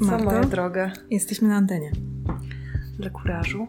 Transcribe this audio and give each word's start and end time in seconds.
Marto? 0.00 0.24
moja 0.24 0.40
droga? 0.40 0.92
Jesteśmy 1.10 1.48
na 1.48 1.56
antenie. 1.56 1.92
Dla 2.98 3.10
kurażu. 3.10 3.66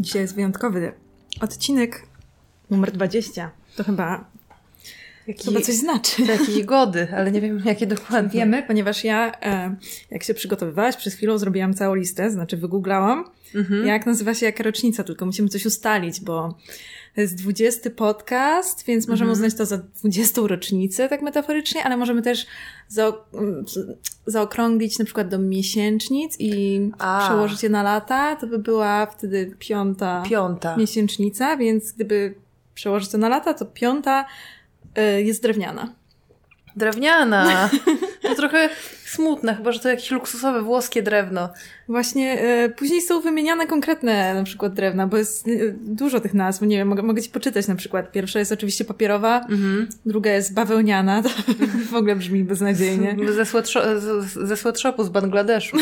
Dzisiaj 0.00 0.22
jest 0.22 0.34
wyjątkowy 0.34 0.92
odcinek 1.40 2.06
numer 2.70 2.92
20. 2.92 3.50
To 3.76 3.84
chyba, 3.84 4.24
Jaki, 5.26 5.44
chyba 5.48 5.60
coś 5.60 5.74
znaczy. 5.74 6.22
Jakiej 6.22 6.64
gody, 6.64 7.08
ale 7.16 7.32
nie 7.32 7.40
wiem 7.40 7.62
jakie 7.64 7.86
dokładnie. 7.86 8.30
Wiemy, 8.40 8.62
ponieważ 8.62 9.04
ja, 9.04 9.32
e, 9.42 9.76
jak 10.10 10.22
się 10.22 10.34
przygotowywałaś, 10.34 10.96
przez 10.96 11.14
chwilę 11.14 11.38
zrobiłam 11.38 11.74
całą 11.74 11.94
listę, 11.94 12.30
znaczy 12.30 12.56
wygooglałam, 12.56 13.24
Mhm. 13.54 13.86
jak 13.86 14.06
nazywa 14.06 14.34
się 14.34 14.46
jaka 14.46 14.64
rocznica, 14.64 15.04
tylko 15.04 15.26
musimy 15.26 15.48
coś 15.48 15.66
ustalić, 15.66 16.20
bo 16.20 16.58
to 17.14 17.20
jest 17.20 17.34
20 17.34 17.90
podcast, 17.90 18.84
więc 18.86 19.08
możemy 19.08 19.30
Mhm. 19.30 19.46
uznać 19.46 19.58
to 19.58 19.66
za 19.66 19.78
20 19.78 20.40
rocznicę, 20.46 21.08
tak 21.08 21.22
metaforycznie, 21.22 21.84
ale 21.84 21.96
możemy 21.96 22.22
też 22.22 22.46
za, 22.88 23.12
zaokrąglić 24.26 24.98
na 24.98 25.04
przykład 25.04 25.28
do 25.28 25.38
miesięcznic 25.38 26.36
i 26.38 26.80
A. 26.98 27.24
przełożyć 27.28 27.62
je 27.62 27.68
na 27.68 27.82
lata, 27.82 28.36
to 28.36 28.46
by 28.46 28.58
była 28.58 29.06
wtedy 29.06 29.54
piąta 29.58 30.22
Piąta. 30.30 30.76
miesięcznica, 30.76 31.56
więc 31.56 31.92
gdyby 31.92 32.34
przełożyć 32.74 33.10
to 33.10 33.18
na 33.18 33.28
lata, 33.28 33.54
to 33.54 33.64
piąta 33.66 34.24
jest 35.02 35.42
drewniana. 35.42 35.92
Drewniana. 36.76 37.70
To 38.28 38.34
trochę 38.34 38.68
smutne, 39.06 39.54
chyba 39.56 39.72
że 39.72 39.80
to 39.80 39.88
jakieś 39.88 40.10
luksusowe 40.10 40.62
włoskie 40.62 41.02
drewno. 41.02 41.48
Właśnie 41.88 42.42
y, 42.64 42.68
później 42.70 43.02
są 43.02 43.20
wymieniane 43.20 43.66
konkretne 43.66 44.34
na 44.34 44.42
przykład 44.44 44.74
drewna, 44.74 45.06
bo 45.06 45.16
jest 45.16 45.48
y, 45.48 45.76
dużo 45.80 46.20
tych 46.20 46.34
nazw, 46.34 46.62
nie 46.62 46.76
wiem, 46.76 46.88
mogę, 46.88 47.02
mogę 47.02 47.22
ci 47.22 47.30
poczytać 47.30 47.68
na 47.68 47.74
przykład. 47.74 48.12
Pierwsza 48.12 48.38
jest 48.38 48.52
oczywiście 48.52 48.84
papierowa, 48.84 49.40
Mhm. 49.40 49.88
druga 50.06 50.30
jest 50.30 50.54
bawełniana, 50.54 51.22
to 51.22 51.28
w 51.92 51.94
ogóle 51.94 52.16
brzmi 52.16 52.44
beznadziejnie. 52.44 53.16
Ze, 53.34 53.42
sweatsho- 53.42 53.98
z- 53.98 54.32
ze 54.48 54.56
sweatshopu 54.56 55.04
z 55.04 55.08
Bangladeszu. 55.08 55.76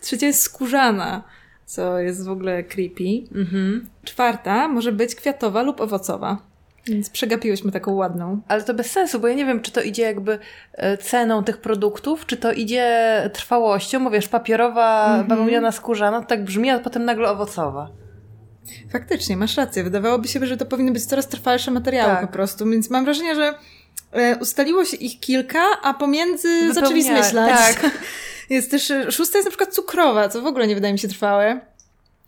Trzecia 0.00 0.26
jest 0.26 0.42
skórzana, 0.42 1.22
co 1.66 1.98
jest 1.98 2.24
w 2.24 2.30
ogóle 2.30 2.62
creepy. 2.64 3.34
Mhm. 3.34 3.86
Czwarta 4.04 4.68
może 4.68 4.92
być 4.92 5.14
kwiatowa 5.14 5.62
lub 5.62 5.80
owocowa. 5.80 6.38
Więc 6.86 7.10
przegapiłyśmy 7.10 7.72
taką 7.72 7.92
ładną. 7.94 8.40
Ale 8.48 8.62
to 8.62 8.74
bez 8.74 8.90
sensu, 8.90 9.20
bo 9.20 9.28
ja 9.28 9.34
nie 9.34 9.44
wiem, 9.46 9.60
czy 9.62 9.72
to 9.72 9.82
idzie 9.82 10.02
jakby 10.02 10.38
e, 10.74 10.98
ceną 10.98 11.44
tych 11.44 11.56
produktów, 11.58 12.26
czy 12.26 12.36
to 12.36 12.52
idzie 12.52 13.30
trwałością, 13.32 14.04
bo 14.04 14.10
wiesz, 14.10 14.28
papierowa, 14.28 15.06
Mhm. 15.06 15.26
bawełniana, 15.26 15.72
skórzana, 15.72 16.20
to 16.20 16.26
tak 16.26 16.44
brzmi, 16.44 16.70
a 16.70 16.78
potem 16.78 17.04
nagle 17.04 17.30
owocowa. 17.30 17.88
Faktycznie, 18.92 19.36
masz 19.36 19.56
rację. 19.56 19.84
Wydawałoby 19.84 20.28
się, 20.28 20.46
że 20.46 20.56
to 20.56 20.66
powinny 20.66 20.92
być 20.92 21.04
coraz 21.06 21.28
trwalsze 21.28 21.70
materiały 21.70 22.12
Tak. 22.12 22.26
po 22.26 22.32
prostu, 22.32 22.66
więc 22.70 22.90
mam 22.90 23.04
wrażenie, 23.04 23.34
że 23.34 23.54
e, 24.12 24.36
ustaliło 24.36 24.84
się 24.84 24.96
ich 24.96 25.20
kilka, 25.20 25.62
a 25.82 25.94
pomiędzy 25.94 26.48
Wypełnia- 26.48 26.74
zaczęli 26.74 27.02
zmyślać. 27.02 27.52
tak. 27.76 27.90
Jest 28.50 28.70
też, 28.70 28.90
e, 28.90 29.12
szósta 29.12 29.38
jest 29.38 29.46
na 29.46 29.50
przykład 29.50 29.74
cukrowa, 29.74 30.28
co 30.28 30.42
w 30.42 30.46
ogóle 30.46 30.66
nie 30.66 30.74
wydaje 30.74 30.92
mi 30.92 30.98
się 30.98 31.08
trwałe. 31.08 31.60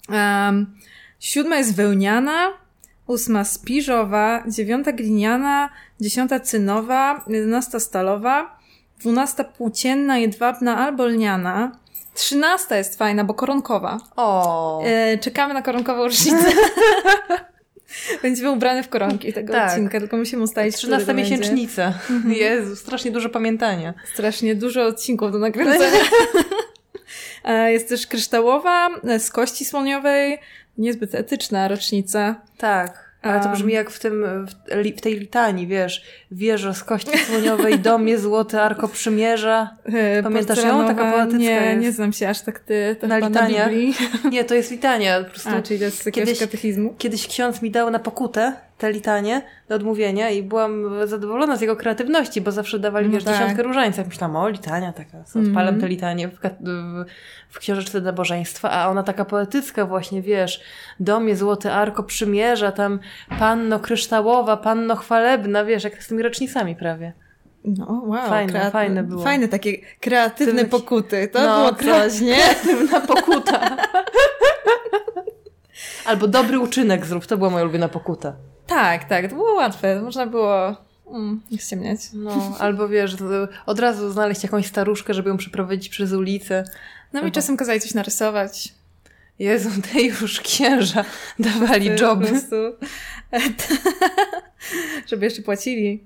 Um, 0.09 0.75
siódma 1.20 1.56
jest 1.56 1.75
wełniana, 1.77 2.48
ósma 3.12 3.44
spiżowa, 3.44 4.42
dziewiąta 4.48 4.92
gliniana, 4.92 5.70
dziesiąta 6.00 6.41
cynowa, 6.41 7.24
jedenasta 7.28 7.80
stalowa, 7.80 8.58
dwunasta 9.00 9.44
płócienna, 9.44 10.19
jedwabna 10.19 10.78
albo 10.78 11.06
lniana, 11.06 11.72
trzynasta 12.14 12.77
jest 12.77 12.98
fajna, 12.98 13.24
bo 13.24 13.34
koronkowa. 13.34 13.98
O. 14.16 14.82
E, 14.84 15.19
czekamy 15.19 15.54
na 15.54 15.62
koronkową 15.62 16.04
rocznicę. 16.04 16.52
Będziemy 18.22 18.50
ubrane 18.50 18.82
w 18.82 18.88
koronki 18.88 19.32
tego 19.32 19.52
Tak. 19.52 19.69
odcinka, 19.70 20.00
tylko 20.00 20.16
musimy 20.16 20.42
ustalić, 20.42 20.76
13 20.76 21.04
który 21.04 21.16
to 21.16 21.20
będzie. 21.22 21.36
miesięcznica. 21.38 21.94
Jezu, 22.26 22.76
strasznie 22.76 23.10
dużo 23.10 23.28
pamiętania. 23.28 23.94
Strasznie 24.14 24.54
dużo 24.54 24.86
odcinków 24.86 25.32
do 25.32 25.38
nakręcenia. 25.38 25.98
E, 27.44 27.72
Jest 27.72 27.88
też 27.88 28.06
kryształowa, 28.06 28.88
e, 29.08 29.19
z 29.20 29.31
kości 29.31 29.64
słoniowej, 29.64 30.38
niezbyt 30.78 31.15
etyczna 31.15 31.69
rocznica. 31.69 32.41
Tak. 32.59 33.12
Ale 33.22 33.41
to 33.41 33.49
brzmi 33.49 33.72
jak 33.72 33.91
w 33.91 34.00
tym, 34.00 34.47
w 34.97 35.00
tej 35.00 35.19
litanii, 35.19 35.66
wiesz, 35.66 36.05
wieża 36.32 36.75
z 36.75 36.84
kości 36.84 37.19
słoniowej, 37.19 37.78
domie 37.91 38.19
złoty, 38.19 38.60
arko 38.60 38.88
przymierza. 38.88 39.76
E, 39.84 40.22
Pamiętasz 40.22 40.65
ją? 40.65 40.87
Taka 40.87 41.12
poetycka 41.12 41.38
Nie, 41.38 41.50
jest. 41.50 41.81
nie 41.82 41.93
znam 41.93 42.12
się 42.12 42.28
aż 42.28 42.41
tak 42.41 42.59
ty. 42.60 42.97
To 43.00 43.06
Na 43.06 43.19
litania? 43.19 43.65
Na 43.65 43.70
Biblii. 43.70 43.94
Nie, 44.32 44.44
to 44.44 44.54
jest 44.54 44.70
litania. 44.70 45.25
Po 45.25 45.31
prostu 45.31 45.50
A, 45.50 45.62
czyli 45.62 45.78
to 45.78 45.84
jest 45.84 46.10
Kiedyś- 46.10 46.41
katechizmu. 46.41 46.94
Kiedyś 46.98 47.26
ksiądz 47.26 47.62
mi 47.62 47.70
dał 47.70 47.91
na 47.91 47.98
pokutę 47.98 48.53
te 48.78 48.93
litanie 48.93 49.43
do 49.69 49.75
odmówienia 49.75 50.31
i 50.31 50.43
byłam 50.43 50.84
zadowolona 51.06 51.56
z 51.56 51.60
jego 51.60 51.76
kreatywności, 51.76 52.41
bo 52.41 52.53
zawsze 52.53 52.78
dawali, 52.78 53.06
No 53.06 53.12
wiesz, 53.12 53.25
tak. 53.25 53.34
dziesiątkę 53.34 53.62
różańców. 53.62 54.06
Myślałam, 54.09 54.37
o, 54.37 54.49
litania 54.49 54.93
taka, 54.93 55.25
co, 55.25 55.38
odpalam 55.38 55.60
Mhm. 55.75 55.81
te 55.81 55.88
litanie 55.88 56.28
w, 56.28 56.32
w, 56.34 57.04
w 57.49 57.59
książeczce 57.59 58.00
nabożeństwa, 58.00 58.70
a 58.70 58.88
ona 58.88 59.03
taka 59.03 59.25
poetycka 59.25 59.87
właśnie, 59.87 60.22
wiesz, 60.22 60.60
domie 61.00 61.37
złoty 61.37 61.72
arko 61.72 62.03
przymierza, 62.03 62.72
tam 62.72 62.99
panno 63.38 63.81
kryształowa, 63.81 64.56
panno 64.56 64.97
chwalebna, 64.97 65.64
wiesz, 65.64 65.84
jak 65.84 66.03
z 66.04 66.10
tymi 66.22 66.28
rocznicami 66.28 66.77
prawie. 66.77 67.12
No, 67.65 68.03
wow. 68.06 68.28
Fajne, 68.28 68.71
fajne 68.71 69.03
było. 69.03 69.22
Fajne 69.25 69.49
takie 69.49 69.78
kreatywne 70.00 70.65
Ty- 70.65 70.71
pokuty. 70.71 71.28
To 71.28 71.43
No, 71.43 71.72
było 71.72 71.94
coś, 71.94 72.21
nie? 72.21 72.34
Kreatywna 72.37 73.00
pokuta. 73.00 73.77
Albo 76.05 76.28
dobry 76.28 76.59
uczynek 76.59 77.06
zrób, 77.06 77.27
to 77.27 77.37
była 77.37 77.50
moja 77.50 77.65
ulubiona 77.65 77.88
pokuta. 77.88 78.37
Tak, 78.66 79.05
tak. 79.05 79.28
To 79.28 79.34
było 79.34 79.55
łatwe. 79.55 80.03
Można 80.03 80.27
było 80.27 80.77
mm, 81.11 81.41
ściemniać. 81.59 82.00
No, 82.15 82.56
albo 82.59 82.88
wiesz, 82.88 83.16
od 83.66 83.78
razu 83.78 84.11
znaleźć 84.11 84.43
jakąś 84.43 84.66
staruszkę, 84.66 85.15
żeby 85.15 85.28
ją 85.31 85.37
przeprowadzić 85.37 85.88
przez 85.88 86.12
ulicę. 86.12 86.65
No 87.12 87.21
mi 87.21 87.27
Aha. 87.27 87.34
czasem 87.34 87.56
kazali 87.56 87.81
coś 87.81 87.94
narysować. 87.94 88.75
Jezu, 89.38 89.70
te 89.93 90.03
już 90.03 90.41
księża 90.41 91.04
dawali 91.38 91.91
To 91.91 92.04
joby. 92.04 92.25
Po 92.26 92.31
prostu, 92.31 92.56
żeby 95.09 95.25
jeszcze 95.25 95.43
płacili. 95.43 96.04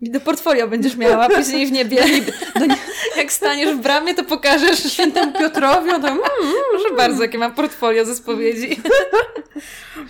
I 0.00 0.10
do 0.10 0.20
portfolio 0.20 0.68
będziesz 0.68 0.96
miała 0.96 1.28
później 1.28 1.66
w 1.66 1.72
niebie. 1.72 1.96
Nie- 2.60 2.76
Jak 3.16 3.32
staniesz 3.32 3.74
w 3.74 3.78
bramie, 3.80 4.14
to 4.14 4.24
pokażesz 4.24 4.92
Świętemu 4.92 5.32
Piotrowi, 5.32 5.90
on 5.90 6.02
tam, 6.02 6.12
mm, 6.12 6.24
Proszę 6.70 6.94
bardzo, 6.96 7.22
jakie 7.22 7.38
mam 7.38 7.54
portfolio 7.54 8.04
ze 8.04 8.14
spowiedzi. 8.14 8.80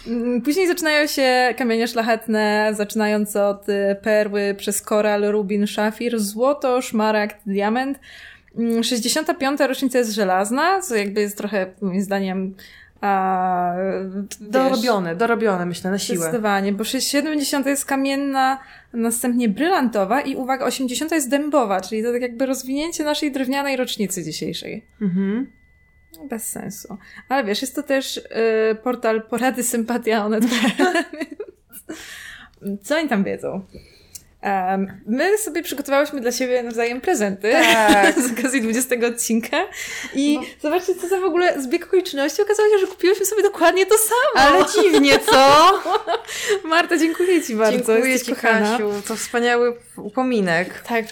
Mm, 0.07 0.43
Później 0.45 0.67
zaczynają 0.67 1.07
się 1.07 1.55
kamienie 1.59 1.89
szlachetne, 1.89 2.73
zaczynając 2.77 3.37
od 3.37 3.69
y, 3.69 3.97
perły, 4.03 4.55
przez 4.59 4.83
koral, 4.83 5.23
rubin, 5.25 5.67
szafir, 5.67 6.21
złoto, 6.21 6.83
szmaragd, 6.83 7.37
diament. 7.47 7.99
Mm, 8.59 8.85
65. 8.85 9.61
rocznica 9.61 9.99
jest 9.99 10.13
żelazna, 10.13 10.81
co 10.81 10.97
jakby 10.97 11.21
jest 11.21 11.37
trochę, 11.37 11.75
moim 11.81 12.03
zdaniem, 12.03 12.55
a, 13.01 13.75
wiesz, 13.77 14.27
dorobione, 14.41 15.17
dorobione, 15.17 15.67
myślę, 15.67 15.91
na 15.91 15.99
siłę. 15.99 16.19
Zdecydowanie, 16.19 16.73
bo 16.73 16.85
70 16.85 17.67
jest 17.67 17.85
kamienna, 17.85 18.59
następnie 18.93 19.49
brylantowa 19.49 20.21
i 20.21 20.37
uwaga, 20.37 20.67
80 20.67 21.13
jest 21.13 21.31
dębowa, 21.31 21.81
czyli 21.81 22.03
to 22.03 22.13
tak 22.13 22.23
jakby 22.23 22.47
rozwinięcie 22.47 23.05
naszej 23.05 23.33
drewnianej 23.33 23.77
rocznicy 23.77 24.25
dzisiejszej. 24.25 24.85
Mhm. 25.03 25.53
Bez 26.29 26.45
sensu. 26.45 26.99
Ale 27.29 27.45
wiesz, 27.45 27.61
jest 27.61 27.75
to 27.75 27.83
też 27.83 28.17
y, 28.17 28.23
portal 28.83 29.23
porady 29.23 29.63
sympatia 29.63 30.25
onet. 30.25 30.45
Co 32.83 32.97
oni 32.97 33.09
tam 33.09 33.25
wiedzą? 33.25 33.65
Em, 34.41 35.01
my 35.07 35.39
sobie 35.39 35.63
przygotowałyśmy 35.63 36.21
dla 36.21 36.33
siebie 36.33 36.63
nawzajem 36.63 37.01
prezenty 37.01 37.51
Tak. 37.53 38.19
z 38.29 38.39
okazji 38.39 38.61
20 38.63 38.97
odcinka 39.07 39.57
i 40.15 40.39
No. 40.41 40.47
zobaczcie, 40.63 40.95
co 40.95 41.09
za 41.09 41.21
w 41.21 41.25
ogóle 41.25 41.61
zbieg 41.63 41.85
okoliczności. 41.87 42.43
Okazało 42.43 42.69
się, 42.69 42.79
że 42.79 42.87
kupiłyśmy 42.87 43.27
sobie 43.27 43.43
dokładnie 43.43 43.87
to 43.87 43.95
samo. 43.99 44.47
Ale 44.47 44.65
dziwnie, 44.75 45.19
co? 45.19 45.73
Marta, 46.69 46.99
dziękuję 46.99 47.43
Ci 47.43 47.55
bardzo. 47.55 47.77
Dziękuję 47.95 48.13
jesteś 48.13 48.29
Ci, 48.29 48.35
kochana. 48.43 48.71
Kasiu. 48.73 48.91
To 49.09 49.17
wspaniały 49.17 49.77
upominek. 49.97 50.83
Tak, 50.89 51.05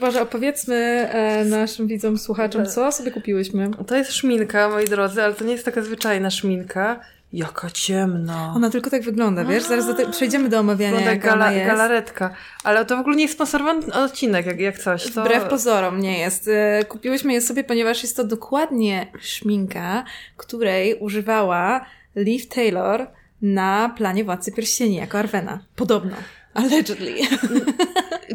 może 0.00 0.22
opowiedzmy 0.22 0.76
e, 1.12 1.44
naszym 1.44 1.86
widzom, 1.86 2.18
słuchaczom, 2.18 2.66
co 2.66 2.92
sobie 2.92 3.10
kupiłyśmy. 3.10 3.70
To 3.86 3.96
jest 3.96 4.12
szminka, 4.12 4.68
moi 4.68 4.84
drodzy, 4.84 5.22
ale 5.22 5.34
to 5.34 5.44
nie 5.44 5.52
jest 5.52 5.64
taka 5.64 5.82
zwyczajna 5.82 6.30
szminka. 6.30 7.00
Jaka 7.32 7.70
ciemna. 7.70 8.52
Ona 8.56 8.70
tylko 8.70 8.90
tak 8.90 9.02
wygląda, 9.02 9.44
wiesz? 9.44 9.62
Zaraz 9.62 9.86
do 9.86 9.94
te, 9.94 10.10
przejdziemy 10.10 10.48
do 10.48 10.60
omawiania, 10.60 10.96
Wygląda 10.96 11.16
gala, 11.16 11.52
jest. 11.52 11.66
galaretka. 11.66 12.34
Ale 12.64 12.84
to 12.84 12.96
w 12.96 13.00
ogóle 13.00 13.16
nie 13.16 13.22
jest 13.22 13.34
sponsorowany 13.34 13.92
odcinek, 13.92 14.46
jak, 14.46 14.60
jak 14.60 14.78
coś. 14.78 15.10
To... 15.10 15.20
Wbrew 15.24 15.44
pozorom 15.44 16.00
nie 16.00 16.18
jest. 16.18 16.48
E, 16.48 16.84
Kupiłyśmy 16.84 17.32
je 17.32 17.40
sobie, 17.40 17.64
ponieważ 17.64 18.02
jest 18.02 18.16
to 18.16 18.24
dokładnie 18.24 19.06
szminka, 19.20 20.04
której 20.36 20.94
używała 20.98 21.86
Liv 22.16 22.44
Taylor 22.54 23.06
na 23.42 23.94
planie 23.96 24.24
Władcy 24.24 24.52
Pierścieni 24.52 24.96
jako 24.96 25.18
Arwena. 25.18 25.58
Podobno. 25.76 26.16
Allegedly. 26.54 27.14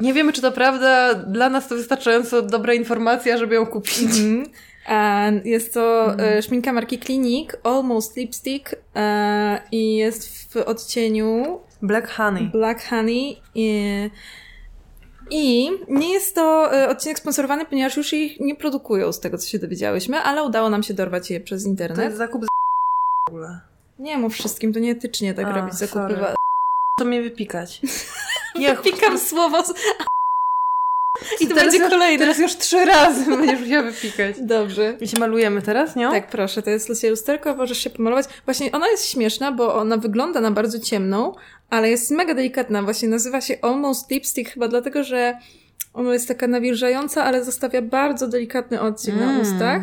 Nie 0.02 0.14
wiemy, 0.14 0.34
czy 0.34 0.42
to 0.42 0.52
prawda. 0.52 1.14
Dla 1.14 1.50
nas 1.50 1.68
to 1.68 1.76
wystarczająco 1.76 2.42
dobra 2.42 2.74
informacja, 2.74 3.38
żeby 3.38 3.56
ją 3.56 3.66
kupić. 3.66 4.00
Mhm. 4.00 4.44
E, 4.44 4.46
Jest 5.46 5.74
to 5.74 6.14
e, 6.20 6.42
szminka 6.42 6.74
marki 6.74 7.00
Clinique, 7.00 7.58
Almost 7.64 8.18
Lipstick 8.18 8.76
e, 8.96 9.62
i 9.72 9.96
jest 9.96 10.54
w 10.54 10.58
odcieniu 10.58 11.60
Black 11.82 12.10
Honey. 12.12 12.44
Black 12.44 12.84
Honey. 12.90 13.42
I, 13.56 14.10
I 15.32 15.70
nie 15.88 16.14
jest 16.14 16.36
to 16.36 16.74
e, 16.74 16.90
odcinek 16.90 17.20
sponsorowany, 17.20 17.66
ponieważ 17.66 17.98
już 17.98 18.14
ich 18.14 18.40
nie 18.40 18.56
produkują, 18.56 19.12
z 19.12 19.20
tego 19.20 19.38
co 19.38 19.48
się 19.48 19.60
dowiedziałyśmy, 19.60 20.18
ale 20.18 20.44
udało 20.44 20.70
nam 20.70 20.84
się 20.84 20.94
dorwać 20.94 21.32
je 21.32 21.40
przez 21.40 21.64
To 21.64 21.70
internet. 21.70 22.06
jest 22.06 22.18
zakup 22.18 22.44
z 22.44 22.48
w 23.28 23.30
ogóle. 23.30 23.60
Nie 24.00 24.18
mów 24.18 24.34
wszystkim, 24.34 24.74
to 24.74 24.80
nieetycznie 24.80 25.34
tak 25.34 25.46
A, 25.48 25.52
robić 25.60 25.74
zakupy. 25.74 26.14
sorry. 26.16 26.36
To 27.00 27.06
mnie 27.06 27.22
wypikać. 27.22 27.82
Nie, 28.60 28.76
Pikam 28.76 29.20
słowo 29.20 29.64
z... 29.66 29.74
I 31.42 31.48
to 31.48 31.56
Teraz 31.56 31.74
będzie 31.74 31.90
kolejne. 31.90 32.20
Teraz 32.26 32.40
już 32.40 32.56
trzy 32.56 32.86
razy 32.86 33.26
będziesz 33.38 33.60
musiała 33.60 33.84
wypikać. 33.84 34.36
Dobrze. 34.42 34.98
My 35.02 35.08
się 35.08 35.20
malujemy 35.20 35.62
teraz, 35.62 35.96
nie? 35.96 36.08
Tak, 36.12 36.28
proszę, 36.30 36.62
to 36.62 36.70
jest 36.70 36.90
Lucia 36.90 37.10
lusterko, 37.10 37.56
możesz 37.56 37.78
się 37.78 37.90
pomalować. 37.90 38.26
Właśnie 38.46 38.72
ona 38.72 38.88
jest 38.88 39.10
śmieszna, 39.10 39.52
bo 39.52 39.76
ona 39.76 39.98
wygląda 39.98 40.42
na 40.42 40.52
bardzo 40.52 40.80
ciemną, 40.80 41.34
ale 41.70 41.90
jest 41.90 42.12
mega 42.12 42.34
delikatna. 42.34 42.84
Właśnie 42.84 43.10
nazywa 43.10 43.42
się 43.42 43.58
Almost 43.62 44.12
Lipstick 44.12 44.52
chyba 44.52 44.68
dlatego, 44.68 45.04
że 45.04 45.38
ona 45.94 46.14
jest 46.14 46.28
taka 46.28 46.48
nawilżająca, 46.48 47.24
ale 47.24 47.44
zostawia 47.44 47.82
bardzo 47.82 48.28
delikatny 48.28 48.82
odcień 48.82 49.16
na 49.16 49.30
Mm. 49.30 49.42
ustach. 49.42 49.82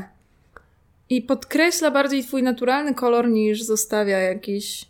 I 1.10 1.22
podkreśla 1.22 1.90
bardziej 1.90 2.24
twój 2.24 2.42
naturalny 2.42 2.94
kolor 2.94 3.28
niż 3.28 3.62
zostawia 3.62 4.18
jakiś 4.18 4.84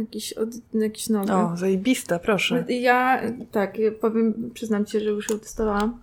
jakiś, 0.00 0.32
od, 0.32 0.48
jakiś 0.74 1.08
nowy. 1.08 1.32
O, 1.32 1.56
zajebista, 1.56 2.18
proszę. 2.18 2.64
Ja, 2.68 3.22
tak, 3.52 3.76
powiem, 4.00 4.50
przyznam 4.54 4.86
ci, 4.86 5.00
że 5.00 5.10
już 5.10 5.30
ją 5.30 5.38
testowałam. 5.38 6.00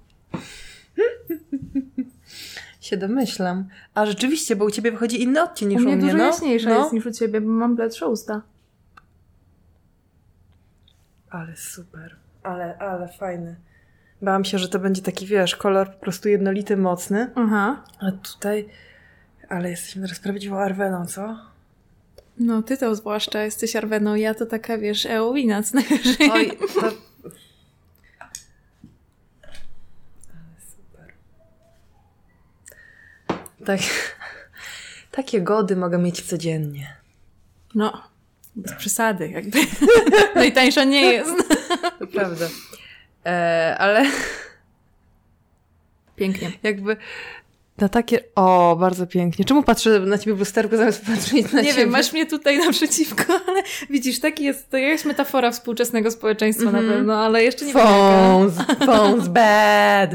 Się 2.81 2.97
domyślam. 2.97 3.67
A 3.93 4.05
rzeczywiście, 4.05 4.55
bo 4.55 4.65
u 4.65 4.71
ciebie 4.71 4.91
wychodzi 4.91 5.21
inny 5.23 5.43
odcień 5.43 5.69
niż 5.69 5.81
U 5.81 5.83
u 5.83 5.85
mnie 5.85 5.95
mnie, 5.95 6.05
dużo 6.05 6.17
no. 6.17 6.23
jaśniejsza 6.23 6.69
no. 6.69 6.79
jest 6.79 6.93
niż 6.93 7.05
u 7.05 7.11
ciebie, 7.11 7.41
bo 7.41 7.49
mam 7.49 7.75
bledsze 7.75 8.07
usta. 8.07 8.41
Ale 11.29 11.57
super. 11.57 12.15
Ale, 12.43 12.77
ale 12.77 13.07
fajny. 13.07 13.55
Bałam 14.21 14.45
się, 14.45 14.57
że 14.57 14.69
to 14.69 14.79
będzie 14.79 15.01
taki, 15.01 15.25
wiesz, 15.25 15.55
kolor 15.55 15.93
po 15.93 15.99
prostu 15.99 16.29
jednolity, 16.29 16.77
mocny. 16.77 17.31
Aha. 17.35 17.83
A 17.99 18.11
tutaj... 18.11 18.69
Ale 19.49 19.69
jesteśmy 19.69 20.01
teraz 20.01 20.19
prawdziwą 20.19 20.57
Arweną, 20.57 21.05
co? 21.05 21.50
No, 22.45 22.61
ty 22.61 22.77
to 22.77 22.95
zwłaszcza 22.95 23.43
jesteś 23.43 23.75
Arweną, 23.75 24.15
ja 24.15 24.33
to 24.33 24.45
taka, 24.45 24.77
wiesz, 24.77 25.05
Eowina, 25.05 25.63
co 25.63 25.75
najwyżej. 25.75 26.31
Oj, 26.31 26.57
to... 26.57 26.81
Ale 30.33 30.55
super. 30.75 31.13
Tak... 33.65 33.79
Takie 35.11 35.41
gody 35.41 35.75
mogę 35.75 35.97
mieć 35.97 36.21
codziennie. 36.21 36.95
No, 37.75 38.03
bez 38.55 38.73
przesady, 38.73 39.29
jakby. 39.29 39.59
Najtańsza 40.35 40.83
nie 40.83 41.01
jest. 41.01 41.31
To 41.99 42.07
prawda. 42.07 42.47
E, 43.25 43.75
ale 43.79 44.05
Pięknie. 46.15 46.51
jakby 46.63 46.97
na 47.81 47.89
takie... 47.89 48.19
O, 48.35 48.77
bardzo 48.79 49.07
pięknie. 49.07 49.45
Czemu 49.45 49.63
patrzę 49.63 49.99
na 49.99 50.17
ciebie 50.17 50.35
w 50.35 50.39
lusterku 50.39 50.77
zamiast 50.77 51.05
patrzeć 51.05 51.51
na 51.51 51.61
nie 51.61 51.67
ciebie? 51.67 51.79
wiem, 51.81 51.89
masz 51.89 52.13
mnie 52.13 52.25
tutaj 52.25 52.57
naprzeciwko, 52.59 53.23
ale 53.47 53.63
widzisz, 53.89 54.19
taki 54.19 54.43
jest, 54.43 54.69
to 54.69 54.77
jakaś 54.77 55.05
metafora 55.05 55.51
współczesnego 55.51 56.11
społeczeństwa 56.11 56.65
Mhm. 56.65 56.87
na 56.87 56.93
pewno, 56.93 57.25
ale 57.25 57.43
jeszcze 57.43 57.65
nie 57.65 57.73
wiem 57.73 57.81
jaka. 57.81 57.93
Phones, 57.93 58.53
phones 58.85 59.27
bad. 59.37 60.09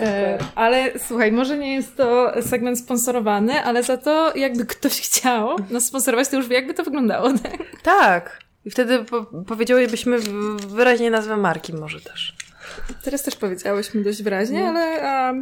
E, 0.00 0.38
ale 0.54 0.90
słuchaj, 1.06 1.32
może 1.32 1.58
nie 1.58 1.74
jest 1.74 1.96
to 1.96 2.32
segment 2.42 2.78
sponsorowany, 2.78 3.62
ale 3.64 3.82
za 3.82 3.96
to 3.96 4.36
jakby 4.36 4.66
ktoś 4.66 5.00
chciał 5.00 5.56
nas 5.70 5.84
sponsorować, 5.86 6.28
to 6.28 6.36
już 6.36 6.48
wie, 6.48 6.54
jakby 6.56 6.74
to 6.74 6.82
wyglądało. 6.84 7.32
Tak? 7.32 7.58
Tak. 7.82 8.38
I 8.64 8.70
wtedy 8.70 9.04
po 9.04 9.22
powiedziałybyśmy 9.46 10.18
wyraźnie 10.68 11.10
nazwę 11.10 11.36
marki 11.36 11.72
może 11.74 12.00
też. 12.00 12.36
Teraz 13.04 13.22
też 13.22 13.36
powiedziałyśmy 13.36 14.02
dość 14.02 14.22
wyraźnie, 14.22 14.60
No. 14.62 14.68
ale 14.68 15.02
a, 15.10 15.32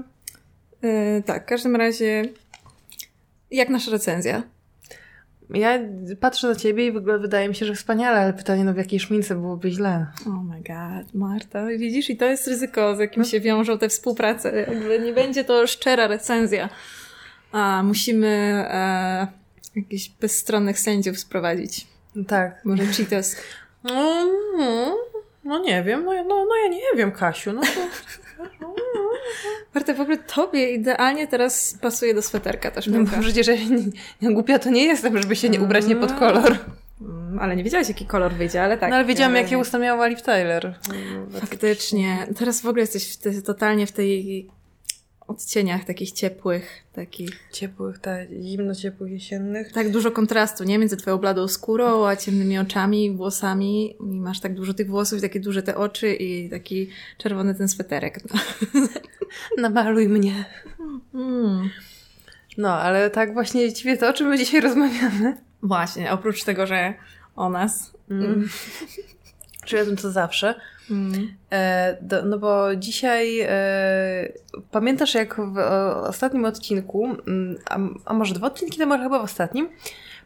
e, 0.82 1.22
tak, 1.22 1.42
w 1.42 1.46
każdym 1.46 1.76
razie 1.76 2.24
jak 3.50 3.68
nasza 3.68 3.90
recenzja? 3.90 4.42
Ja 5.50 5.78
patrzę 6.20 6.48
na 6.48 6.54
ciebie 6.54 6.86
i 6.86 6.92
w 6.92 6.96
ogóle 6.96 7.18
wydaje 7.18 7.48
mi 7.48 7.54
się, 7.54 7.66
że 7.66 7.74
wspaniale, 7.74 8.20
ale 8.20 8.32
pytanie, 8.32 8.64
no 8.64 8.74
w 8.74 8.76
jakiej 8.76 9.00
szmince 9.00 9.34
byłoby 9.34 9.70
źle. 9.70 10.06
Oh 10.20 10.42
my 10.42 10.56
god, 10.56 11.14
Marta, 11.14 11.66
widzisz? 11.66 12.10
I 12.10 12.16
to 12.16 12.24
jest 12.24 12.48
ryzyko, 12.48 12.96
z 12.96 12.98
jakim 12.98 13.24
się 13.24 13.40
wiążą 13.40 13.78
te 13.78 13.88
współprace. 13.88 14.56
Jakby 14.60 14.98
nie 14.98 15.12
będzie 15.12 15.44
to 15.44 15.66
szczera 15.66 16.06
recenzja. 16.06 16.68
A 17.52 17.82
musimy 17.82 18.26
e, 18.70 19.26
jakichś 19.76 20.08
bezstronnych 20.08 20.80
sędziów 20.80 21.18
sprowadzić. 21.18 21.86
No 22.14 22.24
tak. 22.24 22.64
Może 22.64 22.86
Cheetos. 22.86 23.36
No, 23.84 24.26
no, 24.58 24.96
no 25.44 25.58
nie 25.58 25.82
wiem, 25.82 26.04
no, 26.04 26.12
no, 26.12 26.46
no 26.48 26.56
ja 26.64 26.68
nie 26.68 26.80
wiem, 26.96 27.12
Kasiu. 27.12 27.52
No 27.52 27.60
to... 27.60 28.74
Marta, 29.74 29.94
w 29.94 30.00
ogóle 30.00 30.18
tobie 30.18 30.70
idealnie 30.70 31.26
teraz 31.26 31.78
pasuje 31.80 32.14
do 32.14 32.22
sweterka 32.22 32.70
ta 32.70 32.80
No, 32.86 33.20
przecież 33.20 33.46
ja 34.22 34.30
głupia 34.30 34.58
to 34.58 34.70
nie 34.70 34.84
jestem, 34.84 35.22
żeby 35.22 35.36
się 35.36 35.48
nie 35.48 35.60
ubrać 35.60 35.86
nie 35.86 35.96
pod 35.96 36.12
kolor. 36.12 36.58
Mm, 37.00 37.38
Ale 37.38 37.56
nie 37.56 37.64
wiedziałaś, 37.64 37.88
jaki 37.88 38.06
kolor 38.06 38.32
wyjdzie, 38.34 38.62
ale 38.62 38.78
tak. 38.78 38.90
No 38.90 38.96
ale 38.96 39.04
wiedziałam, 39.04 39.36
jakie 39.36 39.58
usta 39.58 39.78
miała 39.78 40.06
Liv 40.06 40.20
Tyler. 40.22 40.74
Faktycznie. 41.40 42.26
Teraz 42.38 42.60
w 42.60 42.66
ogóle 42.66 42.80
jesteś 42.82 43.12
w 43.12 43.16
te, 43.16 43.42
totalnie 43.42 43.86
w 43.86 43.92
tej 43.92 44.46
odcieniach 45.28 45.84
takich 45.84 46.12
ciepłych, 46.12 46.82
takich 46.92 47.30
Ciepłych, 47.52 47.98
tak, 47.98 48.28
zimno-ciepłych, 48.42 49.12
jesiennych. 49.12 49.72
tak 49.72 49.90
dużo 49.90 50.10
kontrastu, 50.10 50.64
nie? 50.64 50.78
Między 50.78 50.96
twoją 50.96 51.18
bladą 51.18 51.48
skórą, 51.48 52.06
a 52.06 52.16
ciemnymi 52.16 52.58
oczami, 52.58 53.10
włosami. 53.10 53.96
I 54.00 54.20
masz 54.20 54.40
tak 54.40 54.54
dużo 54.54 54.74
tych 54.74 54.88
włosów, 54.90 55.20
takie 55.20 55.40
duże 55.40 55.62
te 55.62 55.76
oczy 55.76 56.14
i 56.14 56.50
taki 56.50 56.88
czerwony 57.18 57.54
ten 57.54 57.68
sweterek. 57.68 58.20
No. 58.34 58.40
Namaluj 59.58 60.08
mnie. 60.08 60.44
Mm. 61.14 61.70
No, 62.58 62.72
ale 62.72 63.10
tak 63.10 63.34
właśnie 63.34 63.72
dziwię 63.72 63.96
to, 63.96 64.08
o 64.08 64.12
czym 64.12 64.28
my 64.28 64.38
dzisiaj 64.38 64.60
rozmawiamy. 64.60 65.36
Właśnie, 65.62 66.12
oprócz 66.12 66.44
tego, 66.44 66.66
że 66.66 66.94
o 67.36 67.48
nas. 67.48 67.92
Mm. 68.10 68.48
Czyli 69.64 69.82
o 69.82 69.84
tym, 69.84 69.96
co 69.96 70.10
zawsze. 70.10 70.54
Mm. 70.90 71.34
E, 71.52 71.96
do, 72.00 72.24
no 72.24 72.38
bo 72.38 72.76
dzisiaj 72.76 73.40
e, 73.40 74.32
pamiętasz, 74.70 75.14
jak 75.14 75.36
w 75.36 75.58
o, 75.58 76.00
ostatnim 76.08 76.44
odcinku, 76.44 77.04
mm, 77.04 77.58
a, 77.70 77.78
a 78.04 78.14
może 78.14 78.34
dwa 78.34 78.46
odcinki 78.46 78.78
temu, 78.78 78.92
ale 78.92 79.02
chyba 79.02 79.18
w 79.18 79.24
ostatnim, 79.24 79.68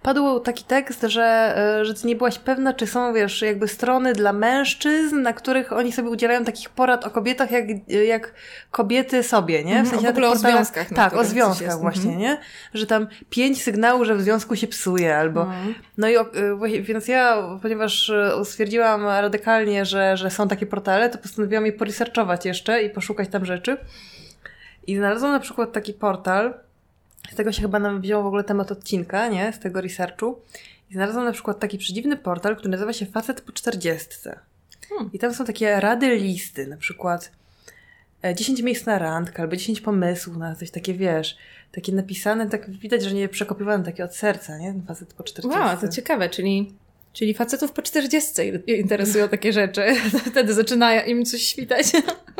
padł 0.02 0.40
taki 0.40 0.64
tekst, 0.64 1.02
że, 1.02 1.54
e, 1.80 1.84
że 1.84 1.94
ty 1.94 2.06
nie 2.06 2.16
byłaś 2.16 2.38
pewna, 2.38 2.74
czy 2.74 2.86
są, 2.86 3.12
wiesz, 3.14 3.42
jakby 3.42 3.68
strony 3.68 4.12
dla 4.12 4.32
mężczyzn, 4.32 5.22
na 5.22 5.32
których 5.32 5.72
oni 5.72 5.92
sobie 5.92 6.08
udzielają 6.08 6.44
takich 6.44 6.70
porad 6.70 7.06
o 7.06 7.10
kobietach, 7.10 7.50
jak, 7.50 7.64
jak 8.06 8.34
kobiety 8.70 9.22
sobie, 9.22 9.64
nie? 9.64 9.78
Mhm, 9.78 10.00
w 10.00 10.02
na 10.02 10.10
ogóle 10.10 10.28
o 10.28 10.36
związkach, 10.36 10.88
Tak, 10.88 11.14
o 11.14 11.24
związkach 11.24 11.80
właśnie, 11.80 12.02
Mhm. 12.12 12.20
nie? 12.20 12.38
Że 12.74 12.86
tam 12.86 13.06
pięć 13.30 13.62
sygnałów, 13.62 14.06
że 14.06 14.14
w 14.14 14.22
związku 14.22 14.56
się 14.56 14.66
psuje, 14.66 15.16
albo 15.16 15.44
No. 15.44 15.52
no 15.98 16.08
i 16.08 16.14
właśnie, 16.56 16.82
więc 16.82 17.08
ja, 17.08 17.42
ponieważ 17.62 18.08
y, 18.08 18.44
stwierdziłam 18.44 19.04
radykalnie, 19.06 19.84
że, 19.84 20.16
że 20.16 20.30
są 20.30 20.48
takie 20.48 20.66
portale, 20.66 21.10
to 21.10 21.18
postanowiłam 21.18 21.66
je 21.66 21.72
poresearchować 21.72 22.44
jeszcze 22.46 22.82
i 22.82 22.90
poszukać 22.90 23.28
tam 23.28 23.44
rzeczy. 23.44 23.76
I 24.86 24.96
znalazłam 24.96 25.32
na 25.32 25.40
przykład 25.40 25.72
taki 25.72 25.92
portal, 25.92 26.54
z 27.30 27.34
tego 27.34 27.52
się 27.52 27.62
chyba 27.62 27.78
nam 27.78 28.00
wziął 28.00 28.22
w 28.22 28.26
ogóle 28.26 28.44
temat 28.44 28.72
odcinka, 28.72 29.28
nie? 29.28 29.52
Z 29.52 29.58
tego 29.58 29.80
researchu. 29.80 30.38
I 30.90 30.94
znalazłam 30.94 31.24
na 31.24 31.32
przykład 31.32 31.58
taki 31.58 31.78
przedziwny 31.78 32.16
portal, 32.16 32.56
który 32.56 32.70
nazywa 32.70 32.92
się 32.92 33.06
Facet 33.06 33.40
po 33.40 33.52
40. 33.52 34.08
Hmm. 34.88 35.10
I 35.12 35.18
tam 35.18 35.34
są 35.34 35.44
takie 35.44 35.80
rady 35.80 36.16
listy, 36.16 36.66
na 36.66 36.76
przykład 36.76 37.32
e, 38.22 38.34
10 38.34 38.62
miejsc 38.62 38.86
na 38.86 38.98
randkę, 38.98 39.42
albo 39.42 39.56
10 39.56 39.80
pomysłów 39.80 40.36
na 40.36 40.54
coś 40.54 40.70
takie, 40.70 40.94
wiesz, 40.94 41.36
takie 41.72 41.92
napisane, 41.92 42.48
tak 42.48 42.70
widać, 42.70 43.02
że 43.02 43.14
nie 43.14 43.28
przekopiowane 43.28 43.84
takie 43.84 44.04
od 44.04 44.16
serca, 44.16 44.58
nie? 44.58 44.74
Facet 44.88 45.14
po 45.14 45.22
40. 45.22 45.60
Wow, 45.60 45.76
to 45.76 45.88
ciekawe, 45.88 46.28
czyli, 46.28 46.72
czyli 47.12 47.34
facetów 47.34 47.72
po 47.72 47.82
40 47.82 48.42
interesują 48.66 49.28
takie 49.28 49.52
rzeczy. 49.52 49.82
Wtedy 50.30 50.54
zaczyna 50.54 51.02
im 51.02 51.24
coś 51.24 51.42
świtać. 51.42 51.86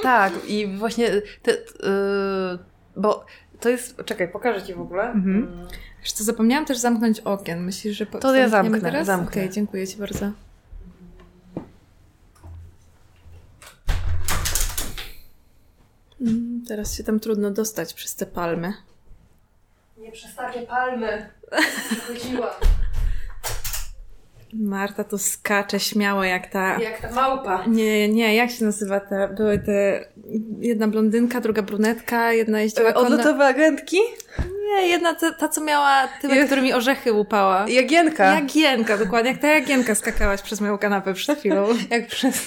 Tak, 0.02 0.32
i 0.49 0.66
właśnie 0.66 1.11
te, 1.42 1.50
yy, 1.50 2.59
bo 2.97 3.26
to 3.61 3.69
jest. 3.69 3.97
Czekaj, 4.05 4.29
pokażę 4.29 4.62
ci 4.67 4.75
w 4.75 4.81
ogóle. 4.81 5.02
Mhm. 5.02 5.37
Mm. 5.37 5.67
Wiesz 6.02 6.12
co, 6.12 6.25
zapomniałam 6.25 6.67
też 6.67 6.79
zamknąć 6.79 7.21
okien. 7.21 7.64
Myślisz, 7.64 7.97
że... 7.97 8.07
po- 8.07 8.19
To 8.19 8.35
ja 8.35 8.49
zamknę, 8.49 8.81
teraz? 8.81 9.07
zamknę. 9.07 9.29
Okej, 9.43 9.50
dziękuję 9.50 9.87
ci 9.88 9.97
bardzo. 9.99 10.31
Mm, 16.21 16.62
Teraz 16.69 16.95
się 16.97 17.05
tam 17.05 17.21
trudno 17.21 17.50
dostać 17.50 17.95
przez 17.95 18.14
te 18.14 18.26
palmy. 18.26 18.73
Nie 19.99 20.12
przez 20.12 20.35
takie 20.35 20.62
palmy. 20.62 21.31
Chodziłam. 22.07 22.50
Marta 24.52 25.04
to 25.04 25.19
skacze 25.19 25.80
śmiało 25.80 26.25
jak 26.25 26.47
ta... 26.47 26.80
Jak 26.80 27.00
ta 27.00 27.11
małpa. 27.11 27.64
Nie, 27.66 28.09
nie, 28.09 28.35
jak 28.35 28.50
się 28.50 28.64
nazywa 28.64 29.00
te... 29.00 29.28
Były 29.37 29.59
te... 29.59 30.04
Jedna 30.61 30.88
blondynka, 30.88 31.40
druga 31.40 31.62
brunetka, 31.62 32.33
jedna 32.33 32.61
jeździła 32.61 32.92
konno... 32.92 33.09
Odlotowe 33.09 33.47
agentki? 33.47 33.99
Nie, 34.69 34.87
jedna 34.88 35.14
ta, 35.14 35.33
ta 35.33 35.49
co 35.49 35.61
miała 35.61 36.09
tyłek, 36.21 36.37
Jak- 36.37 36.47
którymi 36.47 36.73
orzechy 36.73 37.12
łupała. 37.12 37.66
Jagienka. 37.69 38.35
Jagienka, 38.35 38.99
dokładnie. 38.99 39.30
Jak 39.30 39.40
ta 39.40 39.49
Jagienka 39.49 39.95
skakałaś 39.95 40.42
przez 40.42 40.61
moją 40.61 40.78
kanapę 40.78 41.14
przed 41.14 41.38
chwilą. 41.38 41.69
Jak 41.90 42.07
przez... 42.07 42.47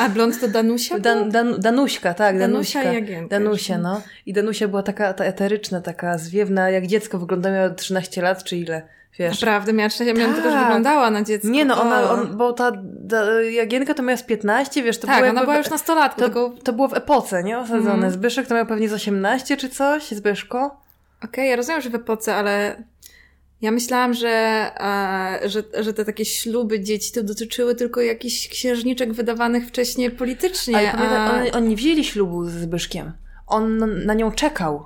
A 0.00 0.08
blond 0.08 0.40
to 0.40 0.48
Danusia? 0.48 0.98
Dan, 0.98 1.30
Dan, 1.30 1.60
Danuśka, 1.60 2.14
tak, 2.14 2.38
Danusia 2.38 2.78
Danuśka. 2.82 2.92
i 2.92 2.94
Jagienka. 2.94 3.38
Danusia, 3.38 3.78
no. 3.78 4.02
I 4.26 4.32
Danusia 4.32 4.68
była 4.68 4.82
taka 4.82 5.12
ta 5.12 5.24
eteryczna, 5.24 5.80
taka 5.80 6.18
zwiewna, 6.18 6.70
jak 6.70 6.86
dziecko 6.86 7.18
wygląda, 7.18 7.50
miała 7.52 7.70
13 7.70 8.22
lat, 8.22 8.44
czy 8.44 8.56
ile, 8.56 8.82
wiesz. 9.18 9.40
Naprawdę, 9.40 9.72
miała 9.72 9.90
6, 9.90 10.00
ja 10.00 10.14
miałam 10.14 10.34
tylko, 10.34 10.50
że 10.50 10.56
Tak. 10.56 10.64
wyglądała 10.66 11.10
na 11.10 11.22
dziecko. 11.22 11.48
Nie 11.48 11.64
no, 11.64 11.82
ona, 11.82 12.10
on, 12.10 12.36
bo 12.36 12.52
ta 12.52 12.72
da, 12.84 13.42
Jagienka 13.42 13.94
to 13.94 14.02
miała 14.02 14.16
z 14.16 14.22
15, 14.22 14.82
wiesz, 14.82 14.98
to 14.98 15.06
tak, 15.06 15.18
było 15.18 15.30
ona 15.30 15.40
była 15.40 15.58
już 15.58 15.70
nastolatką, 15.70 16.18
to, 16.18 16.24
tylko... 16.24 16.52
to 16.64 16.72
było 16.72 16.88
w 16.88 16.94
epoce, 16.94 17.44
nie? 17.44 17.58
Osadzone. 17.58 17.94
Mhm. 17.94 18.12
Zbyszek 18.12 18.46
to 18.46 18.54
miał 18.54 18.66
pewnie 18.66 18.88
z 18.88 18.92
18 18.92 19.56
czy 19.56 19.68
coś, 19.68 20.08
Zbyszko. 20.08 20.80
Okej, 21.24 21.50
ja 21.50 21.56
rozumiem, 21.56 21.80
że 21.80 21.90
w 21.90 21.94
epoce, 21.94 22.34
ale 22.34 22.82
ja 23.60 23.70
myślałam, 23.70 24.14
że, 24.14 24.28
e, 24.80 25.48
że, 25.48 25.62
że 25.82 25.92
te 25.92 26.04
takie 26.04 26.24
śluby 26.24 26.80
dzieci 26.80 27.12
to 27.12 27.22
dotyczyły 27.22 27.74
tylko 27.74 28.00
jakichś 28.00 28.48
księżniczek 28.48 29.12
wydawanych 29.12 29.68
wcześniej 29.68 30.10
politycznie, 30.10 30.76
Ale 30.78 30.90
pamiętam, 30.92 31.30
a... 31.30 31.40
oni, 31.40 31.52
oni 31.52 31.76
wzięli 31.76 32.04
ślubu 32.04 32.44
ze 32.44 32.60
Zbyszkiem. 32.60 33.12
On 33.46 33.78
na 34.06 34.14
nią 34.14 34.32
czekał. 34.32 34.84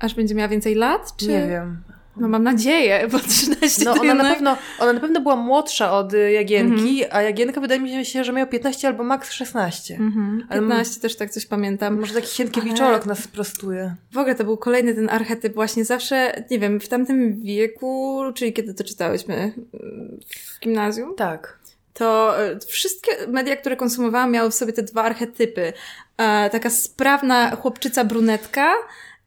aż 0.00 0.14
będzie 0.14 0.34
miała 0.34 0.48
więcej 0.48 0.74
lat? 0.74 1.16
Czy... 1.16 1.26
Nie 1.26 1.46
wiem. 1.48 1.82
No 2.16 2.28
mam 2.28 2.42
nadzieję, 2.42 3.08
bo 3.12 3.18
13 3.18 3.84
No 3.84 3.92
ona 3.92 4.00
na, 4.02 4.06
jednak... 4.14 4.32
pewno, 4.32 4.56
ona 4.78 4.92
na 4.92 5.00
pewno 5.00 5.20
była 5.20 5.36
młodsza 5.36 5.92
od 5.92 6.14
y, 6.14 6.32
Jagienki, 6.32 7.04
Mhm. 7.04 7.08
a 7.18 7.22
Jagienka 7.22 7.60
wydaje 7.60 7.80
mi 7.80 8.04
się, 8.06 8.24
że 8.24 8.32
miał 8.32 8.46
15 8.46 8.88
albo 8.88 9.04
maks 9.04 9.32
16. 9.32 9.94
Mhm, 9.94 10.46
Ale 10.48 10.60
15 10.60 11.00
też 11.00 11.16
tak 11.16 11.30
coś 11.30 11.46
pamiętam. 11.46 12.00
Może 12.00 12.14
taki 12.14 12.26
Sienkiewiczołek 12.26 13.06
nas 13.06 13.18
sprostuje. 13.24 13.94
W 14.12 14.18
ogóle 14.18 14.34
to 14.34 14.44
był 14.44 14.56
kolejny 14.56 14.94
ten 14.94 15.10
archetyp 15.10 15.54
właśnie 15.54 15.84
zawsze, 15.84 16.44
nie 16.50 16.58
wiem, 16.58 16.80
w 16.80 16.88
tamtym 16.88 17.42
wieku, 17.42 18.20
czyli 18.34 18.52
kiedy 18.52 18.74
to 18.74 18.84
czytałyśmy 18.84 19.34
mm, 19.34 20.20
w 20.56 20.60
gimnazjum, 20.60 21.14
Tak. 21.16 21.58
to 21.94 22.40
e, 22.44 22.58
wszystkie 22.68 23.10
media, 23.28 23.56
które 23.56 23.76
konsumowałam, 23.76 24.32
miały 24.32 24.50
w 24.50 24.54
sobie 24.54 24.72
te 24.72 24.82
dwa 24.82 25.02
archetypy. 25.02 25.72
E, 26.16 26.50
taka 26.50 26.70
sprawna 26.70 27.56
chłopczyca 27.56 28.04
brunetka 28.04 28.72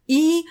i 0.07 0.43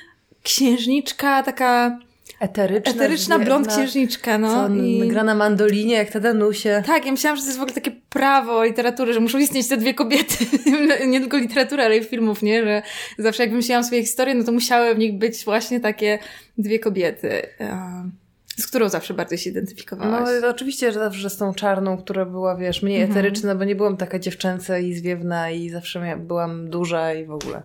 księżniczka, 0.42 1.42
taka 1.42 1.98
Eteryczna, 2.44 2.92
eteryczna 2.92 3.38
blond 3.38 3.68
księżniczka, 3.68 4.32
Co 4.32 4.38
no. 4.38 4.62
on 4.64 4.84
I... 4.86 5.08
gra 5.08 5.24
na 5.24 5.34
mandolinie, 5.34 5.94
jak 5.94 6.10
ta 6.10 6.20
Danusie. 6.20 6.82
Tak, 6.86 7.06
ja 7.06 7.12
myślałam, 7.12 7.36
że 7.36 7.42
to 7.42 7.48
jest 7.48 7.58
w 7.58 7.62
ogóle 7.62 7.74
takie 7.74 7.90
prawo 8.10 8.64
literatury, 8.64 9.12
że 9.12 9.20
muszą 9.20 9.38
istnieć 9.38 9.68
te 9.68 9.76
dwie 9.76 9.94
kobiety. 9.94 10.34
nie 11.08 11.20
tylko 11.20 11.36
literatury, 11.36 11.82
ale 11.82 11.96
i 11.98 12.04
filmów, 12.04 12.42
nie? 12.42 12.64
Że 12.64 12.82
zawsze 13.18 13.42
jak 13.42 13.50
wymyślałam 13.50 13.84
swoje 13.84 14.02
historie, 14.02 14.34
no 14.34 14.44
to 14.44 14.52
musiały 14.52 14.94
w 14.94 14.98
nich 14.98 15.18
być 15.18 15.44
właśnie 15.44 15.80
takie 15.80 16.18
dwie 16.58 16.78
kobiety. 16.78 17.30
e, 17.60 18.10
Z 18.56 18.66
którą 18.66 18.88
zawsze 18.88 19.14
bardziej 19.14 19.38
się 19.38 19.50
No 19.50 19.52
identyfikowałaś. 19.52 20.30
oczywiście, 20.50 20.92
że 20.92 20.98
zawsze 20.98 21.30
z 21.30 21.36
tą 21.36 21.54
czarną, 21.54 21.96
która 21.98 22.24
była, 22.24 22.56
wiesz, 22.56 22.82
mniej 22.82 23.02
Mhm. 23.02 23.18
eteryczna, 23.18 23.54
bo 23.54 23.64
nie 23.64 23.76
byłam 23.76 23.96
taka 23.96 24.18
dziewczęca 24.18 24.78
i 24.78 24.94
zwiewna 24.94 25.50
i 25.50 25.70
zawsze 25.70 26.16
byłam 26.16 26.70
duża 26.70 27.14
i 27.14 27.24
w 27.26 27.30
ogóle. 27.30 27.62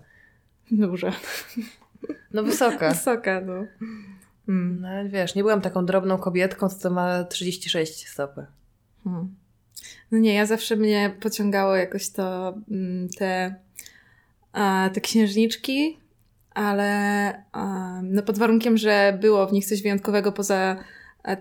Duża. 0.72 1.12
No 2.34 2.44
wysoka. 2.44 2.90
Wysoka, 2.94 3.42
no. 3.42 3.66
Mm. 4.50 4.82
No 4.82 5.10
wiesz, 5.10 5.36
nie 5.36 5.42
byłam 5.42 5.62
taką 5.62 5.86
drobną 5.86 6.18
kobietką, 6.18 6.70
co 6.70 6.90
ma 6.90 7.24
36 7.24 8.08
stopy. 8.08 8.46
Hmm. 9.04 9.36
No 10.12 10.18
nie, 10.18 10.34
ja 10.34 10.46
zawsze 10.46 10.76
mnie 10.76 11.16
pociągało 11.22 11.76
jakoś 11.76 12.10
to 12.10 12.54
mm, 12.72 13.10
te, 13.10 13.56
te 14.94 15.02
księżniczki, 15.02 15.98
ale 16.54 17.44
no 18.04 18.24
pod 18.24 18.38
warunkiem, 18.38 18.78
że 18.78 19.18
było 19.22 19.48
w 19.48 19.54
nich 19.54 19.66
coś 19.66 19.82
wyjątkowego 19.82 20.32
poza 20.32 20.84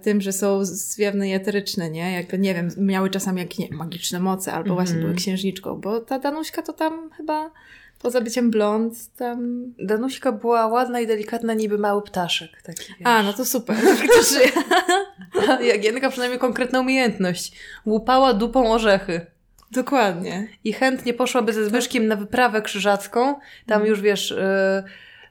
tym, 0.02 0.20
że 0.20 0.32
są 0.32 0.64
zwiewne 0.64 1.28
i 1.28 1.32
eteryczne, 1.32 1.90
nie? 1.90 2.12
Jakby, 2.12 2.38
nie 2.38 2.54
wiem, 2.54 2.68
miały 2.76 3.10
czasami 3.10 3.40
jakieś 3.40 3.58
nie, 3.58 3.76
magiczne 3.76 4.20
moce, 4.20 4.52
albo 4.52 4.74
właśnie 4.74 4.94
Mhm. 4.94 5.06
były 5.06 5.14
księżniczką, 5.14 5.80
bo 5.80 6.00
ta 6.00 6.18
Danuśka 6.18 6.62
to 6.62 6.72
tam 6.72 7.10
chyba 7.10 7.50
poza 8.02 8.20
byciem 8.20 8.50
blond, 8.50 8.94
tam... 9.16 9.64
Danuśka 9.78 10.32
była 10.32 10.66
ładna 10.66 11.00
i 11.00 11.06
delikatna, 11.06 11.54
niby 11.54 11.78
mały 11.78 12.02
ptaszek. 12.02 12.62
Taki, 12.62 12.82
wiesz. 12.88 12.98
A, 13.04 13.22
no 13.22 13.32
to 13.32 13.44
super. 13.44 13.76
Jagienka 15.72 16.10
przynajmniej 16.10 16.38
konkretną 16.40 16.80
umiejętność. 16.80 17.52
Łupała 17.86 18.32
dupą 18.34 18.72
orzechy. 18.72 19.26
Dokładnie. 19.70 20.48
I 20.64 20.72
chętnie 20.72 21.14
poszłaby 21.14 21.52
ze 21.52 21.64
Zbyszkiem 21.64 22.06
na 22.06 22.16
wyprawę 22.16 22.62
krzyżacką. 22.62 23.34
Tam 23.66 23.86
już, 23.86 24.00
wiesz, 24.00 24.30
y, 24.30 24.36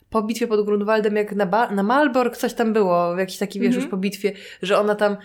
po 0.10 0.22
bitwie 0.22 0.48
pod 0.48 0.66
Grunwaldem, 0.66 1.16
jak 1.16 1.32
na, 1.36 1.46
ba- 1.46 1.72
na 1.72 1.84
Malbork 1.84 2.38
coś 2.38 2.54
tam 2.54 2.74
było, 2.74 3.18
jakiś 3.20 3.38
taki, 3.38 3.60
wiesz, 3.60 3.68
Mhm. 3.68 3.82
już 3.84 3.92
po 3.92 3.98
bitwie, 3.98 4.32
że 4.62 4.80
ona 4.80 4.96
tam 4.96 5.12
mm, 5.12 5.22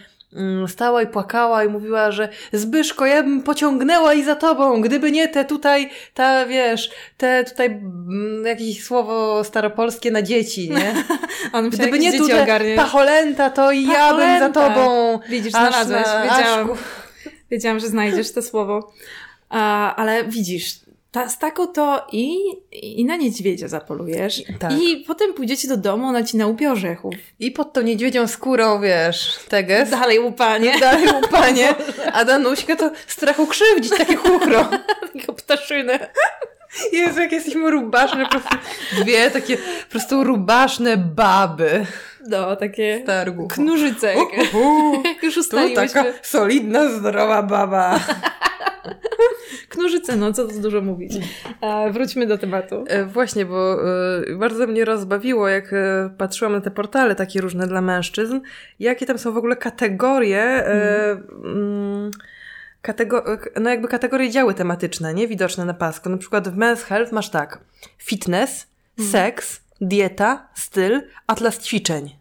stała 0.69 1.03
i 1.03 1.07
płakała 1.07 1.65
i 1.65 1.69
mówiła, 1.69 2.11
że 2.13 2.29
Zbyszko, 2.53 3.07
ja 3.07 3.23
bym 3.23 3.43
pociągnęła 3.43 4.15
i 4.15 4.25
za 4.25 4.37
tobą, 4.37 4.81
gdyby 4.81 5.13
nie 5.13 5.29
te 5.29 5.45
tutaj, 5.45 5.91
ta, 6.15 6.47
wiesz, 6.47 6.91
te 7.17 7.45
tutaj 7.45 7.67
mm, 7.67 8.45
jakieś 8.47 8.85
słowo 8.85 9.45
staropolskie 9.45 10.11
na 10.11 10.23
dzieci, 10.23 10.71
nie? 10.71 10.95
On 11.53 11.71
Gdyby 11.71 11.99
nie 11.99 12.19
tutaj 12.19 12.43
ogarniać. 12.43 12.77
pacholenta, 12.77 13.51
to 13.51 13.73
i 13.73 13.87
ja 13.87 14.15
bym 14.15 14.39
za 14.39 14.49
tobą. 14.49 15.19
Widzisz, 15.29 15.53
znalazłeś. 15.53 16.07
na- 16.07 16.23
Wiedziałam. 16.23 16.69
Wiedziałam, 17.51 17.81
że 17.81 17.87
znajdziesz 17.89 18.33
to 18.33 18.43
słowo. 18.43 18.93
A, 19.49 19.95
ale 19.97 20.25
widzisz, 20.25 20.75
ta, 21.13 21.29
z 21.29 21.39
taką 21.39 21.67
to 21.67 22.07
i, 22.13 22.39
i 22.73 23.05
na 23.05 23.17
niedźwiedzia 23.17 23.69
zapolujesz. 23.69 24.43
Tak. 24.59 24.73
I 24.83 24.97
potem 25.07 25.35
pójdziecie 25.35 25.69
do 25.69 25.77
domu, 25.77 26.07
ona 26.07 26.23
ci 26.23 26.37
naupie 26.37 26.71
orzechów. 26.71 27.15
I 27.41 27.51
pod 27.51 27.73
tą 27.73 27.83
niedźwiedzią 27.83 28.27
skórą, 28.27 28.81
wiesz, 28.81 29.39
teges. 29.49 29.91
Dalej 29.91 30.21
łupanie. 30.21 30.79
Dalej 30.81 31.09
łupanie, 31.15 31.75
a 32.13 32.25
Danuśka 32.25 32.77
to 32.77 32.91
strachu 33.07 33.47
krzywdzić, 33.47 33.93
takie 33.99 34.17
chuchro. 34.17 34.65
Taką 35.13 35.35
ptaszynę. 35.35 36.11
Jezu, 36.93 37.21
jak 37.21 37.33
jesteśmy 37.33 37.71
rubaszne, 37.71 38.25
po 38.25 38.31
prostu 38.31 38.57
dwie 39.01 39.31
takie 39.31 39.57
po 39.57 39.91
prostu 39.91 40.25
rubaszne 40.25 40.97
baby 40.97 41.87
No, 42.29 42.57
takie 42.57 43.01
z 43.03 43.07
targu. 43.07 43.49
knużyce. 43.49 44.15
Jak, 44.15 44.29
Uhu, 44.55 45.03
jak 45.05 45.23
już 45.29 45.37
ustaliłyśmy. 45.37 45.89
taka 46.03 46.05
solidna, 46.23 46.89
zdrowa 46.89 47.43
baba. 47.43 48.01
Knużyce, 49.69 50.17
no 50.17 50.33
co 50.33 50.49
tu 50.49 50.61
dużo 50.61 50.81
mówić. 50.81 51.13
A, 51.61 51.85
wróćmy 51.91 52.27
do 52.27 52.39
tematu. 52.39 52.85
E, 52.89 53.05
Właśnie, 53.05 53.47
bo 53.47 53.75
e, 54.29 54.37
bardzo 54.37 54.67
mnie 54.67 54.85
rozbawiło, 54.85 55.49
jak 55.49 55.73
e, 55.73 56.11
patrzyłam 56.19 56.53
na 56.53 56.61
te 56.61 56.71
portale 56.71 57.15
takie 57.15 57.41
różne 57.41 57.67
dla 57.67 57.81
mężczyzn, 57.81 58.41
jakie 58.81 59.07
tam 59.07 59.19
są 59.19 59.33
w 59.33 59.37
ogóle 59.37 59.57
kategorie, 59.57 60.43
e, 60.43 61.11
mm, 61.45 62.11
katego- 62.83 63.39
no 63.61 63.71
jakby 63.71 63.89
kategorie 63.89 64.31
działy 64.31 64.55
tematyczne, 64.55 65.15
nie? 65.15 65.29
Widoczne 65.29 65.65
na 65.65 65.75
pasku. 65.75 66.09
Na 66.09 66.17
przykład 66.17 66.49
w 66.49 66.57
Men's 66.57 66.83
Health 66.83 67.13
masz 67.13 67.31
tak, 67.31 67.59
fitness, 67.99 68.67
seks, 69.11 69.61
dieta, 69.81 70.49
styl, 70.55 71.03
atlas 71.27 71.59
ćwiczeń. 71.59 72.17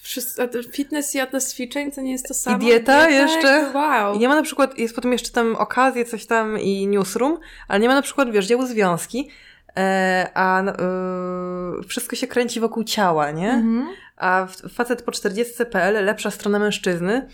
Wszyscy, 0.00 0.48
fitness 0.72 1.14
i 1.14 1.20
atlas 1.20 1.54
ćwiczeń 1.54 1.92
to 1.92 2.00
nie 2.00 2.12
jest 2.12 2.28
to 2.28 2.34
samo? 2.34 2.58
dieta 2.58 3.08
jeszcze? 3.08 3.48
jakby 3.48 3.78
Wow. 3.78 4.14
I 4.14 4.18
nie 4.18 4.28
ma 4.28 4.34
na 4.34 4.42
przykład, 4.42 4.78
jest 4.78 4.94
potem 4.94 5.12
jeszcze 5.12 5.30
tam 5.30 5.56
okazje, 5.56 6.04
coś 6.04 6.26
tam 6.26 6.58
i 6.58 6.86
newsroom, 6.86 7.38
ale 7.68 7.80
nie 7.80 7.88
ma 7.88 7.94
na 7.94 8.02
przykład, 8.02 8.30
wiesz, 8.30 8.46
działu 8.46 8.66
związki, 8.66 9.30
e, 9.76 10.30
a 10.34 10.62
no, 10.62 10.72
e, 10.72 11.82
wszystko 11.88 12.16
się 12.16 12.26
kręci 12.26 12.60
wokół 12.60 12.84
ciała, 12.84 13.30
nie? 13.30 13.50
Mhm. 13.50 13.88
A 14.16 14.46
facet 14.74 15.02
po 15.02 15.12
40.pl, 15.12 16.04
lepsza 16.04 16.30
strona 16.30 16.58
mężczyzny, 16.58 17.28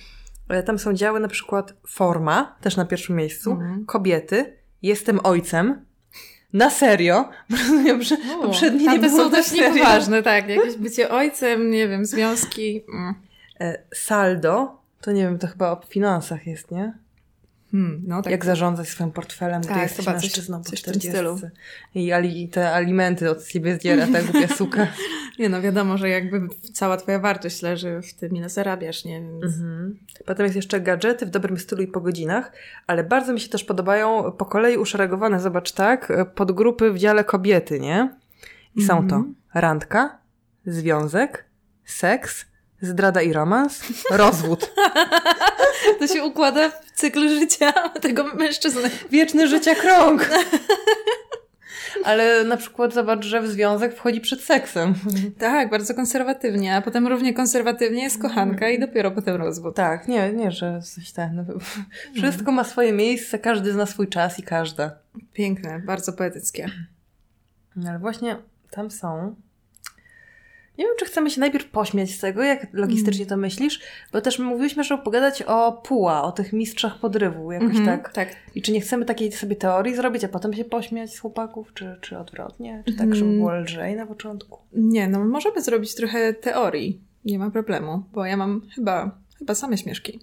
tam 0.66 0.78
są 0.78 0.92
działy 0.92 1.20
na 1.20 1.28
przykład 1.28 1.74
forma, 1.88 2.56
też 2.60 2.76
na 2.76 2.84
pierwszym 2.84 3.16
miejscu, 3.16 3.50
Mhm. 3.50 3.86
kobiety, 3.86 4.56
jestem 4.82 5.20
ojcem, 5.24 5.84
na 6.52 6.70
serio, 6.70 7.28
rozumiem, 7.50 8.02
że 8.02 8.16
poprzednie 8.42 8.86
nie 8.88 8.98
było 8.98 9.24
są 9.24 9.30
dość 9.30 9.48
serio. 9.48 9.74
niepoważne, 9.74 10.22
tak. 10.22 10.48
Jakieś 10.48 10.76
bycie 10.76 11.10
ojcem, 11.10 11.70
nie 11.70 11.88
wiem, 11.88 12.04
związki. 12.06 12.84
Mm. 12.94 13.14
E, 13.60 13.78
saldo, 13.94 14.78
to 15.00 15.12
nie 15.12 15.22
wiem, 15.22 15.38
to 15.38 15.46
chyba 15.46 15.70
o 15.70 15.80
finansach 15.88 16.46
jest, 16.46 16.70
nie? 16.70 16.92
Hmm, 17.74 18.02
no 18.06 18.22
tak. 18.22 18.30
Jak 18.30 18.44
zarządzać 18.44 18.88
swoim 18.88 19.10
portfelem, 19.12 19.62
Tak, 19.62 19.70
gdy 19.72 19.80
jesteś 19.80 20.06
chyba 20.06 20.14
coś- 20.14 20.22
mężczyzną 20.22 20.58
po 20.58 20.64
coś 20.70 20.80
w 20.80 20.82
tym 20.82 20.92
40. 20.94 21.10
stylu. 21.10 21.50
I 21.94 22.12
ali, 22.12 22.48
te 22.48 22.72
alimenty 22.72 23.30
od 23.30 23.44
siebie 23.46 23.74
zdziera, 23.76 24.06
ta 24.06 24.22
głupia 24.22 24.48
suka. 24.56 24.86
Nie 25.38 25.48
no, 25.48 25.62
wiadomo, 25.62 25.98
że 25.98 26.08
jakby 26.08 26.40
cała 26.72 26.96
twoja 26.96 27.18
wartość 27.18 27.62
leży 27.62 28.00
w 28.02 28.14
tym, 28.14 28.36
ile 28.36 28.48
zarabiasz, 28.48 29.04
nie? 29.04 29.20
Więc... 29.20 29.44
Mhm. 29.44 29.98
Potem 30.26 30.44
jest 30.44 30.56
jeszcze 30.56 30.80
gadżety 30.80 31.26
w 31.26 31.30
dobrym 31.30 31.58
stylu 31.58 31.82
i 31.82 31.86
po 31.86 32.00
godzinach, 32.00 32.52
ale 32.86 33.04
bardzo 33.04 33.32
mi 33.32 33.40
się 33.40 33.48
też 33.48 33.64
podobają 33.64 34.32
po 34.38 34.44
kolei 34.44 34.76
uszeregowane, 34.76 35.40
zobacz 35.40 35.72
tak, 35.72 36.12
podgrupy 36.34 36.92
w 36.92 36.98
dziale 36.98 37.24
kobiety, 37.24 37.80
nie? 37.80 38.14
I 38.76 38.82
są 38.84 39.08
to 39.08 39.16
Mhm. 39.16 39.34
randka, 39.54 40.18
związek, 40.66 41.44
seks, 41.84 42.46
Zdrada 42.84 43.22
i 43.22 43.32
romans, 43.32 43.82
rozwód. 44.10 44.70
To 45.98 46.06
się 46.06 46.24
układa 46.24 46.70
w 46.70 46.90
cykl 46.90 47.28
życia 47.28 47.72
tego 48.00 48.24
mężczyzny. 48.24 48.90
Wieczny 49.10 49.48
życia 49.48 49.74
krąg. 49.74 50.30
Ale 52.04 52.44
na 52.44 52.56
przykład 52.56 52.94
zobacz, 52.94 53.24
że 53.24 53.42
w 53.42 53.48
związek 53.48 53.94
wchodzi 53.94 54.20
przed 54.20 54.40
seksem. 54.40 54.94
Tak, 55.38 55.70
bardzo 55.70 55.94
konserwatywnie, 55.94 56.76
a 56.76 56.82
potem 56.82 57.06
równie 57.06 57.34
konserwatywnie 57.34 58.02
jest 58.02 58.22
kochanka 58.22 58.68
i 58.68 58.78
dopiero 58.80 59.10
potem 59.10 59.36
rozwód. 59.36 59.76
Tak, 59.76 60.08
nie, 60.08 60.32
nie, 60.32 60.50
że 60.50 60.80
coś 60.82 61.12
ten. 61.12 61.46
Wszystko 62.14 62.52
ma 62.52 62.64
swoje 62.64 62.92
miejsce, 62.92 63.38
każdy 63.38 63.72
zna 63.72 63.86
swój 63.86 64.08
czas 64.08 64.38
i 64.38 64.42
każda. 64.42 64.98
Piękne, 65.32 65.78
bardzo 65.78 66.12
poetyckie. 66.12 66.70
No, 67.76 67.90
Ale 67.90 67.98
właśnie 67.98 68.36
tam 68.70 68.90
są. 68.90 69.34
Nie 70.78 70.84
wiem, 70.84 70.94
czy 70.98 71.04
chcemy 71.04 71.30
się 71.30 71.40
najpierw 71.40 71.70
pośmiać 71.70 72.10
z 72.10 72.20
tego, 72.20 72.42
jak 72.42 72.66
logistycznie 72.72 73.26
to 73.26 73.36
myślisz, 73.36 73.80
bo 74.12 74.20
też 74.20 74.38
mówiliśmy, 74.38 74.84
żeby 74.84 75.02
pogadać 75.02 75.42
o 75.42 75.72
puła, 75.72 76.22
o 76.22 76.32
tych 76.32 76.52
mistrzach 76.52 76.98
podrywu, 76.98 77.52
jakoś 77.52 77.68
Mhm, 77.76 77.86
tak. 77.86 78.12
tak. 78.12 78.28
I 78.54 78.62
czy 78.62 78.72
nie 78.72 78.80
chcemy 78.80 79.04
takiej 79.04 79.32
sobie 79.32 79.56
teorii 79.56 79.96
zrobić, 79.96 80.24
a 80.24 80.28
potem 80.28 80.54
się 80.54 80.64
pośmiać 80.64 81.14
z 81.14 81.18
chłopaków, 81.18 81.74
czy, 81.74 81.96
czy 82.00 82.18
odwrotnie? 82.18 82.82
Czy 82.86 82.92
tak, 82.96 83.14
żeby 83.14 83.26
Mm. 83.30 83.38
było 83.40 83.54
lżej 83.54 83.96
na 83.96 84.06
początku? 84.06 84.58
Nie, 84.72 85.08
no 85.08 85.24
możemy 85.24 85.62
zrobić 85.62 85.94
trochę 85.94 86.34
teorii. 86.34 87.00
Nie 87.24 87.38
ma 87.38 87.50
problemu, 87.50 88.02
bo 88.12 88.24
ja 88.26 88.36
mam 88.36 88.62
chyba, 88.74 89.10
chyba 89.38 89.54
same 89.54 89.78
śmieszki 89.78 90.20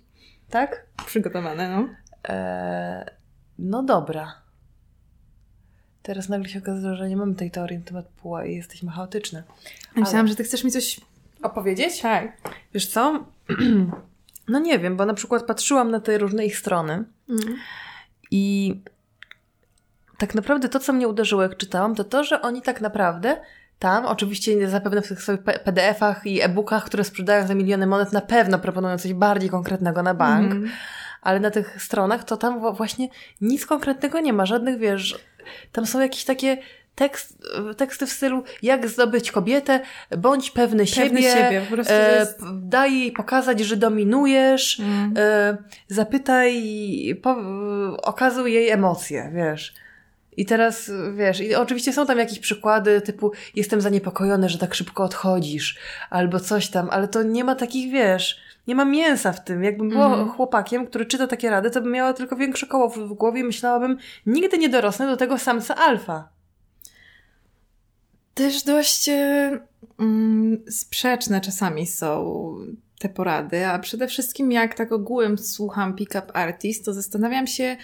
Tak? 0.50 0.86
przygotowane, 1.06 1.70
no. 1.70 1.88
Eee, 2.30 3.06
no 3.60 3.84
dobra. 3.84 4.41
Teraz 6.04 6.30
nagle 6.30 6.50
się 6.50 6.60
okazuje, 6.60 6.96
że 6.96 7.10
nie 7.10 7.18
mamy 7.18 7.36
tej 7.36 7.52
teorii 7.52 7.78
na 7.78 7.84
temat 7.86 8.06
puła 8.06 8.46
i 8.46 8.56
jesteśmy 8.56 8.92
chaotyczne. 8.92 9.44
Myślałam, 9.96 10.28
że 10.28 10.36
ty 10.36 10.44
chcesz 10.44 10.64
mi 10.64 10.72
coś... 10.72 11.02
Opowiedzieć? 11.44 12.00
Tak. 12.02 12.38
Wiesz 12.74 12.88
co? 12.88 13.26
No 14.48 14.60
nie 14.60 14.80
wiem, 14.80 14.98
bo 14.98 15.06
na 15.06 15.14
przykład 15.14 15.44
patrzyłam 15.44 15.92
na 15.92 16.00
te 16.00 16.18
różne 16.18 16.46
ich 16.46 16.58
strony 16.58 17.04
Mm. 17.30 17.56
i 18.32 18.76
tak 20.18 20.36
naprawdę 20.36 20.70
to, 20.70 20.80
co 20.80 20.94
mnie 20.94 21.08
uderzyło, 21.08 21.42
jak 21.44 21.58
czytałam, 21.58 21.96
to 21.96 22.04
to, 22.04 22.24
że 22.24 22.42
oni 22.42 22.62
tak 22.62 22.82
naprawdę 22.82 23.42
tam, 23.80 24.06
oczywiście 24.06 24.70
zapewne 24.70 25.02
w 25.02 25.08
tych 25.08 25.22
swoich 25.22 25.40
PDF-ach 25.44 26.26
i 26.26 26.42
e-bookach, 26.42 26.86
które 26.86 27.04
sprzedają 27.04 27.48
za 27.48 27.56
miliony 27.56 27.88
monet, 27.88 28.14
na 28.14 28.22
pewno 28.22 28.60
proponują 28.60 28.98
coś 28.98 29.14
bardziej 29.14 29.50
konkretnego 29.50 30.04
na 30.04 30.14
bank, 30.14 30.52
Mhm. 30.52 30.72
ale 31.22 31.40
na 31.40 31.52
tych 31.52 31.84
stronach 31.84 32.24
to 32.24 32.38
tam 32.38 32.76
właśnie 32.76 33.08
nic 33.42 33.66
konkretnego 33.66 34.20
nie 34.20 34.34
ma, 34.34 34.46
żadnych, 34.46 34.78
wiesz, 34.80 35.20
tam 35.72 35.86
są 35.86 36.00
jakieś 36.00 36.24
takie 36.26 36.58
tekst, 36.96 37.44
teksty 37.78 38.06
w 38.06 38.12
stylu 38.12 38.44
jak 38.62 38.88
zdobyć 38.88 39.32
kobietę, 39.32 39.80
bądź 40.18 40.52
pewny, 40.52 40.86
Pewny 40.96 41.22
siebie, 41.22 41.62
e, 41.90 42.20
jest... 42.20 42.40
daj 42.54 43.00
jej 43.00 43.12
pokazać, 43.12 43.60
że 43.60 43.78
dominujesz, 43.78 44.80
Mm. 44.80 45.14
e, 45.18 45.58
zapytaj, 45.88 46.64
po, 47.22 47.36
okazuj 48.04 48.54
jej 48.54 48.70
emocje, 48.70 49.32
wiesz. 49.36 49.74
I 50.38 50.46
teraz, 50.46 50.92
wiesz, 51.16 51.40
i 51.42 51.56
oczywiście 51.56 51.94
są 51.94 52.06
tam 52.06 52.20
jakieś 52.20 52.40
przykłady 52.40 53.02
typu 53.02 53.32
jestem 53.56 53.82
zaniepokojony, 53.82 54.50
że 54.50 54.58
tak 54.58 54.74
szybko 54.76 55.04
odchodzisz, 55.04 55.78
albo 56.10 56.40
coś 56.40 56.68
tam, 56.68 56.90
ale 56.90 57.08
to 57.08 57.24
nie 57.24 57.44
ma 57.44 57.56
takich, 57.56 57.92
wiesz, 57.92 58.40
nie 58.72 58.76
ma 58.76 58.86
mięsa 58.86 59.32
w 59.34 59.44
tym. 59.44 59.64
Jakbym 59.64 59.90
było 59.90 60.06
Mhm. 60.06 60.30
chłopakiem, 60.30 60.88
który 60.88 61.06
czyta 61.06 61.28
takie 61.28 61.50
rady, 61.50 61.72
to 61.72 61.82
bym 61.82 61.92
miała 61.92 62.14
tylko 62.14 62.36
większe 62.36 62.68
koło 62.68 62.90
w, 62.90 62.98
w 62.98 63.14
głowie 63.14 63.42
i 63.42 63.44
myślałabym, 63.44 63.98
nigdy 64.26 64.58
nie 64.58 64.70
dorosnę 64.70 65.08
do 65.08 65.18
tego 65.18 65.38
samca 65.38 65.76
alfa. 65.76 66.30
Też 68.34 68.64
dość 68.64 69.10
e, 69.10 69.60
mm, 70.00 70.64
sprzeczne 70.70 71.42
czasami 71.42 71.88
są 71.88 72.56
te 73.00 73.10
porady, 73.10 73.66
a 73.68 73.80
przede 73.80 74.08
wszystkim 74.08 74.52
jak 74.52 74.74
tak 74.74 74.92
ogółem 74.92 75.38
słucham 75.38 75.96
Pick 75.96 76.16
Up 76.16 76.32
Artist, 76.34 76.86
to 76.86 76.94
zastanawiam 76.94 77.48
się, 77.48 77.78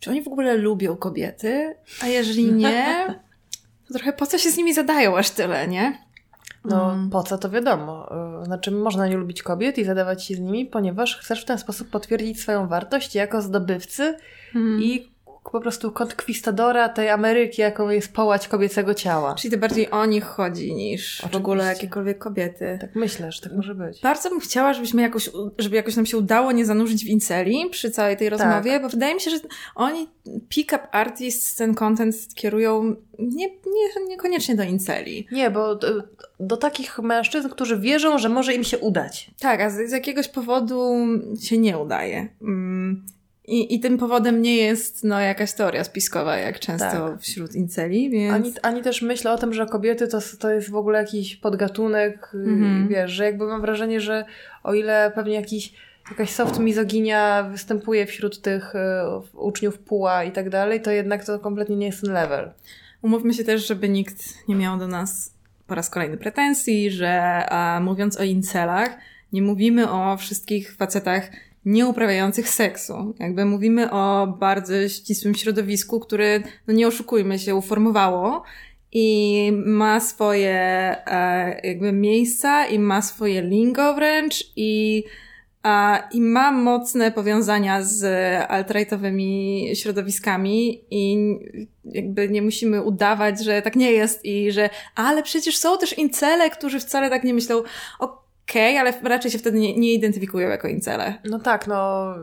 czy 0.00 0.10
oni 0.10 0.22
w 0.22 0.28
ogóle 0.28 0.56
lubią 0.56 0.96
kobiety, 0.96 1.74
a 2.02 2.06
jeżeli 2.06 2.52
nie, 2.52 3.06
to 3.88 3.94
trochę 3.94 4.12
po 4.12 4.26
co 4.26 4.38
się 4.38 4.50
z 4.50 4.56
nimi 4.56 4.74
zadają 4.74 5.18
aż 5.18 5.30
tyle, 5.30 5.68
nie? 5.68 6.03
No, 6.64 6.92
Mm. 6.92 7.10
po 7.10 7.22
co 7.22 7.38
to 7.38 7.50
wiadomo. 7.50 8.08
Y, 8.42 8.44
Znaczy, 8.44 8.70
można 8.70 9.06
nie 9.08 9.16
lubić 9.16 9.42
kobiet 9.42 9.78
i 9.78 9.84
zadawać 9.84 10.24
się 10.24 10.34
z 10.34 10.40
nimi, 10.40 10.66
ponieważ 10.66 11.16
chcesz 11.18 11.42
w 11.42 11.44
ten 11.44 11.58
sposób 11.58 11.90
potwierdzić 11.90 12.40
swoją 12.40 12.68
wartość 12.68 13.14
jako 13.14 13.42
zdobywcy 13.42 14.16
Mm. 14.54 14.82
i 14.82 15.13
po 15.52 15.60
prostu 15.60 15.92
konkwistadora 15.92 16.88
tej 16.88 17.10
Ameryki, 17.10 17.62
jaką 17.62 17.88
jest 17.88 18.12
połać 18.12 18.48
kobiecego 18.48 18.94
ciała. 18.94 19.34
Czyli 19.34 19.52
to 19.54 19.58
bardziej 19.58 19.90
o 19.90 20.06
nich 20.06 20.24
chodzi 20.24 20.74
niż 20.74 21.22
w 21.32 21.36
ogóle 21.36 21.64
Oczywiście. 21.64 21.84
jakiekolwiek 21.84 22.18
kobiety. 22.18 22.78
Tak 22.80 22.94
myślę, 22.94 23.32
że 23.32 23.40
tak 23.40 23.52
może 23.52 23.74
być. 23.74 24.00
Bardzo 24.00 24.30
bym 24.30 24.40
chciała, 24.40 24.74
żebyśmy 24.74 25.02
jakoś, 25.02 25.30
żeby 25.58 25.76
jakoś 25.76 25.96
nam 25.96 26.06
się 26.06 26.18
udało 26.18 26.52
nie 26.52 26.64
zanurzyć 26.64 27.04
w 27.04 27.08
inceli 27.08 27.68
przy 27.70 27.90
całej 27.90 28.16
tej 28.16 28.28
rozmowie, 28.28 28.80
bo 28.80 28.88
wydaje 28.88 29.14
mi 29.14 29.20
się, 29.20 29.30
że 29.30 29.36
oni 29.74 30.08
pick-up 30.48 30.88
artists 30.92 31.54
ten 31.54 31.74
content 31.74 32.14
kierują 32.34 32.96
nie, 33.18 33.48
nie, 33.48 34.06
niekoniecznie 34.08 34.54
do 34.54 34.62
inceli. 34.62 35.26
Nie, 35.32 35.50
bo 35.50 35.72
y, 35.72 35.78
do 36.40 36.56
takich 36.56 36.98
mężczyzn, 36.98 37.48
którzy 37.48 37.78
wierzą, 37.78 38.18
że 38.18 38.28
może 38.28 38.54
im 38.54 38.64
się 38.64 38.78
udać. 38.78 39.30
Tak, 39.40 39.60
a 39.60 39.70
z, 39.70 39.88
z 39.88 39.92
jakiegoś 39.92 40.28
powodu 40.28 40.96
się 41.42 41.58
nie 41.58 41.78
udaje. 41.78 42.28
Mm. 42.42 43.06
I, 43.48 43.74
I 43.74 43.80
tym 43.80 43.98
powodem 43.98 44.42
nie 44.42 44.56
jest 44.56 45.04
no, 45.04 45.20
jakaś 45.20 45.52
teoria 45.52 45.84
spiskowa, 45.84 46.36
jak 46.36 46.60
często 46.60 47.08
Tak. 47.10 47.20
wśród 47.20 47.54
inceli, 47.54 48.10
więc... 48.10 48.34
Ani, 48.34 48.52
ani 48.62 48.82
też 48.82 49.02
myślę 49.02 49.32
o 49.32 49.38
tym, 49.38 49.54
że 49.54 49.66
kobiety 49.66 50.08
to, 50.08 50.18
to 50.38 50.50
jest 50.50 50.70
w 50.70 50.76
ogóle 50.76 50.98
jakiś 50.98 51.36
podgatunek, 51.36 52.30
y, 52.34 52.38
Mhm. 52.38 52.88
wiesz, 52.88 53.10
że 53.10 53.24
jakby 53.24 53.46
mam 53.46 53.60
wrażenie, 53.60 54.00
że 54.00 54.24
o 54.62 54.74
ile 54.74 55.12
pewnie 55.14 55.34
jakiś, 55.34 55.72
jakaś 56.10 56.30
soft 56.30 56.58
mizoginia 56.58 57.42
występuje 57.52 58.06
wśród 58.06 58.40
tych 58.40 58.74
y, 58.74 58.78
uczniów 59.38 59.78
puła 59.78 60.24
i 60.24 60.32
tak 60.32 60.50
dalej, 60.50 60.82
to 60.82 60.90
jednak 60.90 61.24
to 61.24 61.38
kompletnie 61.38 61.76
nie 61.76 61.86
jest 61.86 62.00
ten 62.00 62.12
level. 62.12 62.50
Umówmy 63.02 63.34
się 63.34 63.44
też, 63.44 63.66
żeby 63.68 63.88
nikt 63.88 64.48
nie 64.48 64.54
miał 64.56 64.78
do 64.78 64.88
nas 64.88 65.34
po 65.66 65.74
raz 65.74 65.90
kolejny 65.90 66.16
pretensji, 66.16 66.90
że 66.90 67.20
a, 67.48 67.80
mówiąc 67.80 68.16
o 68.20 68.22
incelach, 68.22 68.90
nie 69.32 69.42
mówimy 69.42 69.90
o 69.90 70.16
wszystkich 70.16 70.74
facetach 70.76 71.30
nieuprawiających 71.64 72.48
seksu. 72.48 73.14
Jakby 73.18 73.44
mówimy 73.44 73.90
o 73.90 74.26
bardzo 74.26 74.88
ścisłym 74.88 75.34
środowisku, 75.34 76.00
które, 76.00 76.40
no 76.66 76.74
nie 76.74 76.86
oszukujmy 76.88 77.38
się, 77.38 77.54
uformowało 77.54 78.42
i 78.92 79.50
ma 79.66 80.00
swoje 80.00 80.56
e, 81.06 81.60
jakby 81.64 81.92
miejsca 81.92 82.66
i 82.66 82.78
ma 82.78 83.02
swoje 83.02 83.42
lingo 83.42 83.94
wręcz 83.94 84.52
i 84.56 85.04
a, 85.64 86.08
I 86.12 86.20
ma 86.20 86.52
mocne 86.52 87.12
powiązania 87.12 87.82
z 87.82 88.04
alt-rightowymi 88.50 89.70
środowiskami 89.74 90.84
i 90.90 91.16
jakby 91.84 92.28
nie 92.28 92.42
musimy 92.42 92.82
udawać, 92.82 93.44
że 93.44 93.62
tak 93.62 93.76
nie 93.76 93.92
jest 93.92 94.24
i 94.24 94.52
że 94.52 94.70
ale 94.94 95.22
przecież 95.22 95.56
są 95.56 95.78
też 95.78 95.98
incele, 95.98 96.50
którzy 96.50 96.80
wcale 96.80 97.10
tak 97.10 97.24
nie 97.24 97.34
myślą. 97.34 97.62
Okej, 98.50 98.78
ale 98.78 98.92
raczej 99.02 99.30
się 99.30 99.38
wtedy 99.38 99.58
nie, 99.58 99.76
nie 99.76 99.92
identyfikują 99.92 100.48
jako 100.48 100.68
incele. 100.68 101.14
No 101.24 101.38
tak, 101.38 101.66
no 101.66 102.14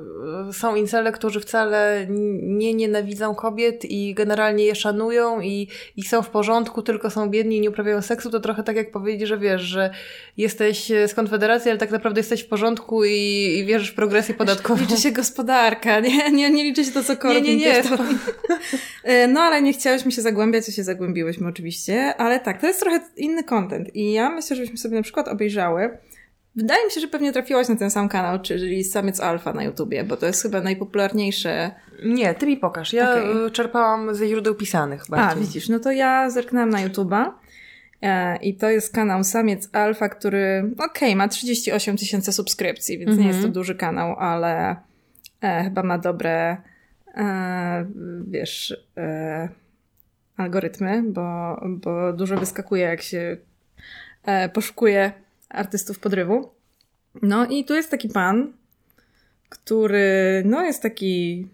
są 0.53 0.75
incele, 0.75 1.11
którzy 1.11 1.39
wcale 1.39 2.07
nie 2.41 2.73
nienawidzą 2.73 3.35
kobiet 3.35 3.85
i 3.85 4.13
generalnie 4.13 4.63
je 4.65 4.75
szanują 4.75 5.41
i, 5.41 5.67
i 5.97 6.03
są 6.03 6.21
w 6.21 6.29
porządku, 6.29 6.81
tylko 6.81 7.09
są 7.09 7.29
biedni 7.29 7.57
i 7.57 7.61
nie 7.61 7.69
uprawiają 7.69 8.01
seksu, 8.01 8.29
to 8.29 8.39
trochę 8.39 8.63
tak 8.63 8.75
jak 8.75 8.91
powiedzieć, 8.91 9.27
że 9.27 9.37
wiesz, 9.37 9.61
że 9.61 9.89
jesteś 10.37 10.87
z 11.07 11.13
Konfederacji, 11.13 11.69
ale 11.71 11.79
tak 11.79 11.91
naprawdę 11.91 12.19
jesteś 12.19 12.41
w 12.41 12.47
porządku 12.47 13.05
i, 13.05 13.57
i 13.59 13.65
wierzysz 13.65 13.89
w 13.89 13.95
progresję 13.95 14.35
podatkową. 14.35 14.81
Liczy 14.81 14.97
się 14.97 15.11
gospodarka, 15.11 15.99
nie, 15.99 16.31
nie, 16.31 16.49
nie 16.49 16.63
liczy 16.63 16.85
się 16.85 16.91
to, 16.91 17.03
co 17.03 17.13
nie, 17.41 17.55
nie. 17.57 17.83
to- 17.83 17.97
E, 19.03 19.27
No, 19.27 19.41
ale 19.41 19.61
nie 19.61 19.73
chciałyśmy 19.73 20.11
się 20.11 20.21
zagłębiać, 20.21 20.69
a 20.69 20.71
się 20.71 20.83
zagłębiłyśmy 20.83 21.47
oczywiście, 21.47 22.15
ale 22.17 22.39
tak, 22.39 22.61
to 22.61 22.67
jest 22.67 22.79
trochę 22.79 22.99
inny 23.17 23.43
content 23.43 23.95
i 23.95 24.11
ja 24.13 24.29
myślę, 24.29 24.55
żebyśmy 24.55 24.77
sobie 24.77 24.95
na 24.97 25.03
przykład 25.03 25.27
obejrzały 25.27 25.97
Wydaje 26.55 26.85
mi 26.85 26.91
się, 26.91 27.01
że 27.01 27.07
pewnie 27.07 27.31
trafiłaś 27.31 27.67
na 27.69 27.75
ten 27.75 27.91
sam 27.91 28.09
kanał, 28.09 28.39
czyli 28.41 28.83
Samiec 28.83 29.19
Alfa 29.19 29.53
na 29.53 29.63
YouTubie, 29.63 30.03
bo 30.03 30.17
to 30.17 30.25
jest 30.25 30.41
chyba 30.43 30.61
najpopularniejsze. 30.61 31.71
Nie, 32.05 32.33
ty 32.33 32.45
mi 32.47 32.57
pokaż. 32.57 32.93
Ja 32.93 33.11
Okej. 33.11 33.45
y, 33.47 33.51
czerpałam 33.51 34.15
ze 34.15 34.27
źródeł 34.27 34.55
pisanych 34.55 35.03
A, 35.07 35.15
bardziej. 35.15 35.43
widzisz, 35.43 35.69
no 35.69 35.79
to 35.79 35.91
ja 35.91 36.29
zerknęłam 36.29 36.69
na 36.69 36.81
YouTuba 36.81 37.39
e, 38.01 38.37
i 38.37 38.55
to 38.55 38.69
jest 38.69 38.93
kanał 38.93 39.23
Samiec 39.23 39.69
Alfa, 39.73 40.09
który, 40.09 40.71
okej, 40.79 41.15
ma 41.15 41.27
38 41.27 41.97
tysięcy 41.97 42.33
subskrypcji, 42.33 42.97
więc 42.97 43.09
nie 43.11 43.15
Mhm. 43.17 43.27
jest 43.29 43.41
to 43.41 43.47
duży 43.53 43.75
kanał, 43.75 44.15
ale 44.19 44.75
e, 45.41 45.63
chyba 45.63 45.83
ma 45.83 45.97
dobre, 45.97 46.57
e, 47.15 47.85
wiesz, 48.27 48.75
e, 48.97 49.49
algorytmy, 50.37 51.03
bo, 51.03 51.59
bo 51.69 52.13
dużo 52.13 52.37
wyskakuje, 52.37 52.83
jak 52.83 53.01
się 53.01 53.37
e, 54.25 54.49
poszukuje 54.49 55.11
artystów 55.51 55.99
podrywu. 55.99 56.49
No 57.21 57.45
i 57.45 57.65
tu 57.65 57.73
jest 57.75 57.91
taki 57.91 58.09
pan, 58.09 58.53
który 59.49 60.43
no 60.45 60.61
jest 60.63 60.81
taki 60.81 61.47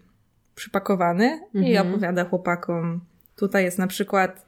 przypakowany 0.54 1.40
i 1.54 1.58
Mhm. 1.76 1.88
opowiada 1.88 2.24
chłopakom. 2.24 3.00
Tutaj 3.36 3.64
jest 3.64 3.78
na 3.78 3.86
przykład 3.86 4.46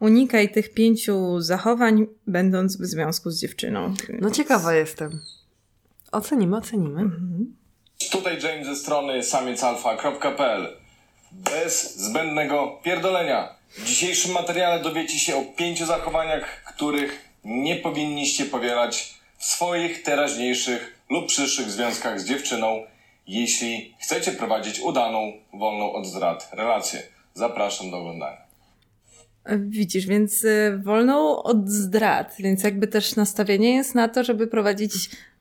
unikaj 0.00 0.52
tych 0.52 0.74
pięciu 0.74 1.40
zachowań, 1.40 2.06
będąc 2.26 2.76
w 2.76 2.84
związku 2.84 3.30
z 3.30 3.40
dziewczyną. 3.40 3.94
No 4.20 4.30
ciekawa 4.30 4.74
jestem. 4.74 5.20
Ocenimy, 6.12 6.56
ocenimy. 6.56 7.00
Mhm. 7.00 7.56
Tutaj 8.12 8.42
James 8.42 8.66
ze 8.66 8.76
strony 8.76 9.22
samiecalfa.pl 9.22 10.68
Bez 11.32 11.96
zbędnego 11.96 12.80
pierdolenia. 12.84 13.54
W 13.70 13.84
dzisiejszym 13.84 14.32
materiale 14.32 14.82
dowiecie 14.82 15.18
się 15.18 15.36
o 15.36 15.44
pięciu 15.56 15.86
zachowaniach, 15.86 16.62
których 16.74 17.27
nie 17.44 17.76
powinniście 17.76 18.44
powielać 18.44 19.14
w 19.36 19.44
swoich 19.44 20.02
teraźniejszych 20.02 20.98
lub 21.10 21.26
przyszłych 21.26 21.70
związkach 21.70 22.20
z 22.20 22.24
dziewczyną, 22.24 22.82
jeśli 23.26 23.94
chcecie 24.00 24.32
prowadzić 24.32 24.80
udaną, 24.80 25.32
wolną 25.52 25.92
od 25.92 26.06
zdrad 26.06 26.50
relację. 26.52 27.02
Zapraszam 27.34 27.90
do 27.90 27.98
oglądania. 27.98 28.48
Widzisz, 29.56 30.06
więc 30.06 30.44
y, 30.44 30.80
wolną 30.84 31.42
od 31.42 31.68
zdrad, 31.68 32.34
więc 32.38 32.62
jakby 32.62 32.86
też 32.86 33.16
nastawienie 33.16 33.74
jest 33.74 33.94
na 33.94 34.08
to, 34.08 34.24
żeby 34.24 34.46
prowadzić 34.46 34.92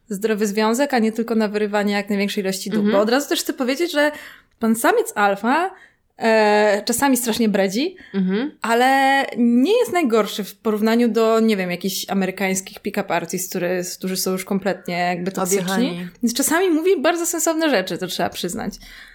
zdrowy 0.09 0.47
związek, 0.47 0.93
a 0.93 0.99
nie 0.99 1.11
tylko 1.11 1.35
na 1.35 1.47
wyrywanie 1.47 1.93
jak 1.93 2.09
największej 2.09 2.43
ilości 2.43 2.69
dóbr. 2.69 2.91
Bo 2.91 2.99
od 2.99 3.09
razu 3.09 3.29
też 3.29 3.39
chcę 3.39 3.53
powiedzieć, 3.53 3.91
że 3.91 4.11
pan 4.59 4.75
samiec 4.75 5.13
alfa 5.15 5.71
e, 6.19 6.81
czasami 6.85 7.17
strasznie 7.17 7.49
bredzi, 7.49 7.95
Mhm. 8.13 8.51
ale 8.61 9.23
nie 9.37 9.79
jest 9.79 9.93
najgorszy 9.93 10.43
w 10.43 10.55
porównaniu 10.55 11.07
do, 11.09 11.39
nie 11.39 11.57
wiem, 11.57 11.71
jakichś 11.71 12.05
amerykańskich 12.09 12.79
pick-up 12.79 13.13
artists, 13.13 13.49
które, 13.49 13.81
którzy 13.97 14.17
są 14.17 14.31
już 14.31 14.45
kompletnie 14.45 14.97
jakby 14.97 15.31
toksyczni. 15.31 15.59
Odjechani. 15.61 16.07
Więc 16.23 16.33
czasami 16.33 16.69
mówi 16.69 17.01
bardzo 17.01 17.25
sensowne 17.25 17.69
rzeczy, 17.69 17.97
to 17.97 18.07
trzeba 18.07 18.29
przyznać. 18.29 18.73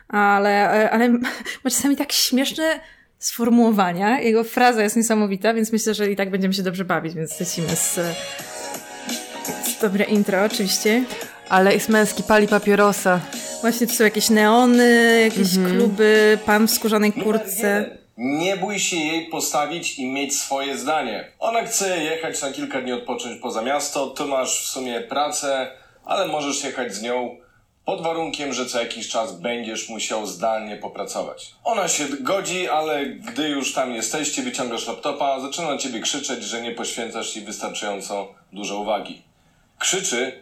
Ale, 0.09 0.51
e, 0.85 0.91
ale 0.91 1.09
ma 1.65 1.71
czasami 1.71 1.97
tak 1.97 2.13
śmieszne 2.13 2.81
sformułowania. 3.19 4.21
Jego 4.21 4.45
fraza 4.45 4.83
jest 4.83 4.97
niesamowita, 4.97 5.55
więc 5.55 5.73
myślę, 5.73 5.95
że 5.95 6.11
i 6.11 6.17
tak 6.17 6.31
będziemy 6.31 6.55
się 6.55 6.63
dobrze 6.63 6.85
bawić, 6.85 7.15
więc 7.15 7.41
lecimy 7.41 7.69
z... 7.77 8.01
dobre 9.83 10.05
intro, 10.05 10.43
oczywiście. 10.45 11.05
Ale 11.49 11.75
jest 11.75 11.89
męski, 11.89 12.23
pali 12.23 12.49
papierosa. 12.49 13.21
Właśnie 13.61 13.87
tu 13.87 13.93
są 13.93 14.05
jakieś 14.05 14.31
neony, 14.31 15.21
jakieś 15.25 15.49
kluby, 15.71 16.39
pan 16.47 16.69
w 16.69 16.71
skórzanej 16.71 17.13
kurtce. 17.13 17.99
Nie 18.17 18.57
bój 18.57 18.79
się 18.79 18.97
jej 18.97 19.27
postawić 19.27 19.99
i 19.99 20.07
mieć 20.07 20.37
swoje 20.37 20.79
zdanie. 20.79 21.33
Ona 21.39 21.63
chce 21.65 22.05
jechać 22.05 22.43
na 22.43 22.53
kilka 22.53 22.81
dni 22.81 22.93
odpocząć 22.93 23.41
poza 23.41 23.63
miasto, 23.63 24.07
ty 24.07 24.25
masz 24.25 24.61
w 24.61 24.69
sumie 24.69 25.01
pracę, 25.01 25.71
ale 26.05 26.29
możesz 26.29 26.65
jechać 26.65 26.95
z 26.95 27.03
nią 27.03 27.37
pod 27.85 28.03
warunkiem, 28.03 28.53
że 28.53 28.67
co 28.67 28.81
jakiś 28.81 29.09
czas 29.09 29.41
będziesz 29.41 29.89
musiał 29.89 30.27
zdalnie 30.27 30.77
popracować. 30.77 31.55
Ona 31.65 31.89
się 31.89 32.05
godzi, 32.21 32.69
ale 32.69 33.07
gdy 33.07 33.49
już 33.49 33.75
tam 33.75 33.93
jesteście, 33.93 34.43
wyciągasz 34.43 34.87
laptopa, 34.87 35.41
zaczyna 35.41 35.71
na 35.71 35.79
ciebie 35.79 36.01
krzyczeć, 36.01 36.45
że 36.45 36.63
nie 36.63 36.73
poświęcasz 36.73 37.37
jej 37.37 37.45
wystarczająco 37.45 38.29
dużo 38.53 38.81
uwagi. 38.81 39.23
Krzyczy 39.83 40.33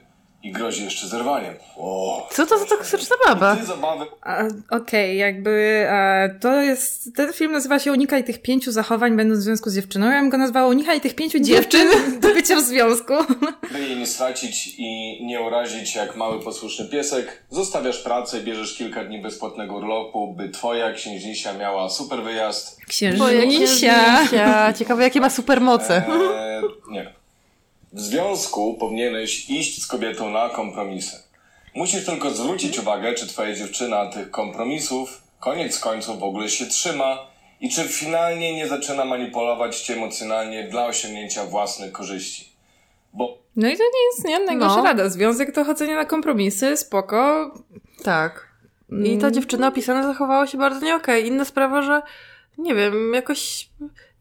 i 0.42 0.52
grozi 0.52 0.84
jeszcze 0.84 1.06
zerwaniem. 1.06 1.54
O, 1.76 2.28
Co 2.32 2.46
to 2.46 2.58
za 2.58 2.66
toksyczna 2.66 3.16
baba? 3.26 3.56
ty 3.56 3.64
zabawy 3.64 4.06
A, 4.22 4.42
Okej, 4.70 5.18
jakby 5.18 5.86
a, 5.90 6.28
to 6.40 6.60
jest. 6.60 7.14
Ten 7.16 7.32
film 7.32 7.52
nazywa 7.52 7.78
się 7.78 7.92
Unikaj 7.92 8.24
tych 8.24 8.42
pięciu 8.42 8.72
zachowań, 8.72 9.16
będąc 9.16 9.40
w 9.40 9.42
związku 9.42 9.70
z 9.70 9.74
dziewczyną. 9.74 10.10
Ja 10.10 10.20
bym 10.20 10.30
go 10.30 10.38
nazwała 10.38 10.68
Unikaj 10.68 11.00
tych 11.00 11.14
pięciu 11.14 11.38
dziewczyn 11.40 11.88
do 12.20 12.28
bycia 12.34 12.56
w 12.56 12.60
związku. 12.60 13.12
By 13.72 13.80
jej 13.80 13.96
nie 13.96 14.06
stracić 14.06 14.74
i 14.78 15.18
nie 15.26 15.40
urazić 15.40 15.94
jak 15.94 16.16
mały 16.16 16.40
posłuszny 16.42 16.88
piesek, 16.88 17.42
zostawiasz 17.50 17.98
pracę, 18.02 18.40
bierzesz 18.40 18.74
kilka 18.76 19.04
dni 19.04 19.22
bezpłatnego 19.22 19.74
urlopu, 19.76 20.34
by 20.34 20.48
twoja 20.48 20.92
księżnisia 20.92 21.52
miała 21.52 21.88
super 21.88 22.22
wyjazd. 22.22 22.80
Księżnisia. 22.88 23.38
księżniczka. 23.40 24.72
Ciekawe, 24.72 25.02
jakie 25.02 25.20
ma 25.20 25.30
supermoce. 25.30 26.02
Eee, 26.08 26.62
nie. 26.90 27.19
W 27.92 28.00
związku 28.00 28.74
powinieneś 28.74 29.50
iść 29.50 29.82
z 29.82 29.86
kobietą 29.86 30.30
na 30.30 30.48
kompromisy. 30.48 31.16
Musisz 31.74 32.06
tylko 32.06 32.30
zwrócić 32.30 32.78
uwagę, 32.78 33.14
czy 33.14 33.26
twoja 33.26 33.54
dziewczyna 33.54 34.06
tych 34.06 34.30
kompromisów 34.30 35.22
koniec 35.40 35.78
końców 35.78 36.20
w 36.20 36.24
ogóle 36.24 36.48
się 36.48 36.66
trzyma 36.66 37.18
i 37.60 37.70
czy 37.70 37.84
finalnie 37.88 38.54
nie 38.56 38.68
zaczyna 38.68 39.04
manipulować 39.04 39.80
cię 39.80 39.94
emocjonalnie 39.94 40.64
dla 40.68 40.86
osiągnięcia 40.86 41.44
własnych 41.44 41.92
korzyści. 41.92 42.48
Bo 43.12 43.38
No 43.56 43.68
i 43.68 43.76
to 43.76 43.82
nie 43.82 44.04
jest 44.12 44.24
nie, 44.28 44.46
najgorsza 44.46 44.76
No. 44.76 44.84
rada. 44.84 45.08
Związek 45.08 45.54
to 45.54 45.64
chodzenie 45.64 45.94
na 45.94 46.04
kompromisy, 46.04 46.76
spoko. 46.76 47.50
Tak. 48.04 48.50
I 49.04 49.18
ta 49.18 49.30
dziewczyna 49.30 49.68
opisana 49.68 50.02
zachowała 50.02 50.46
się 50.46 50.58
bardzo 50.58 50.86
nie 50.86 50.94
okej. 50.94 51.26
Inna 51.26 51.44
sprawa, 51.44 51.82
że 51.82 52.02
nie 52.58 52.74
wiem, 52.74 53.14
jakoś 53.14 53.68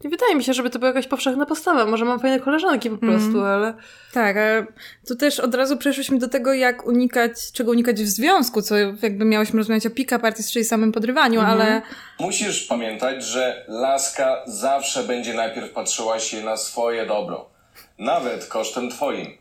nie 0.04 0.10
wydaje 0.10 0.34
mi 0.36 0.44
się, 0.44 0.54
żeby 0.54 0.70
to 0.70 0.78
była 0.78 0.88
jakaś 0.88 1.06
powszechna 1.06 1.46
postawa. 1.46 1.86
Może 1.86 2.04
mam 2.04 2.20
fajne 2.20 2.40
koleżanki 2.40 2.90
po 2.90 2.96
prostu, 2.98 3.40
ale 3.40 3.74
Tak, 4.12 4.36
ale 4.36 4.66
tu 5.08 5.16
też 5.16 5.40
od 5.40 5.54
razu 5.54 5.76
przeszłyśmy 5.76 6.18
do 6.18 6.28
tego, 6.28 6.54
jak 6.54 6.86
unikać, 6.86 7.52
czego 7.52 7.70
unikać 7.70 8.02
w 8.02 8.08
związku, 8.08 8.62
co 8.62 8.76
jakby 8.78 9.24
miałyśmy 9.24 9.58
rozmawiać 9.58 9.86
o 9.86 9.90
pick-up 9.90 10.26
artist, 10.26 10.50
czyli 10.50 10.64
samym 10.64 10.92
podrywaniu, 10.92 11.40
ale 11.40 11.82
Musisz 12.20 12.66
pamiętać, 12.66 13.24
że 13.24 13.64
laska 13.68 14.42
zawsze 14.46 15.02
będzie 15.02 15.34
najpierw 15.34 15.70
patrzyła 15.70 16.20
się 16.20 16.44
na 16.44 16.56
swoje 16.56 17.06
dobro. 17.06 17.50
Nawet 17.98 18.46
kosztem 18.46 18.90
twoim. 18.90 19.38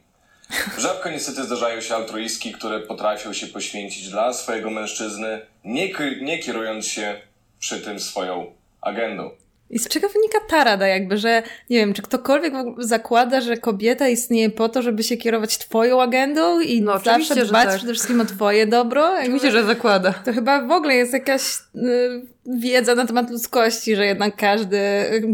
Rzadko 0.77 1.09
niestety 1.09 1.43
zdarzają 1.43 1.81
się 1.81 1.95
altruistki, 1.95 2.51
które 2.51 2.79
potrafią 2.79 3.33
się 3.33 3.47
poświęcić 3.47 4.09
dla 4.09 4.33
swojego 4.33 4.69
mężczyzny, 4.69 5.41
nie, 5.63 5.89
nie 6.21 6.39
kierując 6.39 6.87
się 6.87 7.21
przy 7.59 7.81
tym 7.81 7.99
swoją 7.99 8.53
agendą. 8.81 9.31
I 9.69 9.79
z 9.79 9.87
czego 9.87 10.09
wynika 10.09 10.39
ta 10.47 10.63
rada 10.63 10.87
jakby, 10.87 11.17
że 11.17 11.43
nie 11.69 11.77
wiem, 11.77 11.93
czy 11.93 12.01
ktokolwiek 12.01 12.53
zakłada, 12.77 13.41
że 13.41 13.57
kobieta 13.57 14.07
istnieje 14.07 14.49
po 14.49 14.69
to, 14.69 14.81
żeby 14.81 15.03
się 15.03 15.17
kierować 15.17 15.57
twoją 15.57 16.01
agendą 16.01 16.59
i 16.59 16.81
No, 16.81 16.99
zawsze 16.99 17.35
dbać 17.35 17.67
tak. 17.67 17.77
przede 17.77 17.93
wszystkim 17.93 18.21
o 18.21 18.25
twoje 18.25 18.67
dobro? 18.67 19.01
Jakby, 19.09 19.21
oczywiście, 19.21 19.51
że 19.51 19.63
zakłada. 19.63 20.13
To 20.13 20.33
chyba 20.33 20.67
w 20.67 20.71
ogóle 20.71 20.95
jest 20.95 21.13
jakaś 21.13 21.41
y, 21.75 22.21
wiedza 22.45 22.95
na 22.95 23.05
temat 23.05 23.29
ludzkości, 23.31 23.95
że 23.95 24.05
jednak 24.05 24.35
każdy 24.35 24.79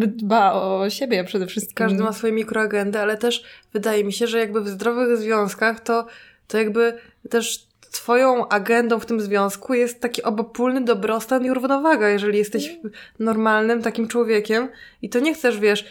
dba 0.08 0.54
o 0.54 0.89
siebie 0.89 1.24
przede 1.24 1.48
wszystkim. 1.48 1.76
Każdy 1.76 2.04
ma 2.04 2.13
swoje 2.13 2.34
mikroagendy, 2.34 3.00
ale 3.00 3.17
też 3.17 3.43
wydaje 3.74 4.04
mi 4.04 4.13
się, 4.13 4.28
że 4.28 4.39
jakby 4.39 4.62
w 4.62 4.67
zdrowych 4.67 5.17
związkach 5.17 5.80
to, 5.80 6.06
to 6.48 6.58
jakby 6.58 6.93
też 7.30 7.67
twoją 7.95 8.47
agendą 8.47 8.99
w 8.99 9.05
tym 9.05 9.21
związku 9.21 9.73
jest 9.73 10.01
taki 10.01 10.23
obopólny 10.23 10.81
dobrostan 10.81 11.45
i 11.45 11.49
równowaga, 11.49 12.10
jeżeli 12.10 12.38
jesteś 12.38 12.79
normalnym 13.19 13.81
takim 13.81 14.08
człowiekiem 14.08 14.69
i 15.01 15.10
to 15.10 15.19
nie 15.19 15.34
chcesz, 15.34 15.60
wiesz, 15.60 15.86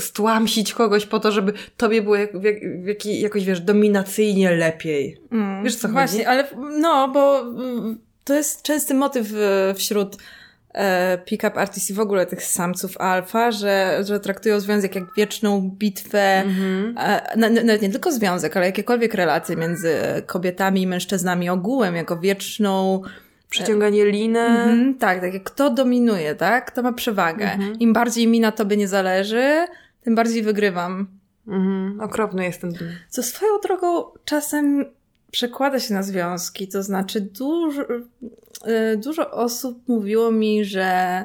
stłamsić 0.00 0.74
kogoś 0.74 1.06
po 1.06 1.20
to, 1.20 1.32
żeby 1.32 1.52
tobie 1.76 2.02
było 2.02 2.16
jak, 2.16 2.30
jak, 2.34 2.56
jak, 2.84 3.06
jakoś, 3.06 3.44
wiesz, 3.44 3.60
dominacyjnie 3.60 4.50
lepiej. 4.50 5.18
Mm, 5.32 5.64
Wiesz, 5.64 5.76
co 5.76 5.88
Właśnie, 5.88 6.24
chodzi? 6.24 6.26
ale 6.26 6.48
no, 6.80 7.08
bo 7.08 7.40
mm, 7.40 7.98
to 8.24 8.34
jest 8.34 8.62
częsty 8.62 8.94
motyw 8.94 9.26
e, 9.34 9.74
wśród 9.74 10.16
pick-up 11.24 11.60
artist 11.60 11.90
i 11.90 11.94
w 11.94 12.00
ogóle 12.00 12.26
tych 12.26 12.42
samców 12.42 12.96
alfa, 12.98 13.50
że, 13.50 13.98
że 14.06 14.20
traktują 14.20 14.60
związek 14.60 14.94
jak 14.94 15.04
wieczną 15.16 15.70
bitwę, 15.78 16.42
Mhm. 16.42 16.94
e, 16.98 17.36
na- 17.36 17.48
na- 17.50 17.62
nawet 17.62 17.82
nie 17.82 17.90
tylko 17.90 18.12
związek, 18.12 18.56
ale 18.56 18.66
jakiekolwiek 18.66 19.14
relacje 19.14 19.56
między 19.56 19.94
kobietami 20.26 20.82
i 20.82 20.86
mężczyznami 20.86 21.50
ogółem, 21.50 21.96
jako 21.96 22.16
wieczną 22.16 23.02
Przyciąganie 23.50 24.04
liny. 24.06 24.40
Mhm, 24.40 24.94
tak, 24.98 25.20
tak. 25.20 25.34
jak 25.34 25.42
Kto 25.42 25.70
dominuje, 25.70 26.34
tak? 26.34 26.72
Kto 26.72 26.82
ma 26.82 26.92
przewagę. 26.92 27.52
Mhm. 27.52 27.78
Im 27.78 27.92
bardziej 27.92 28.26
mi 28.26 28.40
na 28.40 28.52
tobie 28.52 28.76
nie 28.76 28.88
zależy, 28.88 29.66
tym 30.02 30.14
bardziej 30.14 30.42
wygrywam. 30.42 31.06
Mhm. 31.48 32.00
Okropny 32.00 32.44
jest 32.44 32.60
ten. 32.60 32.72
Co 33.08 33.22
swoją 33.22 33.52
drogą 33.62 34.04
czasem 34.24 34.84
przekłada 35.34 35.80
się 35.80 35.94
na 35.94 36.02
związki. 36.02 36.68
To 36.68 36.82
znaczy, 36.82 37.20
dużo, 37.20 37.82
y, 37.82 38.96
dużo 38.96 39.30
osób 39.30 39.88
mówiło 39.88 40.30
mi, 40.32 40.64
że, 40.64 41.24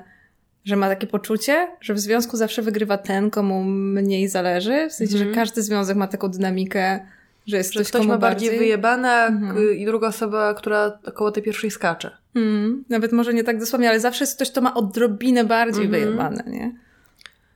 że 0.65 0.76
ma 0.76 0.88
takie 0.89 1.08
poczucie, 1.08 1.67
że 1.82 1.93
w 1.93 2.00
związku 2.00 2.38
zawsze 2.38 2.62
wygrywa 2.62 2.98
ten, 2.98 3.30
komu 3.30 3.63
mniej 3.63 4.28
zależy. 4.28 4.88
W 4.89 4.93
sensie, 4.93 5.13
Mhm. 5.15 5.30
że 5.30 5.36
każdy 5.36 5.62
związek 5.62 5.98
ma 5.98 6.08
taką 6.08 6.28
dynamikę, 6.28 7.00
że 7.48 7.58
jest 7.58 7.74
Że 7.74 7.80
ktoś, 7.80 7.89
ktoś 7.89 8.00
komu 8.00 8.13
ma 8.13 8.17
bardziej 8.17 8.58
wyjebane 8.60 9.10
a 9.12 9.28
Mhm. 9.28 9.74
i 9.78 9.86
druga 9.86 10.08
osoba, 10.08 10.54
która 10.54 11.00
koło 11.13 11.32
tej 11.32 11.43
pierwszej 11.43 11.72
skacze. 11.72 12.12
Mm, 12.36 12.84
nawet 12.89 13.12
może 13.12 13.34
nie 13.34 13.43
tak 13.43 13.60
dosłownie, 13.60 13.89
ale 13.89 14.00
zawsze 14.00 14.24
jest 14.24 14.36
ktoś, 14.36 14.52
kto 14.52 14.62
ma 14.62 14.74
odrobinę 14.74 15.43
bardziej 15.43 15.86
Mhm. 15.86 16.04
wyjebane, 16.04 16.43
nie? 16.48 16.72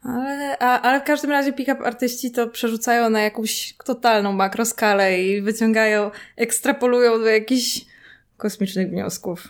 Ale, 0.04 0.58
a, 0.60 0.82
ale 0.82 1.02
w 1.02 1.04
każdym 1.04 1.32
razie 1.32 1.54
pick-up 1.54 1.86
artyści 1.86 2.32
to 2.32 2.48
przerzucają 2.48 3.10
na 3.10 3.22
jakąś 3.22 3.74
totalną 3.86 4.34
makroskalę 4.34 5.20
i 5.20 5.42
wyciągają, 5.42 6.12
ekstrapolują 6.38 7.20
do 7.20 7.26
jakichś 7.26 7.82
kosmicznych 8.38 8.90
wniosków. 8.90 9.50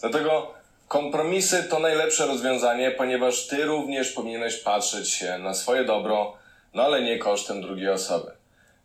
Dlatego 0.00 0.54
kompromisy 0.88 1.64
to 1.64 1.78
najlepsze 1.78 2.26
rozwiązanie, 2.26 2.90
ponieważ 2.90 3.46
ty 3.46 3.64
również 3.64 4.12
powinieneś 4.12 4.56
patrzeć 4.56 5.08
się 5.08 5.38
na 5.38 5.54
swoje 5.54 5.84
dobro, 5.84 6.36
no 6.74 6.82
ale 6.82 7.02
nie 7.02 7.18
kosztem 7.18 7.62
drugiej 7.62 7.88
osoby. 7.88 8.30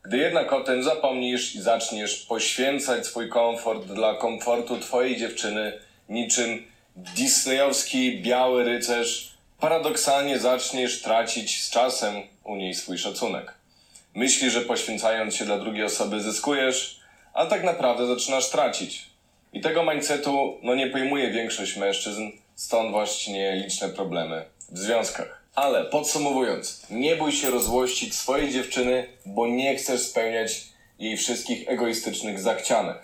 Gdy 0.04 0.18
jednak 0.18 0.54
o 0.54 0.62
tym 0.62 0.84
zapomnisz 0.84 1.56
i 1.56 1.62
zaczniesz 1.62 2.26
poświęcać 2.26 3.06
swój 3.06 3.30
komfort 3.30 3.86
dla 3.86 4.16
komfortu 4.16 4.78
twojej 4.78 5.18
dziewczyny, 5.18 5.80
niczym 6.10 6.64
disneyowski 6.96 8.22
biały 8.22 8.64
rycerz, 8.64 9.35
paradoksalnie 9.60 10.39
zaczniesz 10.39 11.02
tracić 11.02 11.63
z 11.63 11.70
czasem 11.70 12.15
u 12.44 12.56
niej 12.56 12.74
swój 12.74 12.98
szacunek. 12.98 13.54
Myśli, 14.15 14.50
że 14.50 14.62
poświęcając 14.62 15.36
się 15.36 15.46
dla 15.46 15.58
drugiej 15.58 15.84
osoby 15.84 16.22
zyskujesz, 16.22 17.00
a 17.34 17.46
tak 17.46 17.63
naprawdę 17.63 18.08
zaczynasz 18.08 18.50
tracić. 18.50 19.06
I 19.54 19.62
tego 19.62 19.84
mindsetu 19.84 20.58
no 20.63 20.76
nie 20.76 20.88
pojmuje 20.88 21.32
większość 21.32 21.78
mężczyzn, 21.78 22.32
stąd 22.56 22.91
właśnie 22.91 23.56
liczne 23.56 23.89
problemy 23.89 24.46
w 24.72 24.80
związkach. 24.80 25.41
Ale 25.56 25.86
podsumowując, 25.86 26.86
nie 26.89 27.15
bój 27.15 27.32
się 27.32 27.50
rozłościć 27.50 28.15
swojej 28.15 28.52
dziewczyny, 28.52 29.08
bo 29.26 29.48
nie 29.48 29.76
chcesz 29.76 30.02
spełniać 30.02 30.63
jej 31.00 31.18
wszystkich 31.18 31.70
egoistycznych 31.70 32.39
zachcianek. 32.39 32.98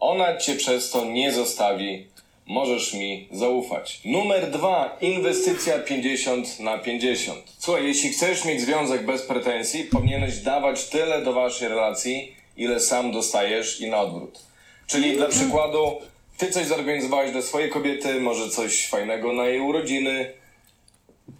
Ona 0.00 0.36
cię 0.36 0.54
przez 0.54 0.90
to 0.90 1.04
nie 1.04 1.32
zostawi, 1.32 2.06
możesz 2.46 2.94
mi 2.94 3.28
zaufać. 3.32 4.00
Numer 4.04 4.50
dwa, 4.50 4.96
inwestycja 5.00 5.78
50 5.78 6.60
na 6.60 6.78
50. 6.78 7.38
Słuchaj, 7.58 7.86
jeśli 7.86 8.10
chcesz 8.10 8.44
mieć 8.44 8.60
związek 8.60 9.06
bez 9.06 9.22
pretensji, 9.22 9.84
powinieneś 9.84 10.38
dawać 10.38 10.84
tyle 10.84 11.22
do 11.22 11.32
waszej 11.32 11.68
relacji, 11.68 12.36
ile 12.56 12.80
sam 12.80 13.12
dostajesz 13.12 13.80
i 13.80 13.90
na 13.90 14.00
odwrót. 14.00 14.38
Czyli 14.86 15.16
dla 15.16 15.28
przykładu, 15.28 16.00
ty 16.38 16.50
coś 16.50 16.66
zorganizowałeś 16.66 17.32
dla 17.32 17.42
swojej 17.42 17.70
kobiety, 17.70 18.20
może 18.20 18.50
coś 18.50 18.86
fajnego 18.88 19.32
na 19.32 19.46
jej 19.46 19.60
urodziny, 19.60 20.32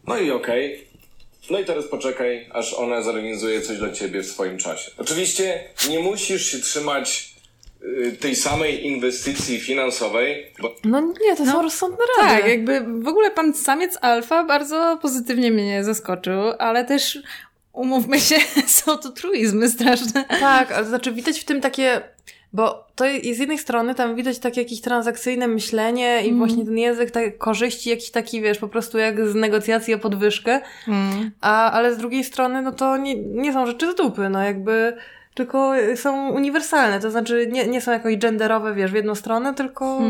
no 0.07 0.19
i 0.19 0.31
okej. 0.31 0.87
No 1.51 1.59
i 1.59 1.64
teraz 1.64 1.85
poczekaj, 1.85 2.47
aż 2.53 2.75
ona 2.75 3.03
zorganizuje 3.03 3.62
coś 3.62 3.79
dla 3.79 3.92
ciebie 3.92 4.23
w 4.23 4.27
swoim 4.27 4.59
czasie. 4.59 4.90
Oczywiście 4.99 5.64
nie 5.88 5.99
musisz 5.99 6.53
się 6.53 6.59
trzymać 6.59 7.36
tej 8.20 8.37
samej 8.37 8.87
inwestycji 8.87 9.61
finansowej, 9.61 10.53
bo 10.62 10.75
No 10.85 11.01
nie, 11.01 11.37
to 11.37 11.46
są 11.46 11.62
rozsądne 11.62 12.05
rady. 12.18 12.31
Tak, 12.31 12.49
jakby 12.49 12.81
w 12.81 13.09
ogóle 13.09 13.31
pan 13.31 13.55
samiec 13.55 13.99
alfa 14.01 14.44
bardzo 14.44 14.99
pozytywnie 15.03 15.51
mnie 15.51 15.85
zaskoczył, 15.85 16.42
ale 16.59 16.85
też 16.85 17.18
umówmy 17.72 18.20
się, 18.20 18.37
są 18.66 18.99
to 18.99 19.11
truizmy 19.11 19.68
straszne. 19.68 20.25
Tak, 20.40 20.72
ale 20.72 20.87
znaczy 20.87 21.12
widać 21.12 21.40
w 21.40 21.44
tym 21.44 21.61
takie, 21.61 22.01
bo 22.53 22.87
to 22.94 23.05
jest 23.05 23.37
z 23.37 23.40
jednej 23.40 23.59
strony 23.59 23.94
tam 23.94 24.16
widać 24.16 24.38
takie 24.38 24.61
jakieś 24.62 24.81
transakcyjne 24.81 25.49
myślenie 25.49 26.22
i 26.27 26.35
właśnie 26.35 26.64
ten 26.64 26.79
język 26.79 27.11
tak, 27.11 27.38
korzyści 27.38 27.90
jakiś 27.90 28.11
taki, 28.11 28.42
wiesz, 28.42 28.59
po 28.59 28.68
prostu 28.68 28.99
jak 28.99 29.29
z 29.29 29.35
negocjacji 29.35 29.94
o 29.94 29.99
podwyżkę, 29.99 30.61
a, 31.40 31.70
ale 31.72 31.94
z 31.94 31.99
drugiej 31.99 32.25
strony 32.25 32.62
no 32.62 32.72
to 32.72 32.96
nie, 32.96 33.16
nie 33.16 33.53
są 33.53 33.66
rzeczy 33.66 33.92
z 33.92 33.94
dupy, 33.94 34.29
no 34.29 34.42
jakby 34.42 34.96
tylko 35.37 35.72
są 35.96 36.31
uniwersalne, 36.31 37.01
to 37.01 37.11
znaczy 37.11 37.49
nie, 37.53 37.66
nie 37.66 37.81
są 37.81 37.92
jakoś 37.92 38.16
genderowe, 38.16 38.75
wiesz, 38.75 38.92
w 38.92 38.94
jedną 38.94 39.14
stronę, 39.14 39.55
tylko 39.55 40.01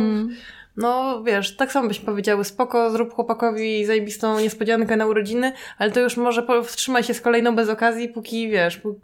no 0.77 1.23
wiesz, 1.25 1.57
tak 1.57 1.73
samo 1.73 1.89
byśmy 1.89 2.07
powiedziały, 2.07 2.45
spoko, 2.45 2.91
zrób 2.91 3.15
chłopakowi 3.15 3.85
zajebistą 3.85 4.41
niespodziankę 4.41 4.97
na 4.97 5.07
urodziny, 5.07 5.53
ale 5.79 5.91
to 5.91 6.01
już 6.01 6.17
może 6.17 6.43
powstrzymaj 6.43 7.05
się 7.05 7.15
z 7.15 7.21
kolejną 7.21 7.57
bez 7.57 7.69
okazji, 7.69 8.09
póki 8.09 8.49
wiesz, 8.49 8.77
póki, 8.77 9.01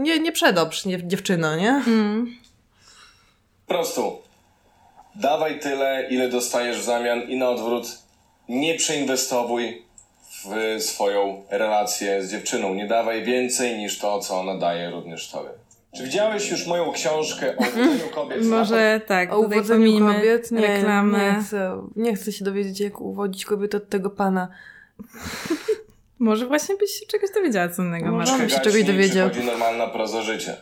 nie, 0.00 0.18
nie 0.18 0.32
przedobrz 0.32 0.84
nie, 0.84 1.08
dziewczyno, 1.08 1.56
nie? 1.56 1.82
po 3.66 3.74
prostu 3.74 4.18
dawaj 5.14 5.60
tyle, 5.60 6.06
ile 6.10 6.28
dostajesz 6.28 6.80
w 6.80 6.84
zamian 6.84 7.22
i 7.22 7.38
na 7.38 7.50
odwrót 7.50 7.98
nie 8.48 8.74
przeinwestowuj 8.74 9.82
w 10.44 10.82
swoją 10.82 11.42
relację 11.50 12.22
z 12.22 12.30
dziewczyną. 12.30 12.74
Nie 12.74 12.86
dawaj 12.86 13.24
więcej 13.24 13.78
niż 13.78 13.98
to, 13.98 14.18
co 14.20 14.40
ona 14.40 14.58
daje 14.58 14.90
również 14.90 15.28
tobie. 15.30 15.48
Czy 15.96 16.02
widziałeś 16.04 16.50
już 16.50 16.66
moją 16.66 16.92
książkę 16.92 17.56
o 17.56 17.60
uwodzeniu 17.62 18.08
kobiet? 18.14 18.44
Może 18.44 19.00
tak, 19.06 19.32
O 19.32 19.38
uwodzeniu 19.38 20.06
kobiet? 20.06 20.50
Nie, 20.50 20.60
reklamę. 20.60 21.18
nie, 21.36 21.42
chcę, 21.44 21.82
nie 21.96 22.14
chcę 22.14 22.32
się 22.32 22.44
dowiedzieć, 22.44 22.80
jak 22.80 23.00
uwodzić 23.00 23.44
kobietę 23.44 23.76
od 23.76 23.88
tego 23.88 24.10
pana. 24.10 24.48
Może 26.18 26.46
właśnie 26.46 26.76
byś 26.76 26.90
się 26.90 27.06
czegoś 27.06 27.30
dowiedziała 27.34 27.68
cennego, 27.68 28.10
Może. 28.10 28.16
Marta. 28.32 28.38
bym 28.38 28.50
się 28.50 28.60
czegoś 28.60 28.84
dowiedział. 28.84 29.30
przychodzi 29.30 29.50
normalna 29.50 29.86
proza 29.86 30.22
życia. 30.22 30.56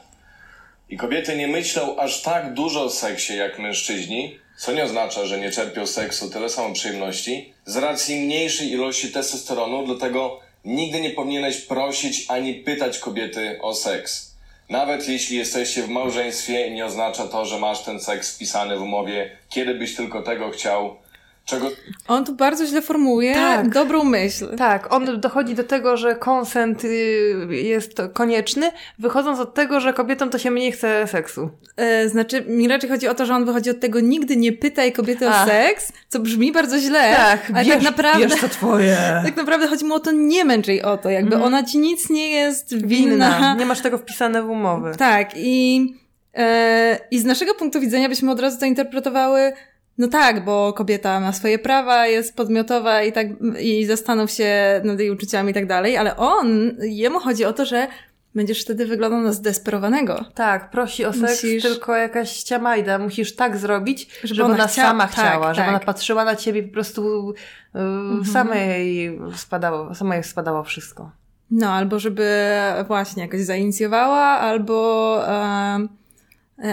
I 0.89 0.97
kobiety 0.97 1.37
nie 1.37 1.49
myślą 1.49 1.97
aż 1.97 2.23
tak 2.23 2.55
dużo 2.55 2.85
o 2.85 2.91
seksie 2.91 3.37
jak 3.37 3.59
mężczyźni, 3.59 4.39
co 4.57 4.73
nie 4.73 4.85
oznacza, 4.85 5.27
że 5.27 5.39
nie 5.39 5.51
czerpią 5.51 5.87
seksu 5.87 6.31
tyle 6.31 6.49
samo 6.49 6.75
przyjemności, 6.75 7.55
z 7.69 7.77
racji 7.77 8.21
mniejszej 8.21 8.71
ilości 8.71 9.13
testosteronu, 9.13 9.87
dlatego 9.87 10.41
nigdy 10.65 11.01
nie 11.01 11.11
powinieneś 11.11 11.57
prosić 11.61 12.25
ani 12.29 12.55
pytać 12.55 12.99
kobiety 12.99 13.59
o 13.63 13.75
seks. 13.75 14.35
Nawet 14.69 15.09
jeśli 15.09 15.37
jesteście 15.37 15.83
w 15.83 15.89
małżeństwie, 15.89 16.71
nie 16.71 16.87
oznacza 16.87 17.29
to, 17.29 17.47
że 17.47 17.59
masz 17.59 17.83
ten 17.83 18.01
seks 18.01 18.35
wpisany 18.35 18.79
w 18.79 18.83
umowie, 18.83 19.37
kiedy 19.49 19.75
byś 19.75 19.95
tylko 19.95 20.23
tego 20.23 20.51
chciał, 20.51 20.97
czego 21.49 21.71
On 22.09 22.25
tu 22.25 22.35
bardzo 22.35 22.67
źle 22.67 22.83
formułuje 22.83 23.35
Tak. 23.35 23.69
dobrą 23.69 24.05
myśl. 24.05 24.57
Tak, 24.57 24.93
on 24.93 25.21
dochodzi 25.21 25.55
do 25.55 25.65
tego, 25.65 25.97
że 25.97 26.17
konsent 26.17 26.85
y, 26.85 26.89
jest 27.51 27.93
konieczny, 28.13 28.71
wychodząc 28.99 29.39
od 29.41 29.55
tego, 29.55 29.81
że 29.81 29.93
kobietom 29.93 30.31
to 30.31 30.39
się 30.39 30.51
mniej 30.51 30.73
chce 30.73 31.07
seksu. 31.07 31.51
E, 31.77 32.09
znaczy, 32.09 32.45
mi 32.49 32.69
raczej 32.69 32.91
chodzi 32.91 33.09
o 33.09 33.15
to, 33.15 33.27
że 33.27 33.35
on 33.35 33.45
wychodzi 33.45 33.71
od 33.71 33.81
tego 33.81 34.01
nigdy 34.01 34.37
nie 34.37 34.53
pytaj 34.53 34.93
kobiety 34.93 35.29
o 35.29 35.31
A. 35.31 35.47
seks, 35.47 35.93
co 36.09 36.21
brzmi 36.21 36.53
bardzo 36.53 36.79
źle. 36.79 37.15
Tak, 37.17 37.51
ale 37.55 37.65
bierz, 37.65 37.75
tak 37.75 37.83
naprawdę, 37.83 38.27
bierz 38.27 38.41
to 38.41 38.49
twoje. 38.49 38.97
tak 39.27 39.37
naprawdę 39.37 39.69
chodzi 39.69 39.85
mu 39.85 39.95
o 39.95 40.01
to, 40.01 40.13
nie 40.13 40.45
męcz 40.45 40.69
jej 40.69 40.83
o 40.83 40.97
to, 40.97 41.11
jakby 41.11 41.37
ona 41.37 41.63
ci 41.63 41.79
nic 41.79 42.11
nie 42.11 42.31
jest 42.31 42.87
winna. 42.87 43.31
Winna. 43.35 43.55
Nie 43.55 43.67
masz 43.67 43.81
tego 43.81 43.99
wpisane 43.99 44.43
w 44.43 44.51
umowy. 44.51 44.93
Tak, 44.99 45.31
i, 45.37 45.87
e, 46.35 46.99
i 47.11 47.19
z 47.19 47.25
naszego 47.25 47.55
punktu 47.55 47.81
widzenia 47.81 48.09
byśmy 48.09 48.31
od 48.31 48.41
razu 48.41 48.61
to 48.61 48.67
interpretowały, 48.67 49.53
no 49.99 50.09
tak, 50.09 50.45
bo 50.45 50.73
kobieta 50.73 51.21
ma 51.21 51.33
swoje 51.33 51.59
prawa, 51.59 52.07
jest 52.07 52.37
podmiotowa 52.37 53.03
i 53.03 53.13
tak, 53.13 53.27
i 53.61 53.87
zastanów 53.87 54.31
się 54.31 54.81
nad 54.85 55.01
jej 55.01 55.11
uczuciami 55.11 55.51
i 55.51 55.55
tak 55.55 55.67
dalej, 55.67 55.97
ale 55.97 56.17
on, 56.17 56.49
jemu 56.81 57.21
chodzi 57.21 57.45
o 57.45 57.53
to, 57.53 57.65
że 57.65 57.89
będziesz 58.35 58.63
wtedy 58.63 58.87
wyglądał 58.87 59.21
na 59.21 59.33
zdesperowanego. 59.33 60.25
Tak, 60.35 60.71
prosi 60.71 61.05
o 61.05 61.13
seks, 61.13 61.43
Musisz- 61.45 61.63
tylko 61.63 61.97
jakaś 61.97 62.31
ściamajda. 62.33 62.99
Musisz 62.99 63.37
tak 63.37 63.57
zrobić, 63.57 64.09
żeby, 64.23 64.35
Żeby 64.35 64.45
ona, 64.45 64.55
ona 64.55 64.67
chcia- 64.67 64.83
sama 64.83 65.03
tak, 65.05 65.13
chciała, 65.13 65.55
żeby 65.55 65.67
tak. 65.67 65.69
ona 65.69 65.79
patrzyła 65.81 66.25
na 66.25 66.37
ciebie 66.37 66.61
i 66.61 66.63
po 66.63 66.73
prostu 66.73 67.35
y, 68.23 68.33
same 68.33 68.57
jej 68.85 69.21
spadało, 69.37 69.95
samo 69.95 70.15
jej 70.15 70.25
spadało 70.25 70.65
wszystko. 70.65 71.11
No, 71.51 71.71
albo 71.73 71.99
żeby 71.99 72.29
właśnie 72.87 73.23
jakoś 73.23 73.41
zainicjowała, 73.41 74.21
albo, 74.25 75.19
e, 75.29 75.79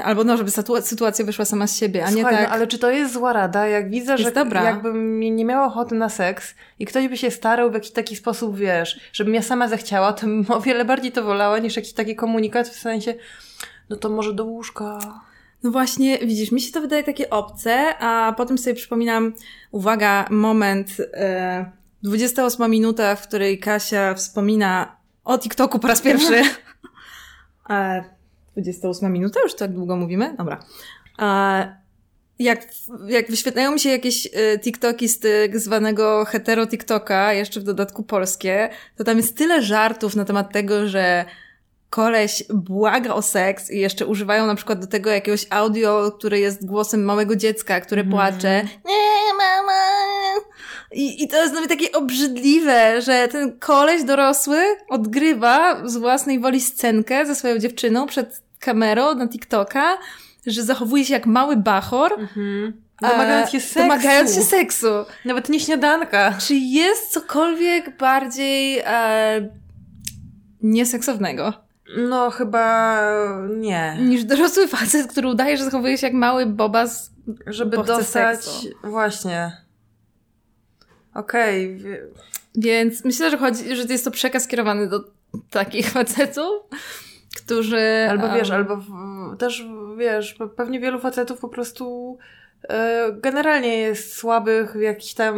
albo 0.03 0.23
no, 0.23 0.37
żeby 0.37 0.51
sytua- 0.51 0.81
sytuacja 0.81 1.25
wyszła 1.25 1.45
sama 1.45 1.67
z 1.67 1.77
siebie, 1.77 2.05
a 2.05 2.09
nie 2.09 2.13
Słuchaj, 2.13 2.35
tak. 2.35 2.47
no, 2.47 2.53
ale 2.53 2.67
czy 2.67 2.79
to 2.79 2.91
jest 2.91 3.13
zła 3.13 3.33
rada? 3.33 3.67
Jak 3.67 3.89
widzę, 3.89 4.17
że 4.17 4.23
Jest 4.23 4.35
dobra. 4.35 4.63
jakbym 4.63 5.19
mi 5.19 5.31
nie 5.31 5.45
miała 5.45 5.65
ochoty 5.65 5.95
na 5.95 6.09
seks 6.09 6.55
i 6.79 6.85
ktoś 6.85 7.07
by 7.07 7.17
się 7.17 7.31
starał 7.31 7.71
w 7.71 7.73
jakiś 7.73 7.91
taki 7.91 8.15
sposób, 8.15 8.57
wiesz, 8.57 8.99
żebym 9.13 9.33
ja 9.33 9.41
sama 9.41 9.67
zechciała, 9.67 10.13
to 10.13 10.25
bym 10.25 10.45
o 10.49 10.61
wiele 10.61 10.85
bardziej 10.85 11.11
to 11.11 11.23
wolała 11.23 11.59
niż 11.59 11.75
jakiś 11.75 11.93
taki 11.93 12.15
komunikat 12.15 12.67
w 12.67 12.79
sensie, 12.79 13.13
no 13.89 13.95
to 13.95 14.09
może 14.09 14.33
do 14.33 14.45
łóżka. 14.45 14.99
No 15.63 15.71
właśnie, 15.71 16.17
widzisz, 16.17 16.51
mi 16.51 16.61
się 16.61 16.71
to 16.71 16.81
wydaje 16.81 17.03
takie 17.03 17.29
obce, 17.29 17.97
a 17.99 18.33
potem 18.37 18.57
sobie 18.57 18.75
przypominam, 18.75 19.33
uwaga, 19.71 20.25
moment, 20.29 20.89
e, 21.13 21.71
28 22.03 22.71
minuta, 22.71 23.15
w 23.15 23.27
której 23.27 23.59
Kasia 23.59 24.13
wspomina 24.13 24.95
o 25.23 25.37
TikToku 25.37 25.79
po 25.79 25.87
raz 25.87 26.01
pierwszy. 26.01 26.41
e, 27.69 28.14
28 28.57 29.13
minuta? 29.13 29.39
Już 29.43 29.55
tak 29.55 29.73
długo 29.73 29.95
mówimy? 29.95 30.35
Dobra. 30.37 30.59
E, 31.19 31.85
jak, 32.39 32.67
jak 33.07 33.29
wyświetlają 33.29 33.71
mi 33.71 33.79
się 33.79 33.89
jakieś 33.89 34.27
e, 34.33 34.59
TikToki 34.59 35.09
z 35.09 35.19
tak 35.19 35.59
zwanego 35.59 36.25
hetero 36.25 36.67
TikToka, 36.67 37.33
jeszcze 37.33 37.59
w 37.59 37.63
dodatku 37.63 38.03
polskie, 38.03 38.69
to 38.95 39.03
tam 39.03 39.17
jest 39.17 39.37
tyle 39.37 39.61
żartów 39.61 40.15
na 40.15 40.25
temat 40.25 40.53
tego, 40.53 40.87
że 40.87 41.25
koleś 41.89 42.43
błaga 42.53 43.13
o 43.13 43.21
seks 43.21 43.71
i 43.71 43.79
jeszcze 43.79 44.05
używają 44.05 44.47
na 44.47 44.55
przykład 44.55 44.79
do 44.79 44.87
tego 44.87 45.09
jakiegoś 45.09 45.45
audio, 45.49 46.11
które 46.17 46.39
jest 46.39 46.65
głosem 46.65 47.03
małego 47.03 47.35
dziecka, 47.35 47.81
które 47.81 48.03
płacze. 48.03 48.63
Nie, 48.85 49.33
mama! 49.37 49.81
I, 50.91 51.23
I 51.23 51.27
to 51.27 51.41
jest 51.41 51.53
nawet 51.53 51.69
takie 51.69 51.91
obrzydliwe, 51.91 53.01
że 53.01 53.27
ten 53.27 53.59
koleś 53.59 54.03
dorosły 54.03 54.61
odgrywa 54.89 55.87
z 55.87 55.97
własnej 55.97 56.39
woli 56.39 56.61
scenkę 56.61 57.25
ze 57.25 57.35
swoją 57.35 57.59
dziewczyną 57.59 58.07
przed 58.07 58.44
kamerą 58.65 59.15
na 59.15 59.27
TikToka, 59.27 59.97
że 60.47 60.63
zachowuje 60.63 61.05
się 61.05 61.13
jak 61.13 61.25
mały 61.25 61.57
bachor, 61.57 62.11
Domagając 63.01 63.49
się 63.51 63.57
e, 63.57 63.61
seksu. 63.61 63.79
domagając 63.79 64.35
się 64.35 64.41
seksu. 64.41 64.87
Nawet 65.25 65.49
nie 65.49 65.59
śniadanka. 65.59 66.33
Czy 66.39 66.55
jest 66.55 67.11
cokolwiek 67.11 67.97
bardziej 67.97 68.79
e, 68.85 69.49
nieseksownego? 70.61 71.53
No 71.97 72.29
chyba 72.31 72.97
nie. 73.57 73.97
niż 74.01 74.23
dorosły 74.23 74.67
facet, 74.67 75.07
który 75.07 75.27
udaje, 75.27 75.57
że 75.57 75.63
zachowuje 75.63 75.97
się 75.97 76.07
jak 76.07 76.13
mały 76.13 76.45
bobas. 76.45 77.11
Żeby 77.47 77.77
Bo 77.77 77.83
dostać... 77.83 78.45
seksu. 78.45 78.67
Właśnie. 78.83 79.51
Okej. 81.13 81.77
wie- 81.77 82.01
Więc 82.55 83.05
myślę, 83.05 83.31
że 83.31 83.37
chodzi, 83.37 83.75
że 83.75 83.83
jest 83.83 84.03
to 84.05 84.11
przekaz 84.11 84.43
skierowany 84.43 84.87
do 84.87 84.99
takich 85.49 85.89
facetów, 85.97 86.53
którzy... 87.35 88.07
Albo 88.09 88.29
wiesz, 88.33 88.49
em, 88.49 88.55
albo 88.55 88.77
w, 88.77 88.87
też 89.37 89.65
wiesz, 89.97 90.35
pe- 90.39 90.49
pewnie 90.49 90.79
wielu 90.79 90.99
facetów 90.99 91.39
po 91.39 91.49
prostu 91.49 92.17
e, 92.69 93.07
generalnie 93.13 93.77
jest 93.77 94.13
słabych 94.17 94.73
w 94.73 94.81
jakieś 94.81 95.13
tam 95.13 95.35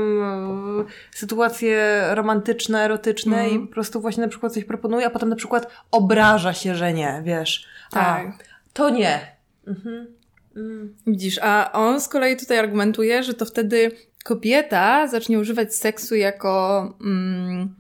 e, 0.81 0.86
sytuacje 1.15 2.05
romantyczne, 2.10 2.83
erotyczne 2.83 3.38
Mhm. 3.41 3.63
i 3.63 3.67
po 3.67 3.73
prostu 3.73 4.01
właśnie 4.01 4.23
na 4.23 4.29
przykład 4.29 4.53
coś 4.53 4.63
proponuje, 4.63 5.05
a 5.05 5.10
potem 5.10 5.29
na 5.29 5.36
przykład 5.36 5.67
obraża 5.91 6.53
się, 6.53 6.75
że 6.75 6.93
nie, 6.93 7.21
wiesz. 7.25 7.67
Tak. 7.91 8.27
A, 8.27 8.33
to 8.73 8.89
nie. 8.89 9.19
Mhm. 9.67 10.07
Mm. 10.55 10.95
Widzisz, 11.07 11.39
a 11.41 11.71
on 11.73 12.01
z 12.01 12.07
kolei 12.07 12.38
tutaj 12.38 12.60
argumentuje, 12.60 13.23
że 13.23 13.33
to 13.33 13.45
wtedy 13.45 13.91
kobieta 14.23 15.07
zacznie 15.07 15.39
używać 15.39 15.75
seksu 15.75 16.15
jako 16.15 16.81
mm, 17.01 17.75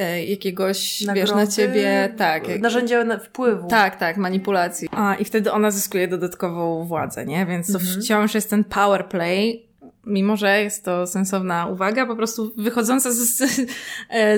e, 0.00 0.24
jakiegoś, 0.24 0.98
wiesz, 0.98 1.06
na 1.06 1.14
Nagrody, 1.14 1.52
ciebie, 1.52 2.14
tak. 2.18 2.60
Narzędzia 2.60 3.04
na- 3.04 3.18
wpływu. 3.18 3.68
tak, 3.68 3.96
tak, 3.96 4.16
manipulacji. 4.16 4.88
A, 4.92 5.14
I 5.14 5.24
wtedy 5.24 5.52
ona 5.52 5.70
zyskuje 5.70 6.08
dodatkową 6.08 6.84
władzę, 6.84 7.26
nie? 7.26 7.46
Więc 7.46 7.72
to 7.72 7.78
Mhm. 7.78 8.02
wciąż 8.02 8.34
jest 8.34 8.50
ten 8.50 8.64
power 8.64 9.06
play, 9.08 9.66
mimo 10.06 10.36
że 10.36 10.62
jest 10.62 10.84
to 10.84 11.06
sensowna 11.06 11.66
uwaga, 11.66 12.06
po 12.06 12.16
prostu 12.16 12.52
wychodząca 12.56 13.10
z, 13.12 13.16
z, 13.16 13.70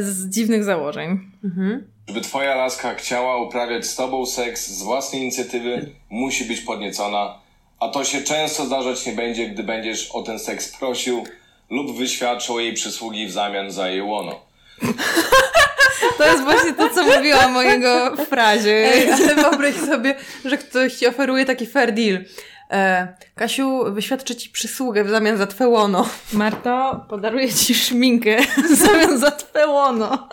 z 0.00 0.28
dziwnych 0.28 0.64
założeń. 0.64 1.20
Mhm. 1.44 1.86
Żeby 2.08 2.20
twoja 2.20 2.54
laska 2.54 2.94
chciała 2.94 3.42
uprawiać 3.42 3.86
z 3.86 3.96
tobą 3.96 4.26
seks 4.26 4.68
z 4.70 4.82
własnej 4.82 5.22
inicjatywy, 5.22 5.90
musi 6.10 6.44
być 6.44 6.60
podniecona, 6.60 7.38
a 7.80 7.88
to 7.88 8.04
się 8.04 8.22
często 8.22 8.66
zdarzać 8.66 9.06
nie 9.06 9.12
będzie, 9.12 9.48
gdy 9.48 9.62
będziesz 9.62 10.10
o 10.10 10.22
ten 10.22 10.38
seks 10.38 10.76
prosił 10.78 11.24
lub 11.70 11.96
wyświadczał 11.98 12.60
jej 12.60 12.72
przysługi 12.72 13.26
w 13.26 13.32
zamian 13.32 13.70
za 13.70 13.88
jej 13.88 14.02
łono. 14.02 14.40
To 16.18 16.26
jest 16.26 16.42
właśnie 16.42 16.72
to, 16.72 16.90
co 16.90 17.02
mówiłam 17.02 17.56
o 17.56 17.62
jego 17.62 18.16
frazie. 18.16 18.70
Ej, 18.70 19.12
ale 19.12 19.34
wyobraź 19.34 19.74
sobie, 19.74 20.14
że 20.44 20.58
ktoś 20.58 20.94
ci 20.94 21.06
oferuje 21.06 21.44
taki 21.44 21.66
fair 21.66 21.92
deal. 21.92 22.24
E, 22.70 23.08
Kasiu, 23.34 23.84
wyświadczę 23.92 24.36
ci 24.36 24.50
przysługę 24.50 25.04
w 25.04 25.10
zamian 25.10 25.36
za 25.36 25.46
twe 25.46 25.68
łono. 25.68 26.08
Marto, 26.32 27.06
podaruję 27.08 27.52
ci 27.52 27.74
szminkę 27.74 28.36
w 28.70 28.74
zamian 28.74 29.18
za 29.18 29.30
twe 29.30 29.66
łono. 29.66 30.28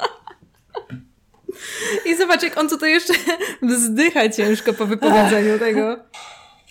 I 2.06 2.15
zobacz, 2.15 2.43
jak 2.43 2.58
on 2.58 2.69
tutaj 2.69 2.91
jeszcze 2.91 3.13
wzdycha 3.62 4.30
ciężko 4.30 4.73
po 4.73 4.86
wypowiedzeniu 4.86 5.60
tego. 5.60 5.97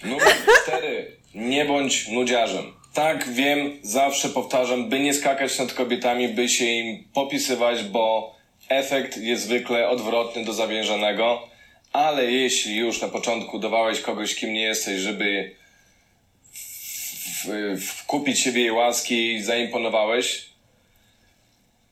Numer 0.04 0.32
cztery. 0.62 1.16
Nie 1.34 1.64
bądź 1.64 2.08
nudziarzem. 2.08 2.77
Tak, 2.98 3.32
wiem, 3.32 3.78
zawsze 3.82 4.28
powtarzam, 4.28 4.88
by 4.88 5.00
nie 5.00 5.14
skakać 5.14 5.58
nad 5.58 5.72
kobietami, 5.72 6.28
by 6.28 6.48
się 6.48 6.64
im 6.64 7.04
popisywać, 7.14 7.82
bo 7.84 8.34
efekt 8.68 9.16
jest 9.16 9.42
zwykle 9.42 9.88
odwrotny 9.88 10.44
do 10.44 10.52
zawężonego, 10.52 11.48
ale 11.92 12.32
jeśli 12.32 12.76
już 12.76 13.00
na 13.00 13.08
początku 13.08 13.58
dawałeś 13.58 14.00
kogoś, 14.00 14.34
kim 14.34 14.52
nie 14.52 14.62
jesteś, 14.62 15.00
żeby 15.00 15.54
wkupić 17.80 18.40
się 18.40 18.52
w 18.52 18.56
jej 18.56 18.70
łaski 18.70 19.32
i 19.34 19.42
zaimponowałeś, 19.42 20.46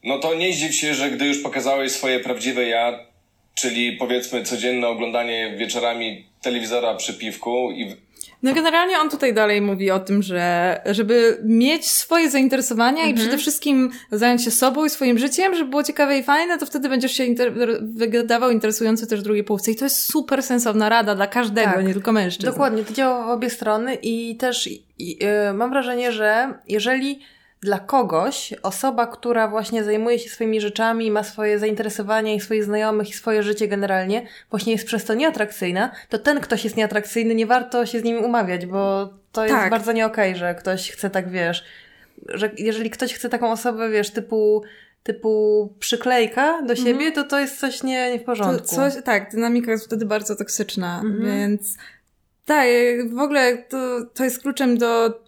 no 0.03 0.19
to 0.19 0.35
nie 0.35 0.53
zdziw 0.53 0.75
się, 0.75 0.95
że 0.95 1.11
gdy 1.11 1.27
już 1.27 1.43
pokazałeś 1.43 1.93
swoje 1.93 2.21
prawdziwe 2.21 2.69
ja, 2.69 2.99
czyli 3.55 3.93
powiedzmy 3.93 4.45
codzienne 4.45 4.89
oglądanie 4.89 5.55
wieczorami 5.57 6.27
telewizora 6.51 6.95
przy 6.95 7.15
piwku 7.15 7.71
i 7.71 7.97
No 8.43 8.55
generalnie 8.55 8.99
on 8.99 9.11
tutaj 9.11 9.35
dalej 9.35 9.61
mówi 9.61 9.91
o 9.91 10.01
tym, 10.01 10.23
że 10.23 10.81
żeby 10.87 11.39
mieć 11.45 11.91
swoje 11.91 12.31
zainteresowania 12.31 13.07
i 13.07 13.15
przede 13.15 13.39
wszystkim 13.39 13.91
zająć 14.13 14.45
się 14.45 14.51
sobą 14.51 14.85
i 14.85 14.91
swoim 14.91 15.19
życiem, 15.19 15.55
żeby 15.55 15.71
było 15.71 15.83
ciekawe 15.83 16.19
i 16.19 16.23
fajne, 16.23 16.59
to 16.59 16.67
wtedy 16.67 16.89
będziesz 16.89 17.13
się 17.13 17.25
inter- 17.25 17.79
wydawał 17.83 18.51
interesujący 18.51 19.07
też 19.07 19.23
drugiej 19.23 19.45
połówce. 19.45 19.71
I 19.71 19.77
to 19.77 19.85
jest 19.85 20.13
super 20.13 20.43
sensowna 20.43 20.89
rada 20.89 21.15
dla 21.15 21.27
każdego, 21.27 21.73
Tak. 21.75 21.87
nie 21.87 21.93
tylko 21.93 22.13
mężczyzn. 22.13 22.47
Dokładnie, 22.47 22.85
to 22.85 22.93
działa 22.95 23.27
w 23.27 23.31
obie 23.31 23.51
strony 23.51 23.95
i 23.95 24.37
też 24.37 24.67
i, 24.67 24.83
i, 24.99 25.19
y, 25.51 25.53
mam 25.53 25.71
wrażenie, 25.71 26.13
że 26.13 26.55
jeżeli 26.69 27.21
dla 27.61 27.79
kogoś 27.79 28.55
osoba, 28.63 29.07
która 29.07 29.49
właśnie 29.49 29.85
zajmuje 29.85 30.19
się 30.19 30.29
swoimi 30.31 30.61
rzeczami, 30.61 31.11
ma 31.11 31.23
swoje 31.23 31.59
zainteresowania 31.59 32.35
i 32.35 32.41
swoich 32.41 32.65
znajomych 32.65 33.09
i 33.11 33.13
swoje 33.13 33.43
życie 33.43 33.69
generalnie, 33.69 34.27
właśnie 34.51 34.73
jest 34.73 34.87
przez 34.87 35.05
to 35.05 35.15
nieatrakcyjna, 35.15 35.91
to 36.09 36.19
ten 36.19 36.41
ktoś 36.41 36.65
jest 36.65 36.77
nieatrakcyjny, 36.77 37.35
nie 37.35 37.47
warto 37.47 37.87
się 37.87 38.01
z 38.01 38.05
nim 38.05 38.25
umawiać, 38.25 38.67
bo 38.67 39.09
to 39.33 39.43
jest 39.45 39.57
Tak. 39.57 39.71
bardzo 39.71 39.93
nie 39.93 40.07
okej, 40.07 40.37
że 40.37 40.55
ktoś 40.55 40.91
chce 40.91 41.11
tak, 41.11 41.31
wiesz, 41.31 41.65
że 42.29 42.51
jeżeli 42.59 42.91
ktoś 42.91 43.15
chce 43.15 43.29
taką 43.29 43.53
osobę, 43.53 43.91
wiesz, 43.91 44.11
typu 44.11 44.63
typu 45.03 45.73
przyklejka 45.79 46.63
do 46.63 46.77
siebie, 46.77 47.13
to 47.13 47.25
to 47.25 47.39
jest 47.41 47.61
coś 47.61 47.83
nie, 47.83 48.11
nie 48.11 48.17
w 48.19 48.21
To 48.21 48.27
porządku. 48.27 48.67
coś, 48.69 48.95
tak, 49.05 49.31
dynamika 49.31 49.71
jest 49.71 49.85
wtedy 49.87 50.07
bardzo 50.07 50.37
toksyczna, 50.37 51.01
Mhm. 51.05 51.25
więc 51.25 51.77
tak, 52.45 52.67
w 53.15 53.19
ogóle 53.19 53.59
to, 53.59 53.79
to 54.15 54.25
jest 54.25 54.43
kluczem 54.43 54.79
do, 54.79 55.21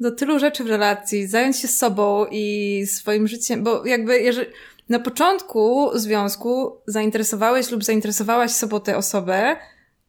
do 0.00 0.10
tylu 0.10 0.38
rzeczy 0.38 0.64
w 0.64 0.66
relacji. 0.66 1.26
Zająć 1.26 1.56
się 1.58 1.68
sobą 1.68 2.26
i 2.30 2.84
swoim 2.86 3.28
życiem, 3.28 3.62
bo 3.62 3.86
jakby 3.86 4.20
jeżeli 4.20 4.46
na 4.88 4.98
początku 4.98 5.90
związku 5.94 6.76
zainteresowałeś 6.86 7.70
lub 7.70 7.84
zainteresowałaś 7.84 8.50
sobą 8.50 8.80
tę 8.80 8.96
osobę 8.96 9.56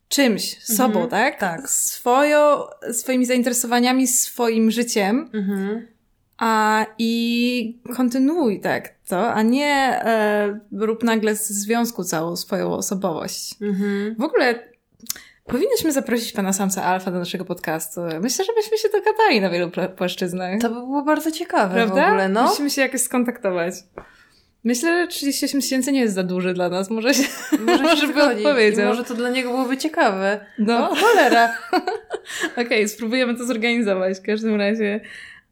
czymś, 0.08 0.64
sobą, 0.64 1.08
tak? 1.08 1.40
tak. 1.40 1.70
Swoją, 1.70 2.40
swoimi 2.92 3.26
zainteresowaniami, 3.26 4.08
swoim 4.08 4.72
życiem, 4.72 5.30
Mhm. 5.34 5.88
a 6.38 6.86
i 6.98 7.80
kontynuuj 7.96 8.60
tak 8.62 8.90
to, 9.08 9.34
a 9.34 9.42
nie 9.42 10.02
e, 10.06 10.60
rób 10.72 11.04
nagle 11.04 11.36
z 11.36 11.48
związku 11.48 12.04
całą 12.04 12.36
swoją 12.36 12.74
osobowość. 12.74 13.56
Mhm. 13.62 14.16
W 14.20 14.24
ogóle 14.24 14.75
powinniśmy 15.46 15.92
zaprosić 15.92 16.32
pana 16.32 16.54
Samca 16.54 16.84
Alfa 16.84 17.12
do 17.12 17.20
naszego 17.20 17.46
podcastu. 17.46 18.02
Myślę, 18.22 18.46
że 18.46 18.54
byśmy 18.54 18.78
się 18.78 18.90
dogadali 18.90 19.42
na 19.42 19.50
wielu 19.50 19.72
płaszczyznach. 19.98 20.62
To 20.62 20.70
by 20.70 20.76
było 20.76 21.02
bardzo 21.02 21.32
ciekawe 21.32 21.74
Prawda? 21.76 22.06
w 22.06 22.08
ogóle, 22.08 22.30
no. 22.30 22.44
Musimy 22.44 22.70
się 22.70 22.82
jakoś 22.82 23.02
skontaktować. 23.02 23.74
Myślę, 24.64 25.02
że 25.02 25.08
38 25.08 25.62
tysięcy 25.62 25.92
nie 25.92 26.00
jest 26.00 26.16
za 26.16 26.24
duży 26.24 26.54
dla 26.54 26.70
nas. 26.70 26.90
Może 26.90 27.14
się, 27.14 27.24
Może, 27.60 27.84
może 27.90 28.08
by. 28.08 28.42
I. 28.42 28.86
Może 28.86 29.04
to 29.04 29.14
dla 29.14 29.30
niego 29.30 29.50
byłoby 29.50 29.78
ciekawe. 29.78 30.46
No, 30.60 30.90
O, 30.92 30.96
cholera. 30.96 31.58
okej, 32.66 32.90
spróbujemy 32.90 33.38
to 33.38 33.46
zorganizować. 33.46 34.18
W 34.18 34.22
każdym 34.22 34.56
razie 34.56 35.00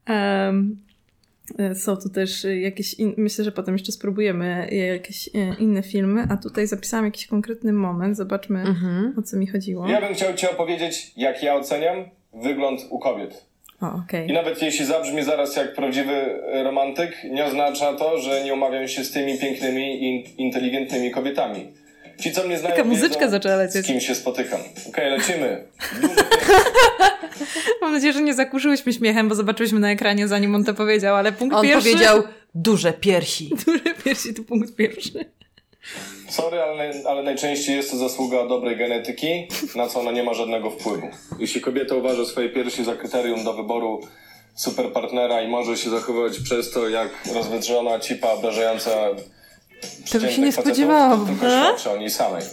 e, 0.10 0.54
są 1.76 1.98
tu 1.98 2.10
też 2.10 2.46
e, 2.46 2.60
jakieś, 2.60 2.94
in... 2.94 3.14
myślę, 3.18 3.46
że 3.46 3.52
potem 3.52 3.76
jeszcze 3.76 3.92
spróbujemy 3.92 4.68
jakieś 4.72 5.28
e, 5.28 5.56
inne 5.60 5.84
filmy, 5.84 6.24
a 6.30 6.38
tutaj 6.38 6.68
zapisałam 6.68 7.06
jakiś 7.06 7.28
konkretny 7.28 7.74
moment. 7.74 8.18
Zobaczmy, 8.18 8.60
Mhm. 8.62 9.14
o 9.20 9.22
co 9.22 9.38
mi 9.38 9.48
chodziło. 9.48 9.88
Ja 9.90 10.02
bym 10.02 10.14
chciał 10.14 10.34
Ci 10.34 10.48
opowiedzieć, 10.48 11.12
jak 11.18 11.44
ja 11.44 11.56
oceniam 11.56 11.98
wygląd 12.34 12.82
u 12.90 13.00
kobiet. 13.00 13.46
O, 13.82 13.86
okej. 14.06 14.30
I 14.30 14.34
nawet 14.34 14.62
jeśli 14.62 14.86
zabrzmi 14.86 15.24
zaraz 15.24 15.56
jak 15.56 15.76
prawdziwy 15.76 16.40
romantyk, 16.64 17.12
nie 17.32 17.46
oznacza 17.46 17.94
to, 17.94 18.18
że 18.22 18.44
nie 18.44 18.54
umawiam 18.54 18.88
się 18.88 19.04
z 19.04 19.12
tymi 19.12 19.38
pięknymi 19.40 20.04
i 20.06 20.42
inteligentnymi 20.42 21.12
kobietami. 21.12 21.68
Ci, 22.20 22.32
co 22.32 22.44
mnie 22.48 22.58
znają, 22.58 22.76
Taka 22.76 22.88
muzyczka 22.88 23.20
wiedzą, 23.20 23.32
zaczęła 23.32 23.56
lecieć. 23.56 23.86
z 23.86 23.88
kim 23.88 24.00
się 24.00 24.16
spotykam. 24.16 24.60
Okej, 24.90 25.12
lecimy. 25.12 25.64
Mam 27.82 27.92
nadzieję, 27.92 28.14
że 28.14 28.22
nie 28.22 28.34
zakurzyłyśmy 28.34 28.94
śmiechem, 28.94 29.30
bo 29.30 29.36
zobaczyłyśmy 29.36 29.80
na 29.80 29.92
ekranie, 29.92 30.28
zanim 30.28 30.56
on 30.56 30.64
to 30.64 30.74
powiedział, 30.74 31.16
ale 31.16 31.32
punkt 31.32 31.56
On 31.56 31.64
pierwszy... 31.66 31.92
powiedział 31.92 32.24
duże 32.56 32.94
piersi. 32.94 33.50
Duże 33.66 33.94
piersi 34.04 34.34
to 34.34 34.44
punkt 34.44 34.76
pierwszy. 34.76 35.26
Sorry, 36.30 36.62
ale, 36.62 36.94
ale 37.08 37.24
najczęściej 37.24 37.76
jest 37.76 37.92
to 37.92 37.98
zasługa 37.98 38.48
dobrej 38.48 38.78
genetyki, 38.78 39.48
na 39.76 39.88
co 39.88 40.00
ona 40.00 40.12
nie 40.12 40.24
ma 40.24 40.34
żadnego 40.34 40.70
wpływu. 40.70 41.08
Jeśli 41.40 41.62
kobieta 41.62 41.96
uważa 41.96 42.26
swoje 42.26 42.50
piersi 42.50 42.84
za 42.84 42.96
kryterium 42.96 43.44
do 43.44 43.54
wyboru 43.54 44.02
superpartnera 44.56 45.42
i 45.42 45.48
może 45.48 45.78
się 45.78 45.90
zachowywać 45.90 46.40
przez 46.40 46.72
to 46.72 46.90
jak 46.90 47.10
rozwydrzona 47.34 48.00
cipa 48.00 48.30
obrażająca 48.30 48.90
Tego 48.90 49.18
się 49.82 50.04
przeciętnych 50.04 50.38
nie 50.38 50.52
spodziewałam. 50.52 51.20
To 51.20 51.26
tylko 51.26 51.46
świadczy 51.46 51.92
o 51.92 51.98
niej 51.98 52.10
samej. 52.10 52.44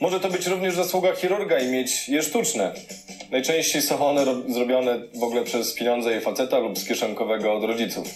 Może 0.00 0.20
to 0.20 0.28
być 0.30 0.46
również 0.46 0.74
zasługa 0.74 1.14
chirurga 1.16 1.58
i 1.58 1.66
mieć 1.68 2.08
je 2.08 2.22
sztuczne. 2.22 2.72
Najczęściej 3.30 3.82
są 3.82 4.06
one 4.06 4.24
ro- 4.24 4.42
zrobione 4.48 4.98
w 5.14 5.22
ogóle 5.22 5.44
przez 5.44 5.74
pieniądze 5.74 6.10
jej 6.12 6.20
faceta 6.20 6.58
lub 6.58 6.78
z 6.78 6.88
kieszonkowego 6.88 7.52
od 7.54 7.64
rodziców. 7.64 8.08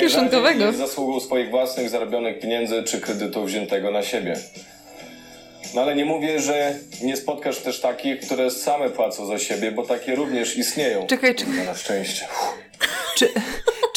Kieszonkowego? 0.00 0.64
jest 0.66 0.78
zasługą 0.78 1.20
swoich 1.20 1.50
własnych 1.50 1.88
zarobionych 1.90 2.40
pieniędzy 2.40 2.82
czy 2.82 3.00
kredytu 3.00 3.44
wziętego 3.44 3.90
na 3.90 4.02
siebie. 4.02 4.36
No 5.74 5.80
ale 5.82 5.94
nie 5.96 6.04
mówię, 6.04 6.40
że 6.40 6.74
nie 7.02 7.16
spotkasz 7.16 7.58
też 7.58 7.80
takich, 7.80 8.20
które 8.20 8.50
same 8.50 8.90
płacą 8.90 9.26
za 9.26 9.38
siebie, 9.38 9.72
bo 9.72 9.82
takie 9.82 10.14
również 10.14 10.56
istnieją. 10.56 11.06
Czekaj, 11.06 11.34
czekaj. 11.34 11.66
Na 11.66 11.74
szczęście. 11.74 12.26
Czy, 13.16 13.28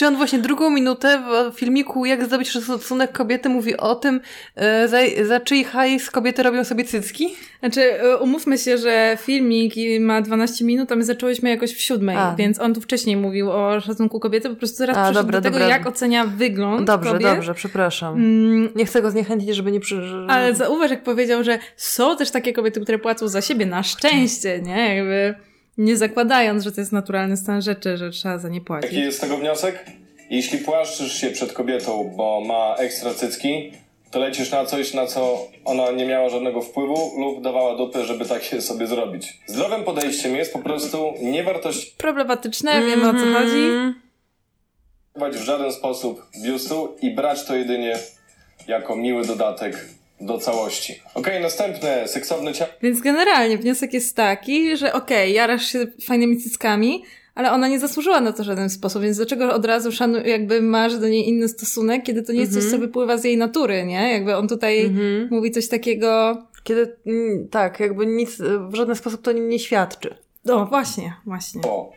czy 0.01 0.07
on 0.07 0.15
właśnie 0.15 0.39
drugą 0.39 0.69
minutę 0.69 1.23
w 1.53 1.59
filmiku 1.59 2.05
Jak 2.05 2.25
zdobyć 2.25 2.49
szacunek 2.49 3.11
kobiety 3.11 3.49
mówi 3.49 3.77
o 3.77 3.95
tym, 3.95 4.21
e, 4.55 4.87
za, 4.87 4.97
za 5.23 5.39
czyj 5.39 5.63
hajs 5.63 6.11
kobiety 6.11 6.43
robią 6.43 6.63
sobie 6.63 6.83
cycki? 6.83 7.35
Znaczy, 7.59 7.81
e, 8.01 8.17
umówmy 8.17 8.57
się, 8.57 8.77
że 8.77 9.17
filmik 9.21 9.73
ma 9.99 10.21
12 10.21 10.65
minut, 10.65 10.91
a 10.91 10.95
my 10.95 11.03
zaczęłyśmy 11.03 11.49
jakoś 11.49 11.73
w 11.73 11.81
siódmej, 11.81 12.15
A. 12.17 12.35
więc 12.37 12.59
on 12.59 12.73
tu 12.73 12.81
wcześniej 12.81 13.17
mówił 13.17 13.51
o 13.51 13.81
szacunku 13.81 14.19
kobiety, 14.19 14.49
po 14.49 14.55
prostu 14.55 14.77
teraz 14.77 14.97
A, 14.97 15.11
dobra, 15.11 15.39
do 15.39 15.43
tego, 15.43 15.59
dobra. 15.59 15.75
jak 15.75 15.87
ocenia 15.87 16.25
wygląd 16.25 16.87
Dobrze, 16.87 17.11
kobiet. 17.11 17.27
dobrze, 17.27 17.53
przepraszam. 17.53 18.15
Mm, 18.15 18.69
Nie 18.75 18.85
chcę 18.85 19.01
go 19.01 19.11
zniechęcić, 19.11 19.55
żeby 19.55 19.71
nie 19.71 19.79
przy... 19.79 20.01
ale 20.27 20.55
zauważ, 20.55 20.91
jak 20.91 21.03
powiedział, 21.03 21.43
że 21.43 21.59
są 21.75 22.17
też 22.17 22.31
takie 22.31 22.53
kobiety, 22.53 22.81
które 22.81 22.99
płacą 22.99 23.27
za 23.27 23.41
siebie, 23.41 23.65
na 23.65 23.83
szczęście, 23.83 24.61
nie? 24.61 24.95
Jakby 24.95 25.50
Nie 25.81 25.97
zakładając, 25.97 26.63
że 26.63 26.71
to 26.71 26.81
jest 26.81 26.91
naturalny 26.91 27.37
stan 27.37 27.61
rzeczy, 27.61 27.97
że 27.97 28.09
trzeba 28.09 28.37
za 28.37 28.49
nie 28.49 28.61
płacić. 28.61 28.91
Jaki 28.91 29.03
jest 29.05 29.17
z 29.17 29.21
tego 29.21 29.37
wniosek? 29.37 29.85
Jeśli 30.29 30.57
płaszczysz 30.57 31.13
się 31.13 31.29
przed 31.29 31.53
kobietą, 31.53 32.13
bo 32.15 32.41
ma 32.41 32.75
ekstra 32.75 33.13
cycki, 33.13 33.71
to 34.11 34.19
lecisz 34.19 34.51
na 34.51 34.65
coś, 34.65 34.93
na 34.93 35.05
co 35.07 35.47
ona 35.65 35.91
nie 35.91 36.05
miała 36.05 36.29
żadnego 36.29 36.61
wpływu 36.61 37.11
lub 37.19 37.43
dawała 37.43 37.77
dupy, 37.77 38.03
żeby 38.05 38.25
takie 38.25 38.61
sobie 38.61 38.87
zrobić. 38.87 39.39
Zdrowym 39.47 39.83
podejściem 39.83 40.35
jest 40.35 40.53
po 40.53 40.59
prostu 40.59 41.13
nie 41.21 41.43
wartościować 41.43 41.97
Problematyczne, 41.97 42.85
wiemy 42.85 43.09
o 43.09 43.13
co 43.13 43.39
chodzi. 43.39 43.67
w 45.39 45.43
żaden 45.43 45.71
sposób 45.71 46.25
biustu 46.43 46.95
i 47.01 47.15
brać 47.15 47.45
to 47.45 47.55
jedynie 47.55 47.95
jako 48.67 48.95
miły 48.95 49.25
dodatek 49.25 49.85
do 50.21 50.37
całości. 50.37 51.01
Okej, 51.15 51.41
następne, 51.41 52.07
seksowne 52.07 52.53
ciało. 52.53 52.71
Więc 52.81 53.01
generalnie 53.01 53.57
wniosek 53.57 53.93
jest 53.93 54.15
taki, 54.15 54.77
że 54.77 54.93
okej, 54.93 55.33
jarasz 55.33 55.65
się 55.65 55.87
fajnymi 56.05 56.37
cyckami, 56.37 57.03
ale 57.35 57.51
ona 57.51 57.67
nie 57.67 57.79
zasłużyła 57.79 58.21
na 58.21 58.31
to 58.33 58.43
w 58.43 58.45
żaden 58.45 58.69
sposób, 58.69 59.01
więc 59.01 59.17
dlaczego 59.17 59.53
od 59.53 59.65
razu 59.65 59.91
szanu, 59.91 60.19
jakby 60.25 60.61
masz 60.61 60.97
do 60.97 61.09
niej 61.09 61.29
inny 61.29 61.47
stosunek, 61.47 62.03
kiedy 62.03 62.23
to 62.23 62.33
nie 62.33 62.39
jest 62.39 62.53
coś, 62.53 62.63
co 62.63 62.77
wypływa 62.77 63.17
z 63.17 63.23
jej 63.23 63.37
natury, 63.37 63.85
nie? 63.85 64.11
Jakby 64.13 64.35
on 64.35 64.47
tutaj 64.47 64.91
mówi 65.29 65.51
coś 65.51 65.67
takiego... 65.67 66.37
Kiedy, 66.63 66.95
mm, 67.05 67.47
tak, 67.47 67.79
jakby 67.79 68.05
nic, 68.05 68.37
w 68.69 68.75
żaden 68.75 68.95
sposób 68.95 69.21
to 69.21 69.31
nie, 69.31 69.41
nie 69.41 69.59
świadczy. 69.59 70.15
O, 70.49 70.65
właśnie, 70.65 71.13
właśnie. 71.25 71.61
O. 71.61 71.91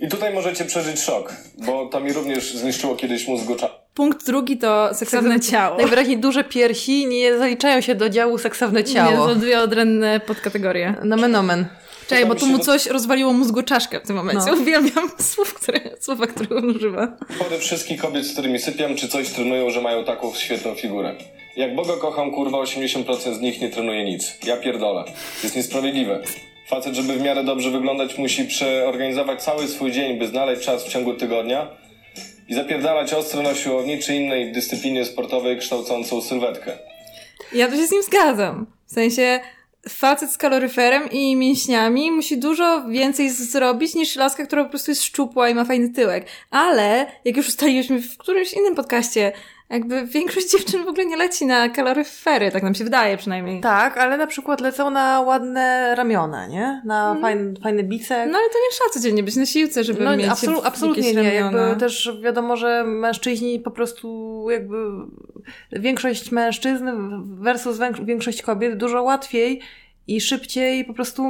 I 0.00 0.08
tutaj 0.08 0.34
możecie 0.34 0.64
przeżyć 0.64 1.00
szok, 1.00 1.32
bo 1.66 1.86
to 1.86 2.00
mi 2.00 2.12
również 2.12 2.54
zniszczyło 2.54 2.96
kiedyś 2.96 3.28
mózgocza. 3.28 3.70
Punkt 3.94 4.26
drugi 4.26 4.58
to 4.58 4.94
seksowne 4.94 5.40
ciało. 5.40 5.76
Najwyraźniej 5.82 6.18
duże 6.18 6.44
piersi 6.44 7.06
nie 7.06 7.38
zaliczają 7.38 7.80
się 7.80 7.94
do 7.94 8.08
działu 8.08 8.38
seksowne 8.38 8.80
Nie, 8.80 8.86
ciało. 8.86 9.26
to 9.26 9.34
dwie 9.34 9.60
odrębne 9.60 10.20
podkategorie. 10.20 10.94
Nomen 11.04 11.36
omen. 11.36 11.66
Czekaj, 12.08 12.26
bo 12.26 12.34
tu 12.34 12.46
mu 12.46 12.58
coś 12.58 12.86
rozwaliło 12.86 13.32
mózgoczaszkę 13.32 14.00
w 14.00 14.06
tym 14.06 14.16
momencie. 14.16 14.46
No. 14.46 14.56
Uwielbiam 14.56 15.10
słów, 15.18 15.54
które, 15.54 15.80
słowa, 16.00 16.26
które 16.26 16.56
on 16.56 16.64
używa. 16.76 17.16
Chory 17.38 17.58
wszystkich 17.58 18.00
kobiet, 18.00 18.26
z 18.26 18.32
którymi 18.32 18.58
sypiam, 18.58 18.96
czy 18.96 19.08
coś 19.08 19.28
trenują, 19.28 19.70
że 19.70 19.80
mają 19.80 20.04
taką 20.04 20.34
świetną 20.34 20.74
figurę. 20.74 21.14
Jak 21.56 21.74
Boga 21.74 21.96
kocham, 21.96 22.30
kurwa, 22.30 22.58
80% 22.58 23.34
z 23.34 23.40
nich 23.40 23.60
nie 23.60 23.68
trenuje 23.68 24.04
nic. 24.04 24.34
Ja 24.46 24.56
pierdolę. 24.56 25.04
To 25.04 25.12
jest 25.42 25.56
niesprawiedliwe. 25.56 26.22
Facet, 26.68 26.94
żeby 26.94 27.12
w 27.12 27.22
miarę 27.22 27.44
dobrze 27.44 27.70
wyglądać, 27.70 28.18
musi 28.18 28.44
przeorganizować 28.44 29.42
cały 29.42 29.68
swój 29.68 29.92
dzień, 29.92 30.18
by 30.18 30.26
znaleźć 30.26 30.62
czas 30.62 30.84
w 30.84 30.88
ciągu 30.88 31.14
tygodnia 31.14 31.70
i 32.48 32.54
zapierdalać 32.54 33.12
ostro 33.12 33.42
na 33.42 33.54
siłowni 33.54 33.98
czy 33.98 34.14
innej 34.14 34.52
dyscyplinie 34.52 35.04
sportowej 35.04 35.58
kształcącą 35.58 36.22
sylwetkę. 36.22 36.72
Ja 37.52 37.68
tu 37.68 37.76
się 37.76 37.86
z 37.86 37.92
nim 37.92 38.02
zgadzam. 38.02 38.66
W 38.86 38.92
sensie 38.92 39.40
facet 39.88 40.30
z 40.30 40.38
kaloryferem 40.38 41.10
i 41.10 41.36
mięśniami 41.36 42.10
musi 42.10 42.38
dużo 42.38 42.88
więcej 42.88 43.30
zrobić 43.30 43.94
niż 43.94 44.16
laska, 44.16 44.46
która 44.46 44.64
po 44.64 44.70
prostu 44.70 44.90
jest 44.90 45.04
szczupła 45.04 45.48
i 45.48 45.54
ma 45.54 45.64
fajny 45.64 45.88
tyłek. 45.90 46.26
Ale, 46.50 47.06
jak 47.24 47.36
już 47.36 47.48
ustaliliśmy 47.48 47.98
w 47.98 48.18
którymś 48.18 48.52
innym 48.52 48.74
podcaście, 48.74 49.32
jakby 49.70 50.06
większość 50.06 50.50
dziewczyn 50.52 50.84
w 50.84 50.88
ogóle 50.88 51.06
nie 51.06 51.16
leci 51.16 51.46
na 51.46 51.68
kaloryfery, 51.68 52.50
tak 52.50 52.62
nam 52.62 52.74
się 52.74 52.84
wydaje 52.84 53.16
przynajmniej. 53.16 53.60
Tak, 53.60 53.98
ale 53.98 54.16
na 54.16 54.26
przykład 54.26 54.60
lecą 54.60 54.90
na 54.90 55.20
ładne 55.20 55.94
ramiona, 55.94 56.46
nie? 56.46 56.82
Na 56.84 57.16
fajny, 57.20 57.54
fajny 57.62 57.84
bicek. 57.84 58.28
No 58.32 58.38
ale 58.38 58.48
to 58.48 58.54
nie 58.58 58.70
trzeba 58.72 58.90
codziennie 58.90 59.22
być 59.22 59.36
na 59.36 59.46
siłce, 59.46 59.84
żeby 59.84 60.04
No, 60.04 60.16
mieć 60.16 60.26
absolu- 60.28 60.60
absolutnie 60.64 61.12
nie. 61.14 61.22
ramiona. 61.40 61.62
Jakby 61.62 61.80
też 61.80 62.12
wiadomo, 62.22 62.56
że 62.56 62.84
mężczyźni 62.84 63.60
po 63.60 63.70
prostu 63.70 64.46
jakby 64.50 64.76
większość 65.72 66.32
mężczyzn 66.32 66.88
versus 67.42 67.78
większość 68.02 68.42
kobiet 68.42 68.76
dużo 68.76 69.02
łatwiej 69.02 69.60
i 70.08 70.20
szybciej 70.20 70.84
po 70.84 70.94
prostu 70.94 71.22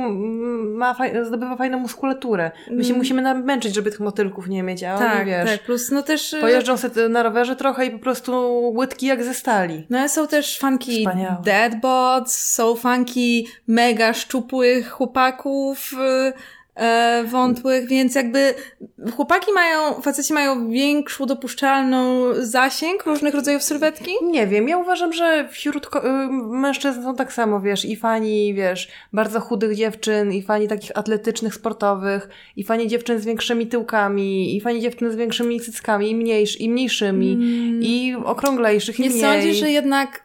ma 0.75 0.95
faj- 0.95 1.25
zdobywa 1.25 1.57
fajną 1.57 1.79
muskulaturę. 1.79 2.51
My 2.71 2.83
się 2.85 2.89
Mm. 2.89 2.99
musimy 2.99 3.23
namęczyć, 3.23 3.75
żeby 3.75 3.91
tych 3.91 4.01
motylków 4.01 4.49
nie 4.49 4.63
mieć, 4.63 4.85
a 4.85 4.95
oni, 4.95 5.05
Tak, 5.07 5.27
wiesz, 5.27 5.51
tak. 5.51 5.63
Plus 5.63 5.91
no 5.91 6.03
też... 6.03 6.35
e, 6.35 6.41
pojeżdżą 6.41 6.77
sobie 6.77 7.09
na 7.09 7.23
rowerze 7.23 7.57
trochę 7.57 7.87
i 7.87 7.91
po 7.91 7.99
prostu 7.99 8.59
łydki 8.77 9.07
jak 9.07 9.25
ze 9.25 9.35
stali. 9.35 9.87
No 9.91 9.99
ale 9.99 10.09
są 10.09 10.27
też 10.27 10.59
fanki 10.59 10.99
Wspaniałe. 10.99 11.37
deadbots, 11.45 12.53
są 12.53 12.75
fanki 12.77 13.47
mega 13.67 14.13
szczupłych 14.15 14.91
chłopaków 14.91 15.93
y, 15.93 16.33
e, 16.79 17.25
wątłych, 17.25 17.89
więc 17.89 18.15
jakby 18.15 18.55
chłopaki 19.17 19.53
mają, 19.53 19.95
faceci 19.95 20.33
mają 20.33 20.71
większą 20.71 21.27
dopuszczalną 21.27 22.25
zasięg 22.39 23.05
różnych 23.07 23.35
rodzajów 23.35 23.63
sylwetki. 23.63 24.11
Nie 24.23 24.47
wiem, 24.47 24.69
ja 24.69 24.79
uważam, 24.79 25.13
że 25.13 25.49
wśród 25.49 25.87
y, 25.87 25.89
mężczyzn 26.43 27.03
są 27.03 27.17
tak 27.17 27.33
samo, 27.33 27.61
wiesz, 27.61 27.85
i 27.85 27.97
fani, 27.97 28.55
wiesz, 28.55 28.89
bardzo 29.13 29.41
chudych 29.41 29.75
dziewczyn, 29.77 30.33
i 30.33 30.43
fani 30.43 30.69
takich 30.69 30.91
atletycznych, 30.95 31.55
sportowych, 31.55 32.29
i 32.57 32.65
fani 32.65 32.89
dziewczyn 32.89 33.21
z 33.21 33.25
większymi 33.25 33.67
tyłkami, 33.67 34.57
i 34.57 34.61
fani 34.61 34.81
dziewczyn 34.81 35.13
z 35.13 35.17
większymi 35.17 35.61
cyckami, 35.61 36.11
i, 36.11 36.15
mniejsz, 36.15 36.61
i 36.61 36.71
mniejszymi, 36.71 37.39
i 37.81 38.15
okrąglejszych, 38.25 39.01
i 39.01 39.03
Nie 39.03 39.11
mniej. 39.11 39.21
sądzisz, 39.21 39.57
że 39.57 39.71
jednak 39.71 40.23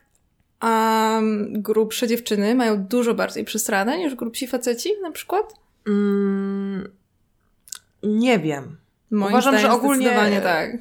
um, 0.64 1.62
grubsze 1.62 2.08
dziewczyny 2.08 2.56
mają 2.56 2.84
dużo 2.84 3.14
bardziej 3.14 3.44
przesrane 3.46 3.98
niż 3.98 4.16
grubsi 4.16 4.48
faceci 4.48 4.90
na 5.02 5.12
przykład? 5.12 5.63
Mm, 5.88 6.88
nie 8.04 8.40
wiem. 8.40 8.78
Moim 9.12 9.32
Uważam, 9.34 9.58
że 9.58 9.72
ogólnie- 9.72 10.42
tak. 10.44 10.74
Y, 10.74 10.78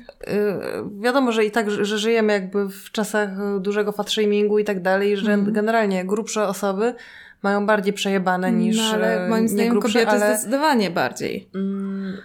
wiadomo, 1.01 1.33
że 1.33 1.45
i 1.45 1.51
tak, 1.51 1.71
że 1.71 1.99
żyjemy 1.99 2.33
jakby 2.33 2.69
w 2.69 2.91
czasach 2.93 3.31
dużego 3.61 3.93
fatshamingu 3.93 4.59
i 4.59 4.65
tak 4.65 4.83
dalej, 4.83 5.17
że 5.17 5.33
Mhm. 5.33 5.53
generalnie 5.53 6.05
grubsze 6.05 6.49
osoby 6.49 6.95
mają 7.43 7.67
bardziej 7.67 7.93
przejebane 7.93 8.53
niż 8.53 8.77
no, 8.77 8.83
ale 8.95 9.27
y, 9.27 9.29
moim 9.29 9.43
nie 9.43 9.49
zdaniem 9.49 9.71
grubsze, 9.71 9.93
kobiety 9.93 10.11
ale... 10.11 10.35
zdecydowanie 10.37 10.91
bardziej. 10.91 11.49
Mm, 11.55 12.17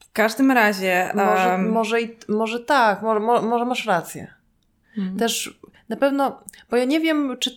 W 0.00 0.12
każdym 0.12 0.50
razie... 0.50 1.10
Może, 1.14 1.54
em, 1.54 1.68
może, 1.70 2.02
i, 2.02 2.16
może 2.28 2.60
tak, 2.60 3.02
może, 3.02 3.20
mo- 3.20 3.42
może 3.42 3.64
masz 3.64 3.86
rację. 3.86 4.34
Mhm. 4.98 5.16
Też 5.18 5.60
na 5.88 5.96
pewno, 5.96 6.40
bo 6.70 6.76
ja 6.76 6.84
nie 6.84 7.00
wiem, 7.00 7.36
czy, 7.40 7.50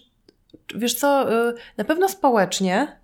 wiesz 0.76 0.94
co, 0.96 1.34
y, 1.50 1.54
na 1.78 1.84
pewno 1.84 2.10
społecznie, 2.10 3.00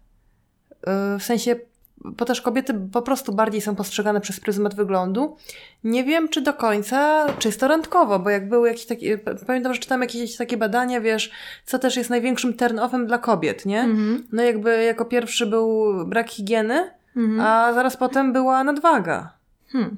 w 1.20 1.24
sensie, 1.24 1.56
bo 1.98 2.26
też 2.26 2.42
kobiety 2.42 2.74
po 2.92 3.02
prostu 3.02 3.34
bardziej 3.34 3.62
są 3.62 3.76
postrzegane 3.76 4.22
przez 4.22 4.40
pryzmat 4.40 4.76
wyglądu. 4.76 5.38
Nie 5.84 6.04
wiem, 6.04 6.30
czy 6.30 6.42
do 6.42 6.54
końca 6.54 7.28
czysto 7.40 7.68
randkowo, 7.68 8.20
bo 8.20 8.30
jak 8.30 8.50
były 8.50 8.68
jakieś 8.68 8.86
takie, 8.86 9.18
pamiętam, 9.48 9.74
że 9.74 9.80
czytam 9.80 10.02
jakieś 10.02 10.36
takie 10.38 10.58
badania, 10.58 11.02
wiesz, 11.02 11.32
co 11.66 11.80
też 11.80 11.96
jest 11.98 12.10
największym 12.10 12.54
turn-offem 12.54 13.06
dla 13.06 13.18
kobiet, 13.18 13.66
nie? 13.66 13.82
Mhm. 13.82 14.28
No 14.32 14.44
jakby 14.44 14.84
jako 14.84 15.06
pierwszy 15.06 15.46
był 15.46 15.94
brak 16.06 16.30
higieny, 16.30 16.92
Mhm. 17.16 17.40
a 17.40 17.74
zaraz 17.74 17.98
potem 17.98 18.34
była 18.34 18.64
nadwaga. 18.64 19.34
Hmm. 19.72 19.98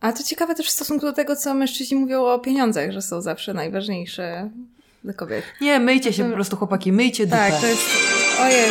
A 0.00 0.12
to 0.12 0.22
ciekawe 0.22 0.54
też 0.54 0.66
w 0.66 0.70
stosunku 0.70 1.06
do 1.06 1.12
tego, 1.12 1.36
co 1.36 1.54
mężczyźni 1.54 1.96
mówią 1.96 2.24
o 2.24 2.38
pieniądzach, 2.38 2.90
że 2.90 3.02
są 3.02 3.20
zawsze 3.20 3.54
najważniejsze 3.54 4.50
dla 5.04 5.12
kobiet. 5.12 5.44
Nie, 5.60 5.80
myjcie 5.80 6.12
się 6.12 6.24
po 6.24 6.34
prostu, 6.34 6.56
chłopaki, 6.56 6.92
myjcie 6.92 7.26
dupę. 7.26 7.36
Tak, 7.50 7.60
to 7.60 7.66
jest... 7.66 7.82
Ojej. 8.40 8.70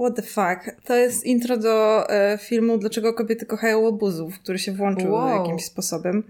What 0.00 0.16
the 0.16 0.22
fuck? 0.22 0.84
To 0.84 0.96
jest 0.96 1.24
intro 1.24 1.56
do 1.56 2.06
e, 2.10 2.38
filmu 2.38 2.78
Dlaczego 2.78 3.14
kobiety 3.14 3.46
kochają 3.46 3.78
łobuzów, 3.78 4.38
który 4.38 4.58
się 4.58 4.72
włączył 4.72 5.12
Wow. 5.12 5.42
jakimś 5.42 5.64
sposobem 5.64 6.22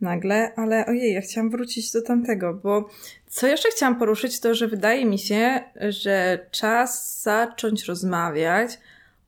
nagle, 0.00 0.52
ale 0.56 0.86
ojej, 0.86 1.14
ja 1.14 1.20
chciałam 1.20 1.50
wrócić 1.50 1.92
do 1.92 2.02
tamtego, 2.02 2.54
bo 2.54 2.90
co 3.28 3.46
jeszcze 3.46 3.68
chciałam 3.70 3.98
poruszyć, 3.98 4.40
to 4.40 4.54
że 4.54 4.68
wydaje 4.68 5.04
mi 5.06 5.18
się, 5.18 5.60
że 5.88 6.46
czas 6.50 7.22
zacząć 7.22 7.84
rozmawiać 7.84 8.78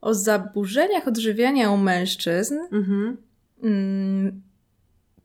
o 0.00 0.14
zaburzeniach 0.14 1.08
odżywiania 1.08 1.70
u 1.70 1.76
mężczyzn 1.76 2.58
Mhm. 2.72 3.16
mm, 3.62 4.42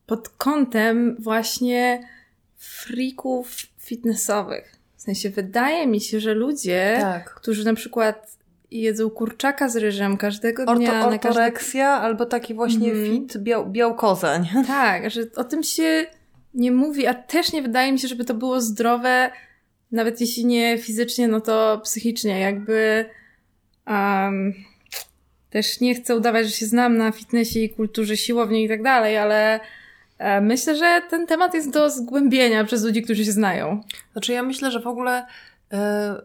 pod 0.06 0.28
kątem 0.28 1.16
właśnie 1.18 2.08
freaków 2.56 3.56
fitnessowych. 3.84 4.76
W 4.96 5.02
sensie 5.02 5.30
wydaje 5.30 5.86
mi 5.86 6.00
się, 6.00 6.20
że 6.20 6.34
ludzie, 6.34 6.96
Tak. 7.00 7.34
którzy 7.34 7.64
na 7.64 7.74
przykład 7.74 8.36
jedzą 8.70 9.10
kurczaka 9.10 9.68
z 9.68 9.76
ryżem 9.76 10.16
każdego 10.16 10.62
Orto, 10.62 10.74
dnia, 10.74 10.92
na 10.92 11.18
każdy... 11.18 11.28
ortoreksja 11.28 11.88
albo 11.88 12.26
taki 12.26 12.54
właśnie 12.54 12.90
Mhm. 12.90 13.06
fit 13.12 13.38
biał, 13.38 13.70
białkoza, 13.70 14.38
nie? 14.38 14.64
Tak, 14.66 15.10
że 15.10 15.20
o 15.36 15.44
tym 15.44 15.62
się 15.62 16.06
nie 16.54 16.72
mówi, 16.72 17.06
a 17.06 17.14
też 17.14 17.52
nie 17.52 17.62
wydaje 17.62 17.92
mi 17.92 17.98
się, 17.98 18.08
żeby 18.08 18.24
to 18.24 18.34
było 18.34 18.60
zdrowe, 18.60 19.30
nawet 19.92 20.20
jeśli 20.20 20.46
nie 20.46 20.78
fizycznie, 20.78 21.28
no 21.28 21.40
to 21.40 21.80
psychicznie, 21.84 22.40
jakby 22.40 23.04
um, 23.86 24.54
też 25.50 25.80
nie 25.80 25.94
chcę 25.94 26.16
udawać, 26.16 26.46
że 26.46 26.52
się 26.52 26.66
znam 26.66 26.96
na 26.96 27.12
fitnessie 27.12 27.64
i 27.64 27.70
kulturze 27.70 28.16
siłowni 28.16 28.64
i 28.64 28.68
tak 28.68 28.82
dalej, 28.82 29.18
ale 29.18 29.60
myślę, 30.40 30.76
że 30.76 31.02
ten 31.10 31.26
temat 31.26 31.54
jest 31.54 31.70
do 31.70 31.90
zgłębienia 31.90 32.64
przez 32.64 32.84
ludzi, 32.84 33.02
którzy 33.02 33.24
się 33.24 33.32
znają. 33.32 33.80
Znaczy 34.12 34.32
ja 34.32 34.42
myślę, 34.42 34.70
że 34.70 34.80
w 34.80 34.86
ogóle 34.86 35.26
e, 35.72 36.22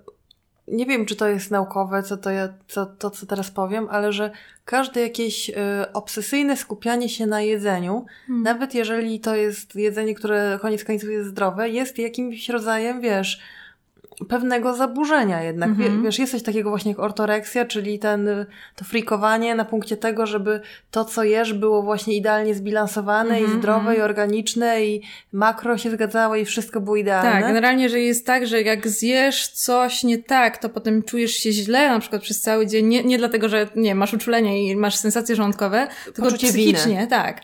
nie 0.68 0.86
wiem, 0.86 1.06
czy 1.06 1.16
to 1.16 1.28
jest 1.28 1.52
naukowe, 1.52 2.04
co 2.04 2.18
to, 2.18 2.30
ja, 2.30 2.50
co, 2.68 2.86
to, 2.86 3.10
co 3.10 3.26
teraz 3.26 3.52
powiem, 3.52 3.88
ale 3.92 4.14
że 4.14 4.32
każde 4.66 5.02
jakieś 5.02 5.50
e, 5.50 5.54
obsesyjne 5.94 6.58
skupianie 6.58 7.10
się 7.10 7.26
na 7.26 7.42
jedzeniu, 7.42 8.06
Hmm. 8.28 8.44
nawet 8.44 8.74
jeżeli 8.74 9.20
to 9.20 9.36
jest 9.36 9.76
jedzenie, 9.76 10.16
które 10.16 10.60
koniec 10.62 10.84
końców 10.84 11.10
jest 11.10 11.30
zdrowe, 11.30 11.70
jest 11.70 11.98
jakimś 11.98 12.50
rodzajem, 12.50 13.02
wiesz, 13.02 13.42
pewnego 14.26 14.74
zaburzenia 14.76 15.44
jednak. 15.44 15.70
Mhm. 15.70 15.98
Wie, 15.98 16.04
wiesz, 16.04 16.20
jest 16.20 16.32
coś 16.32 16.44
takiego 16.44 16.70
właśnie 16.70 16.92
jak 16.92 17.00
ortoreksja, 17.00 17.66
czyli 17.66 18.00
ten, 18.00 18.46
to 18.76 18.86
frikowanie 18.86 19.56
na 19.56 19.66
punkcie 19.66 19.98
tego, 19.98 20.26
żeby 20.26 20.62
to, 20.92 21.06
co 21.06 21.24
jesz, 21.24 21.54
było 21.54 21.84
właśnie 21.84 22.16
idealnie 22.16 22.56
zbilansowane 22.56 23.36
Mhm, 23.38 23.46
i 23.46 23.60
zdrowe 23.60 23.80
mhm. 23.80 23.98
i 23.98 24.02
organiczne 24.02 24.86
i 24.86 25.02
makro 25.32 25.78
się 25.78 25.92
zgadzało 25.92 26.36
i 26.36 26.46
wszystko 26.46 26.82
było 26.82 26.96
idealne. 26.96 27.32
Tak, 27.32 27.42
generalnie, 27.42 27.90
że 27.90 28.00
jest 28.00 28.26
tak, 28.26 28.48
że 28.48 28.62
jak 28.62 28.88
zjesz 28.88 29.48
coś 29.48 30.04
nie 30.04 30.18
tak, 30.18 30.58
to 30.58 30.70
potem 30.70 31.04
czujesz 31.04 31.32
się 31.32 31.52
źle, 31.52 31.90
na 31.90 32.00
przykład 32.00 32.22
przez 32.22 32.42
cały 32.42 32.68
dzień, 32.68 32.88
nie, 32.88 33.04
nie 33.04 33.18
dlatego, 33.18 33.50
że 33.50 33.68
nie 33.76 33.96
masz 33.96 34.14
uczulenie 34.14 34.72
i 34.72 34.76
masz 34.76 34.96
sensacje 34.96 35.36
żołądkowe, 35.36 35.88
tylko 36.06 36.22
Poczucie 36.22 36.48
psychicznie, 36.48 36.96
winy. 36.96 37.08
tak. 37.08 37.42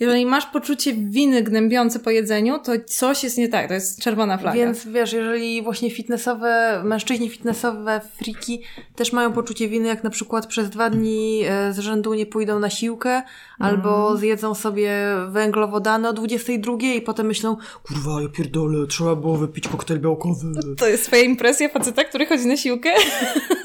Jeżeli 0.00 0.26
masz 0.26 0.46
poczucie 0.46 0.94
winy 0.94 1.42
gnębiące 1.42 1.98
po 1.98 2.10
jedzeniu, 2.10 2.58
to 2.58 2.72
coś 2.86 3.24
jest 3.24 3.38
nie 3.38 3.48
tak, 3.48 3.68
to 3.68 3.74
jest 3.74 4.02
czerwona 4.02 4.38
flaga. 4.38 4.56
Więc 4.56 4.86
wiesz, 4.86 5.12
jeżeli 5.12 5.62
właśnie 5.62 5.90
fitnessowe, 5.90 6.82
mężczyźni 6.84 7.28
fitnessowe 7.28 8.00
friki 8.18 8.62
też 8.96 9.12
mają 9.12 9.32
poczucie 9.32 9.68
winy, 9.68 9.88
jak 9.88 10.04
na 10.04 10.10
przykład 10.10 10.46
przez 10.46 10.70
dwa 10.70 10.90
dni 10.90 11.42
e, 11.48 11.72
z 11.72 11.78
rzędu 11.78 12.14
nie 12.14 12.26
pójdą 12.26 12.58
na 12.58 12.70
siłkę, 12.70 13.22
albo 13.58 13.96
Mhm. 14.00 14.18
zjedzą 14.18 14.54
sobie 14.54 14.90
węglowodany 15.28 16.08
o 16.08 16.12
22 16.12 16.76
i 16.80 17.00
potem 17.00 17.26
myślą, 17.26 17.56
Kurwa, 17.82 18.22
ja 18.22 18.28
pierdolę, 18.28 18.86
trzeba 18.86 19.16
było 19.16 19.36
wypić 19.36 19.68
koktajl 19.68 20.00
białkowy. 20.00 20.46
To 20.78 20.88
jest 20.88 21.06
twoja 21.06 21.22
impresja 21.22 21.68
faceta, 21.68 22.04
który 22.04 22.26
chodzi 22.26 22.46
na 22.46 22.56
siłkę? 22.56 22.90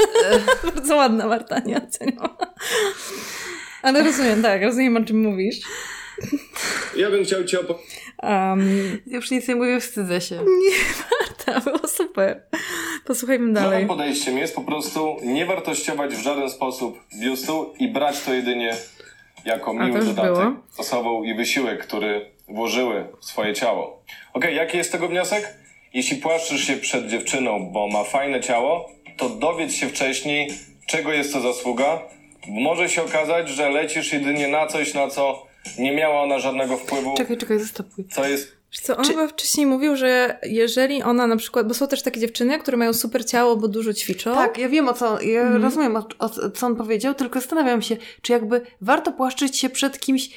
Bardzo 0.76 0.96
ładna, 0.96 1.28
Marta, 1.28 1.60
nie 1.60 1.78
oceniam. 1.78 2.30
Ale 3.82 4.04
rozumiem, 4.04 4.42
tak, 4.42 4.62
rozumiem 4.64 4.98
o 4.98 5.04
czym 5.06 5.22
mówisz. 5.22 5.60
Ja 6.96 7.10
bym 7.10 7.24
chciał 7.24 7.44
ci 7.44 7.58
opowiedzieć. 7.58 8.02
Um, 8.24 9.02
już 9.08 9.32
nic 9.32 9.48
nie 9.48 9.56
mówię, 9.56 9.80
wstydzę 9.80 10.22
się. 10.22 10.40
to 11.46 11.62
było 11.62 11.88
super. 11.88 12.42
Posłuchajmy 13.06 13.54
dalej. 13.54 13.70
Zdrowym 13.70 13.88
podejściem 13.88 14.38
jest 14.38 14.56
po 14.56 14.62
prostu 14.62 15.18
nie 15.24 15.46
wartościować 15.46 16.16
w 16.16 16.24
żaden 16.24 16.50
sposób 16.50 17.00
biustu 17.22 17.74
i 17.80 17.88
brać 17.88 18.22
to 18.22 18.34
jedynie 18.34 18.76
jako 19.46 19.74
miły 19.74 20.00
dodatek 20.00 20.34
było. 20.34 20.54
osobą 20.78 21.24
i 21.24 21.34
wysiłek, 21.34 21.88
który 21.88 22.32
włożyły 22.48 23.08
w 23.22 23.26
swoje 23.26 23.54
ciało. 23.54 24.04
Okej, 24.34 24.56
jaki 24.56 24.78
jest 24.78 24.92
tego 24.92 25.08
wniosek? 25.08 25.54
Jeśli 25.94 26.18
płaszczysz 26.18 26.68
się 26.68 26.78
przed 26.78 27.08
dziewczyną, 27.08 27.72
bo 27.72 27.88
ma 27.88 28.04
fajne 28.04 28.42
ciało, 28.42 28.90
to 29.18 29.30
dowiedz 29.30 29.74
się 29.74 29.88
wcześniej, 29.88 30.52
czego 30.88 31.14
jest 31.14 31.34
to 31.34 31.42
zasługa. 31.42 32.02
Może 32.48 32.90
się 32.90 33.04
okazać, 33.04 33.50
że 33.50 33.70
lecisz 33.70 34.14
jedynie 34.14 34.48
na 34.48 34.68
coś, 34.68 34.94
na 34.94 35.08
co 35.08 35.51
nie 35.80 35.96
miała 35.96 36.22
ona 36.24 36.40
żadnego 36.40 36.78
wpływu, 36.78 37.14
Czekaj, 37.18 37.38
czekaj, 37.38 37.60
zastopuj. 37.60 38.06
co 38.12 38.26
jest 38.28 38.62
Wiesz 38.72 38.80
co, 38.82 38.98
on 38.98 39.06
chyba 39.06 39.28
wcześniej 39.28 39.66
mówił, 39.66 39.96
że 39.96 40.40
jeżeli 40.44 41.04
ona 41.04 41.28
na 41.28 41.36
przykład, 41.36 41.68
bo 41.68 41.74
są 41.74 41.88
też 41.88 42.02
takie 42.02 42.20
dziewczyny, 42.20 42.60
które 42.60 42.78
mają 42.78 42.94
super 42.94 43.26
ciało, 43.26 43.56
bo 43.58 43.68
dużo 43.68 43.94
ćwiczą. 43.94 44.34
Tak, 44.36 44.58
ja 44.58 44.70
wiem 44.70 44.88
o 44.88 44.94
co, 44.94 45.22
ja 45.22 45.42
Mhm. 45.42 45.64
rozumiem 45.64 45.96
o, 45.96 46.08
o, 46.20 46.30
co 46.50 46.66
on 46.68 46.76
powiedział, 46.76 47.14
tylko 47.14 47.40
zastanawiam 47.40 47.82
się, 47.82 47.98
czy 48.22 48.34
jakby 48.34 48.62
warto 48.82 49.12
płaszczyć 49.12 49.58
się 49.60 49.70
przed 49.70 50.00
kimś 50.00 50.30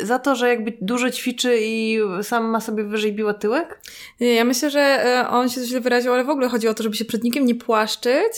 za 0.00 0.18
to, 0.18 0.36
że 0.36 0.48
jakby 0.48 0.72
dużo 0.80 1.10
ćwiczy 1.10 1.58
i 1.60 1.98
sam 2.22 2.44
ma 2.44 2.60
sobie 2.60 2.84
wyżej 2.84 3.12
biła 3.12 3.34
tyłek? 3.34 3.80
Nie, 4.20 4.34
ja 4.34 4.44
myślę, 4.44 4.70
że 4.70 4.80
e, 4.80 5.28
on 5.28 5.48
się 5.48 5.64
źle 5.64 5.80
wyraził, 5.80 6.12
ale 6.12 6.24
w 6.24 6.30
ogóle 6.30 6.48
chodzi 6.48 6.68
o 6.68 6.74
to, 6.74 6.82
żeby 6.82 6.96
się 6.96 7.04
przed 7.04 7.24
nikim 7.24 7.46
nie 7.46 7.54
płaszczyć, 7.54 8.32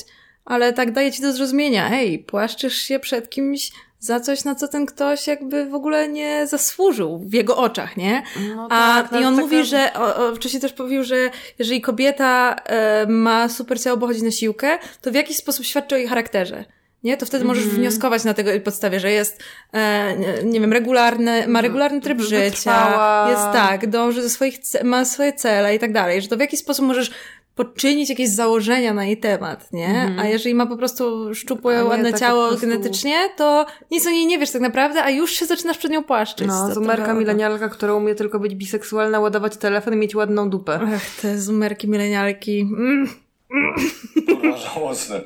ale 0.44 0.72
tak 0.72 0.92
daje 0.92 1.12
ci 1.12 1.22
do 1.22 1.32
zrozumienia, 1.32 1.88
hej, 1.88 2.18
płaszczysz 2.18 2.76
się 2.76 2.98
przed 2.98 3.30
kimś 3.30 3.70
za 4.04 4.20
coś, 4.20 4.44
na 4.44 4.54
co 4.54 4.68
ten 4.68 4.86
ktoś 4.86 5.26
jakby 5.26 5.66
w 5.66 5.74
ogóle 5.74 6.08
nie 6.08 6.46
zasłużył 6.46 7.18
w 7.18 7.32
jego 7.32 7.56
oczach, 7.56 7.96
nie? 7.96 8.22
No 8.56 8.66
A 8.70 9.02
tak, 9.02 9.10
to 9.10 9.20
i 9.20 9.24
on 9.24 9.34
mówi, 9.34 9.64
że 9.64 9.90
o, 9.94 10.16
o, 10.16 10.34
wcześniej 10.34 10.60
też 10.60 10.72
powiedział, 10.72 11.04
że 11.04 11.16
jeżeli 11.58 11.80
kobieta 11.80 12.56
e, 12.66 13.06
ma 13.06 13.48
super 13.48 13.80
ciało, 13.80 13.96
bo 13.96 14.06
chodzi 14.06 14.22
na 14.24 14.30
siłkę, 14.30 14.78
to 15.00 15.10
w 15.10 15.14
jakiś 15.14 15.36
sposób 15.36 15.64
świadczy 15.66 15.94
o 15.94 15.98
jej 15.98 16.08
charakterze. 16.08 16.64
Nie? 17.02 17.16
To 17.16 17.26
wtedy 17.26 17.44
możesz 17.44 17.64
Mhm. 17.64 17.80
wnioskować 17.82 18.24
na 18.24 18.34
tego 18.34 18.50
podstawie, 18.64 19.00
że 19.00 19.10
jest, 19.10 19.42
e, 19.72 20.16
nie- 20.44 20.60
wiem, 20.60 20.72
regularny, 20.72 21.48
ma 21.48 21.60
regularny 21.60 22.00
tryb 22.00 22.20
życia, 22.20 22.44
Wytrwała. 22.50 23.30
jest 23.30 23.42
tak, 23.42 23.86
dąży 23.86 24.22
do 24.22 24.28
swoich, 24.30 24.54
ma 24.84 25.04
swoje 25.04 25.32
cele 25.32 25.74
i 25.74 25.78
tak 25.78 25.92
dalej, 25.92 26.22
że 26.22 26.28
to 26.28 26.36
w 26.36 26.40
jakiś 26.40 26.60
sposób 26.60 26.84
możesz 26.86 27.10
poczynić 27.54 28.10
jakieś 28.10 28.30
założenia 28.30 28.94
na 28.94 29.04
jej 29.04 29.16
temat, 29.16 29.72
nie? 29.72 29.86
Mhm. 29.86 30.18
A 30.18 30.26
jeżeli 30.26 30.54
ma 30.54 30.66
po 30.66 30.76
prostu 30.76 31.34
szczupłe, 31.34 31.76
nie 31.76 31.84
ładne 31.84 32.10
tak 32.10 32.20
ciało 32.20 32.48
prostu- 32.48 32.66
genetycznie, 32.66 33.16
to 33.36 33.66
nic 33.90 34.06
o 34.06 34.10
niej 34.10 34.26
nie 34.26 34.38
wiesz 34.38 34.50
tak 34.50 34.62
naprawdę, 34.62 35.04
a 35.04 35.10
już 35.10 35.32
się 35.32 35.46
zaczynasz 35.46 35.78
przed 35.78 35.90
nią 35.90 36.04
płaszczyć. 36.04 36.46
No, 36.46 36.74
zumerka 36.74 37.14
milenialka, 37.14 37.68
która 37.68 37.94
umie 37.94 38.14
tylko 38.14 38.38
być 38.38 38.54
biseksualna, 38.54 39.20
ładować 39.20 39.56
telefon 39.56 39.94
i 39.94 39.96
mieć 39.96 40.14
ładną 40.14 40.50
dupę. 40.50 40.80
Ach, 40.94 41.20
te 41.20 41.38
zumerki, 41.38 41.88
milenialki. 41.88 42.60
Mm. 42.60 43.08
żałosne. 44.74 45.20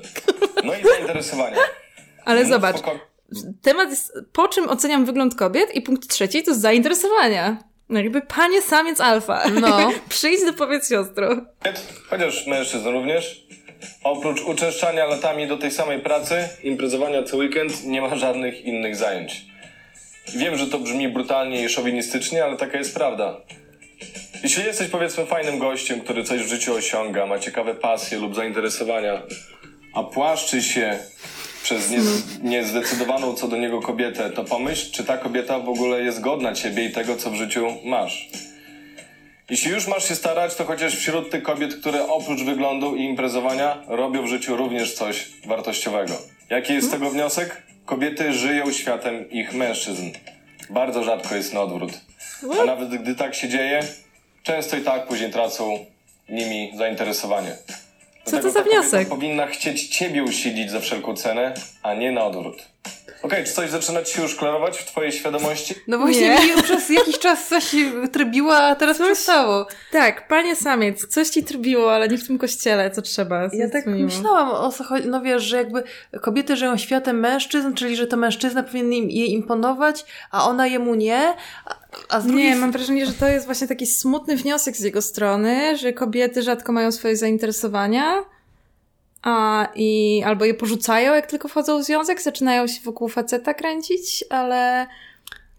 No 0.65 0.75
i 0.75 0.83
zainteresowania. 0.83 1.57
Ale 2.25 2.41
Mnóstwo 2.45 2.55
zobacz, 2.55 2.83
temat 3.63 3.91
jest, 3.91 4.13
po 4.33 4.49
czym 4.49 4.69
oceniam 4.69 5.05
wygląd 5.05 5.35
kobiet 5.35 5.75
i 5.75 5.83
punkt 5.83 6.09
trzeci 6.09 6.43
to 6.43 6.55
zainteresowania. 6.55 7.68
No 7.89 8.01
jakby 8.01 8.21
panie 8.21 8.63
samiec 8.63 9.01
alfa. 9.01 9.49
No. 9.49 9.91
Przyjdź 10.09 10.45
do 10.45 10.53
powiedz 10.53 10.89
siostro. 10.89 11.37
chociaż 12.11 12.47
mężczyzn 12.47 12.89
również, 12.89 13.47
oprócz 14.05 14.41
uczęszczania 14.41 15.07
latami 15.07 15.47
do 15.47 15.59
tej 15.59 15.71
samej 15.71 16.01
pracy, 16.01 16.49
imprezowania 16.63 17.23
co 17.23 17.37
weekend, 17.37 17.85
nie 17.85 18.01
ma 18.01 18.17
żadnych 18.17 18.65
innych 18.65 18.97
zajęć. 18.97 19.45
Wiem, 20.37 20.59
że 20.59 20.67
to 20.67 20.79
brzmi 20.79 21.09
brutalnie 21.09 21.65
i 21.65 21.69
szowinistycznie, 21.69 22.45
ale 22.45 22.57
taka 22.57 22.79
jest 22.79 22.95
prawda. 22.95 23.41
Jeśli 24.43 24.65
jesteś 24.65 24.89
powiedzmy 24.89 25.27
fajnym 25.27 25.59
gościem, 25.59 26.01
który 26.01 26.25
coś 26.25 26.43
w 26.43 26.49
życiu 26.49 26.75
osiąga, 26.75 27.27
ma 27.27 27.39
ciekawe 27.39 27.75
pasje 27.75 28.19
lub 28.19 28.35
zainteresowania, 28.35 29.23
a 29.95 30.03
płaszczy 30.03 30.63
się 30.63 30.99
przez 31.69 31.91
nie, 31.91 31.99
niezdecydowaną 32.51 33.35
co 33.35 33.49
do 33.49 33.57
niego 33.57 33.81
kobietę, 33.81 34.31
to 34.31 34.45
pomyśl, 34.45 34.93
czy 34.93 35.05
ta 35.05 35.19
kobieta 35.19 35.59
w 35.59 35.69
ogóle 35.69 36.03
jest 36.03 36.21
godna 36.21 36.55
ciebie 36.55 36.85
i 36.85 36.93
tego, 36.93 37.17
co 37.17 37.31
w 37.31 37.35
życiu 37.35 37.67
masz. 37.85 38.29
Jeśli 39.51 39.71
już 39.71 39.87
masz 39.87 40.09
się 40.09 40.15
starać, 40.15 40.55
to 40.55 40.65
chociaż 40.65 40.97
wśród 40.97 41.31
tych 41.31 41.43
kobiet, 41.43 41.75
które 41.75 42.09
oprócz 42.09 42.43
wyglądu 42.43 42.97
i 42.97 43.03
imprezowania 43.03 43.83
robią 43.89 44.23
w 44.23 44.27
życiu 44.27 44.57
również 44.57 44.95
coś 44.95 45.27
wartościowego. 45.47 46.15
Jaki 46.51 46.75
jest 46.75 46.89
z 46.89 46.91
tego 46.91 47.11
wniosek? 47.11 47.63
Kobiety 47.85 48.33
żyją 48.33 48.73
światem 48.73 49.31
ich 49.31 49.55
mężczyzn. 49.55 50.11
Bardzo 50.71 51.05
rzadko 51.05 51.35
jest 51.35 51.55
na 51.55 51.61
odwrót. 51.61 51.93
A 52.61 52.65
nawet 52.65 53.03
gdy 53.03 53.15
tak 53.15 53.35
się 53.35 53.49
dzieje, 53.49 53.81
często 54.43 54.77
i 54.77 54.81
tak 54.81 55.07
później 55.07 55.31
tracą 55.31 55.85
nimi 56.29 56.73
zainteresowanie. 56.77 57.57
Co 58.31 58.39
to 58.43 58.51
za 58.51 58.63
wniosek? 58.63 59.09
powinna 59.09 59.47
chcieć 59.47 59.89
ciebie 59.89 60.23
usilić 60.23 60.71
za 60.71 60.81
wszelką 60.81 61.15
cenę, 61.15 61.55
a 61.89 61.95
nie 61.95 62.13
na 62.13 62.25
odwrót. 62.25 62.57
Okej, 63.23 63.45
czy 63.45 63.53
coś 63.53 63.71
zaczyna 63.71 64.03
ci 64.03 64.15
się 64.15 64.23
już 64.23 64.35
klarować 64.35 64.79
w 64.79 64.85
twojej 64.85 65.13
świadomości? 65.13 65.75
No 65.89 65.99
właśnie 65.99 66.29
Nie. 66.29 66.57
mi 66.57 66.63
przez 66.63 66.91
jakiś 66.91 67.19
czas 67.19 67.49
coś 67.49 67.75
trybiło, 68.13 68.57
a 68.57 68.75
teraz 68.75 68.99
przestało. 68.99 69.67
Tak, 69.93 70.29
panie 70.29 70.57
samiec, 70.57 71.07
coś 71.07 71.29
ci 71.29 71.45
trbiło, 71.45 71.95
ale 71.95 72.09
nie 72.09 72.19
w 72.19 72.27
tym 72.27 72.39
kościele, 72.39 72.91
co 72.91 73.03
trzeba. 73.03 73.43
Ja 73.53 73.71
tak 73.71 73.83
Zmieniło. 73.85 74.05
myślałam 74.07 74.51
o 74.51 74.73
co 74.73 74.85
chodzi, 74.85 75.09
no 75.09 75.21
wiesz, 75.21 75.43
że 75.43 75.57
jakby 75.57 75.83
kobiety 76.23 76.57
żyją 76.57 76.77
światem 76.77 77.21
mężczyzn, 77.21 77.75
czyli 77.75 77.97
że 77.97 78.07
to 78.07 78.17
mężczyzna 78.17 78.63
powinien 78.63 78.93
im, 78.93 79.11
jej 79.11 79.33
imponować, 79.33 80.05
a 80.31 80.49
ona 80.49 80.67
jemu 80.67 80.95
nie, 80.95 81.35
a, 81.67 81.75
a 82.09 82.21
z 82.21 82.27
drugiej 82.27 82.51
Nie, 82.51 82.57
mam 82.57 82.73
wrażenie, 82.73 83.07
że 83.07 83.13
to 83.13 83.27
jest 83.27 83.47
właśnie 83.47 83.69
taki 83.69 83.87
smutny 83.87 84.37
wniosek 84.37 84.77
z 84.77 84.81
jego 84.81 85.03
strony, 85.03 85.77
że 85.77 85.93
kobiety 85.93 86.43
rzadko 86.43 86.73
mają 86.73 86.93
swoje 86.93 87.17
zainteresowania, 87.17 88.25
a 89.29 89.69
i 89.75 90.23
albo 90.27 90.45
je 90.45 90.55
porzucają, 90.55 91.15
jak 91.15 91.27
tylko 91.27 91.49
wchodzą 91.49 91.79
w 91.79 91.85
związek, 91.85 92.23
zaczynają 92.23 92.67
się 92.67 92.81
wokół 92.85 93.09
faceta 93.09 93.55
kręcić, 93.55 94.25
ale 94.31 94.87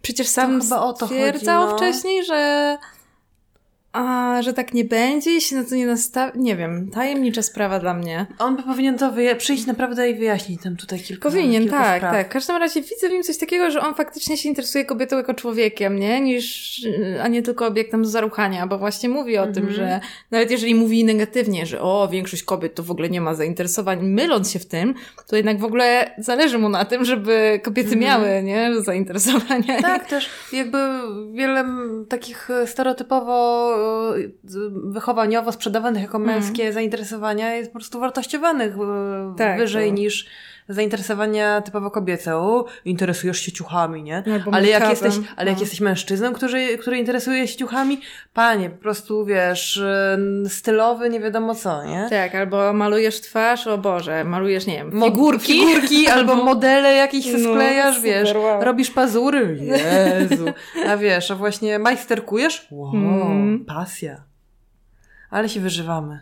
przecież 0.02 0.28
sam 0.28 0.62
chyba 0.62 0.82
o 0.82 0.94
to 0.94 1.06
stwierdzał 1.06 1.62
chodzi, 1.62 1.72
no. 1.72 1.78
wcześniej, 1.78 2.26
że 2.26 2.78
a, 3.94 4.38
że 4.42 4.54
tak 4.54 4.74
nie 4.74 4.86
będzie 4.86 5.36
i 5.38 5.42
się 5.42 5.56
na 5.56 5.64
to 5.64 5.76
nie 5.76 5.86
nastawi. 5.86 6.40
Nie 6.40 6.56
wiem, 6.56 6.90
tajemnicza 6.92 7.42
sprawa 7.42 7.80
dla 7.80 7.94
mnie. 7.94 8.26
on 8.40 8.56
by 8.56 8.64
powinien 8.64 8.98
to 8.98 9.12
wyja- 9.12 9.36
przyjść 9.36 9.66
naprawdę 9.66 10.10
i 10.10 10.16
wyjaśnić 10.16 10.62
tam 10.64 10.76
tutaj 10.76 11.00
kilka 11.00 11.30
Powinien, 11.30 11.62
kilka 11.64 11.78
tak, 11.80 11.98
spraw. 11.98 12.14
tak. 12.14 12.28
W 12.28 12.32
każdym 12.34 12.56
razie 12.58 12.82
widzę 12.82 13.10
w 13.10 13.12
nim 13.12 13.24
coś 13.24 13.38
takiego, 13.38 13.72
że 13.72 13.82
on 13.82 13.96
faktycznie 13.96 14.38
się 14.38 14.50
interesuje 14.50 14.86
kobietą 14.86 15.18
jako 15.18 15.34
człowiekiem, 15.34 16.00
nie? 16.00 16.22
Niż, 16.22 16.82
a 17.24 17.28
nie 17.28 17.42
tylko 17.42 17.68
obiektem 17.68 18.06
zaruchania, 18.06 18.68
bo 18.68 18.78
właśnie 18.78 19.10
mówi 19.10 19.38
o 19.38 19.48
tym, 19.48 19.72
że 19.72 20.00
nawet 20.32 20.52
jeżeli 20.52 20.76
mówi 20.76 21.06
negatywnie, 21.06 21.66
że 21.66 21.82
o, 21.82 22.08
większość 22.12 22.44
kobiet 22.44 22.76
to 22.76 22.84
w 22.84 22.92
ogóle 22.92 23.10
nie 23.10 23.22
ma 23.22 23.36
zainteresowań, 23.36 24.00
myląc 24.04 24.52
się 24.52 24.60
w 24.60 24.66
tym, 24.66 24.94
to 25.28 25.36
jednak 25.36 25.60
w 25.60 25.64
ogóle 25.64 26.12
zależy 26.18 26.58
mu 26.58 26.70
na 26.70 26.86
tym, 26.86 27.06
żeby 27.06 27.60
kobiety 27.64 27.96
miały, 27.96 28.44
nie? 28.44 28.72
Zainteresowania. 28.82 29.82
Tak, 29.82 30.06
też 30.10 30.30
jakby 30.54 30.78
wiele 31.34 31.66
takich 32.10 32.50
stereotypowo, 32.66 33.76
wychowaniowo 34.84 35.52
sprzedawanych 35.52 36.02
jako 36.02 36.20
męskie 36.20 36.74
zainteresowania 36.74 37.54
jest 37.56 37.72
po 37.72 37.80
prostu 37.80 38.00
wartościowanych 38.00 38.76
e, 38.76 39.34
Tak, 39.38 39.60
wyżej 39.60 39.90
to- 39.90 39.96
niż 39.96 40.28
zainteresowania 40.70 41.62
typowo 41.62 41.92
kobiece. 41.92 42.36
O, 42.36 42.66
interesujesz 42.86 43.40
się 43.40 43.52
ciuchami, 43.52 44.04
nie? 44.04 44.24
Albo 44.34 44.54
Ale 44.54 44.68
jak 44.68 44.90
jesteś, 44.90 45.16
ale 45.36 45.50
jak 45.50 45.58
No. 45.58 45.62
jesteś 45.62 45.82
mężczyzną, 45.82 46.34
który, 46.34 46.78
który 46.78 46.98
interesuje 46.98 47.48
się 47.48 47.58
ciuchami, 47.58 48.02
panie, 48.34 48.70
po 48.70 48.78
prostu 48.78 49.26
wiesz, 49.26 49.82
stylowy, 50.48 51.10
nie 51.10 51.20
wiadomo 51.20 51.56
co, 51.56 51.84
nie? 51.86 52.08
Tak, 52.10 52.36
albo 52.36 52.74
malujesz 52.74 53.22
twarz, 53.22 53.68
o 53.68 53.78
Boże, 53.78 54.24
malujesz, 54.24 54.68
nie 54.68 54.74
wiem, 54.78 54.92
figurki. 55.04 55.54
figurki 55.54 56.08
albo 56.16 56.36
modele 56.36 56.94
jakieś 56.94 57.34
No, 57.34 57.40
sklejasz, 57.54 57.96
super, 57.96 58.10
wiesz, 58.12 58.34
wow. 58.36 58.64
robisz 58.64 58.92
pazury, 58.92 59.58
Jezu. 59.62 60.46
A 60.88 60.98
wiesz, 60.98 61.32
a 61.32 61.36
właśnie 61.36 61.80
majsterkujesz? 61.80 62.68
Wow, 62.72 62.94
Mm. 62.96 63.66
pasja. 63.66 64.24
Ale 65.30 65.50
się 65.50 65.60
wyżywamy. 65.60 66.20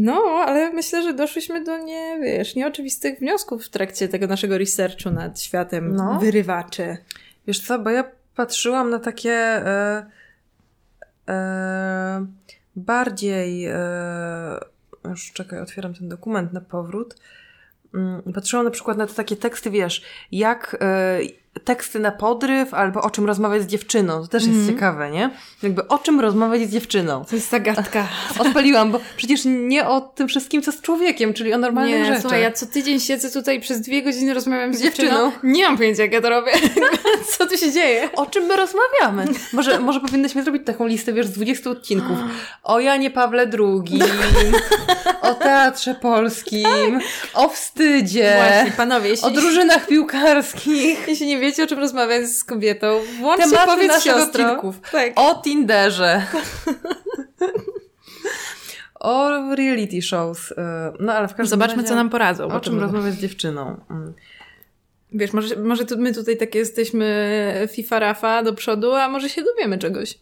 No, 0.00 0.44
ale 0.46 0.72
myślę, 0.72 1.02
że 1.02 1.14
doszliśmy 1.14 1.64
do 1.64 1.78
nie, 1.78 2.18
wiesz, 2.22 2.54
nieoczywistych 2.54 3.18
wniosków 3.18 3.64
w 3.64 3.68
trakcie 3.68 4.08
tego 4.08 4.26
naszego 4.26 4.58
researchu 4.58 5.10
nad 5.10 5.40
światem 5.40 5.94
No. 5.96 6.18
wyrywaczy. 6.20 6.96
Wiesz 7.46 7.60
co, 7.60 7.78
bo 7.78 7.90
ja 7.90 8.04
patrzyłam 8.34 8.90
na 8.90 8.98
takie 8.98 9.32
e, 9.32 10.06
e, 11.28 12.26
bardziej. 12.76 13.66
E, 13.66 13.78
już 15.04 15.32
czekaj, 15.32 15.60
otwieram 15.60 15.94
ten 15.94 16.08
dokument 16.08 16.52
na 16.52 16.60
powrót. 16.60 17.14
Mm, 17.94 18.22
Patrzyłam 18.34 18.64
na 18.64 18.70
przykład 18.70 18.98
na 18.98 19.06
te 19.06 19.14
takie 19.14 19.36
teksty, 19.36 19.70
wiesz, 19.70 20.02
jak 20.32 20.76
e, 20.80 21.18
teksty 21.64 21.98
na 21.98 22.10
podryw, 22.10 22.74
albo 22.74 23.02
o 23.02 23.10
czym 23.10 23.26
rozmawiać 23.26 23.62
z 23.62 23.66
dziewczyną. 23.66 24.20
To 24.22 24.26
też 24.28 24.42
jest 24.42 24.54
Mhm. 24.54 24.74
ciekawe, 24.74 25.10
nie? 25.10 25.30
Jakby 25.62 25.88
o 25.88 25.98
czym 25.98 26.20
rozmawiać 26.20 26.62
z 26.68 26.72
dziewczyną. 26.72 27.24
To 27.24 27.36
jest 27.36 27.50
zagadka. 27.50 28.08
Odpaliłam, 28.38 28.92
bo 28.92 29.00
przecież 29.16 29.40
nie 29.44 29.86
o 29.86 30.00
tym 30.00 30.28
wszystkim, 30.28 30.62
co 30.62 30.72
z 30.72 30.80
człowiekiem, 30.80 31.34
czyli 31.34 31.54
o 31.54 31.58
normalnych 31.58 31.94
Nie, 31.94 32.04
rzeczach. 32.04 32.20
słuchaj, 32.20 32.42
ja 32.42 32.52
co 32.52 32.66
tydzień 32.66 33.00
siedzę 33.00 33.30
tutaj 33.30 33.56
i 33.56 33.60
przez 33.60 33.80
dwie 33.80 34.02
godziny 34.02 34.34
rozmawiam 34.34 34.74
z 34.74 34.78
Z 34.78 34.82
dziewczyną. 34.82 35.08
dziewczyną. 35.10 35.32
Nie 35.52 35.64
mam 35.64 35.76
pojęcia, 35.76 36.02
jak 36.02 36.12
ja 36.12 36.20
to 36.20 36.28
robię. 36.30 36.52
co 37.38 37.46
tu 37.46 37.56
się 37.56 37.72
dzieje? 37.72 38.08
O 38.16 38.26
czym 38.26 38.44
my 38.44 38.56
rozmawiamy? 38.56 39.24
Może, 39.52 39.78
może 39.80 40.00
powinnyśmy 40.00 40.42
zrobić 40.42 40.62
taką 40.66 40.86
listę, 40.86 41.12
wiesz, 41.12 41.26
z 41.26 41.30
20 41.32 41.70
odcinków. 41.70 42.18
O 42.62 42.80
Janie 42.80 43.10
Pawle 43.10 43.50
II, 43.58 44.02
o 45.20 45.34
Teatrze 45.34 45.94
Polskim, 45.94 46.98
o 47.34 47.48
wstydzie, 47.48 48.34
Właśnie, 48.36 48.72
panowie, 48.76 49.08
jeśli, 49.10 49.26
o 49.26 49.30
drużynach 49.30 49.86
piłkarskich, 49.86 50.98
jeśli 51.08 51.26
nie 51.26 51.38
wiecie, 51.38 51.47
o 51.62 51.66
czym 51.66 51.78
rozmawiać 51.78 52.26
z 52.28 52.44
kobietą, 52.44 53.00
włączcie 53.20 53.50
Tematy 53.50 53.66
powiedz 53.66 53.88
naszych 53.88 54.12
siostro. 54.12 54.72
Tak. 54.92 55.12
o 55.16 55.40
Tinderze. 55.44 56.26
O 59.00 59.28
reality 59.54 60.02
shows. 60.02 60.50
y, 60.50 60.54
No 61.00 61.12
ale 61.12 61.28
w 61.28 61.34
każdym 61.34 61.46
Zobaczmy, 61.50 61.76
razie, 61.76 61.88
co 61.88 61.94
nam 61.94 62.10
poradzą. 62.10 62.48
O 62.48 62.60
czym 62.60 62.80
rozmawiać 62.80 63.14
z 63.14 63.18
dziewczyną. 63.18 63.80
Mm. 63.90 64.14
Wiesz, 65.12 65.32
może, 65.32 65.56
może 65.56 65.84
tu, 65.84 65.98
my 65.98 66.14
tutaj 66.14 66.36
takie 66.36 66.58
jesteśmy 66.58 67.68
FIFA 67.72 67.98
Rafa 67.98 68.42
do 68.42 68.52
przodu, 68.52 68.94
a 68.94 69.08
może 69.08 69.28
się 69.28 69.42
dowiemy 69.42 69.78
czegoś. 69.78 70.18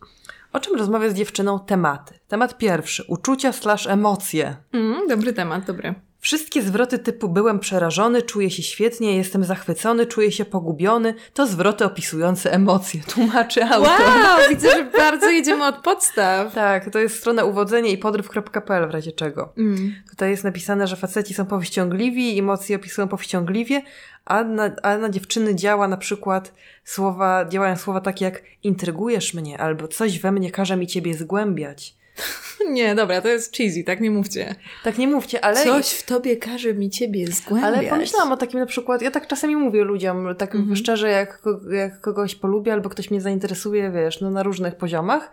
O 0.53 0.61
czym 0.61 0.77
rozmawiać 0.77 1.13
z 1.13 1.15
dziewczyną? 1.15 1.61
Tematy. 1.61 2.15
Temat 2.29 2.59
pierwszy. 2.59 3.05
Uczucia 3.09 3.53
slash 3.53 3.87
emocje. 3.87 4.57
Mm, 4.73 5.09
dobry 5.09 5.33
temat, 5.33 5.65
dobry. 5.65 5.95
Wszystkie 6.21 6.63
zwroty 6.63 6.99
typu 6.99 7.29
byłem 7.29 7.59
przerażony, 7.59 8.23
czuję 8.23 8.51
się 8.51 8.63
świetnie, 8.63 9.17
jestem 9.17 9.45
zachwycony, 9.45 10.07
czuję 10.07 10.33
się 10.33 10.45
pogubiony, 10.45 11.15
to 11.35 11.47
zwroty 11.47 11.85
opisujące 11.85 12.53
emocje, 12.53 13.01
tłumaczy 13.15 13.65
autor. 13.65 14.01
Wow, 14.01 14.39
widzę, 14.51 14.71
że 14.71 14.85
bardzo 14.85 15.31
jedziemy 15.31 15.67
od 15.67 15.77
podstaw. 15.77 16.55
Tak, 16.55 16.91
to 16.91 16.99
jest 16.99 17.19
strona 17.19 17.45
uwodzenie 17.45 17.91
i 17.91 17.99
podryw.pl 17.99 18.89
w 18.89 18.91
razie 18.91 19.13
czego. 19.13 19.53
Mm. 19.59 19.95
Tutaj 20.11 20.31
jest 20.31 20.45
napisane, 20.45 20.87
że 20.87 20.97
faceci 20.97 21.35
są 21.35 21.47
powściągliwi, 21.47 22.39
emocje 22.39 22.77
opisują 22.77 23.09
powściągliwie, 23.09 23.83
a 24.25 24.45
na, 24.45 24.71
a 24.83 24.99
na 24.99 25.11
dziewczyny 25.11 25.55
działa 25.55 25.89
na 25.89 25.97
przykład 25.97 26.55
słowa, 26.85 27.49
działają 27.49 27.77
słowa 27.77 28.01
takie 28.01 28.25
jak 28.25 28.43
intrygujesz 28.63 29.35
mnie, 29.35 29.59
albo 29.59 29.89
coś 29.89 30.19
we 30.19 30.33
mnie 30.33 30.51
każe 30.51 30.77
mi 30.77 30.87
ciebie 30.87 31.15
zgłębiać. 31.15 31.97
Nie, 32.71 32.95
dobra, 32.95 33.21
to 33.21 33.29
jest 33.29 33.57
cheesy, 33.57 33.85
tak 33.85 34.01
nie 34.01 34.11
mówcie. 34.11 34.55
Tak 34.85 34.99
nie 34.99 35.09
mówcie, 35.09 35.45
ale... 35.45 35.65
Coś 35.65 35.91
w 35.91 36.03
tobie 36.03 36.37
każe 36.37 36.75
mi 36.75 36.91
ciebie 36.91 37.27
zgłębiać. 37.27 37.75
Ale 37.75 37.89
pomyślałam 37.89 38.33
o 38.33 38.37
takim 38.37 38.61
na 38.61 38.67
przykład, 38.67 39.03
ja 39.03 39.11
tak 39.11 39.27
czasami 39.27 39.57
mówię 39.57 39.85
ludziom, 39.85 40.35
tak 40.39 40.55
Mhm. 40.55 40.77
szczerze, 40.77 41.11
jak, 41.11 41.43
jak 41.71 42.01
kogoś 42.01 42.35
polubię 42.35 42.73
albo 42.73 42.89
ktoś 42.89 43.11
mnie 43.11 43.21
zainteresuje, 43.21 43.91
wiesz, 43.91 44.21
no 44.21 44.31
na 44.31 44.43
różnych 44.43 44.75
poziomach, 44.75 45.31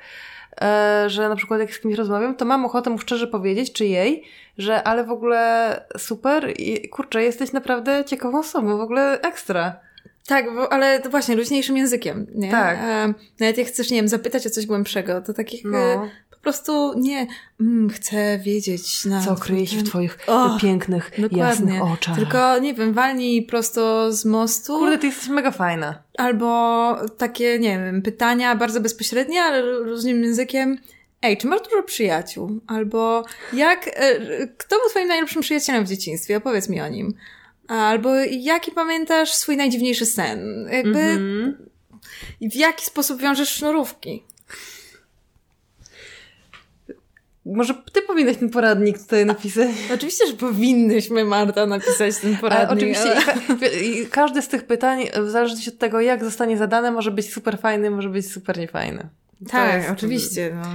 e, 0.61 1.03
że 1.07 1.29
na 1.29 1.35
przykład 1.35 1.59
jak 1.59 1.73
z 1.73 1.79
kimś 1.79 1.95
rozmawiam, 1.95 2.35
to 2.35 2.45
mam 2.45 2.65
ochotę 2.65 2.89
mu 2.89 2.97
szczerze 2.99 3.27
powiedzieć, 3.27 3.73
czy 3.73 3.85
jej, 3.85 4.23
że 4.57 4.83
ale 4.83 5.03
w 5.03 5.11
ogóle 5.11 5.81
super 5.97 6.53
i 6.57 6.89
kurczę, 6.89 7.23
jesteś 7.23 7.51
naprawdę 7.51 8.03
ciekawą 8.05 8.39
osobą, 8.39 8.77
w 8.77 8.81
ogóle 8.81 9.21
ekstra. 9.21 9.79
Tak, 10.27 10.53
bo, 10.55 10.73
ale 10.73 10.99
to 10.99 11.09
właśnie 11.09 11.35
luźniejszym 11.35 11.77
językiem, 11.77 12.27
nie? 12.35 12.51
Tak. 12.51 12.77
E, 12.81 13.13
nawet 13.39 13.57
jak 13.57 13.67
chcesz, 13.67 13.91
nie 13.91 13.97
wiem, 13.97 14.07
zapytać 14.07 14.47
o 14.47 14.49
coś 14.49 14.65
głębszego, 14.65 15.21
to 15.21 15.33
takich 15.33 15.65
e, 15.65 15.69
No, 15.69 16.09
po 16.29 16.37
prostu 16.37 16.93
nie, 16.99 17.27
mm, 17.61 17.89
chcę 17.89 18.39
wiedzieć 18.39 19.05
na 19.05 19.21
co 19.21 19.35
kryje 19.35 19.67
się 19.67 19.77
w 19.77 19.83
twoich 19.83 20.17
O, 20.27 20.57
pięknych, 20.61 21.11
Dokładnie. 21.11 21.37
jasnych 21.39 21.83
oczach. 21.83 22.15
Tylko, 22.15 22.59
nie 22.59 22.73
wiem, 22.73 22.93
walnij 22.93 23.41
prosto 23.43 24.13
z 24.13 24.25
mostu. 24.25 24.77
Kurde, 24.77 24.97
ty 24.97 25.07
jesteś 25.07 25.29
mega 25.29 25.51
fajna. 25.51 26.03
Albo 26.17 26.95
takie, 27.17 27.59
nie 27.59 27.79
wiem, 27.79 28.01
pytania 28.01 28.55
bardzo 28.55 28.81
bezpośrednie, 28.81 29.41
ale 29.41 29.61
różnym 29.61 30.23
językiem. 30.23 30.77
Ej, 31.21 31.37
czy 31.37 31.47
masz 31.47 31.61
dużo 31.61 31.83
przyjaciół? 31.83 32.59
Albo 32.67 33.23
jak, 33.53 33.87
e, 33.87 34.19
kto 34.57 34.75
był 34.79 34.89
twoim 34.89 35.07
najlepszym 35.07 35.41
przyjacielem 35.41 35.85
w 35.85 35.89
dzieciństwie? 35.89 36.37
Opowiedz 36.37 36.69
mi 36.69 36.81
o 36.81 36.87
nim. 36.87 37.13
Albo 37.67 38.15
jaki 38.29 38.71
pamiętasz 38.71 39.33
swój 39.33 39.57
najdziwniejszy 39.57 40.05
sen? 40.05 40.67
Jakby 40.71 40.99
Mhm. 40.99 41.55
w 42.41 42.55
jaki 42.55 42.85
sposób 42.85 43.21
wiążesz 43.21 43.49
sznurówki? 43.49 44.23
Może 47.45 47.73
ty 47.93 48.01
powinnaś 48.01 48.37
ten 48.37 48.49
poradnik 48.49 48.97
tutaj 48.99 49.25
napisać. 49.25 49.69
Oczywiście, 49.93 50.27
że 50.27 50.33
powinnyśmy, 50.33 51.25
Marta, 51.25 51.65
napisać 51.65 52.17
ten 52.17 52.37
poradnik. 52.37 52.69
Ale 52.69 52.77
oczywiście 52.77 53.15
ale- 53.15 53.55
i 53.55 53.59
ka- 53.59 53.67
i 54.03 54.07
każdy 54.07 54.41
z 54.41 54.47
tych 54.47 54.63
pytań, 54.65 55.05
w 55.25 55.29
zależności 55.29 55.69
od 55.69 55.77
tego, 55.77 56.01
jak 56.01 56.23
zostanie 56.23 56.57
zadane, 56.57 56.91
może 56.91 57.11
być 57.11 57.33
super 57.33 57.57
fajny, 57.59 57.89
może 57.91 58.09
być 58.09 58.31
super 58.31 58.57
niefajny. 58.57 59.09
Tak, 59.51 59.73
jest- 59.73 59.89
oczywiście. 59.91 60.51
No. 60.55 60.69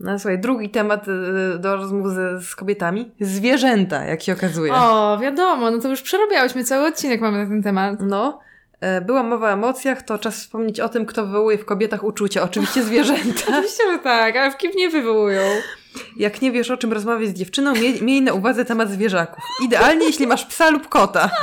No 0.00 0.18
słuchaj, 0.18 0.38
drugi 0.38 0.70
temat 0.70 1.06
y, 1.08 1.58
do 1.58 1.76
rozmów 1.76 2.10
z, 2.10 2.44
z 2.44 2.54
kobietami. 2.54 3.12
Zwierzęta, 3.20 4.04
jak 4.04 4.22
się 4.22 4.32
okazuje. 4.32 4.72
O, 4.74 5.18
wiadomo, 5.22 5.70
no 5.70 5.78
to 5.78 5.88
już 5.88 6.02
przerobiałyśmy, 6.02 6.64
cały 6.64 6.86
odcinek 6.86 7.20
mamy 7.20 7.38
na 7.38 7.46
ten 7.46 7.62
temat. 7.62 7.98
No, 8.00 8.40
e, 8.80 9.00
była 9.00 9.22
mowa 9.22 9.46
o 9.48 9.52
emocjach, 9.52 10.02
to 10.02 10.18
czas 10.18 10.36
wspomnieć 10.36 10.80
o 10.80 10.88
tym, 10.88 11.06
kto 11.06 11.26
wywołuje 11.26 11.58
w 11.58 11.64
kobietach 11.64 12.04
uczucia. 12.04 12.42
Oczywiście 12.42 12.82
zwierzęta. 12.82 13.42
Oczywiście, 13.48 13.82
że 13.92 13.98
tak, 13.98 14.36
ale 14.36 14.50
w 14.50 14.56
kim 14.56 14.72
nie 14.76 14.88
wywołują. 14.90 15.42
Jak 16.16 16.42
nie 16.42 16.52
wiesz, 16.52 16.70
o 16.70 16.76
czym 16.76 16.92
rozmawiać 16.92 17.28
z 17.28 17.34
dziewczyną, 17.34 17.72
miej, 17.74 18.02
miej 18.02 18.22
na 18.22 18.32
uwadze 18.32 18.64
temat 18.64 18.90
zwierzaków. 18.90 19.44
Idealnie, 19.64 20.06
jeśli 20.06 20.26
masz 20.26 20.46
psa 20.46 20.70
lub 20.70 20.88
kota. 20.88 21.30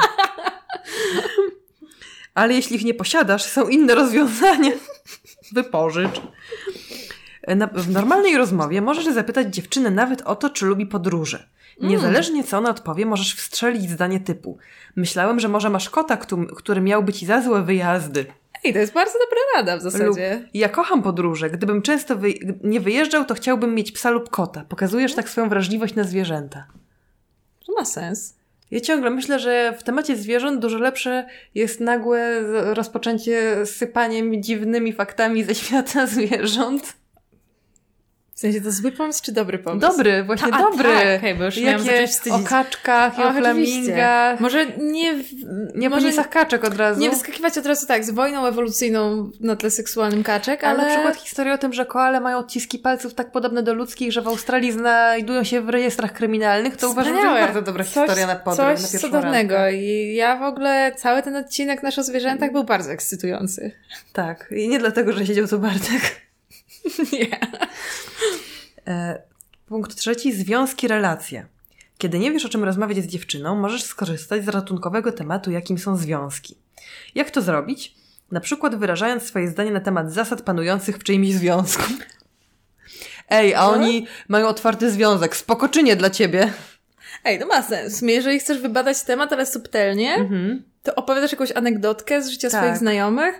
Ale 2.33 2.53
jeśli 2.53 2.75
ich 2.75 2.85
nie 2.85 2.93
posiadasz, 2.93 3.43
są 3.43 3.67
inne 3.67 3.95
rozwiązania. 3.95 4.71
Wypożycz. 5.53 6.21
W 7.73 7.89
normalnej 7.91 8.37
rozmowie 8.37 8.81
możesz 8.81 9.05
zapytać 9.05 9.55
dziewczynę 9.55 9.91
nawet 9.91 10.21
o 10.21 10.35
to, 10.35 10.49
czy 10.49 10.65
lubi 10.65 10.85
podróże. 10.85 11.47
Niezależnie 11.81 12.43
co 12.43 12.57
ona 12.57 12.69
odpowie, 12.69 13.05
możesz 13.05 13.35
wstrzelić 13.35 13.89
zdanie 13.89 14.19
typu 14.19 14.57
Myślałem, 14.95 15.39
że 15.39 15.47
może 15.47 15.69
masz 15.69 15.89
kota, 15.89 16.17
któ- 16.17 16.47
który 16.47 16.81
miałby 16.81 17.13
ci 17.13 17.25
za 17.25 17.41
złe 17.41 17.61
wyjazdy. 17.63 18.25
Ej, 18.63 18.73
to 18.73 18.79
jest 18.79 18.93
bardzo 18.93 19.13
dobra 19.19 19.37
rada 19.55 19.79
w 19.79 19.83
Lub 19.83 19.93
zasadzie. 19.93 20.49
ja 20.53 20.69
kocham 20.69 21.01
podróże. 21.03 21.49
Gdybym 21.49 21.81
często 21.81 22.15
wy... 22.15 22.33
nie 22.63 22.79
wyjeżdżał, 22.79 23.25
to 23.25 23.33
chciałbym 23.33 23.75
mieć 23.75 23.91
psa 23.91 24.09
lub 24.09 24.29
kota. 24.29 24.65
Pokazujesz 24.69 25.13
tak 25.15 25.29
swoją 25.29 25.49
wrażliwość 25.49 25.95
na 25.95 26.03
zwierzęta. 26.03 26.65
To 27.65 27.73
ma 27.73 27.85
sens. 27.85 28.35
Ja 28.71 28.79
ciągle 28.79 29.09
myślę, 29.09 29.39
że 29.39 29.73
w 29.77 29.83
temacie 29.83 30.15
zwierząt 30.15 30.61
dużo 30.61 30.77
lepsze 30.77 31.25
jest 31.55 31.79
nagłe 31.79 32.41
rozpoczęcie 32.73 33.65
sypaniem 33.65 34.43
dziwnymi 34.43 34.93
faktami 34.93 35.43
ze 35.43 35.55
świata 35.55 36.07
zwierząt. 36.15 37.00
W 38.41 38.43
sensie 38.43 38.61
to 38.61 38.71
zły 38.71 38.91
pomysł 38.91 39.23
czy 39.23 39.31
dobry 39.31 39.59
pomysł? 39.59 39.87
Dobry, 39.87 40.23
właśnie 40.23 40.51
Ta- 40.51 40.57
dobry. 40.57 40.89
tak, 40.89 41.17
okej, 41.19 41.35
bo 41.35 41.43
już 41.43 41.57
Jakie 41.57 42.05
o 42.31 42.39
kaczkach 42.39 43.19
i 43.19 43.21
o 43.21 43.29
oczywiście. 43.29 43.41
flamingach. 43.83 44.39
Może 44.39 44.65
nie... 44.65 45.13
w- 45.13 45.33
Nie 45.75 45.87
o 45.87 45.89
może 45.89 46.01
penisach 46.05 46.29
kaczek 46.29 46.63
od 46.63 46.77
razu. 46.77 47.01
nie 47.01 47.09
wyskakiwać 47.09 47.57
od 47.57 47.65
razu 47.65 47.87
tak 47.87 48.03
z 48.05 48.09
wojną 48.11 48.45
ewolucyjną 48.45 49.31
na 49.39 49.55
tle 49.55 49.69
seksualnym 49.71 50.23
kaczek, 50.23 50.63
Ale 50.63 50.79
ale... 50.79 50.83
na 50.89 50.95
przykład 50.95 51.15
historia 51.17 51.53
o 51.53 51.57
tym, 51.57 51.73
że 51.73 51.85
koale 51.85 52.19
mają 52.19 52.37
odciski 52.37 52.79
palców 52.79 53.13
tak 53.13 53.31
podobne 53.31 53.63
do 53.63 53.73
ludzkich, 53.73 54.11
że 54.11 54.21
w 54.21 54.27
Australii 54.27 54.71
znajdują 54.71 55.43
się 55.43 55.61
w 55.61 55.69
rejestrach 55.69 56.13
kryminalnych, 56.13 56.77
to 56.77 56.89
uważam, 56.89 57.13
że 57.13 57.19
Wspaniałe. 57.19 57.39
jest 57.41 57.53
bardzo 57.53 57.65
dobra 57.71 57.83
Coś- 57.83 57.93
historia 57.93 58.27
na 58.27 58.35
podryw, 58.35 58.79
Coś 58.81 58.93
na 58.93 58.99
cudownego 58.99 59.55
randkę. 59.55 59.73
i 59.77 60.15
ja 60.15 60.35
w 60.37 60.43
ogóle 60.43 60.91
cały 60.97 61.23
ten 61.23 61.35
odcinek 61.35 61.83
nasz 61.83 61.99
o 61.99 62.03
zwierzętach 62.03 62.51
był 62.51 62.63
bardzo 62.63 62.91
ekscytujący. 62.91 63.71
Tak. 64.13 64.47
I 64.57 64.67
nie 64.69 64.79
dlatego, 64.79 65.13
że 65.13 65.25
siedział 65.25 65.47
tu 65.47 65.59
Bartek. 65.59 66.21
Nie. 67.13 67.39
E, 68.87 69.21
punkt 69.67 69.95
trzeci. 69.95 70.33
Związki, 70.33 70.87
relacje. 70.87 71.45
Kiedy 71.97 72.19
nie 72.19 72.31
wiesz, 72.31 72.45
o 72.45 72.49
czym 72.49 72.63
rozmawiać 72.63 72.97
z 72.97 73.07
dziewczyną, 73.07 73.55
możesz 73.55 73.83
skorzystać 73.83 74.45
z 74.45 74.47
ratunkowego 74.47 75.11
tematu, 75.11 75.51
jakim 75.51 75.77
są 75.77 75.97
związki. 75.97 76.55
Jak 77.15 77.31
to 77.31 77.41
zrobić? 77.41 77.95
Na 78.31 78.39
przykład 78.39 78.75
wyrażając 78.75 79.23
swoje 79.23 79.47
zdanie 79.47 79.71
na 79.71 79.79
temat 79.79 80.13
zasad 80.13 80.41
panujących 80.41 80.97
w 80.97 81.03
czyimś 81.03 81.31
związku. 81.33 81.83
Ej, 83.29 83.55
a 83.55 83.65
oni 83.65 84.07
mają 84.27 84.47
otwarty 84.47 84.91
związek. 84.91 85.35
Spoko 85.35 85.69
czy 85.69 85.83
nie 85.83 85.95
dla 85.95 86.09
ciebie? 86.09 86.53
Ej, 87.23 87.39
to 87.39 87.45
ma 87.47 87.63
sens. 87.63 88.01
Jeżeli 88.01 88.39
chcesz 88.39 88.61
wybadać 88.61 89.01
temat, 89.03 89.33
ale 89.33 89.45
subtelnie, 89.45 90.13
Mhm. 90.15 90.63
to 90.83 90.95
opowiadasz 90.95 91.31
jakąś 91.31 91.51
anegdotkę 91.51 92.21
z 92.23 92.29
życia 92.29 92.49
Tak. 92.49 92.61
swoich 92.63 92.77
znajomych. 92.77 93.35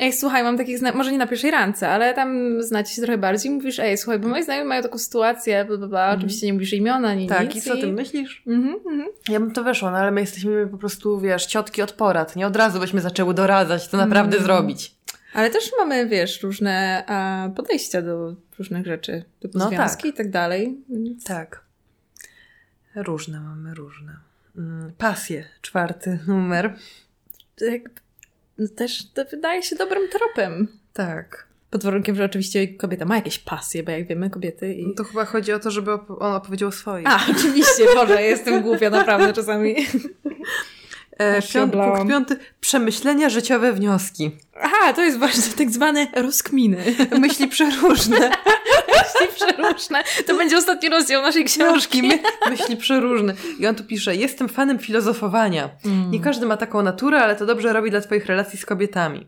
Ej, 0.00 0.12
słuchaj, 0.12 0.42
mam 0.42 0.56
takich 0.58 0.78
znajomych, 0.78 0.98
może 0.98 1.12
nie 1.12 1.18
na 1.18 1.26
pierwszej 1.26 1.50
randce, 1.50 1.88
ale 1.88 2.14
tam 2.14 2.62
znacie 2.62 2.94
się 2.94 3.02
trochę 3.02 3.18
bardziej, 3.18 3.52
mówisz, 3.52 3.78
ej, 3.78 3.98
słuchaj, 3.98 4.18
bo 4.18 4.28
moi 4.28 4.42
znajomi 4.42 4.68
mają 4.68 4.82
taką 4.82 4.98
sytuację, 4.98 5.64
bla, 5.64 5.76
bla, 5.76 5.86
bla. 5.86 6.10
oczywiście 6.16 6.46
nie 6.46 6.52
mówisz 6.52 6.72
imiona, 6.72 7.08
ani 7.08 7.22
Mhm. 7.22 7.46
Tak, 7.46 7.54
nic. 7.54 7.66
i 7.66 7.68
co 7.68 7.76
ty 7.76 7.92
myślisz? 7.92 8.42
Mhm, 8.46 8.74
mhm. 8.74 9.08
Ja 9.28 9.40
bym 9.40 9.52
to 9.52 9.64
weszło, 9.64 9.90
no 9.90 9.96
ale 9.96 10.10
my 10.10 10.20
jesteśmy 10.20 10.66
po 10.66 10.78
prostu, 10.78 11.20
wiesz, 11.20 11.46
ciotki 11.46 11.82
od 11.82 11.92
porad. 11.92 12.36
Nie 12.36 12.46
od 12.46 12.56
razu 12.56 12.80
byśmy 12.80 13.00
zaczęły 13.00 13.34
doradzać, 13.34 13.86
co 13.86 13.96
naprawdę 13.96 14.36
Mm. 14.36 14.44
zrobić. 14.46 14.94
Ale 15.34 15.50
też 15.50 15.70
mamy, 15.78 16.06
wiesz, 16.06 16.42
różne 16.42 17.04
a, 17.06 17.48
podejścia 17.56 18.02
do 18.02 18.34
różnych 18.58 18.86
rzeczy, 18.86 19.24
typu 19.40 19.58
No 19.58 19.68
związki 19.68 20.08
i 20.08 20.12
tak 20.12 20.30
dalej. 20.30 20.78
Więc... 20.88 21.24
Tak. 21.24 21.60
Różne 22.94 23.40
mamy, 23.40 23.74
różne. 23.74 24.16
Mm, 24.56 24.92
Pasje, 24.98 25.44
czwarty 25.62 26.18
numer. 26.26 26.74
Tak, 27.58 27.82
no 27.84 27.90
też 28.68 29.12
to 29.14 29.24
wydaje 29.24 29.62
się 29.62 29.76
dobrym 29.76 30.08
tropem. 30.08 30.68
Tak. 30.92 31.46
Pod 31.70 31.84
warunkiem, 31.84 32.16
że 32.16 32.24
oczywiście 32.24 32.68
kobieta 32.68 33.04
ma 33.04 33.16
jakieś 33.16 33.38
pasje, 33.38 33.82
bo 33.82 33.90
jak 33.90 34.06
wiemy, 34.06 34.30
kobiety 34.30 34.74
i... 34.74 34.86
No 34.86 34.94
to 34.94 35.04
chyba 35.04 35.24
chodzi 35.24 35.52
o 35.52 35.58
to, 35.58 35.70
żeby 35.70 35.90
op- 35.90 36.16
on 36.20 36.32
opowiedział 36.34 36.72
swoich. 36.72 37.06
A, 37.06 37.20
oczywiście, 37.30 37.84
Boże, 37.94 38.22
jestem 38.22 38.62
głupia 38.62 38.90
naprawdę 38.90 39.32
czasami. 39.32 39.74
e, 41.20 41.42
piąt, 41.42 41.70
oblałam. 41.74 41.96
punkt 41.96 42.10
piąty. 42.10 42.36
Przemyślenia, 42.60 43.28
życiowe 43.28 43.72
wnioski. 43.72 44.30
Aha, 44.62 44.92
to 44.92 45.02
jest 45.02 45.18
ważne, 45.18 45.42
tak 45.58 45.70
zwane 45.70 46.06
rozkminy. 46.16 46.84
Myśli 47.18 47.48
przeróżne. 47.48 48.18
Myśli 48.98 49.34
przeróżne. 49.34 50.04
To 50.26 50.36
będzie 50.36 50.56
ostatni 50.58 50.88
rozdział 50.88 51.22
naszej 51.22 51.44
książki. 51.44 52.02
My, 52.02 52.18
myśli 52.50 52.76
przeróżne. 52.76 53.34
I 53.58 53.66
on 53.66 53.74
tu 53.74 53.84
pisze, 53.84 54.16
jestem 54.16 54.48
fanem 54.48 54.78
filozofowania. 54.78 55.70
Nie 56.10 56.20
każdy 56.20 56.46
ma 56.46 56.56
taką 56.56 56.82
naturę, 56.82 57.20
ale 57.20 57.36
to 57.36 57.46
dobrze 57.46 57.72
robi 57.72 57.90
dla 57.90 58.00
twoich 58.00 58.26
relacji 58.26 58.58
z 58.58 58.66
kobietami. 58.66 59.26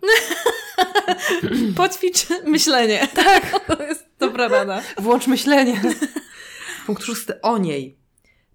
Poćwicz 1.76 2.26
myślenie. 2.45 3.09
Tak. 3.14 3.43
To 3.76 3.82
jest 3.82 4.07
dobra 4.18 4.49
rada. 4.49 4.82
Włącz 4.99 5.26
myślenie. 5.26 5.80
Punkt 6.86 7.05
szósty. 7.05 7.40
O 7.40 7.59
niej. 7.59 8.02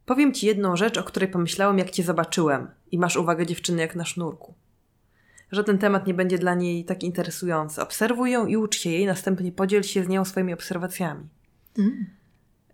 Powiem 0.08 0.34
ci 0.34 0.48
jedną 0.48 0.76
rzecz, 0.76 0.98
o 0.98 1.04
której 1.04 1.30
pomyślałem, 1.30 1.78
jak 1.78 1.90
cię 1.90 2.04
zobaczyłem. 2.04 2.68
I 2.92 3.00
masz 3.00 3.18
uwagę 3.18 3.46
dziewczyny 3.46 3.82
jak 3.82 3.96
na 3.96 4.06
sznurku. 4.06 4.54
Żaden 5.52 5.78
temat 5.78 6.08
nie 6.08 6.14
będzie 6.14 6.38
dla 6.38 6.56
niej 6.56 6.86
tak 6.86 7.04
interesujący. 7.04 7.82
Obserwuj 7.82 8.32
ją 8.32 8.46
i 8.46 8.58
ucz 8.58 8.80
się 8.80 8.90
jej, 8.90 9.06
następnie 9.06 9.52
podziel 9.52 9.84
się 9.84 10.04
z 10.04 10.08
nią 10.08 10.26
swoimi 10.26 10.54
obserwacjami. 10.54 11.24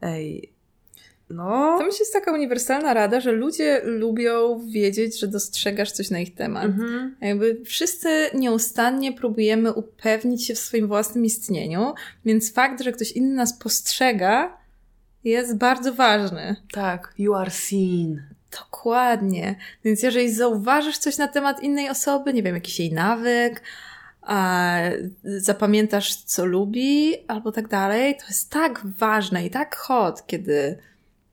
Ej. 0.01 0.53
No. 1.29 1.77
To 1.79 1.85
myślę, 1.85 1.99
jest 1.99 2.13
taka 2.13 2.33
uniwersalna 2.33 2.93
rada, 2.93 3.19
że 3.19 3.31
ludzie 3.31 3.81
lubią 3.83 4.61
wiedzieć, 4.67 5.19
że 5.19 5.27
dostrzegasz 5.27 5.91
coś 5.91 6.09
na 6.09 6.19
ich 6.19 6.35
temat. 6.35 6.65
Mhm. 6.65 7.15
Jakby 7.21 7.61
wszyscy 7.65 8.29
nieustannie 8.33 9.13
próbujemy 9.13 9.73
upewnić 9.73 10.47
się 10.47 10.55
w 10.55 10.59
swoim 10.59 10.87
własnym 10.87 11.25
istnieniu, 11.25 11.93
więc 12.25 12.53
fakt, 12.53 12.81
że 12.81 12.91
ktoś 12.91 13.11
inny 13.11 13.35
nas 13.35 13.59
postrzega, 13.59 14.62
jest 15.23 15.57
bardzo 15.57 15.93
ważny. 15.93 16.55
Tak. 16.71 17.13
You 17.17 17.33
are 17.33 17.51
seen. 17.51 18.23
Dokładnie. 18.59 19.55
Więc 19.83 20.03
jeżeli 20.03 20.33
zauważysz 20.33 20.97
coś 20.97 21.17
na 21.17 21.27
temat 21.27 21.63
innej 21.63 21.89
osoby, 21.89 22.33
nie 22.33 22.43
wiem, 22.43 22.55
jakiś 22.55 22.79
jej 22.79 22.93
nawyk, 22.93 23.61
a 24.21 24.75
zapamiętasz, 25.23 26.15
co 26.15 26.45
lubi, 26.45 27.13
albo 27.27 27.51
tak 27.51 27.67
dalej, 27.67 28.17
to 28.17 28.25
jest 28.27 28.49
tak 28.49 28.81
ważne 28.85 29.45
i 29.45 29.49
tak 29.49 29.75
hot, 29.75 30.27
kiedy 30.27 30.77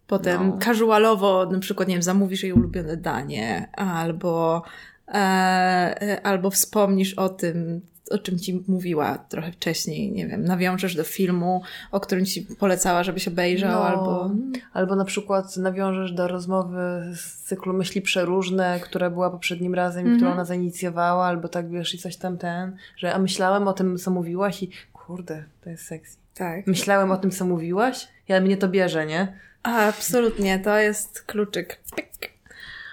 potem 0.06 0.48
No. 0.48 0.58
casualowo, 0.58 1.46
na 1.46 1.58
przykład, 1.58 1.88
nie 1.88 1.94
wiem, 1.94 2.02
zamówisz 2.02 2.42
jej 2.42 2.52
ulubione 2.52 2.96
danie, 2.96 3.68
albo, 3.76 4.62
e, 5.08 5.12
e, 5.14 6.26
albo 6.26 6.50
wspomnisz 6.50 7.14
o 7.14 7.28
tym, 7.28 7.80
o 8.10 8.18
czym 8.18 8.38
ci 8.38 8.64
mówiła 8.68 9.18
trochę 9.18 9.52
wcześniej, 9.52 10.12
nie 10.12 10.26
wiem, 10.26 10.44
nawiążesz 10.44 10.96
do 10.96 11.04
filmu, 11.04 11.62
o 11.90 12.00
którym 12.00 12.26
ci 12.26 12.42
polecała, 12.42 13.02
żebyś 13.02 13.28
obejrzał, 13.28 13.70
No. 13.70 13.84
albo... 13.84 14.30
Albo 14.72 14.96
na 14.96 15.04
przykład 15.04 15.56
nawiążesz 15.56 16.12
do 16.12 16.28
rozmowy 16.28 16.78
z 17.14 17.42
cyklu 17.42 17.72
Myśli 17.72 18.02
Przeróżne, 18.02 18.80
która 18.82 19.10
była 19.10 19.30
poprzednim 19.30 19.74
razem, 19.74 20.00
Mhm. 20.00 20.16
którą 20.16 20.32
ona 20.32 20.44
zainicjowała, 20.44 21.26
albo 21.26 21.48
tak 21.48 21.70
wiesz, 21.70 21.94
i 21.94 21.98
coś 21.98 22.16
tam 22.16 22.38
ten, 22.38 22.76
że 22.96 23.14
a 23.14 23.18
myślałem 23.18 23.68
o 23.68 23.72
tym, 23.72 23.98
co 23.98 24.10
mówiłaś 24.10 24.62
i 24.62 24.70
kurde, 24.92 25.44
to 25.64 25.70
jest 25.70 25.84
sexy. 25.84 26.16
Tak. 26.34 26.66
Myślałem 26.66 27.10
o 27.10 27.16
tym, 27.16 27.30
co 27.30 27.44
mówiłaś, 27.44 28.08
ja 28.28 28.40
mnie 28.40 28.56
to 28.56 28.68
bierze, 28.68 29.06
nie? 29.06 29.32
A, 29.62 29.86
absolutnie, 29.88 30.58
to 30.58 30.76
jest 30.78 31.22
kluczyk. 31.22 31.80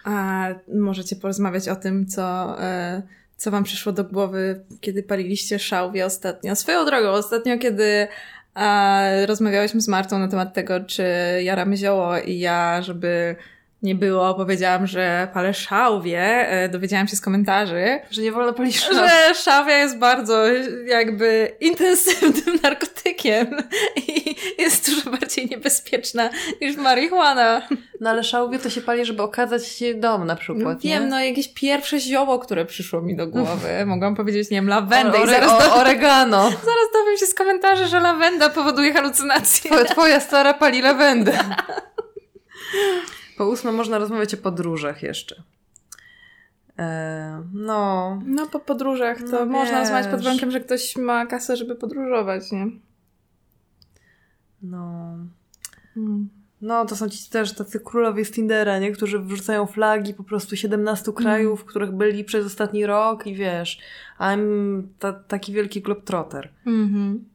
A 0.04 0.48
możecie 0.76 1.16
porozmawiać 1.16 1.70
o 1.70 1.76
tym, 1.76 2.08
co, 2.08 2.56
e, 2.64 3.02
co 3.38 3.52
wam 3.52 3.64
przyszło 3.64 3.92
do 3.92 4.04
głowy, 4.04 4.62
kiedy 4.82 5.04
paliliście 5.04 5.60
szałwię 5.60 6.06
ostatnio. 6.06 6.56
Swoją 6.56 6.86
drogą, 6.86 7.10
ostatnio, 7.10 7.58
kiedy 7.58 8.08
e, 8.56 9.26
rozmawiałyśmy 9.26 9.82
z 9.82 9.88
Martą 9.88 10.20
na 10.20 10.28
temat 10.28 10.54
tego, 10.54 10.80
czy 10.80 11.04
jaramy 11.44 11.78
zioło 11.78 12.18
i 12.18 12.40
ja, 12.40 12.82
żeby 12.82 13.36
nie 13.88 13.96
było, 13.96 14.34
powiedziałam, 14.36 14.88
że 14.88 15.28
palę 15.34 15.54
szałwię, 15.54 16.22
e, 16.50 16.70
dowiedziałam 16.70 17.08
się 17.08 17.16
z 17.16 17.22
komentarzy, 17.22 18.00
Że 18.12 18.22
nie 18.22 18.32
wolno 18.32 18.54
palić 18.54 18.80
szał. 18.80 18.94
że 18.94 19.36
szałwia 19.36 19.78
jest 19.78 19.98
bardzo 19.98 20.46
jakby 20.86 21.56
intensywnym 21.60 22.60
narkotykiem 22.64 23.48
i 24.08 24.36
jest 24.58 24.90
dużo 24.90 25.12
bardziej 25.12 25.48
niebezpieczna 25.48 26.30
niż 26.62 26.76
marihuana. 26.78 27.62
No 28.02 28.10
ale 28.10 28.24
szałwie 28.24 28.60
to 28.60 28.70
się 28.70 28.82
pali, 28.82 29.06
żeby 29.06 29.22
okazać 29.24 29.68
się 29.68 29.94
dom 29.94 30.26
na 30.26 30.36
przykład, 30.36 30.82
Wiem, 30.82 31.04
nie? 31.04 31.10
no 31.10 31.20
jakieś 31.20 31.54
pierwsze 31.54 32.00
zioło, 32.00 32.40
które 32.40 32.66
przyszło 32.66 33.02
mi 33.02 33.16
do 33.16 33.28
głowy. 33.28 33.86
Mogłam 33.86 34.16
powiedzieć, 34.16 34.50
nie 34.50 34.58
wiem, 34.58 34.68
lawendę 34.68 35.18
i 35.24 35.28
zaraz, 35.28 35.52
o, 35.52 35.60
do, 35.60 35.76
oregano. 35.76 36.44
zaraz 36.72 36.88
dowiem 36.94 37.18
się 37.20 37.26
z 37.26 37.34
komentarzy, 37.34 37.88
że 37.88 38.00
lawenda 38.00 38.50
powoduje 38.50 38.94
halucynacje. 38.94 39.72
Twoja, 39.72 39.86
twoja 39.86 40.20
stara 40.20 40.54
pali 40.54 40.82
lawendę. 40.82 41.32
Po 43.38 43.48
ósme 43.48 43.72
można 43.72 43.98
rozmawiać 43.98 44.34
o 44.34 44.38
podróżach 44.38 45.04
jeszcze. 45.04 45.44
E, 46.80 47.44
no, 47.54 48.22
No 48.26 48.48
po 48.48 48.60
podróżach 48.60 49.18
to 49.24 49.26
No 49.26 49.46
można 49.46 49.80
rozmawiać 49.80 50.08
pod 50.08 50.22
warunkiem, 50.22 50.52
że 50.52 50.60
ktoś 50.60 50.96
ma 50.96 51.26
kasę, 51.26 51.58
żeby 51.58 51.76
podróżować, 51.76 52.52
nie? 52.52 52.68
no. 54.62 55.18
Mm. 55.98 56.30
No, 56.62 56.86
to 56.86 56.96
są 56.96 57.10
ci 57.10 57.30
też 57.30 57.54
tacy 57.54 57.80
królowie 57.80 58.26
z 58.26 58.32
Tindera, 58.32 58.80
nie? 58.80 58.92
Którzy 58.92 59.20
wrzucają 59.20 59.66
flagi 59.66 60.14
po 60.14 60.24
prostu 60.24 60.56
17 60.56 61.14
krajów, 61.14 61.62
w 61.62 61.66
których 61.66 61.92
byli 61.92 62.24
przez 62.24 62.46
ostatni 62.46 62.86
rok 62.86 63.28
i 63.28 63.36
wiesz, 63.36 63.80
I'm 64.20 64.84
ta, 65.00 65.14
taki 65.14 65.54
wielki 65.54 65.82
globetrotter. 65.82 66.50
Mhm. 66.66 67.26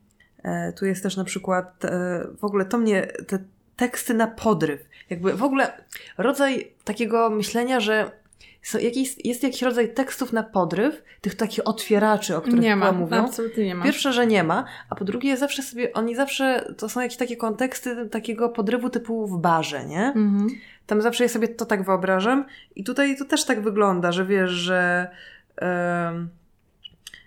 E, 0.42 0.72
tu 0.72 0.86
jest 0.86 1.02
też 1.02 1.16
na 1.16 1.24
przykład, 1.24 1.84
e, 1.84 2.26
w 2.38 2.44
ogóle 2.44 2.64
to 2.64 2.78
mnie, 2.78 3.06
te 3.26 3.38
teksty 3.76 4.14
na 4.14 4.26
podryw, 4.26 4.80
jakby 5.12 5.34
w 5.34 5.42
ogóle 5.42 5.72
rodzaj 6.18 6.72
takiego 6.84 7.30
myślenia, 7.30 7.80
że 7.80 8.10
są 8.62 8.78
jakiś, 8.78 9.16
jest 9.24 9.42
jakiś 9.42 9.62
rodzaj 9.62 9.94
tekstów 9.94 10.32
na 10.32 10.42
podryw, 10.42 11.02
tych 11.20 11.34
takich 11.34 11.68
otwieraczy, 11.68 12.36
o 12.36 12.40
których 12.40 12.60
Nie 12.60 12.76
ma, 12.76 12.92
mówią. 12.92 13.24
absolutnie 13.24 13.64
nie 13.64 13.74
ma. 13.74 13.84
Pierwsze, 13.84 14.12
że 14.12 14.26
nie 14.26 14.44
ma, 14.44 14.64
a 14.90 14.94
po 14.94 15.04
drugie 15.04 15.36
zawsze 15.36 15.62
sobie, 15.62 15.92
oni 15.92 16.14
zawsze, 16.14 16.74
to 16.78 16.88
są 16.88 17.00
jakieś 17.00 17.16
takie 17.16 17.36
konteksty 17.36 18.08
takiego 18.08 18.48
podrywu 18.48 18.90
typu 18.90 19.26
w 19.26 19.40
barze, 19.40 19.86
nie? 19.86 20.06
Mhm. 20.06 20.48
Tam 20.86 21.02
zawsze 21.02 21.24
ja 21.24 21.28
sobie 21.28 21.48
to 21.48 21.66
tak 21.66 21.84
wyobrażam 21.84 22.44
i 22.76 22.84
tutaj 22.84 23.16
to 23.16 23.24
też 23.24 23.44
tak 23.44 23.62
wygląda, 23.62 24.12
że 24.12 24.26
wiesz, 24.26 24.50
że 24.50 25.10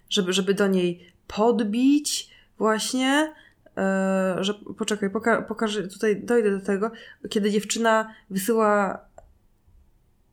żeby, 0.09 0.33
żeby 0.33 0.53
do 0.53 0.67
niej 0.67 1.11
podbić 1.27 2.29
właśnie, 2.57 3.33
że 4.39 4.53
poczekaj, 4.77 5.09
poka 5.09 5.41
pokażę, 5.41 5.87
tutaj 5.87 6.21
dojdę 6.21 6.51
do 6.59 6.65
tego, 6.65 6.91
kiedy 7.29 7.51
dziewczyna 7.51 8.13
wysyła 8.29 8.99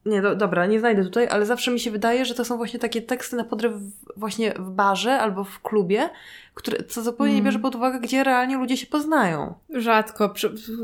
nie, 0.07 0.23
do, 0.23 0.37
dobra, 0.37 0.67
nie 0.67 0.81
znajdę 0.81 1.05
tutaj, 1.05 1.29
ale 1.29 1.47
zawsze 1.47 1.71
mi 1.71 1.81
się 1.81 1.91
wydaje, 1.91 2.25
że 2.25 2.35
to 2.35 2.45
są 2.45 2.57
właśnie 2.57 2.79
takie 2.81 3.03
teksty 3.03 3.37
na 3.37 3.45
podryw 3.45 3.73
właśnie 4.17 4.55
w 4.59 4.71
barze 4.71 5.13
albo 5.21 5.45
w 5.45 5.63
klubie, 5.63 6.11
które, 6.55 6.85
co 6.85 7.03
zupełnie 7.03 7.33
nie 7.33 7.39
Mm. 7.39 7.45
bierze 7.45 7.59
pod 7.59 7.75
uwagę, 7.75 8.01
gdzie 8.01 8.25
realnie 8.25 8.57
ludzie 8.57 8.77
się 8.77 8.87
poznają. 8.87 9.55
Rzadko. 9.71 10.35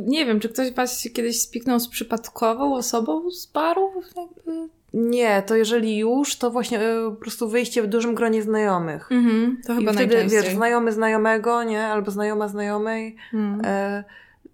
Nie 0.06 0.26
wiem, 0.26 0.40
czy 0.40 0.48
ktoś 0.48 0.72
was 0.72 1.08
kiedyś 1.14 1.40
spiknął 1.40 1.80
z 1.80 1.88
przypadkową 1.88 2.74
osobą 2.74 3.30
z 3.30 3.46
baru? 3.46 3.92
Jakby... 4.16 4.77
Nie, 4.94 5.42
to 5.42 5.56
jeżeli 5.56 5.98
już, 5.98 6.36
to 6.36 6.50
właśnie 6.50 6.80
e, 6.80 7.10
po 7.10 7.16
prostu 7.16 7.48
wyjście 7.48 7.82
w 7.82 7.86
dużym 7.86 8.14
gronie 8.14 8.42
znajomych. 8.42 9.12
Mhm, 9.12 9.60
to 9.66 9.72
I 9.72 9.76
chyba 9.76 9.92
wtedy, 9.92 10.14
najczęściej. 10.14 10.42
wiesz, 10.42 10.54
znajomy 10.54 10.92
znajomego, 10.92 11.62
nie? 11.64 11.84
Albo 11.84 12.10
znajoma 12.10 12.48
znajomej. 12.48 13.16
Mm. 13.34 13.60
E, 13.64 14.04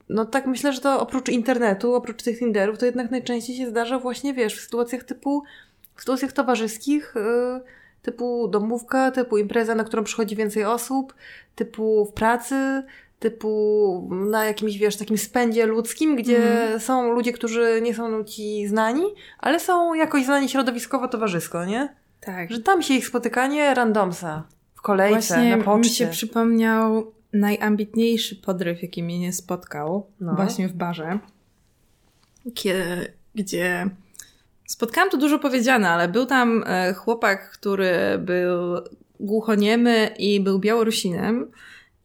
no 0.09 0.25
tak 0.25 0.47
myślę, 0.47 0.73
że 0.73 0.81
to 0.81 1.01
oprócz 1.01 1.29
internetu, 1.29 1.95
oprócz 1.95 2.23
tych 2.23 2.39
Tinderów, 2.39 2.79
to 2.79 2.87
jednak 2.87 3.11
najczęściej 3.11 3.57
się 3.57 3.67
zdarza 3.67 3.99
właśnie, 3.99 4.35
wiesz, 4.35 4.59
w 4.59 4.61
sytuacjach 4.61 5.05
typu, 5.05 5.43
w 5.95 6.01
sytuacjach 6.01 6.33
towarzyskich, 6.33 7.15
yy, 7.17 7.61
typu 8.03 8.49
domówka, 8.49 9.11
typu 9.11 9.39
impreza, 9.39 9.75
na 9.75 9.85
którą 9.85 10.05
przychodzi 10.05 10.37
więcej 10.37 10.65
osób, 10.65 11.15
typu 11.55 12.05
w 12.05 12.13
pracy, 12.13 12.83
typu 13.19 14.11
na 14.31 14.45
jakimś, 14.45 14.77
wiesz, 14.79 14.97
takim 14.97 15.19
spędzie 15.19 15.67
ludzkim, 15.67 16.17
gdzie 16.17 16.37
Mhm. 16.63 16.81
są 16.81 17.13
ludzie, 17.13 17.33
którzy 17.33 17.81
nie 17.83 17.95
są 17.95 18.25
ci 18.25 18.67
znani, 18.67 19.03
ale 19.39 19.61
są 19.61 19.95
jakoś 19.95 20.25
znani 20.25 20.49
środowiskowo, 20.49 21.09
towarzysko, 21.09 21.65
nie? 21.65 21.95
Tak. 22.21 22.51
Że 22.51 22.61
tam 22.61 22.83
się 22.83 22.95
ich 22.95 23.07
spotykanie 23.07 23.75
randomsa. 23.75 24.43
W 24.75 24.83
kolejce, 24.83 25.35
Właśnie 25.35 25.57
na 25.57 25.65
poczcie. 25.65 25.89
mi 25.91 25.95
się 25.97 26.07
przypomniał 26.07 27.13
najambitniejszy 27.33 28.37
podryw, 28.37 28.83
jaki 28.83 29.03
mnie 29.03 29.19
nie 29.19 29.33
spotkał, 29.33 30.07
No. 30.21 30.35
właśnie 30.35 30.69
w 30.69 30.73
barze, 30.73 31.19
Kie- 32.55 33.07
gdzie 33.35 33.87
spotkałam 34.67 35.11
tu 35.11 35.17
dużo 35.19 35.39
powiedziane, 35.39 35.91
ale 35.91 36.09
był 36.09 36.27
tam 36.27 36.65
e, 36.67 36.95
chłopak, 36.95 37.51
który 37.51 37.93
był 38.19 38.57
głuchoniemy 39.21 40.11
i 40.19 40.41
był 40.41 40.59
Białorusinem 40.59 41.51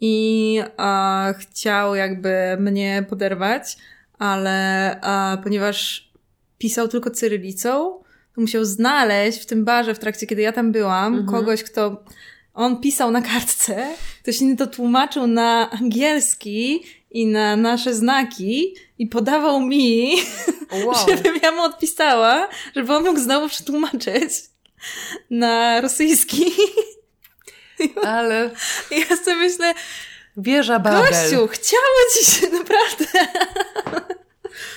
i 0.01 0.61
e, 0.79 1.33
chciał 1.39 1.95
jakby 1.95 2.57
mnie 2.59 3.05
poderwać, 3.09 3.77
ale 4.19 4.91
e, 5.01 5.37
ponieważ 5.43 6.09
pisał 6.57 6.87
tylko 6.87 7.11
cyrylicą, 7.11 7.99
to 8.35 8.41
musiał 8.41 8.65
znaleźć 8.65 9.41
w 9.41 9.45
tym 9.45 9.65
barze, 9.65 9.95
w 9.95 9.99
trakcie 9.99 10.27
kiedy 10.27 10.41
ja 10.41 10.51
tam 10.51 10.71
byłam, 10.71 11.13
Mhm. 11.15 11.27
kogoś, 11.39 11.63
kto 11.63 12.03
on 12.53 12.81
pisał 12.81 13.11
na 13.11 13.21
kartce, 13.21 13.87
ktoś 14.23 14.41
inny 14.41 14.57
to 14.57 14.67
tłumaczył 14.67 15.27
na 15.27 15.69
angielski 15.71 16.83
i 17.11 17.25
na 17.27 17.55
nasze 17.55 17.93
znaki 17.95 18.75
i 18.99 19.07
podawał 19.07 19.61
mi, 19.61 20.15
Wow. 20.85 20.95
żebym 21.07 21.35
ja 21.43 21.51
mu 21.51 21.61
odpisała, 21.61 22.47
żeby 22.75 22.93
on 22.95 23.03
mógł 23.05 23.19
znowu 23.19 23.49
przetłumaczyć 23.49 24.31
na 25.29 25.81
rosyjski. 25.81 26.45
Ale 28.17 28.49
ja 28.91 29.17
sobie 29.17 29.35
myślę, 29.35 29.73
wieża 30.37 30.79
Babel. 30.79 31.01
Kościół, 31.01 31.47
chciało 31.47 31.97
ci 32.19 32.31
się 32.31 32.47
naprawdę. 32.49 33.05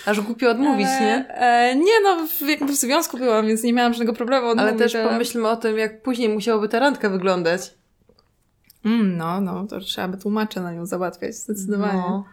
Aż 0.06 0.20
głupio 0.20 0.50
odmówić, 0.50 0.86
Ale, 0.86 1.00
nie? 1.00 1.28
E, 1.28 1.76
nie, 1.76 2.00
no, 2.02 2.26
w, 2.26 2.40
jakby 2.40 2.72
w 2.72 2.76
związku 2.76 3.18
byłam, 3.18 3.46
więc 3.46 3.62
nie 3.62 3.72
miałam 3.72 3.92
żadnego 3.92 4.12
problemu 4.12 4.48
odmówić. 4.48 4.70
Ale 4.70 4.78
też 4.78 4.94
ale- 4.94 5.08
pomyślmy 5.08 5.48
o 5.48 5.56
tym, 5.56 5.78
jak 5.78 6.02
później 6.02 6.28
musiałoby 6.28 6.68
ta 6.68 6.78
randka 6.78 7.08
wyglądać. 7.08 7.74
Mm, 8.84 9.16
no, 9.16 9.40
no, 9.40 9.66
to 9.66 9.80
trzeba 9.80 10.08
by 10.08 10.16
tłumacze 10.16 10.60
na 10.60 10.72
nią 10.72 10.86
załatwiać, 10.86 11.34
zdecydowanie. 11.34 11.92
No. 11.92 12.24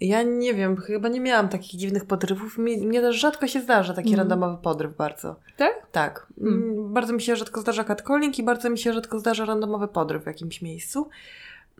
Ja 0.00 0.22
nie 0.22 0.54
wiem, 0.54 0.76
chyba 0.76 1.08
nie 1.08 1.20
miałam 1.20 1.48
takich 1.48 1.80
dziwnych 1.80 2.04
podrywów. 2.04 2.58
Mi, 2.58 2.86
mnie 2.86 3.00
też 3.00 3.16
rzadko 3.16 3.46
się 3.46 3.60
zdarza 3.60 3.94
taki 3.94 4.08
Mhm. 4.10 4.18
randomowy 4.28 4.62
podryw 4.62 4.96
bardzo. 4.96 5.36
Tak? 5.56 5.86
Tak. 5.92 6.26
Mm. 6.40 6.54
Mm, 6.54 6.92
Bardzo 6.92 7.12
mi 7.12 7.22
się 7.22 7.36
rzadko 7.36 7.60
zdarza 7.60 7.84
catcalling 7.84 8.38
i 8.38 8.42
bardzo 8.42 8.70
mi 8.70 8.78
się 8.78 8.92
rzadko 8.92 9.18
zdarza 9.18 9.44
randomowy 9.44 9.88
podryw 9.88 10.22
w 10.22 10.26
jakimś 10.26 10.62
miejscu. 10.62 11.08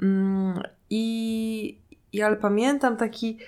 Mm, 0.02 0.62
I, 0.90 1.78
i 2.12 2.22
ale 2.22 2.36
pamiętam 2.36 2.96
taki 2.96 3.38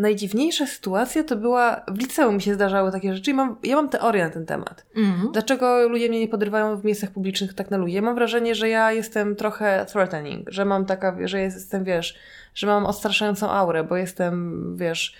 najdziwniejsza 0.00 0.66
sytuacja 0.66 1.24
to 1.24 1.36
była, 1.36 1.84
w 1.88 1.98
liceum 1.98 2.34
mi 2.34 2.42
się 2.42 2.54
zdarzały 2.54 2.92
takie 2.92 3.14
rzeczy 3.14 3.30
i 3.30 3.34
mam, 3.34 3.56
ja 3.62 3.76
mam 3.76 3.88
teorię 3.88 4.24
na 4.24 4.30
ten 4.30 4.46
temat. 4.46 4.86
Mhm. 4.96 5.32
Dlaczego 5.32 5.88
ludzie 5.88 6.08
mnie 6.08 6.20
nie 6.20 6.28
podrywają 6.28 6.76
w 6.76 6.84
miejscach 6.84 7.10
publicznych 7.10 7.54
tak 7.54 7.70
na 7.70 7.76
ludzie? 7.76 7.94
Ja 7.94 8.02
mam 8.02 8.14
wrażenie, 8.14 8.54
że 8.54 8.68
ja 8.68 8.92
jestem 8.92 9.36
trochę 9.36 9.86
threatening, 9.92 10.50
że 10.50 10.64
mam 10.64 10.86
taka, 10.86 11.16
że 11.24 11.40
jestem, 11.40 11.84
wiesz, 11.84 12.18
że 12.54 12.66
mam 12.66 12.86
odstraszającą 12.86 13.50
aurę, 13.50 13.84
bo 13.84 13.96
jestem, 13.96 14.76
wiesz, 14.76 15.14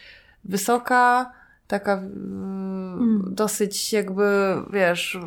wysoka, 0.45 1.33
taka 1.67 1.93
mm, 1.93 3.23
dosyć 3.27 3.93
jakby, 3.93 4.55
wiesz, 4.73 5.19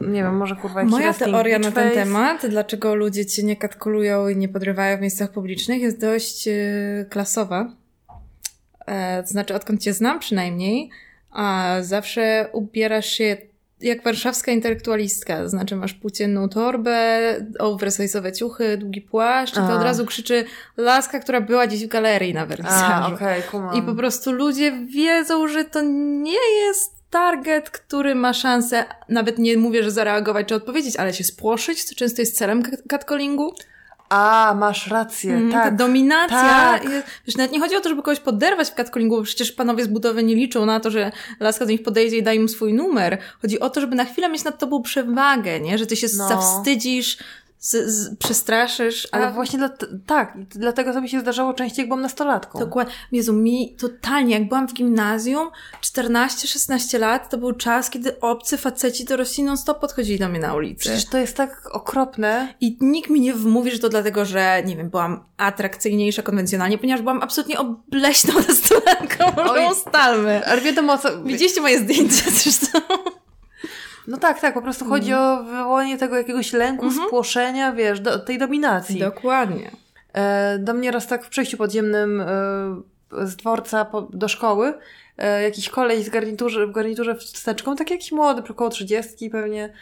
nie 0.00 0.22
wiem, 0.22 0.36
może 0.36 0.56
kurwa 0.56 0.80
jakiś 0.80 0.92
Moja 0.92 1.14
teoria 1.14 1.58
na 1.58 1.70
ten 1.70 1.88
face. 1.88 1.94
temat, 1.94 2.46
dlaczego 2.48 2.94
ludzie 2.94 3.26
cię 3.26 3.42
nie 3.42 3.56
katkulują 3.56 4.28
i 4.28 4.36
nie 4.36 4.48
podrywają 4.48 4.98
w 4.98 5.00
miejscach 5.00 5.30
publicznych, 5.30 5.82
jest 5.82 6.00
dość 6.00 6.48
e, 6.48 6.52
klasowa. 7.08 7.81
E, 8.92 9.22
to 9.22 9.28
znaczy, 9.28 9.54
odkąd 9.54 9.82
cię 9.82 9.92
znam 9.92 10.18
przynajmniej, 10.18 10.90
a 11.30 11.76
zawsze 11.80 12.48
ubierasz 12.52 13.06
się 13.06 13.36
jak 13.80 14.02
warszawska 14.02 14.52
intelektualistka. 14.52 15.36
To 15.42 15.48
znaczy, 15.48 15.76
masz 15.76 15.94
płócienną 15.94 16.48
torbę, 16.48 17.18
oversize'owe 17.58 18.36
ciuchy, 18.38 18.76
długi 18.76 19.00
płaszcz, 19.00 19.52
i 19.52 19.56
to 19.56 19.62
A. 19.62 19.74
od 19.76 19.82
razu 19.82 20.06
krzyczy 20.06 20.44
laska, 20.76 21.20
która 21.20 21.40
była 21.40 21.66
dziś 21.66 21.84
w 21.84 21.88
galerii 21.88 22.34
na 22.34 22.40
A, 22.40 22.46
wernisażu. 22.46 23.16
kumam. 23.50 23.76
I 23.76 23.82
po 23.82 23.94
prostu 23.94 24.32
ludzie 24.32 24.72
wiedzą, 24.86 25.48
że 25.48 25.64
to 25.64 25.80
nie 26.22 26.50
jest 26.66 26.94
target, 27.10 27.70
który 27.70 28.14
ma 28.14 28.32
szansę, 28.32 28.84
nawet 29.08 29.38
nie 29.38 29.56
mówię, 29.56 29.82
że 29.82 29.90
zareagować 29.90 30.48
czy 30.48 30.54
odpowiedzieć, 30.54 30.96
ale 30.96 31.14
się 31.14 31.24
spłoszyć, 31.24 31.84
co 31.84 31.94
często 31.94 32.22
jest 32.22 32.36
celem 32.38 32.62
cat- 32.62 32.82
catcallingu. 32.88 33.54
A, 34.12 34.54
masz 34.58 34.86
rację, 34.86 35.34
Mm, 35.34 35.52
Ta 35.52 35.62
tak. 35.62 35.76
dominacja. 35.76 36.38
tak. 36.42 36.84
Jest, 36.84 37.06
wiesz, 37.26 37.36
nawet 37.36 37.52
nie 37.52 37.60
chodzi 37.60 37.76
o 37.76 37.80
to, 37.80 37.88
żeby 37.88 38.02
kogoś 38.02 38.20
poderwać 38.20 38.68
w 38.70 38.74
catcallingu, 38.74 39.16
bo 39.16 39.22
przecież 39.22 39.52
panowie 39.52 39.84
z 39.84 39.88
budowy 39.88 40.22
nie 40.24 40.34
liczą 40.34 40.66
na 40.66 40.80
to, 40.80 40.90
że 40.90 41.12
laska 41.40 41.64
do 41.66 41.70
nich 41.70 41.82
podejdzie 41.82 42.16
i 42.16 42.22
da 42.22 42.32
im 42.32 42.48
swój 42.48 42.74
numer. 42.74 43.18
Chodzi 43.42 43.60
o 43.60 43.70
to, 43.70 43.80
żeby 43.80 43.96
na 43.96 44.04
chwilę 44.04 44.28
mieć 44.28 44.44
nad 44.44 44.58
tobą 44.58 44.82
przewagę, 44.82 45.60
nie? 45.60 45.78
Że 45.78 45.86
ty 45.86 45.96
się 45.96 46.06
No. 46.16 46.28
zawstydzisz, 46.28 47.18
z, 47.62 47.90
z, 47.90 48.16
przestraszysz. 48.16 49.08
Ale 49.12 49.26
a 49.26 49.30
właśnie 49.30 49.58
dla, 49.58 49.70
tak, 50.06 50.36
dlatego 50.48 50.92
to 50.92 51.00
mi 51.00 51.08
się 51.08 51.20
zdarzało 51.20 51.54
częściej, 51.54 51.82
jak 51.82 51.88
byłam 51.88 52.02
nastolatką. 52.02 52.58
Dokładnie. 52.58 52.94
Jezu, 53.12 53.32
mi 53.32 53.76
totalnie, 53.76 54.34
jak 54.34 54.48
byłam 54.48 54.68
w 54.68 54.74
gimnazjum, 54.74 55.50
14-16 55.82 56.98
lat, 56.98 57.30
to 57.30 57.38
był 57.38 57.52
czas, 57.52 57.90
kiedy 57.90 58.20
obcy 58.20 58.56
faceci 58.56 59.04
dorośli 59.04 59.44
non-stop 59.44 59.80
podchodzili 59.80 60.18
do 60.18 60.28
mnie 60.28 60.38
na 60.38 60.54
ulicy. 60.54 60.80
Przecież 60.80 61.04
to 61.04 61.18
jest 61.18 61.36
tak 61.36 61.68
okropne. 61.72 62.54
I 62.60 62.78
nikt 62.80 63.10
mi 63.10 63.20
nie 63.20 63.34
wmówi, 63.34 63.70
że 63.70 63.78
to 63.78 63.88
dlatego, 63.88 64.24
że, 64.24 64.62
nie 64.66 64.76
wiem, 64.76 64.90
byłam 64.90 65.24
atrakcyjniejsza 65.36 66.22
konwencjonalnie, 66.22 66.78
ponieważ 66.78 67.02
byłam 67.02 67.22
absolutnie 67.22 67.58
obleśną 67.58 68.34
nastolatką, 68.48 69.44
może 69.44 69.68
ustalmy. 69.70 70.46
Ale 70.46 70.60
wiadomo 70.60 70.98
co... 70.98 71.22
Widzieliście 71.22 71.60
moje 71.60 71.78
zdjęcia 71.78 72.30
zresztą? 72.42 72.78
No 74.06 74.16
tak, 74.16 74.40
tak, 74.40 74.54
po 74.54 74.62
prostu 74.62 74.84
chodzi 74.84 75.14
o 75.14 75.42
wywołanie 75.44 75.98
tego 75.98 76.16
jakiegoś 76.16 76.52
lęku, 76.52 76.86
Mhm. 76.86 77.06
spłoszenia, 77.08 77.72
wiesz, 77.72 78.00
do, 78.00 78.18
tej 78.18 78.38
dominacji. 78.38 79.00
Dokładnie. 79.00 79.70
E, 80.12 80.58
do 80.58 80.74
mnie 80.74 80.90
raz 80.90 81.06
tak 81.06 81.24
w 81.24 81.28
przejściu 81.28 81.56
podziemnym 81.56 82.20
e, 82.20 82.26
z 83.26 83.36
dworca 83.36 83.84
po, 83.84 84.02
do 84.02 84.28
szkoły 84.28 84.74
e, 85.18 85.42
jakiś 85.42 85.68
koleś 85.68 86.04
z 86.04 86.08
garniturze, 86.10 86.66
w 86.66 86.72
garniturze 86.72 87.14
wsteczką, 87.14 87.76
tak 87.76 87.90
jakiś 87.90 88.12
młody, 88.12 88.42
około 88.50 88.70
30 88.70 89.30
pewnie, 89.30 89.72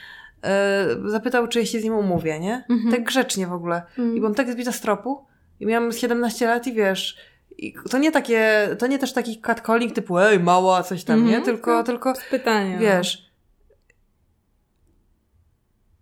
e, 0.44 0.86
zapytał, 1.06 1.48
czy 1.48 1.58
ja 1.60 1.66
się 1.66 1.80
z 1.80 1.84
nim 1.84 1.94
umówię, 1.94 2.40
nie? 2.40 2.64
Mhm. 2.70 2.90
Tak 2.94 3.04
grzecznie 3.04 3.46
w 3.46 3.52
ogóle. 3.52 3.82
Mhm. 3.88 4.16
I 4.16 4.20
byłam 4.20 4.34
tak 4.34 4.52
zbita 4.52 4.72
z 4.72 4.80
tropu 4.80 5.24
i 5.60 5.66
miałam 5.66 5.92
17 5.92 6.46
lat 6.46 6.66
i 6.66 6.72
wiesz... 6.72 7.16
I 7.58 7.74
to 7.90 7.98
nie 7.98 8.12
takie, 8.12 8.68
to 8.78 8.86
nie 8.86 8.98
też 8.98 9.12
taki 9.12 9.40
catcalling 9.40 9.92
typu 9.94 10.18
ej, 10.18 10.40
mała, 10.40 10.82
coś 10.82 11.04
tam, 11.04 11.20
nie? 11.20 11.36
Mhm. 11.36 11.44
Tylko, 11.44 11.74
No. 11.74 11.82
tylko 11.84 12.12
Pytanie. 12.30 12.78
wiesz... 12.80 13.29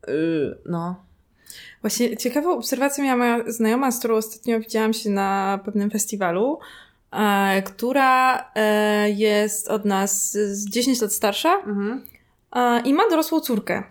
y, 0.08 0.58
No. 0.66 1.08
Właśnie 1.80 2.16
ciekawą 2.16 2.52
obserwację 2.52 3.04
miała 3.04 3.16
moja 3.16 3.52
znajoma, 3.52 3.90
z 3.90 3.98
którą 3.98 4.16
ostatnio 4.16 4.60
widziałam 4.60 4.92
się 4.92 5.10
na 5.10 5.60
pewnym 5.64 5.90
festiwalu, 5.90 6.58
e, 7.12 7.62
która 7.62 8.44
e, 8.54 9.10
jest 9.10 9.68
od 9.68 9.84
nas 9.84 10.32
z 10.32 10.68
10 10.70 11.00
lat 11.00 11.12
starsza 11.12 11.54
Mhm. 11.54 12.02
e, 12.56 12.80
i 12.80 12.94
ma 12.94 13.02
dorosłą 13.10 13.40
córkę. 13.40 13.82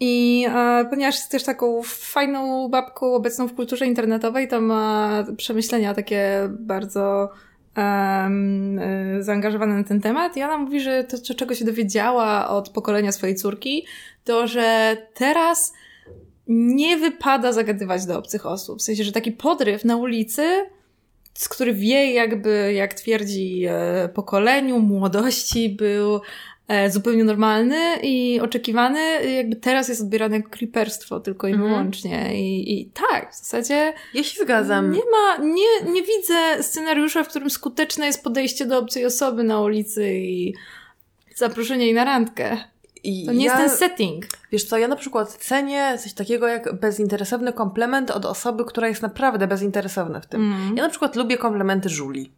I 0.00 0.46
e, 0.48 0.84
ponieważ 0.90 1.14
jest 1.14 1.30
też 1.30 1.44
taką 1.44 1.82
fajną 1.84 2.68
babką 2.68 3.14
obecną 3.14 3.48
w 3.48 3.54
kulturze 3.54 3.86
internetowej, 3.86 4.48
to 4.48 4.60
ma 4.60 5.24
przemyślenia 5.36 5.94
takie 5.94 6.48
bardzo 6.50 7.30
e, 7.80 9.22
zaangażowane 9.22 9.74
na 9.74 9.84
ten 9.84 10.00
temat. 10.00 10.36
I 10.36 10.42
ona 10.42 10.58
mówi, 10.58 10.80
że 10.80 11.04
to, 11.04 11.34
czego 11.34 11.54
się 11.54 11.64
dowiedziała 11.64 12.48
od 12.48 12.68
pokolenia 12.68 13.12
swojej 13.12 13.36
córki, 13.36 13.86
to 14.24 14.46
że 14.46 14.96
teraz 15.14 15.72
nie 16.46 16.96
wypada 16.96 17.52
zagadywać 17.52 18.06
do 18.06 18.18
obcych 18.18 18.46
osób. 18.46 18.78
W 18.78 18.82
sensie, 18.82 19.04
że 19.04 19.12
taki 19.12 19.32
podryw 19.32 19.84
na 19.84 19.96
ulicy, 19.96 20.66
z 21.34 21.48
który 21.48 21.74
wie 21.74 22.12
jakby, 22.12 22.72
jak 22.72 22.94
twierdzi 22.94 23.64
e, 23.68 24.08
pokoleniu, 24.08 24.78
młodości, 24.78 25.68
był 25.68 26.20
zupełnie 26.88 27.24
normalny 27.24 27.96
i 28.02 28.40
oczekiwany, 28.40 29.00
jakby 29.36 29.56
teraz 29.56 29.88
jest 29.88 30.00
odbierany 30.00 30.36
jako 30.36 30.50
creeperstwo 30.50 31.20
tylko 31.20 31.48
i 31.48 31.52
Mhm. 31.52 31.68
wyłącznie. 31.70 32.40
I, 32.42 32.80
I 32.80 32.86
tak, 33.10 33.32
w 33.32 33.38
zasadzie 33.38 33.92
Ja 34.14 34.22
się 34.22 34.44
zgadzam. 34.44 34.92
nie 34.92 35.00
ma, 35.12 35.44
nie, 35.44 35.92
nie 35.92 36.02
widzę 36.02 36.62
scenariusza, 36.62 37.24
w 37.24 37.28
którym 37.28 37.50
skuteczne 37.50 38.06
jest 38.06 38.24
podejście 38.24 38.66
do 38.66 38.78
obcej 38.78 39.06
osoby 39.06 39.42
na 39.42 39.60
ulicy 39.60 40.12
i 40.14 40.54
zaproszenie 41.36 41.84
jej 41.84 41.94
na 41.94 42.04
randkę. 42.04 42.56
I 43.04 43.26
To 43.26 43.32
nie 43.32 43.44
ja, 43.46 43.60
jest 43.60 43.78
ten 43.80 43.88
setting. 43.88 44.24
Wiesz 44.52 44.64
co, 44.64 44.78
ja 44.78 44.88
na 44.88 44.96
przykład 44.96 45.32
cenię 45.32 45.98
coś 46.02 46.12
takiego 46.12 46.48
jak 46.48 46.80
bezinteresowny 46.80 47.52
komplement 47.52 48.10
od 48.10 48.24
osoby, 48.24 48.64
która 48.64 48.88
jest 48.88 49.02
naprawdę 49.02 49.46
bezinteresowna 49.46 50.20
w 50.20 50.26
tym. 50.26 50.52
Mm. 50.52 50.76
Ja 50.76 50.82
na 50.82 50.88
przykład 50.88 51.16
lubię 51.16 51.38
komplementy 51.38 51.88
żuli. 51.88 52.30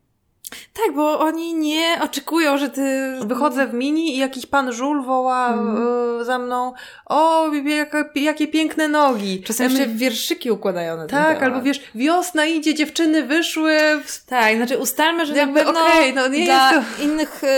Tak, 0.86 0.94
bo 0.94 1.20
oni 1.20 1.54
nie 1.54 1.98
oczekują, 2.02 2.58
że 2.58 2.68
ty... 2.70 3.12
Wychodzę 3.26 3.66
w 3.66 3.74
mini 3.74 4.14
i 4.16 4.18
jakiś 4.18 4.46
pan 4.46 4.72
żul 4.72 5.02
woła 5.02 5.48
Mhm. 5.48 5.86
y, 6.20 6.24
za 6.24 6.38
mną 6.38 6.72
o, 7.06 7.50
jaka, 7.64 8.04
jakie 8.14 8.48
piękne 8.48 8.88
nogi. 8.88 9.42
Czasem 9.42 9.66
Ja 9.66 9.72
my- 9.72 9.78
jeszcze 9.78 9.94
wierszyki 9.94 10.50
układają 10.50 10.96
na 10.96 11.06
Tak, 11.06 11.26
temat. 11.26 11.42
albo 11.42 11.62
wiesz, 11.62 11.80
wiosna 11.94 12.46
idzie, 12.46 12.74
dziewczyny 12.74 13.22
wyszły. 13.22 13.78
W... 14.04 14.24
Tak, 14.26 14.56
znaczy 14.56 14.78
ustalmy, 14.78 15.26
że 15.26 15.36
Jakby 15.36 15.60
pewno 15.64 15.80
okej, 15.86 16.14
no 16.14 16.28
nie 16.28 16.44
dla 16.44 16.72
jest 16.72 17.00
innych 17.02 17.44
e, 17.44 17.48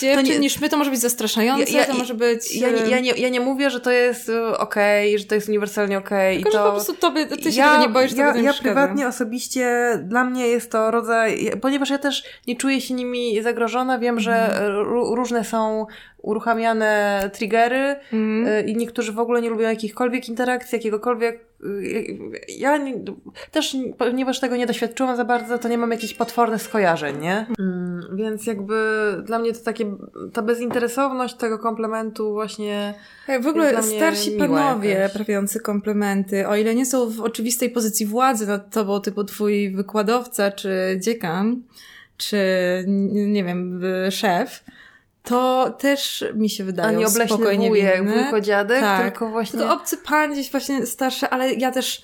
dziewczyn 0.00 0.24
nie- 0.24 0.38
niż 0.38 0.60
my 0.60 0.68
to 0.68 0.76
może 0.76 0.90
być 0.90 1.00
zastraszające, 1.00 1.72
Ja- 1.72 1.80
ja- 1.80 1.86
to 1.86 1.94
może 1.94 2.14
być... 2.14 2.56
Ja, 2.56 2.70
nie- 2.70 2.84
e, 2.84 2.90
ja, 2.90 3.00
nie, 3.00 3.10
ja 3.12 3.28
nie 3.28 3.40
mówię, 3.40 3.70
że 3.70 3.80
to 3.80 3.90
jest 3.90 4.28
y, 4.28 4.58
okej, 4.58 5.18
że 5.18 5.24
to 5.24 5.34
jest 5.34 5.48
uniwersalnie 5.48 5.98
okej. 5.98 6.36
Tylko, 6.36 6.48
i 6.50 6.52
że 6.52 6.58
to... 6.58 6.64
po 6.64 6.72
prostu 6.72 6.94
tobie, 6.94 7.26
ty 7.26 7.52
się 7.52 7.62
tego 7.62 7.76
nie 7.80 7.88
boisz, 7.88 8.12
ja, 8.12 8.32
to 8.32 8.38
ja 8.38 8.52
przeszkadza. 8.52 8.62
prywatnie, 8.62 9.06
osobiście, 9.08 9.92
dla 10.04 10.24
mnie 10.24 10.48
jest 10.48 10.70
to 10.72 10.90
rodzaj, 10.90 11.52
ponieważ 11.62 11.90
ja 11.90 11.98
też 11.98 12.22
nie 12.46 12.56
czuję 12.56 12.80
się 12.80 12.94
nimi 12.94 13.42
zagrożona, 13.42 13.98
wiem, 13.98 14.20
że 14.20 14.32
Mhm. 14.34 14.72
ró- 14.86 15.14
różne 15.14 15.44
są 15.44 15.86
uruchamiane 16.22 17.30
triggery 17.32 17.96
Mhm. 18.12 18.46
y, 18.46 18.70
i 18.70 18.76
niektórzy 18.76 19.12
w 19.12 19.18
ogóle 19.18 19.42
nie 19.42 19.50
lubią 19.50 19.68
jakichkolwiek 19.68 20.28
interakcji, 20.28 20.76
jakiegokolwiek. 20.76 21.40
y, 21.64 22.16
Ja 22.48 22.76
nie, 22.76 22.94
też, 23.50 23.76
ponieważ 23.98 24.40
tego 24.40 24.56
nie 24.56 24.66
doświadczyłam 24.66 25.16
za 25.16 25.24
bardzo, 25.24 25.58
to 25.58 25.68
nie 25.68 25.78
mam 25.78 25.90
jakichś 25.90 26.14
potwornych 26.14 26.62
skojarzeń, 26.62 27.18
nie? 27.20 27.46
Mm, 27.58 28.00
więc 28.16 28.46
jakby 28.46 28.74
dla 29.24 29.38
mnie 29.38 29.52
to 29.52 29.60
takie, 29.64 29.96
ta 30.32 30.42
bezinteresowność 30.42 31.34
tego 31.34 31.58
komplementu 31.58 32.32
właśnie 32.32 32.94
Tak, 33.26 33.42
w 33.42 33.46
ogóle 33.46 33.82
starsi 33.82 34.30
panowie 34.30 35.10
prawiący 35.12 35.60
komplementy, 35.60 36.48
o 36.48 36.56
ile 36.56 36.74
nie 36.74 36.86
są 36.86 37.10
w 37.10 37.20
oczywistej 37.20 37.70
pozycji 37.70 38.06
władzy 38.06 38.46
nad 38.46 38.70
tobą, 38.74 39.00
typu 39.00 39.24
twój 39.24 39.70
wykładowca, 39.70 40.50
czy 40.50 40.98
dziekan, 41.00 41.62
czy 42.28 42.38
nie 43.08 43.44
wiem, 43.44 43.82
szef, 44.10 44.64
to 45.22 45.70
też 45.78 46.24
mi 46.34 46.50
się 46.50 46.62
a 46.62 46.66
wydają 46.66 46.98
nie 46.98 47.06
obleśny 47.06 47.56
wujek, 47.68 48.08
wujko 48.08 48.40
dziadek, 48.40 48.80
Tak. 48.80 49.02
tylko 49.02 49.28
właśnie... 49.28 49.58
Tylko 49.58 49.74
obcy 49.74 49.96
pan 49.96 50.32
gdzieś 50.32 50.50
właśnie 50.50 50.86
starszy, 50.86 51.28
ale 51.28 51.54
ja 51.54 51.70
też 51.70 52.02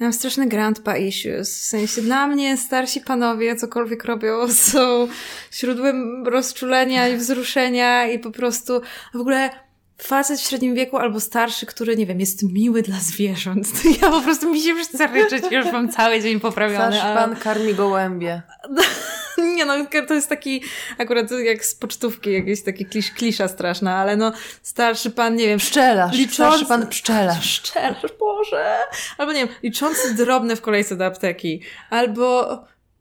ja 0.00 0.06
mam 0.06 0.12
straszne 0.12 0.46
grandpa 0.46 0.96
issues. 0.96 1.58
W 1.58 1.64
sensie 1.64 2.02
dla 2.02 2.26
mnie 2.26 2.56
starsi 2.56 3.00
panowie, 3.00 3.56
cokolwiek 3.56 4.04
robią, 4.04 4.48
są 4.72 5.08
źródłem 5.52 6.26
rozczulenia 6.26 7.08
i 7.08 7.16
wzruszenia 7.16 8.06
i 8.06 8.18
po 8.18 8.30
prostu 8.30 8.80
w 9.14 9.20
ogóle 9.20 9.50
facet 9.98 10.40
w 10.40 10.48
średnim 10.48 10.74
wieku 10.74 10.96
albo 10.96 11.20
starszy, 11.20 11.66
który, 11.66 11.96
nie 11.96 12.06
wiem, 12.06 12.20
jest 12.20 12.42
miły 12.52 12.82
dla 12.82 12.96
zwierząt. 13.00 13.66
Ja 14.02 14.10
po 14.10 14.20
prostu 14.20 14.50
mi 14.50 14.60
się 14.60 14.70
już 14.70 14.88
chce 14.88 15.08
już 15.50 15.72
mam 15.72 15.88
cały 15.88 16.20
dzień 16.20 16.40
poprawiony. 16.40 16.96
Starszy 16.96 17.02
ale- 17.02 17.14
pan 17.14 17.36
karmi 17.36 17.74
gołębie. 17.74 18.42
Nie 19.56 19.64
no, 19.64 19.74
to 20.08 20.14
jest 20.14 20.28
taki 20.28 20.62
akurat 20.98 21.30
jak 21.30 21.64
z 21.64 21.74
pocztówki, 21.74 22.32
jakieś 22.32 22.62
takie 22.62 22.84
klisz, 22.84 23.10
klisza 23.10 23.48
straszna, 23.48 23.96
ale 23.96 24.16
no 24.16 24.32
starszy 24.62 25.10
pan, 25.10 25.36
nie 25.36 25.46
wiem, 25.46 25.58
Pszczelarz, 25.58 26.16
Liczący- 26.16 26.34
starszy 26.34 26.66
pan 26.66 26.86
pszczelarz. 26.86 27.60
Pszczelarz, 27.60 28.12
Boże! 28.20 28.78
Albo 29.18 29.32
nie 29.32 29.46
wiem, 29.46 29.54
liczący 29.62 30.14
drobne 30.14 30.56
w 30.56 30.60
kolejce 30.60 30.96
do 30.96 31.06
apteki. 31.06 31.62
Albo 31.90 32.58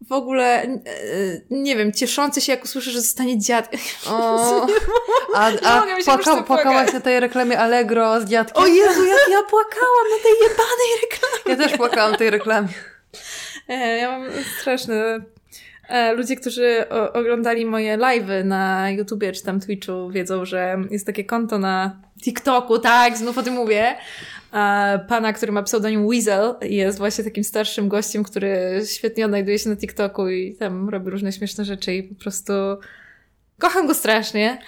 w 0.08 0.12
ogóle, 0.12 0.64
e, 0.64 0.78
nie 1.50 1.76
wiem, 1.76 1.94
cieszący 1.94 2.42
się 2.42 2.52
jak 2.52 2.64
usłyszy, 2.64 2.92
że 2.92 3.02
zostanie 3.02 3.40
dziad. 3.40 3.70
O, 4.10 4.68
a, 5.36 5.52
a 5.66 5.84
płaka, 6.06 6.44
płakałaś 6.44 6.94
na 6.94 7.00
tej 7.00 7.20
reklamie 7.20 7.60
Allegro 7.60 8.22
z 8.22 8.26
dziadkiem? 8.26 8.64
O 8.64 8.68
Jezu, 8.68 9.06
jak 9.06 9.30
ja 9.32 9.44
płakałam 9.44 10.06
na 10.18 10.24
tej 10.24 10.34
jebanej 10.42 10.90
reklamie! 11.02 11.62
Ja 11.62 11.68
też 11.68 11.78
płakałam 11.78 12.12
na 12.12 12.18
tej 12.18 12.30
reklamie. 12.30 12.74
E, 13.68 13.98
ja 13.98 14.20
mam 14.20 14.30
straszne... 14.62 15.20
E, 15.90 16.14
ludzie, 16.14 16.36
którzy 16.36 16.90
oglądali 17.14 17.66
moje 17.66 17.98
live'y 17.98 18.46
na 18.46 18.92
YouTubie 18.92 19.32
czy 19.32 19.44
tam 19.44 19.60
Twitchu 19.60 20.10
wiedzą, 20.10 20.46
że 20.46 20.78
jest 20.92 21.06
takie 21.06 21.24
konto 21.24 21.60
na 21.60 22.02
TikToku, 22.22 22.80
tak, 22.80 23.18
znów 23.18 23.38
o 23.38 23.44
tym 23.44 23.54
mówię. 23.54 23.96
A 24.52 24.94
pana, 25.08 25.34
który 25.34 25.52
ma 25.52 25.64
pseudonim 25.64 26.08
Weasel 26.08 26.56
jest 26.62 26.98
właśnie 26.98 27.24
takim 27.24 27.44
starszym 27.44 27.90
gościem, 27.90 28.24
który 28.24 28.82
świetnie 28.96 29.26
odnajduje 29.26 29.60
się 29.60 29.70
na 29.70 29.76
TikToku 29.76 30.30
i 30.30 30.56
tam 30.56 30.90
robi 30.90 31.10
różne 31.10 31.32
śmieszne 31.32 31.66
rzeczy 31.66 31.96
i 31.96 32.04
po 32.04 32.16
prostu 32.16 32.54
kocham 33.60 33.88
go 33.88 33.94
strasznie. 33.94 34.62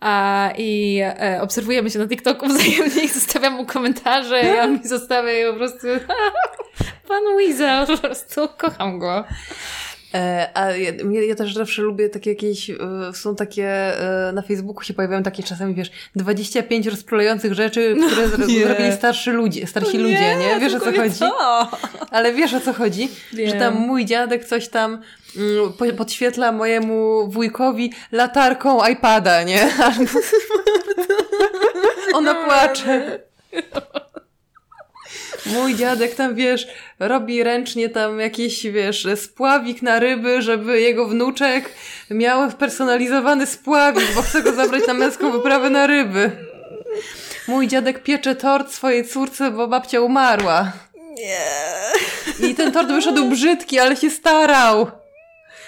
A, 0.00 0.50
I 0.58 1.00
e, 1.02 1.38
obserwujemy 1.42 1.90
się 1.90 1.98
na 1.98 2.08
TikToku 2.08 2.46
wzajemnie 2.54 3.04
i 3.04 3.08
zostawiam 3.08 3.52
mu 3.52 3.66
komentarze 3.66 4.62
on 4.62 4.72
mi 4.72 4.88
zostawia 4.88 5.40
i 5.40 5.52
po 5.52 5.58
prostu 5.58 5.86
pan 7.08 7.22
Weasel, 7.36 7.86
po 7.86 7.98
prostu 7.98 8.48
kocham 8.58 8.98
go. 8.98 9.24
E, 10.16 10.48
a 10.54 10.70
ja, 10.70 10.92
ja 11.28 11.34
też 11.34 11.54
zawsze 11.54 11.82
lubię 11.82 12.08
takie 12.08 12.30
jakieś, 12.30 12.70
e, 12.70 12.76
są 13.14 13.36
takie, 13.36 13.68
e, 13.68 14.32
na 14.32 14.42
Facebooku 14.42 14.82
się 14.82 14.94
pojawiają 14.94 15.22
takie 15.22 15.42
czasami, 15.42 15.74
wiesz, 15.74 15.90
25 16.16 16.86
rozprolających 16.86 17.54
rzeczy, 17.54 17.96
które 18.06 18.28
zro- 18.28 18.48
nie. 18.48 18.66
zrobili 18.66 18.92
starsi 18.92 19.30
ludzie, 19.30 19.66
starsi 19.66 19.98
ludzie, 19.98 20.36
nie? 20.36 20.60
Wiesz 20.60 20.74
o 20.74 20.80
co 20.80 20.92
chodzi? 20.92 21.18
to. 21.18 21.70
Ale 22.10 22.32
wiesz 22.32 22.54
o 22.54 22.60
co 22.60 22.72
chodzi? 22.72 23.08
Wiem. 23.32 23.50
Że 23.50 23.56
tam 23.56 23.74
mój 23.74 24.04
dziadek 24.04 24.44
coś 24.44 24.68
tam 24.68 25.02
mm, 25.36 25.72
po- 25.72 25.92
podświetla 25.96 26.52
mojemu 26.52 27.28
wujkowi 27.28 27.92
latarką 28.12 28.86
iPada, 28.88 29.42
nie? 29.42 29.68
Ona 32.14 32.34
płacze. 32.34 33.18
Mój 35.46 35.74
dziadek 35.74 36.14
tam, 36.14 36.34
wiesz, 36.34 36.66
robi 36.98 37.42
ręcznie 37.42 37.88
tam 37.88 38.20
jakiś, 38.20 38.66
wiesz, 38.66 39.06
spławik 39.16 39.82
na 39.82 39.98
ryby, 39.98 40.42
żeby 40.42 40.80
jego 40.80 41.06
wnuczek 41.06 41.70
miał 42.10 42.50
personalizowany 42.50 43.46
spławik, 43.46 44.14
bo 44.14 44.22
chce 44.22 44.42
go 44.42 44.52
zabrać 44.52 44.86
na 44.86 44.94
męską 44.94 45.32
wyprawę 45.32 45.70
na 45.70 45.86
ryby. 45.86 46.30
Mój 47.48 47.68
dziadek 47.68 48.02
piecze 48.02 48.34
tort 48.34 48.72
swojej 48.72 49.08
córce, 49.08 49.50
bo 49.50 49.68
babcia 49.68 50.00
umarła. 50.00 50.72
Nie. 51.16 52.48
I 52.48 52.54
ten 52.54 52.72
tort 52.72 52.88
wyszedł 52.88 53.24
brzydki, 53.24 53.78
ale 53.78 53.96
się 53.96 54.10
starał. 54.10 54.90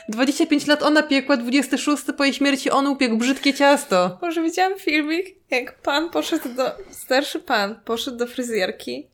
25 0.08 0.66
lat 0.66 0.82
ona 0.82 1.02
piekła, 1.02 1.36
26 1.36 2.02
po 2.16 2.24
jej 2.24 2.34
śmierci 2.34 2.70
on 2.70 2.86
upiekł 2.86 3.16
brzydkie 3.16 3.54
ciasto. 3.54 4.18
Może 4.22 4.42
widziałam 4.42 4.78
filmik, 4.78 5.26
jak 5.50 5.78
pan 5.78 6.10
poszedł 6.10 6.48
do, 6.48 6.70
starszy 6.90 7.40
pan 7.40 7.80
poszedł 7.84 8.16
do 8.16 8.26
fryzjerki, 8.26 9.06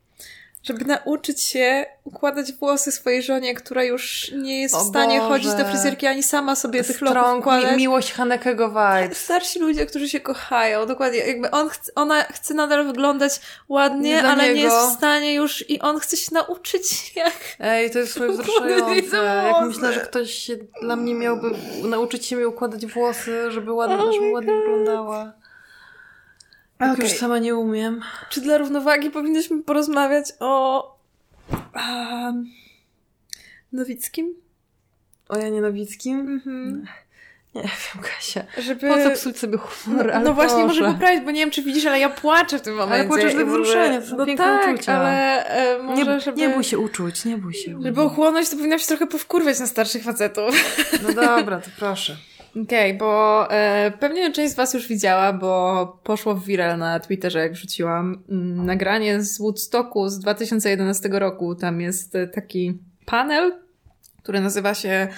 żeby 0.65 0.85
nauczyć 0.85 1.41
się 1.43 1.87
układać 2.05 2.53
włosy 2.53 2.93
swojej 2.93 3.23
żonie, 3.23 3.55
która 3.55 3.85
już 3.85 4.31
nie 4.33 4.61
jest 4.61 4.75
w 4.75 4.79
O 4.79 4.85
stanie 4.85 5.19
Boże. 5.19 5.29
chodzić 5.31 5.55
do 5.55 5.65
fryzjerki, 5.65 6.07
ani 6.07 6.23
sama 6.23 6.57
sobie 6.57 6.85
tych 6.85 7.01
loków 7.01 7.19
Strong, 7.19 7.41
układać. 7.41 7.71
mi, 7.71 7.77
miłość 7.77 8.13
Hanekego 8.13 8.69
vibes. 8.69 9.19
Starsi 9.19 9.59
ludzie, 9.59 9.87
którzy 9.87 10.09
się 10.09 10.21
kochają, 10.21 10.87
dokładnie. 10.87 11.19
Jakby 11.19 11.51
on 11.51 11.71
ona 11.95 12.23
chce 12.23 12.55
nadal 12.55 12.87
wyglądać 12.87 13.41
ładnie, 13.69 14.11
Nie 14.11 14.25
ale 14.25 14.43
nie 14.49 14.55
niego. 14.55 14.75
jest 14.75 14.91
w 14.91 14.97
stanie 14.97 15.35
już 15.35 15.71
i 15.71 15.81
on 15.81 15.99
chce 16.01 16.17
się 16.17 16.35
nauczyć, 16.35 16.85
jak 17.17 17.35
Ej, 17.61 17.91
to 17.91 17.99
jest 17.99 18.19
wzruszające. 18.21 19.17
Jak 19.17 19.67
myślę, 19.67 19.93
że 19.93 20.01
ktoś 20.01 20.31
się 20.35 20.57
dla 20.83 20.97
mnie 20.97 21.15
miałby 21.15 21.51
nauczyć 21.83 22.27
się 22.27 22.37
mi 22.37 22.45
układać 22.45 22.87
włosy, 22.87 23.51
żeby 23.51 23.73
ładnie, 23.73 24.13
żeby 24.13 24.31
ładnie 24.33 24.53
wyglądała. 24.55 25.33
Jak 26.81 26.93
Okej. 26.93 27.05
już 27.05 27.19
sama 27.19 27.39
nie 27.39 27.57
umiem. 27.57 28.01
Czy 28.31 28.41
dla 28.41 28.59
równowagi 28.59 29.11
powinniśmy 29.11 29.63
porozmawiać 29.63 30.33
o 30.41 30.85
um, 31.75 32.51
Nowickim? 33.73 34.35
O 35.29 35.39
Janie 35.39 35.61
Nowickim? 35.61 36.21
Mhm. 36.21 36.87
Nie 37.55 37.63
wiem, 37.63 38.03
Kasia. 38.03 38.45
Żeby... 38.59 38.89
Po 38.89 38.95
co 38.95 39.11
psuć 39.11 39.39
sobie 39.39 39.59
humor? 39.59 40.11
Ale 40.11 40.25
no 40.25 40.35
właśnie, 40.35 40.65
może 40.65 40.93
poprawić, 40.93 41.25
bo 41.25 41.31
nie 41.31 41.41
wiem, 41.41 41.51
czy 41.51 41.63
widzisz, 41.63 41.87
ale 41.87 42.01
ja 42.01 42.09
płaczę 42.09 42.59
w 42.59 42.63
tym 42.63 42.75
momencie. 42.75 43.09
płaczesz 43.09 43.35
ze 43.35 43.45
wzruszenia, 43.45 44.01
to 44.01 44.07
są 44.07 44.17
No 44.17 44.27
piękne 44.27 44.45
tak, 44.45 44.75
uczucia. 44.75 44.93
ale 44.95 45.47
e, 45.47 45.83
może, 45.83 46.05
Nie, 46.05 46.21
żeby... 46.21 46.41
nie 46.41 46.49
bój 46.49 46.65
się 46.65 46.79
uczuć, 46.79 47.25
nie 47.25 47.39
bój 47.39 47.55
się. 47.55 47.83
Żeby 47.83 48.01
ochłonąć, 48.03 48.49
to 48.49 48.57
powinna 48.57 48.79
się 48.79 48.87
trochę 48.87 49.07
powkurwiać 49.07 49.61
na 49.61 49.67
starszych 49.67 50.05
facetów. 50.05 50.55
No 51.03 51.13
dobra, 51.13 51.61
to 51.61 51.71
proszę. 51.79 52.17
Okej, 52.63 52.95
bo 52.95 53.47
e, 53.51 53.93
pewnie 54.01 54.33
część 54.33 54.53
z 54.53 54.57
Was 54.57 54.75
już 54.75 54.89
widziała, 54.89 55.33
bo 55.33 56.01
poszło 56.05 56.35
w 56.35 56.45
viral 56.45 56.79
na 56.79 57.01
Twitterze, 57.01 57.39
jak 57.39 57.53
wrzuciłam 57.53 58.23
mm, 58.29 58.67
nagranie 58.67 59.23
z 59.23 59.39
Woodstocku 59.39 60.09
z 60.09 60.19
2011 60.19 61.09
roku. 61.09 61.55
Tam 61.55 61.81
jest 61.81 62.15
e, 62.15 62.27
taki 62.27 62.79
panel, 63.07 63.53
który 64.23 64.41
nazywa 64.41 64.75
się 64.75 65.09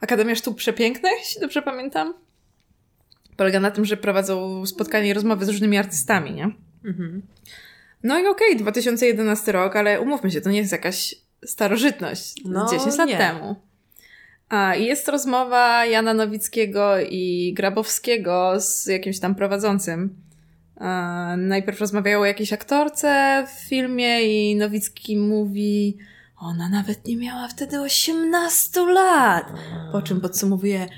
Akademia 0.00 0.34
Sztuk 0.34 0.56
Przepięknych, 0.56 1.12
jeśli 1.18 1.40
dobrze 1.40 1.62
pamiętam. 1.62 2.14
Polega 3.36 3.60
na 3.60 3.70
tym, 3.70 3.84
że 3.84 3.96
prowadzą 3.96 4.66
spotkania 4.66 5.06
i 5.06 5.12
rozmowy 5.12 5.44
z 5.44 5.48
różnymi 5.48 5.78
artystami, 5.78 6.32
nie? 6.32 6.50
Mhm. 6.84 7.22
No 8.02 8.18
i 8.18 8.26
okej, 8.26 8.56
2011 8.56 9.52
rok, 9.52 9.76
ale 9.76 10.00
umówmy 10.00 10.30
się, 10.30 10.40
to 10.40 10.50
nie 10.50 10.58
jest 10.58 10.72
jakaś 10.72 11.14
starożytność. 11.44 12.34
No, 12.44 12.66
10 12.70 12.98
lat 12.98 13.08
nie. 13.08 13.18
temu. 13.18 13.56
A, 14.48 14.74
jest 14.74 15.08
rozmowa 15.08 15.86
Jana 15.86 16.14
Nowickiego 16.14 17.00
i 17.00 17.54
Grabowskiego 17.56 18.60
z 18.60 18.86
jakimś 18.86 19.20
tam 19.20 19.34
prowadzącym. 19.34 20.16
E, 20.80 20.84
najpierw 21.36 21.80
rozmawiają 21.80 22.20
o 22.20 22.24
jakiejś 22.24 22.52
aktorce 22.52 23.44
w 23.48 23.68
filmie 23.68 24.22
i 24.22 24.56
Nowicki 24.56 25.16
mówi, 25.16 25.98
ona 26.40 26.68
nawet 26.68 27.06
nie 27.06 27.16
miała 27.16 27.48
wtedy 27.48 27.80
18 27.80 28.80
lat. 28.80 29.52
Po 29.92 30.02
czym 30.02 30.20
podsumowuje, 30.20 30.88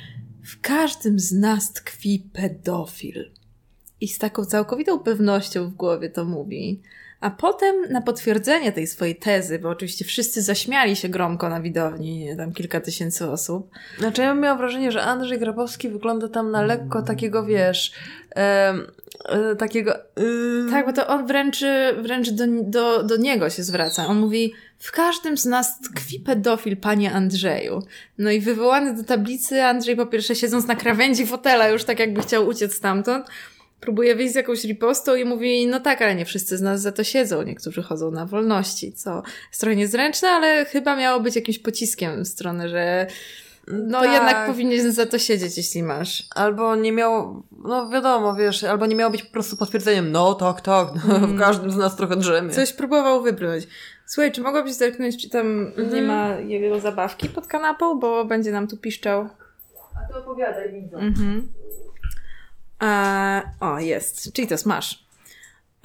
w 0.43 0.61
każdym 0.61 1.19
z 1.21 1.33
nas 1.33 1.73
tkwi 1.73 2.27
pedofil. 2.33 3.31
I 4.01 4.09
z 4.09 4.19
taką 4.19 4.45
całkowitą 4.45 4.99
pewnością 4.99 5.69
w 5.69 5.75
głowie 5.75 6.11
to 6.11 6.25
mówi. 6.25 6.83
A 7.21 7.31
potem 7.31 7.75
na 7.91 8.01
potwierdzenie 8.01 8.73
tej 8.73 8.87
swojej 8.87 9.17
tezy, 9.17 9.59
bo 9.59 9.69
oczywiście 9.69 10.05
wszyscy 10.05 10.43
zaśmiali 10.43 10.97
się 10.97 11.09
gromko 11.09 11.49
na 11.49 11.61
widowni, 11.61 12.29
tam 12.37 12.53
kilka 12.53 12.81
tysięcy 12.81 13.31
osób. 13.31 13.71
Znaczy 13.99 14.23
ja 14.23 14.35
miałam 14.35 14.59
wrażenie, 14.59 14.93
że 14.93 15.03
Andrzej 15.03 15.39
Grabowski 15.39 15.89
wygląda 15.89 16.29
tam 16.29 16.51
na 16.51 16.62
lekko 16.62 17.03
takiego, 17.03 17.45
wiesz, 17.45 17.93
e, 18.37 18.75
takiego... 19.59 19.97
y, 19.97 20.71
Tak, 20.71 20.87
bo 20.87 20.93
to 20.93 21.07
on 21.07 21.27
wręcz, 21.27 21.61
wręcz 22.03 22.31
do, 22.31 22.45
do, 22.62 23.03
do 23.03 23.17
niego 23.17 23.51
się 23.51 23.62
zwraca. 23.62 24.07
On 24.07 24.19
mówi, 24.19 24.53
w 24.79 24.93
każdym 24.93 25.39
z 25.39 25.45
nas 25.45 25.81
tkwi 25.81 26.21
pedofil, 26.21 26.77
panie 26.77 27.12
Andrzeju. 27.12 27.83
No 28.19 28.31
i 28.31 28.41
wywołany 28.41 28.95
do 28.95 29.05
tablicy, 29.05 29.62
Andrzej 29.62 29.97
po 29.97 30.07
pierwsze 30.07 30.35
siedząc 30.35 30.67
na 30.67 30.77
krawędzi 30.77 31.27
fotela, 31.27 31.69
już 31.69 31.85
tak 31.85 31.99
jakby 31.99 32.21
chciał 32.23 32.47
uciec 32.49 32.75
stamtąd, 32.75 33.27
próbuje 33.81 34.16
wyjść 34.16 34.33
z 34.33 34.37
jakąś 34.37 34.64
ripostą 34.64 35.14
i 35.14 35.24
mówi, 35.24 35.66
no 35.66 35.81
tak, 35.81 36.03
ale 36.03 36.14
nie 36.14 36.24
wszyscy 36.24 36.57
z 36.57 36.62
nas 36.62 36.81
za 36.81 36.93
to 36.93 37.05
siedzą, 37.05 37.43
niektórzy 37.43 37.83
chodzą 37.83 38.11
na 38.11 38.27
wolności, 38.27 38.93
co 38.93 39.22
jest 39.49 39.61
trochę 39.61 39.77
niezręczne, 39.77 40.29
ale 40.29 40.64
chyba 40.64 40.97
miało 40.97 41.20
być 41.20 41.37
jakimś 41.37 41.59
pociskiem 41.59 42.24
w 42.24 42.29
stronę, 42.29 42.68
że 42.68 43.07
no 43.68 44.01
Tak. 44.01 44.12
jednak 44.12 44.47
powinieneś 44.47 44.95
za 44.95 45.07
to 45.07 45.18
siedzieć, 45.18 45.57
jeśli 45.57 45.83
masz. 45.83 46.22
Albo 46.35 46.77
nie 46.77 46.93
miało, 46.93 47.43
no 47.64 47.89
wiadomo, 47.89 48.35
wiesz, 48.35 48.64
albo 48.64 48.87
nie 48.87 48.97
miało 48.97 49.11
być 49.11 49.22
po 49.22 49.33
prostu 49.33 49.57
potwierdzeniem, 49.57 50.12
no 50.12 50.35
tak, 50.35 50.61
tak, 50.61 50.89
no, 51.09 51.18
w 51.18 51.39
każdym 51.39 51.70
z 51.70 51.77
nas 51.77 51.97
trochę 51.97 52.16
drzemie. 52.16 52.51
Coś 52.51 52.72
próbował 52.72 53.22
wybrnąć. 53.22 53.66
Słuchaj, 54.07 54.33
czy 54.33 54.41
mogłabyś 54.41 54.72
zerknąć, 54.72 55.22
czy 55.22 55.31
tam 55.31 55.72
nie 55.93 56.03
ma 56.03 56.29
jego 56.29 56.81
zabawki 56.81 57.29
pod 57.29 57.47
kanapą, 57.47 57.99
bo 57.99 58.24
będzie 58.24 58.53
nam 58.53 58.68
tu 58.68 58.77
piszczał. 58.77 59.29
A 59.95 60.12
to 60.12 60.18
opowiadaj, 60.18 60.72
widzę. 60.72 60.97
Mhm. 60.97 61.49
E, 62.83 63.43
o, 63.61 63.79
jest. 63.79 64.33
Cheetos, 64.37 64.66
masz. 64.66 65.07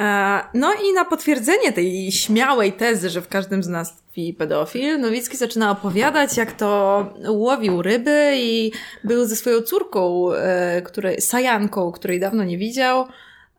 E, 0.01 0.39
no 0.53 0.73
i 0.73 0.93
na 0.93 1.05
potwierdzenie 1.05 1.73
tej 1.73 2.11
śmiałej 2.11 2.73
tezy, 2.73 3.09
że 3.09 3.21
w 3.21 3.27
każdym 3.27 3.63
z 3.63 3.67
nas 3.67 3.95
tkwi 3.95 4.33
pedofil, 4.33 4.99
Nowicki 4.99 5.37
zaczyna 5.37 5.71
opowiadać, 5.71 6.37
jak 6.37 6.51
to 6.51 7.05
łowił 7.27 7.81
ryby 7.81 8.33
i 8.35 8.71
był 9.03 9.25
ze 9.25 9.35
swoją 9.35 9.61
córką, 9.61 10.33
e, 10.33 10.81
której, 10.81 11.21
Sajanką, 11.21 11.91
której 11.91 12.19
dawno 12.19 12.43
nie 12.43 12.57
widział. 12.57 13.07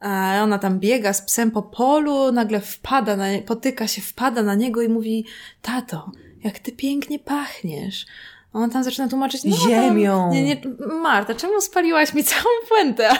E, 0.02 0.06
ona 0.42 0.58
tam 0.58 0.78
biega 0.78 1.12
z 1.12 1.22
psem 1.22 1.50
po 1.50 1.62
polu, 1.62 2.32
nagle 2.32 2.60
wpada 2.60 3.16
na, 3.16 3.26
potyka 3.46 3.86
się, 3.86 4.02
wpada 4.02 4.42
na 4.42 4.54
niego 4.54 4.82
i 4.82 4.88
mówi, 4.88 5.24
tato, 5.62 6.10
jak 6.44 6.58
ty 6.58 6.72
pięknie 6.72 7.18
pachniesz. 7.18 8.06
A 8.52 8.58
On 8.58 8.70
tam 8.70 8.84
zaczyna 8.84 9.08
tłumaczyć, 9.08 9.44
no 9.44 9.56
Ziemią. 9.56 10.18
Tam, 10.18 10.30
nie, 10.32 10.42
nie, 10.42 10.60
Marta, 11.02 11.34
czemu 11.34 11.60
spaliłaś 11.60 12.14
mi 12.14 12.24
całą 12.24 12.44
puentę? 12.68 13.10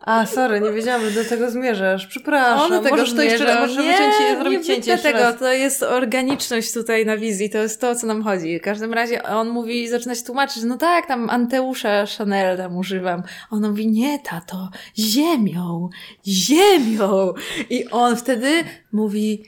A, 0.00 0.26
sorry, 0.26 0.60
nie 0.60 0.70
wiedziałam, 0.70 1.02
że 1.02 1.10
do 1.10 1.28
tego 1.28 1.50
zmierzasz. 1.50 2.06
Przepraszam. 2.06 2.60
On 2.60 2.70
do 2.70 2.80
tego 2.80 2.96
Możesz 2.96 3.14
to 3.14 3.22
jeszcze, 3.22 3.38
zmierza. 3.38 3.60
możemy 3.60 3.86
nie, 3.88 3.98
cięcie, 3.98 4.40
zrobić 4.40 4.58
nie 4.58 4.64
cięcie 4.74 4.98
tego, 4.98 5.18
raz. 5.18 5.38
to 5.38 5.52
jest 5.52 5.82
organiczność 5.82 6.72
tutaj 6.72 7.06
na 7.06 7.16
wizji, 7.16 7.50
to 7.50 7.58
jest 7.58 7.80
to, 7.80 7.90
o 7.90 7.94
co 7.94 8.06
nam 8.06 8.22
chodzi. 8.22 8.58
W 8.58 8.62
każdym 8.62 8.92
razie 8.94 9.22
on 9.22 9.48
mówi, 9.48 9.88
zaczyna 9.88 10.14
się 10.14 10.22
tłumaczyć, 10.24 10.62
no 10.62 10.76
tak, 10.76 11.06
tam 11.06 11.30
Anteusza 11.30 12.04
Chanel 12.18 12.56
tam 12.56 12.76
używam. 12.76 13.22
On 13.50 13.68
mówi, 13.68 13.88
nie 13.88 14.18
tato, 14.18 14.68
ziemią, 14.98 15.88
ziemią. 16.26 17.32
I 17.70 17.88
on 17.90 18.16
wtedy 18.16 18.64
mówi, 18.92 19.44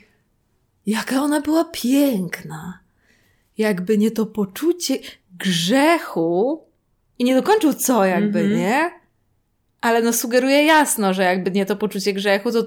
jaka 0.85 1.21
ona 1.21 1.41
była 1.41 1.65
piękna. 1.65 2.79
Jakby 3.61 3.97
nie 3.97 4.11
to 4.11 4.25
poczucie 4.25 4.97
grzechu 5.39 6.63
i 7.19 7.23
nie 7.23 7.35
dokończył 7.35 7.73
co 7.73 8.05
jakby, 8.05 8.39
Mhm. 8.39 8.59
nie? 8.59 8.91
Ale 9.81 10.01
no 10.01 10.13
sugeruje 10.13 10.63
jasno, 10.65 11.13
że 11.13 11.23
jakby 11.23 11.51
nie 11.51 11.65
to 11.65 11.75
poczucie 11.75 12.13
grzechu, 12.13 12.51
to, 12.51 12.63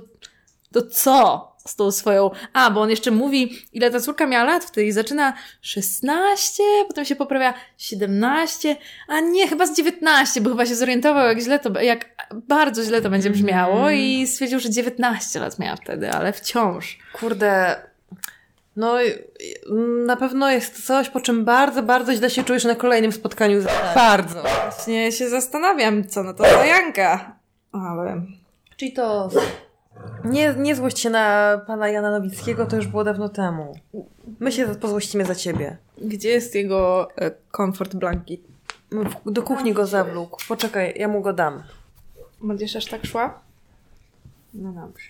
to 0.72 0.82
co 0.82 1.50
z 1.66 1.76
tą 1.76 1.90
swoją... 1.90 2.30
A, 2.52 2.70
bo 2.70 2.80
on 2.80 2.90
jeszcze 2.90 3.10
mówi, 3.10 3.58
ile 3.72 3.90
ta 3.90 4.00
córka 4.00 4.26
miała 4.26 4.44
lat 4.44 4.64
wtedy 4.64 4.86
i 4.86 4.92
zaczyna 4.92 5.32
16, 5.60 6.62
potem 6.88 7.04
się 7.04 7.16
poprawia 7.16 7.54
17, 7.78 8.76
a 9.08 9.20
nie, 9.20 9.48
chyba 9.48 9.66
z 9.66 9.76
19, 9.76 10.40
bo 10.40 10.50
chyba 10.50 10.66
się 10.66 10.74
zorientował, 10.74 11.26
jak 11.26 11.40
źle 11.40 11.58
to, 11.58 11.80
jak 11.80 12.08
bardzo 12.48 12.84
źle 12.84 13.02
to 13.02 13.10
będzie 13.10 13.30
brzmiało 13.30 13.74
Mhm. 13.76 13.96
i 13.96 14.26
stwierdził, 14.26 14.58
że 14.60 14.70
19 14.70 15.40
lat 15.40 15.58
miała 15.58 15.76
wtedy, 15.76 16.10
ale 16.10 16.32
wciąż. 16.32 16.98
Kurde, 17.20 17.76
no 18.76 19.02
i- 19.02 19.12
na 20.06 20.16
pewno 20.16 20.50
jest 20.50 20.86
coś, 20.86 21.08
po 21.10 21.20
czym 21.20 21.44
bardzo, 21.44 21.82
bardzo 21.82 22.14
źle 22.14 22.30
się 22.30 22.44
czujesz 22.44 22.64
na 22.64 22.74
kolejnym 22.74 23.12
spotkaniu. 23.12 23.60
z- 23.60 23.94
Bardzo. 23.94 24.42
Właśnie 24.42 25.12
się 25.12 25.28
zastanawiam, 25.28 26.08
co 26.08 26.22
no 26.22 26.34
to 26.34 26.42
za 26.44 26.66
Janka. 26.66 27.36
Ale... 27.72 28.22
Czyli 28.76 28.92
to... 28.92 29.28
Nie, 30.24 30.54
nie 30.58 30.74
złość 30.74 30.98
się 30.98 31.10
na 31.10 31.60
pana 31.66 31.88
Jana 31.88 32.10
Nowickiego, 32.10 32.66
to 32.66 32.76
już 32.76 32.86
było 32.86 33.04
dawno 33.04 33.28
temu. 33.28 33.74
My 34.40 34.52
się 34.52 34.74
pozłościmy 34.74 35.24
za 35.24 35.34
ciebie. 35.34 35.76
Gdzie 35.98 36.28
jest 36.28 36.54
jego 36.54 37.08
e, 37.16 37.30
comfort 37.56 37.94
blanket? 37.94 38.40
W- 38.92 39.30
Do 39.32 39.42
kuchni 39.42 39.72
go 39.72 39.86
zawlókł. 39.86 40.40
Poczekaj, 40.48 40.94
ja 40.96 41.08
mu 41.08 41.20
go 41.20 41.32
dam. 41.32 41.62
Będziesz 42.42 42.76
aż 42.76 42.86
tak 42.86 43.06
szła? 43.06 43.40
No 44.54 44.72
dobrze. 44.72 45.08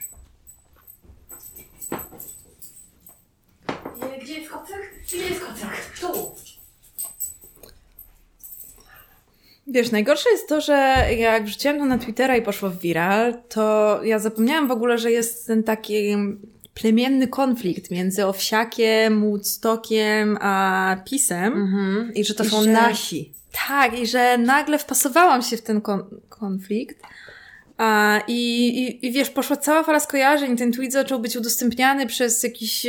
Gdzie 4.24 4.34
jest 4.38 4.50
kocyk? 4.50 4.76
Gdzie 5.02 5.16
jest 5.16 5.40
kocyk? 5.40 5.68
Tu. 6.00 6.34
Wiesz, 9.66 9.90
najgorsze 9.90 10.30
jest 10.30 10.48
to, 10.48 10.60
że 10.60 11.04
jak 11.18 11.44
wrzuciłam 11.44 11.78
to 11.78 11.84
na 11.84 11.98
Twittera 11.98 12.36
i 12.36 12.42
poszło 12.42 12.70
w 12.70 12.78
viral, 12.80 13.34
to 13.48 14.00
ja 14.04 14.18
zapomniałam 14.18 14.68
w 14.68 14.70
ogóle, 14.70 14.98
że 14.98 15.10
jest 15.10 15.46
ten 15.46 15.62
taki 15.62 16.16
plemienny 16.74 17.28
konflikt 17.28 17.90
między 17.90 18.26
Owsiakiem, 18.26 19.20
Woodstockiem 19.30 20.38
a 20.40 20.96
PiSem. 21.04 21.52
Mhm. 21.52 22.14
I 22.14 22.24
że 22.24 22.34
to 22.34 22.44
I 22.44 22.48
są 22.48 22.62
że- 22.64 22.70
nasi. 22.72 23.32
Tak, 23.68 23.98
i 23.98 24.06
że 24.06 24.38
nagle 24.38 24.78
wpasowałam 24.78 25.42
się 25.42 25.56
w 25.56 25.62
ten 25.62 25.80
kon- 25.80 26.20
konflikt. 26.28 27.02
A, 27.76 28.20
i, 28.28 28.68
i, 28.68 29.06
I 29.06 29.12
wiesz, 29.12 29.30
poszła 29.30 29.56
cała 29.56 29.82
fala 29.84 30.00
skojarzeń. 30.00 30.56
Ten 30.56 30.72
tweet 30.72 30.92
zaczął 30.92 31.18
być 31.20 31.36
udostępniany 31.36 32.06
przez 32.06 32.42
jakieś 32.42 32.86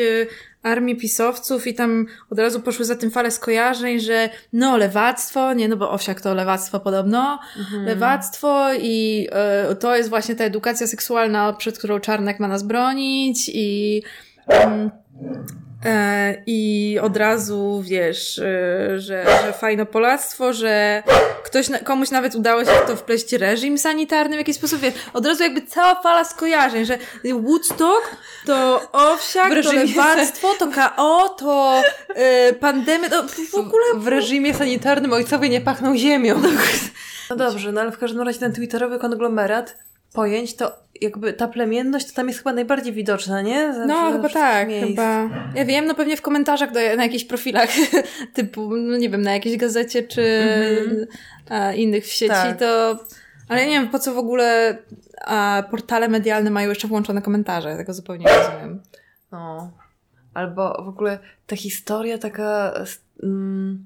armię 0.66 0.95
pisowców 0.95 1.68
i 1.68 1.74
tam 1.74 2.05
od 2.30 2.39
razu 2.39 2.61
poszły 2.61 2.86
za 2.86 2.95
tym 2.95 3.11
fale 3.11 3.32
skojarzeń, 3.32 3.99
że 3.99 4.30
no, 4.53 4.78
lewactwo, 4.78 5.53
nie, 5.53 5.68
no 5.68 5.78
bo 5.78 5.91
owsiak 5.91 6.22
to 6.22 6.34
lewactwo 6.34 6.80
podobno, 6.80 7.39
lewactwo 7.86 8.74
i 8.74 9.28
e, 9.32 9.76
to 9.76 9.95
jest 9.95 10.09
właśnie 10.09 10.36
ta 10.36 10.43
edukacja 10.43 10.88
seksualna, 10.88 11.53
przed 11.53 11.78
którą 11.78 11.99
Czarnek 11.99 12.39
ma 12.39 12.47
nas 12.47 12.63
bronić 12.63 13.51
i 13.53 14.01
E, 14.49 14.89
I 16.46 17.00
od 17.02 17.18
razu 17.18 17.82
wiesz, 17.86 18.40
e, 18.40 19.00
że, 19.00 19.26
że 19.46 19.54
fajnopolactwo, 19.54 20.54
że 20.54 21.04
ktoś, 21.44 21.70
komuś 21.84 22.12
nawet 22.12 22.36
udało 22.36 22.66
się 22.66 22.72
w 22.72 22.88
to 22.88 22.96
wpleść 22.96 23.34
reżim 23.34 23.78
sanitarny 23.78 24.36
w 24.36 24.40
jakiś 24.40 24.56
sposób. 24.56 24.80
Wiesz, 24.80 24.94
od 25.14 25.26
razu 25.26 25.44
jakby 25.44 25.62
cała 25.62 26.02
fala 26.02 26.24
skojarzeń, 26.24 26.86
że 26.86 26.98
Woodstock 27.34 28.16
to 28.46 28.82
owsiak, 28.92 29.54
W 29.54 29.64
to 29.64 29.72
lewactwo, 29.74 30.54
to 30.60 30.68
KO, 30.68 31.30
to 31.30 31.82
e, 32.16 32.54
pandemia, 32.54 33.10
to 33.10 33.24
w 33.52 33.56
ogóle 33.56 33.84
W 33.96 34.08
reżimie 34.08 34.54
sanitarnym 34.54 35.14
ojcowie 35.14 35.50
nie 35.50 35.62
pachną 35.62 35.98
ziemią. 35.98 36.42
No 37.30 37.36
dobrze, 37.36 37.72
no 37.72 37.82
ale 37.82 37.92
w 37.92 37.98
każdym 37.98 38.22
razie 38.22 38.40
ten 38.40 38.54
twitterowy 38.54 39.00
konglomerat 39.00 39.78
pojęć, 40.16 40.55
to 40.55 40.71
jakby 41.01 41.33
ta 41.33 41.47
plemienność 41.47 42.05
to 42.08 42.13
tam 42.13 42.28
jest 42.28 42.39
chyba 42.39 42.54
najbardziej 42.54 42.93
widoczna, 42.93 43.42
nie? 43.42 43.74
Ze- 43.74 43.86
No, 43.86 44.12
chyba 44.12 44.29
tak, 44.29 44.67
miejsc. 44.67 44.87
chyba. 44.87 45.29
Ja 45.55 45.66
wiem, 45.66 45.86
no 45.86 45.96
pewnie 45.96 46.17
w 46.17 46.21
komentarzach 46.21 46.71
do, 46.71 46.79
na 46.97 47.04
jakichś 47.04 47.24
profilach, 47.24 47.70
typu, 48.33 48.78
no 48.78 48.97
nie 48.97 49.09
wiem, 49.09 49.21
na 49.21 49.33
jakiejś 49.33 49.58
gazecie 49.58 50.04
czy 50.04 50.24
a, 51.50 51.74
innych 51.74 52.04
w 52.05 52.12
sieci, 52.12 52.32
Tak. 52.32 52.59
to. 52.59 53.00
Ale 53.50 53.62
ja 53.62 53.66
nie 53.67 53.79
wiem, 53.79 53.89
po 53.89 54.00
co 54.00 54.13
w 54.13 54.17
ogóle 54.17 54.78
a, 55.25 55.63
portale 55.71 56.08
medialne 56.08 56.50
mają 56.51 56.70
jeszcze 56.70 56.87
włączone 56.87 57.21
komentarze. 57.21 57.70
Ja 57.70 57.78
tego 57.78 57.93
zupełnie 57.93 58.25
nie 58.25 58.37
rozumiem. 58.37 58.82
No. 59.32 59.71
Albo 60.33 60.83
w 60.83 60.87
ogóle 60.87 61.20
ta 61.47 61.55
historia 61.55 62.17
taka. 62.17 62.74
mm, 63.24 63.83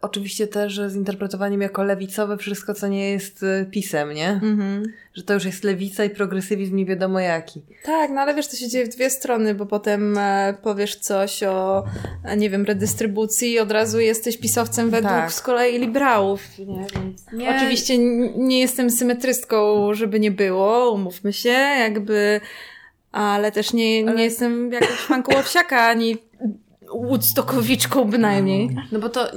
oczywiście 0.00 0.46
też 0.46 0.80
z 0.86 0.94
interpretowaniem 0.96 1.60
jako 1.60 1.82
lewicowe 1.84 2.36
wszystko, 2.36 2.74
co 2.74 2.88
nie 2.88 3.10
jest 3.10 3.42
y, 3.42 3.66
pisem, 3.70 4.12
nie? 4.12 4.28
Mhm. 4.28 4.82
Że 5.14 5.22
to 5.22 5.34
już 5.34 5.44
jest 5.44 5.64
lewica 5.64 6.04
i 6.04 6.10
progresywizm 6.10 6.76
nie 6.76 6.86
wiadomo 6.86 7.20
jaki. 7.20 7.62
Tak, 7.84 8.10
no 8.10 8.20
ale 8.20 8.34
wiesz, 8.34 8.48
to 8.48 8.56
się 8.56 8.68
dzieje 8.68 8.84
w 8.86 8.88
dwie 8.88 9.10
strony, 9.10 9.54
bo 9.54 9.66
potem 9.66 10.18
e, 10.18 10.54
powiesz 10.62 10.96
coś 10.96 11.42
o, 11.42 11.84
e, 12.24 12.36
nie 12.36 12.50
wiem, 12.50 12.64
redystrybucji 12.64 13.52
i 13.52 13.58
od 13.58 13.72
razu 13.72 14.00
jesteś 14.00 14.36
pisowcem 14.38 14.90
według 14.90 15.12
Tak. 15.12 15.32
z 15.32 15.40
kolei 15.40 15.78
liberałów. 15.78 16.40
Nie, 16.58 16.86
Nie. 17.32 17.56
Oczywiście 17.56 17.98
nie 18.36 18.60
jestem 18.60 18.90
symetrystką, 18.90 19.88
żeby 19.94 20.20
nie 20.20 20.30
było, 20.30 20.92
umówmy 20.92 21.32
się, 21.32 21.48
jakby, 21.78 22.40
ale 23.12 23.52
też 23.52 23.72
nie, 23.72 24.02
nie 24.02 24.10
Ale- 24.10 24.22
jestem 24.22 24.72
jakąś 24.72 24.88
fanką 24.98 25.36
owsiaka, 25.38 25.80
ani 25.86 26.16
Woodstockowiczką 26.94 28.04
bynajmniej. 28.04 28.76
No. 28.92 28.98
Bo 28.98 29.08
to 29.08 29.28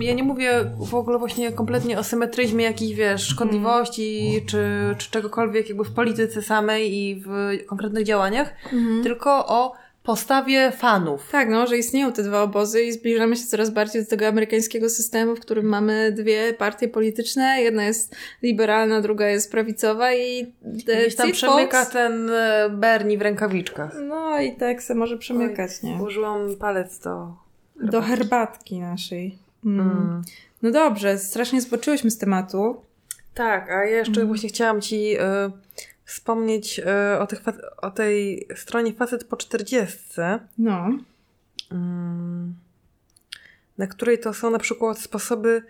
ja 0.00 0.14
nie 0.14 0.22
mówię 0.22 0.70
w 0.78 0.94
ogóle 0.94 1.18
właśnie 1.18 1.52
kompletnie 1.52 1.98
o 1.98 2.04
symetryzmie 2.04 2.64
jakichś, 2.64 2.94
wiesz, 2.94 3.22
szkodliwości 3.22 4.42
czy, 4.46 4.66
czy 4.98 5.10
czegokolwiek 5.10 5.68
jakby 5.68 5.84
w 5.84 5.92
polityce 5.92 6.42
samej 6.42 6.94
i 6.94 7.22
w 7.26 7.28
konkretnych 7.66 8.04
działaniach, 8.04 8.54
tylko 9.02 9.46
o 9.46 9.72
postawie 10.08 10.72
fanów. 10.72 11.28
Tak, 11.32 11.48
no, 11.48 11.66
że 11.66 11.78
istnieją 11.78 12.12
te 12.12 12.22
dwa 12.22 12.42
obozy 12.42 12.82
i 12.82 12.92
zbliżamy 12.92 13.36
się 13.36 13.46
coraz 13.46 13.70
bardziej 13.70 14.02
do 14.02 14.10
tego 14.10 14.26
amerykańskiego 14.26 14.90
systemu, 14.90 15.36
w 15.36 15.40
którym 15.40 15.66
mamy 15.66 16.12
dwie 16.12 16.54
partie 16.54 16.88
polityczne. 16.88 17.62
Jedna 17.62 17.84
jest 17.84 18.16
liberalna, 18.42 19.00
druga 19.00 19.28
jest 19.28 19.50
prawicowa 19.50 20.14
i 20.14 20.52
Gdzieś 20.62 21.16
tam 21.16 21.32
przemyka 21.32 21.84
Folks- 21.84 21.92
ten 21.92 22.30
e, 22.30 22.70
Bernie 22.70 23.18
w 23.18 23.22
rękawiczkach. 23.22 23.96
No 24.08 24.40
i 24.40 24.56
tak 24.56 24.82
se 24.82 24.94
może 24.94 25.18
przemykać, 25.18 25.82
nie? 25.82 25.94
Użyłam 26.02 26.56
palec 26.56 26.98
do... 26.98 27.34
Do 27.82 28.02
herbatki 28.02 28.80
naszej. 28.80 29.38
Mm. 29.64 29.80
Mm. 29.80 30.22
No 30.62 30.70
dobrze, 30.70 31.18
strasznie 31.18 31.60
zboczyłyśmy 31.60 32.10
z 32.10 32.18
tematu. 32.18 32.76
Tak, 33.34 33.70
a 33.70 33.84
ja 33.84 33.96
jeszcze 33.96 34.24
właśnie 34.24 34.48
chciałam 34.48 34.80
Ci 34.80 35.16
y, 35.16 35.18
wspomnieć 36.08 36.78
y, 36.78 37.18
o, 37.18 37.26
tych, 37.26 37.40
o 37.76 37.90
tej 37.90 38.48
stronie 38.56 38.92
Facet 38.92 39.24
po 39.24 39.36
40, 39.36 39.98
No. 40.58 40.90
mm, 41.72 42.54
na 43.78 43.86
której 43.86 44.18
to 44.18 44.34
są 44.34 44.50
na 44.50 44.58
przykład 44.58 44.98
sposoby 44.98 45.62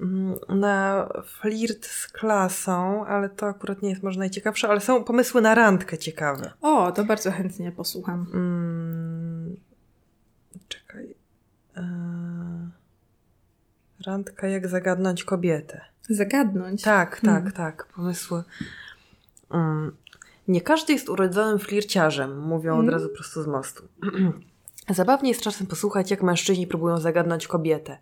mm, 0.00 0.34
na 0.48 1.08
flirt 1.40 1.86
z 1.86 2.08
klasą, 2.08 3.06
ale 3.06 3.28
to 3.28 3.46
akurat 3.46 3.82
nie 3.82 3.90
jest 3.90 4.02
może 4.02 4.18
najciekawsze, 4.18 4.68
ale 4.68 4.80
są 4.80 5.04
pomysły 5.04 5.40
na 5.42 5.54
randkę 5.54 5.98
ciekawe. 5.98 6.52
O, 6.60 6.92
to 6.92 7.04
bardzo 7.04 7.30
chętnie 7.32 7.72
posłucham. 7.72 8.26
Mm, 8.34 9.56
czekaj. 10.68 11.14
E, 11.76 11.82
randka 14.06 14.46
jak 14.48 14.68
zagadnąć 14.68 15.24
kobietę. 15.24 15.80
Zagadnąć. 16.08 16.82
Tak, 16.82 17.10
tak, 17.20 17.22
Hmm. 17.24 17.52
tak. 17.52 17.86
Pomysły. 17.86 18.42
Mm. 19.50 19.96
Nie 20.48 20.60
każdy 20.60 20.92
jest 20.92 21.08
urodzonym 21.08 21.58
flirciarzem, 21.58 22.40
mówią 22.40 22.74
od 22.74 22.80
Mm. 22.80 22.94
razu 22.94 23.08
prosto 23.08 23.42
z 23.42 23.46
mostu. 23.46 23.82
Zabawnie 24.88 25.28
jest 25.28 25.42
czasem 25.42 25.66
posłuchać, 25.66 26.10
jak 26.10 26.22
mężczyźni 26.22 26.66
próbują 26.66 26.98
zagadnąć 26.98 27.46
kobietę. 27.46 27.98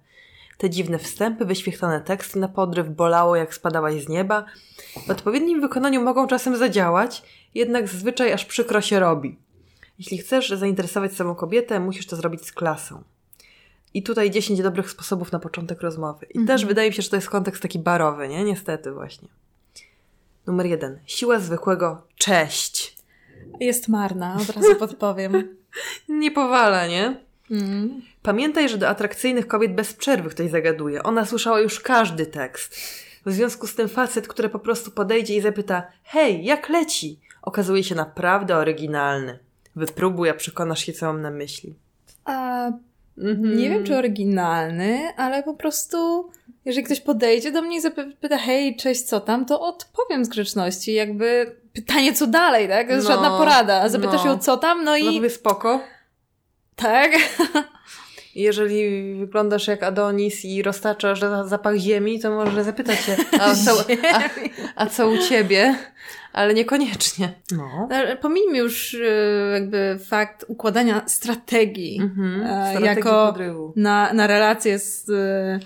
Te 0.58 0.70
dziwne 0.70 0.98
wstępy, 0.98 1.44
wyświechtane 1.44 2.00
teksty 2.00 2.38
na 2.38 2.48
podryw, 2.48 2.88
bolało 2.88 3.36
jak 3.36 3.54
spadałaś 3.54 4.04
z 4.04 4.08
nieba. 4.08 4.44
W 5.06 5.10
odpowiednim 5.10 5.60
wykonaniu 5.60 6.02
mogą 6.02 6.26
czasem 6.26 6.56
zadziałać, 6.56 7.22
jednak 7.54 7.88
zazwyczaj 7.88 8.32
aż 8.32 8.44
przykro 8.44 8.80
się 8.80 9.00
robi. 9.00 9.38
Jeśli 9.98 10.18
chcesz 10.18 10.50
zainteresować 10.50 11.12
samą 11.12 11.34
kobietę, 11.34 11.80
musisz 11.80 12.06
to 12.06 12.16
zrobić 12.16 12.46
z 12.46 12.52
klasą. 12.52 13.02
I 13.94 14.02
tutaj 14.02 14.30
10 14.30 14.62
dobrych 14.62 14.90
sposobów 14.90 15.32
na 15.32 15.38
początek 15.38 15.80
rozmowy. 15.82 16.26
I 16.34 16.44
też 16.46 16.66
wydaje 16.66 16.88
mi 16.88 16.94
się, 16.94 17.02
że 17.02 17.10
to 17.10 17.16
jest 17.16 17.30
kontekst 17.30 17.62
taki 17.62 17.78
barowy, 17.78 18.28
nie? 18.28 18.44
Niestety 18.44 18.92
właśnie. 18.92 19.28
Numer 20.46 20.66
jeden. 20.66 20.98
Siła 21.06 21.38
zwykłego 21.38 22.02
cześć. 22.16 22.96
Jest 23.60 23.88
marna, 23.88 24.36
od 24.42 24.56
razu 24.56 24.74
podpowiem. 24.86 25.56
Nie 26.08 26.30
powala, 26.30 26.86
nie? 26.86 27.16
Mm. 27.50 28.02
Pamiętaj, 28.22 28.68
że 28.68 28.78
do 28.78 28.88
atrakcyjnych 28.88 29.46
kobiet 29.46 29.74
bez 29.74 29.92
przerwy 29.94 30.30
ktoś 30.30 30.50
zagaduje. 30.50 31.02
Ona 31.02 31.26
słyszała 31.26 31.60
już 31.60 31.80
każdy 31.80 32.26
tekst. 32.26 32.76
W 33.26 33.32
związku 33.32 33.66
z 33.66 33.74
tym 33.74 33.88
facet, 33.88 34.28
który 34.28 34.48
po 34.48 34.58
prostu 34.58 34.90
podejdzie 34.90 35.36
i 35.36 35.40
zapyta 35.40 35.82
hej, 36.02 36.44
jak 36.44 36.68
leci? 36.68 37.20
Okazuje 37.42 37.84
się 37.84 37.94
naprawdę 37.94 38.56
oryginalny. 38.56 39.38
Wypróbuj, 39.76 40.28
a 40.30 40.34
przekonasz 40.34 40.86
się, 40.86 40.92
co 40.92 41.06
mam 41.06 41.22
na 41.22 41.30
myśli. 41.30 41.74
A 42.24 42.70
Mhm. 43.18 43.56
Nie 43.56 43.70
wiem, 43.70 43.84
czy 43.84 43.96
oryginalny, 43.96 44.98
ale 45.16 45.42
po 45.42 45.54
prostu, 45.54 46.30
jeżeli 46.64 46.84
ktoś 46.86 47.00
podejdzie 47.00 47.52
do 47.52 47.62
mnie 47.62 47.76
i 47.76 47.80
zapyta, 47.80 48.38
hej, 48.38 48.76
cześć, 48.76 49.02
co 49.02 49.20
tam, 49.20 49.46
to 49.46 49.60
odpowiem 49.60 50.24
z 50.24 50.28
grzeczności. 50.28 50.92
Jakby 50.94 51.56
pytanie, 51.72 52.12
co 52.12 52.26
dalej, 52.26 52.68
tak? 52.68 52.86
To 52.88 52.92
jest 52.92 53.08
No, 53.08 53.14
żadna 53.14 53.38
porada. 53.38 53.88
Zapytasz 53.88 54.24
no. 54.24 54.30
ją, 54.30 54.38
co 54.38 54.56
tam, 54.56 54.78
no 54.78 54.90
No 54.90 54.96
i 54.96 55.16
mówię 55.16 55.30
spoko. 55.30 55.80
tak. 56.76 57.12
Jeżeli 58.34 59.14
wyglądasz 59.20 59.66
jak 59.68 59.82
Adonis 59.82 60.44
i 60.44 60.62
roztaczasz 60.62 61.20
za- 61.20 61.46
zapach 61.46 61.76
ziemi, 61.76 62.20
to 62.20 62.30
może 62.30 62.64
zapytać 62.64 63.00
się, 63.00 63.16
a 63.40 63.54
co, 63.54 63.70
a, 64.12 64.20
a 64.76 64.86
co 64.86 65.08
u 65.08 65.18
ciebie? 65.18 65.74
Ale 66.32 66.54
niekoniecznie. 66.54 67.32
No. 67.52 67.88
Ale 67.90 68.16
Pomijmy 68.16 68.58
już 68.58 68.94
y, 68.94 69.50
jakby 69.54 69.98
fakt 70.06 70.44
układania 70.48 71.02
strategii 71.06 72.00
Mhm. 72.02 72.42
e, 72.42 72.70
Strategii 72.70 72.86
jako 72.96 73.26
podrywu. 73.26 73.72
na, 73.76 74.12
na 74.12 74.26
relacje 74.26 74.78
z, 74.78 75.10
e, 75.10 75.60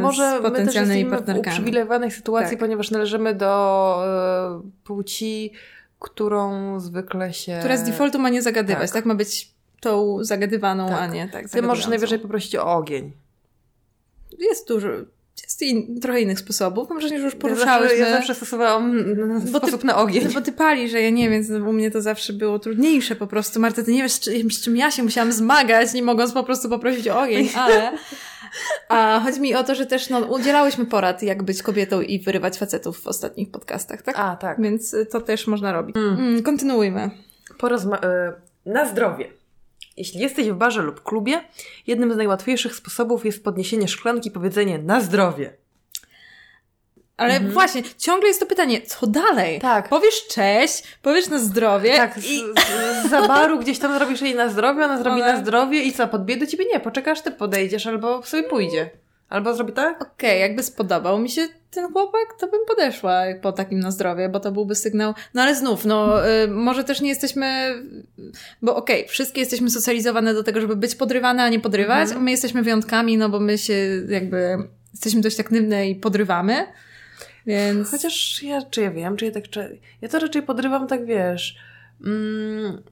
Może 0.00 0.30
z 0.30 0.32
my 0.34 0.40
też 0.40 0.50
potencjalnymi 0.50 1.00
jesteśmy 1.00 1.16
w 1.16 1.18
partnerkami. 1.18 1.54
uprzywilejowanej 1.56 2.10
sytuacji, 2.10 2.50
Tak. 2.50 2.58
ponieważ 2.58 2.90
należymy 2.90 3.34
do 3.34 4.02
e, 4.64 4.70
płci, 4.84 5.52
którą 5.98 6.80
zwykle 6.80 7.32
się... 7.32 7.56
Która 7.58 7.76
z 7.76 7.82
defaultu 7.82 8.18
ma 8.18 8.28
nie 8.28 8.42
zagadywać, 8.42 8.82
Tak. 8.90 8.92
tak? 8.92 9.04
Ma 9.04 9.14
być 9.14 9.50
tą 9.80 10.18
zagadywaną, 10.24 10.88
Tak. 10.88 11.00
a 11.00 11.06
nie 11.06 11.28
tak 11.28 11.48
Ty 11.50 11.62
możesz 11.62 11.86
najwyżej 11.86 12.18
poprosić 12.18 12.56
o 12.56 12.74
ogień. 12.76 13.12
Jest 14.38 14.68
dużo, 14.68 14.88
jest 15.42 15.62
in, 15.62 16.00
trochę 16.00 16.20
innych 16.20 16.38
sposobów. 16.38 16.88
Może 16.90 17.14
już 17.16 17.34
Ja 17.34 17.40
poruszałyśmy. 17.40 17.96
zawsze, 17.98 18.10
ja 18.12 18.16
zawsze 18.16 18.34
stosowałam 18.34 18.92
Bo 19.52 19.60
ty- 19.60 19.66
sposób 19.66 19.84
na 19.84 19.96
ogień. 19.96 20.24
No 20.24 20.30
bo 20.34 20.40
ty 20.40 20.52
palisz, 20.52 20.90
że 20.90 21.02
ja 21.02 21.10
nie, 21.10 21.30
więc 21.30 21.50
u 21.50 21.72
mnie 21.72 21.90
to 21.90 22.02
zawsze 22.02 22.32
było 22.32 22.58
trudniejsze 22.58 23.16
po 23.16 23.26
prostu. 23.26 23.60
Marta, 23.60 23.82
ty 23.82 23.92
nie 23.92 24.02
wiesz, 24.02 24.12
z 24.12 24.20
czym, 24.20 24.50
z 24.50 24.60
czym 24.60 24.76
ja 24.76 24.90
się 24.90 25.02
musiałam 25.02 25.32
zmagać, 25.32 25.92
nie 25.94 26.02
mogąc 26.02 26.32
po 26.32 26.44
prostu 26.44 26.68
poprosić 26.68 27.08
o 27.08 27.20
ogień, 27.20 27.48
ale... 27.56 27.92
A 28.88 29.20
chodzi 29.24 29.40
mi 29.40 29.54
o 29.54 29.64
to, 29.64 29.74
że 29.74 29.86
też 29.86 30.10
no, 30.10 30.18
udzielałyśmy 30.20 30.86
porad, 30.86 31.22
jak 31.22 31.42
być 31.42 31.62
kobietą 31.62 32.00
i 32.00 32.20
wyrywać 32.20 32.58
facetów 32.58 33.00
w 33.00 33.06
ostatnich 33.06 33.50
podcastach, 33.50 34.02
tak? 34.02 34.18
A, 34.18 34.36
tak. 34.36 34.62
Więc 34.62 34.94
y, 34.94 35.06
to 35.06 35.20
też 35.20 35.46
można 35.46 35.72
robić. 35.72 35.96
Mm, 35.96 36.42
kontynuujmy. 36.42 37.10
Porozma- 37.58 38.04
e, 38.04 38.32
na 38.66 38.88
zdrowie. 38.88 39.30
Jeśli 39.96 40.20
jesteś 40.20 40.50
w 40.50 40.54
barze 40.54 40.82
lub 40.82 41.02
klubie, 41.02 41.40
jednym 41.86 42.12
z 42.12 42.16
najłatwiejszych 42.16 42.74
sposobów 42.74 43.24
jest 43.24 43.44
podniesienie 43.44 43.88
szklanki 43.88 44.28
i 44.28 44.32
powiedzenie 44.32 44.78
na 44.78 45.00
zdrowie. 45.00 45.52
Ale 47.18 47.40
właśnie, 47.40 47.82
ciągle 47.98 48.28
jest 48.28 48.40
to 48.40 48.46
pytanie, 48.46 48.80
co 48.82 49.06
dalej? 49.06 49.54
Mhm. 49.54 49.60
Tak. 49.60 49.88
Powiesz 49.88 50.26
cześć, 50.26 50.82
powiesz 51.02 51.28
na 51.28 51.38
zdrowie 51.38 51.96
Tak, 51.96 52.18
z, 52.18 52.24
i... 52.24 52.38
z, 53.04 53.10
za 53.10 53.28
baru 53.28 53.58
gdzieś 53.58 53.78
tam 53.78 53.94
zrobisz 53.94 54.20
jej 54.22 54.34
na 54.34 54.48
zdrowie, 54.48 54.84
ona 54.84 54.98
zrobi 54.98 55.22
Ona- 55.22 55.32
na 55.32 55.40
zdrowie 55.40 55.82
i 55.82 55.92
co, 55.92 56.08
podbije 56.08 56.38
do 56.38 56.46
ciebie? 56.46 56.64
Nie, 56.72 56.80
poczekasz, 56.80 57.20
ty 57.20 57.30
podejdziesz 57.30 57.86
albo 57.86 58.22
sobie 58.22 58.42
pójdzie. 58.42 58.90
Albo 59.28 59.54
zrobi 59.54 59.72
tak? 59.72 60.02
Okej, 60.02 60.40
jakby 60.40 60.62
spodobał 60.62 61.18
mi 61.18 61.30
się 61.30 61.46
ten 61.70 61.92
chłopak, 61.92 62.26
to 62.40 62.46
bym 62.48 62.60
podeszła 62.68 63.22
po 63.42 63.52
takim 63.52 63.80
na 63.80 63.90
zdrowie, 63.90 64.28
bo 64.28 64.40
to 64.40 64.52
byłby 64.52 64.74
sygnał. 64.74 65.14
No 65.34 65.42
ale 65.42 65.54
znów, 65.54 65.84
no 65.84 66.28
y, 66.28 66.48
może 66.48 66.84
też 66.84 67.00
nie 67.00 67.08
jesteśmy, 67.08 67.74
bo 68.62 68.76
okej, 68.76 69.08
wszystkie 69.08 69.40
jesteśmy 69.40 69.70
socjalizowane 69.70 70.34
do 70.34 70.42
tego, 70.42 70.60
żeby 70.60 70.76
być 70.76 70.94
podrywane, 70.94 71.42
a 71.42 71.48
nie 71.48 71.60
podrywać. 71.60 72.02
Mhm. 72.08 72.22
My 72.22 72.30
jesteśmy 72.30 72.62
wyjątkami, 72.62 73.18
no 73.18 73.28
bo 73.28 73.40
my 73.40 73.58
się 73.58 73.74
jakby 74.08 74.56
jesteśmy 74.92 75.20
dość 75.20 75.40
aktywne 75.40 75.88
i 75.88 75.94
podrywamy. 75.96 76.66
Więc. 77.46 77.90
Chociaż 77.90 78.42
ja, 78.42 78.62
czy 78.62 78.80
ja 78.82 78.90
wiem, 78.90 79.16
czy 79.16 79.24
ja 79.24 79.30
tak, 79.30 79.48
czy... 79.48 79.78
Ja 80.00 80.08
to 80.08 80.18
raczej 80.18 80.42
podrywam 80.42 80.86
tak, 80.86 81.06
wiesz... 81.06 81.56
Mm, 82.06 82.82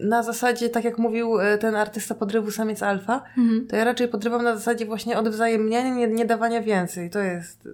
na 0.00 0.22
zasadzie, 0.22 0.68
tak 0.68 0.84
jak 0.84 0.98
mówił 0.98 1.40
e, 1.40 1.58
ten 1.58 1.74
artysta 1.74 2.14
podrywu 2.14 2.50
samiec 2.50 2.82
alfa, 2.82 3.22
Mhm. 3.38 3.66
to 3.66 3.76
ja 3.76 3.84
raczej 3.84 4.08
podrywam 4.08 4.44
na 4.44 4.56
zasadzie 4.56 4.86
właśnie 4.86 5.18
odwzajemniania, 5.18 5.94
nie, 5.94 6.06
nie 6.06 6.24
dawania 6.26 6.62
więcej. 6.62 7.10
To 7.10 7.18
jest... 7.18 7.66
e, 7.66 7.70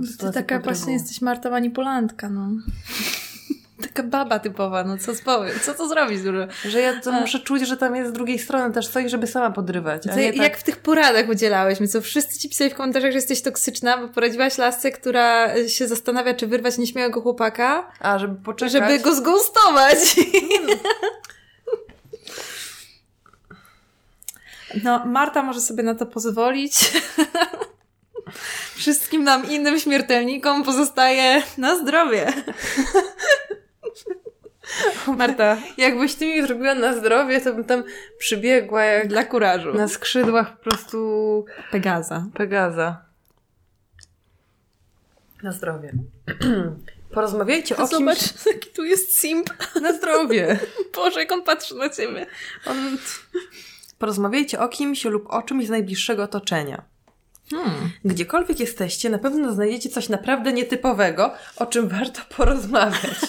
Ty 0.00 0.06
sytuacja 0.06 0.42
taka 0.42 0.54
podrywu. 0.58 0.64
właśnie 0.76 0.92
jesteś 0.92 1.20
Marta 1.22 1.50
manipulantka, 1.50 2.28
no. 2.28 2.48
Taka 3.82 4.02
baba 4.02 4.38
typowa, 4.38 4.84
no 4.84 4.98
co 4.98 5.14
spowiem, 5.14 5.60
co 5.62 5.74
to 5.74 5.88
zrobić 5.88 6.22
dużo. 6.22 6.46
Że 6.64 6.80
ja 6.80 7.00
to 7.00 7.12
muszę 7.12 7.40
czuć, 7.40 7.68
że 7.68 7.76
tam 7.76 7.96
jest 7.96 8.10
z 8.10 8.12
drugiej 8.12 8.38
strony 8.38 8.74
też 8.74 8.88
coś, 8.88 9.10
żeby 9.10 9.26
sama 9.26 9.50
podrywać. 9.50 10.02
Co, 10.02 10.08
tak... 10.08 10.36
Jak 10.36 10.56
w 10.56 10.62
tych 10.62 10.76
poradach 10.76 11.28
udzielałyśmy, 11.28 11.88
co 11.88 12.00
wszyscy 12.00 12.38
ci 12.38 12.48
pisali 12.48 12.70
w 12.70 12.74
komentarzach, 12.74 13.10
że 13.10 13.18
jesteś 13.18 13.42
toksyczna, 13.42 13.98
bo 13.98 14.08
poradziłaś 14.08 14.58
lasce, 14.58 14.90
która 14.90 15.54
się 15.68 15.88
zastanawia, 15.88 16.34
czy 16.34 16.46
wyrwać 16.46 16.78
nieśmiałego 16.78 17.20
chłopaka, 17.20 17.90
A, 18.00 18.18
żeby 18.18 18.42
poczekać. 18.44 18.72
żeby 18.72 18.98
go 18.98 19.14
zgoustować. 19.14 19.98
No, 24.84 25.06
Marta 25.06 25.42
może 25.42 25.60
sobie 25.60 25.82
na 25.82 25.94
to 25.94 26.06
pozwolić. 26.06 26.74
Wszystkim 28.76 29.24
nam 29.24 29.50
innym 29.50 29.80
śmiertelnikom 29.80 30.64
pozostaje 30.64 31.42
na 31.58 31.76
zdrowie. 31.76 32.32
Marta, 35.16 35.56
Jakbyś 35.78 36.14
ty 36.14 36.26
mi 36.26 36.42
zrobiła 36.46 36.74
na 36.74 36.96
zdrowie, 36.96 37.40
to 37.40 37.54
bym 37.54 37.64
tam 37.64 37.82
przybiegła 38.18 38.84
jak 38.84 39.08
dla 39.08 39.24
kurażu. 39.24 39.74
na 39.74 39.88
skrzydłach 39.88 40.56
po 40.56 40.62
prostu 40.64 41.44
Pegaza. 41.70 42.26
Pegaza. 42.34 43.04
Na 45.42 45.52
zdrowie. 45.52 45.92
Porozmawiajcie 47.14 47.74
To 47.74 47.82
o 47.82 47.88
kimś... 47.88 47.98
zobacz, 47.98 48.46
jaki 48.46 48.70
tu 48.70 48.84
jest 48.84 49.18
simp. 49.20 49.50
Na 49.82 49.92
zdrowie. 49.92 50.58
Boże, 50.96 51.20
jak 51.20 51.32
on 51.32 51.42
patrzy 51.42 51.74
na 51.74 51.88
ciebie. 51.88 52.26
On... 52.66 52.98
Porozmawiajcie 53.98 54.60
o 54.60 54.68
kimś 54.68 55.04
lub 55.04 55.26
o 55.30 55.42
czymś 55.42 55.66
z 55.66 55.70
najbliższego 55.70 56.22
otoczenia. 56.22 56.82
Hmm. 57.50 57.90
Gdziekolwiek 58.04 58.60
jesteście, 58.60 59.10
na 59.10 59.18
pewno 59.18 59.52
znajdziecie 59.52 59.88
coś 59.88 60.08
naprawdę 60.08 60.52
nietypowego, 60.52 61.34
o 61.56 61.66
czym 61.66 61.88
warto 61.88 62.20
porozmawiać. 62.36 63.18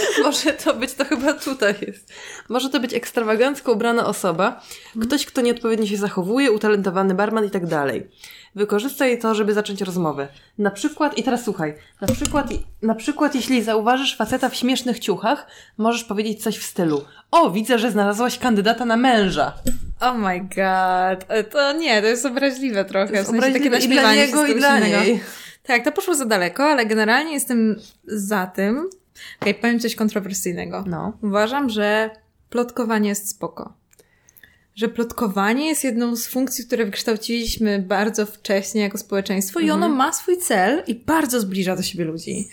Może 0.24 0.52
to 0.52 0.74
być, 0.74 0.94
to 0.94 1.04
chyba 1.04 1.32
tutaj 1.32 1.74
jest. 1.86 2.12
Może 2.48 2.70
to 2.70 2.80
być 2.80 2.94
ekstrawagancko 2.94 3.72
ubrana 3.72 4.06
osoba, 4.06 4.60
ktoś, 5.02 5.26
kto 5.26 5.40
nieodpowiednio 5.40 5.86
się 5.86 5.96
zachowuje, 5.96 6.52
utalentowany 6.52 7.14
barman 7.14 7.44
i 7.44 7.50
tak 7.50 7.66
dalej. 7.66 8.06
Wykorzystaj 8.54 9.18
to, 9.18 9.34
żeby 9.34 9.54
zacząć 9.54 9.80
rozmowę. 9.80 10.28
Na 10.58 10.70
przykład, 10.70 11.18
i 11.18 11.22
teraz 11.22 11.44
słuchaj, 11.44 11.74
na 12.00 12.08
przykład, 12.08 12.46
na 12.82 12.94
przykład 12.94 13.34
jeśli 13.34 13.62
zauważysz 13.62 14.16
faceta 14.16 14.48
w 14.48 14.54
śmiesznych 14.56 14.98
ciuchach, 14.98 15.46
możesz 15.78 16.04
powiedzieć 16.04 16.42
coś 16.42 16.58
w 16.58 16.66
stylu 16.66 17.04
O, 17.30 17.50
widzę, 17.50 17.78
że 17.78 17.90
znalazłaś 17.90 18.38
kandydata 18.38 18.84
na 18.84 18.96
męża. 18.96 19.52
Oh 20.00 20.14
my 20.18 20.40
god. 20.40 21.24
E, 21.28 21.44
To 21.44 21.72
nie, 21.72 22.02
to 22.02 22.06
jest 22.08 22.26
obraźliwe 22.26 22.84
trochę. 22.84 23.06
To 23.08 23.14
jest 23.14 23.28
w 23.32 23.40
sensie 23.40 23.52
takie 23.52 23.66
obraźliwe 23.68 23.94
i 23.94 23.98
dla 24.00 24.14
niego, 24.14 24.46
i 24.46 24.54
dla 24.54 24.78
innego. 24.78 25.04
niej. 25.04 25.20
Tak, 25.62 25.84
to 25.84 25.92
poszło 25.92 26.14
za 26.14 26.24
daleko, 26.24 26.64
ale 26.64 26.86
generalnie 26.86 27.32
jestem 27.32 27.76
za 28.06 28.46
tym. 28.46 28.90
Okej, 29.42 29.54
powiem 29.54 29.80
coś 29.80 29.94
kontrowersyjnego. 29.94 30.84
No. 30.86 31.12
Uważam, 31.22 31.70
że 31.70 32.10
plotkowanie 32.50 33.08
jest 33.08 33.28
spoko. 33.28 33.72
Że 34.74 34.88
plotkowanie 34.88 35.66
jest 35.68 35.84
jedną 35.84 36.16
z 36.16 36.26
funkcji, 36.26 36.66
które 36.66 36.84
wykształciliśmy 36.84 37.78
bardzo 37.78 38.26
wcześnie 38.26 38.80
jako 38.82 38.98
społeczeństwo 38.98 39.60
i 39.60 39.70
ono 39.70 39.88
ma 39.88 40.12
swój 40.12 40.38
cel 40.38 40.82
i 40.86 40.94
bardzo 40.94 41.40
zbliża 41.40 41.76
do 41.76 41.82
siebie 41.82 42.04
ludzi. 42.04 42.48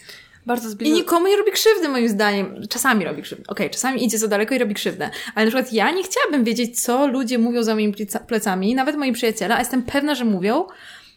Bardzo 0.46 0.68
I 0.68 0.72
zbliżone. 0.72 1.00
nikomu 1.00 1.28
nie 1.28 1.38
robi 1.38 1.52
krzywdy, 1.52 1.90
moim 1.90 2.10
zdaniem. 2.10 2.56
Czasami 2.70 3.06
robi 3.06 3.22
krzywdę. 3.22 3.44
Okej, 3.48 3.70
czasami 3.70 4.06
idzie 4.06 4.18
za 4.18 4.28
daleko 4.28 4.56
i 4.56 4.58
robi 4.58 4.74
krzywdę. 4.76 5.10
Ale 5.36 5.46
na 5.46 5.52
przykład 5.52 5.74
ja 5.74 5.92
nie 5.92 6.04
chciałabym 6.04 6.44
wiedzieć, 6.44 6.82
co 6.82 7.08
ludzie 7.08 7.38
mówią 7.40 7.64
za 7.64 7.74
moimi 7.76 7.94
pleca- 7.94 8.20
plecami, 8.20 8.76
nawet 8.76 8.96
moi 8.96 9.12
przyjaciele, 9.12 9.56
a 9.56 9.60
jestem 9.60 9.84
pewna, 9.84 10.16
że 10.16 10.26
mówią, 10.26 10.66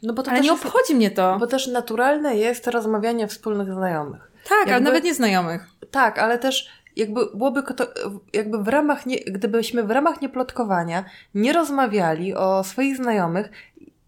No 0.02 0.12
bo 0.12 0.22
to 0.22 0.30
ale 0.30 0.40
nie 0.40 0.48
jest, 0.50 0.64
obchodzi 0.66 0.94
mnie 0.94 1.10
to. 1.10 1.36
bo 1.40 1.46
też 1.46 1.66
naturalne 1.66 2.36
jest 2.36 2.66
rozmawianie 2.66 3.28
wspólnych 3.28 3.72
znajomych. 3.72 4.27
Tak, 4.48 4.62
ale 4.62 4.70
jakby- 4.72 4.84
nawet 4.84 5.04
nieznajomych. 5.04 5.66
Tak, 5.90 6.18
ale 6.18 6.38
też 6.38 6.68
jakby 6.96 7.20
byłoby 7.34 7.62
to, 7.62 7.86
jakby 8.32 8.58
w 8.62 8.68
ramach, 8.68 9.06
nie, 9.06 9.18
gdybyśmy 9.26 9.82
w 9.82 9.90
ramach 9.90 10.22
nieplotkowania 10.22 11.04
nie 11.34 11.52
rozmawiali 11.52 12.34
o 12.34 12.64
swoich 12.64 12.96
znajomych 12.96 13.48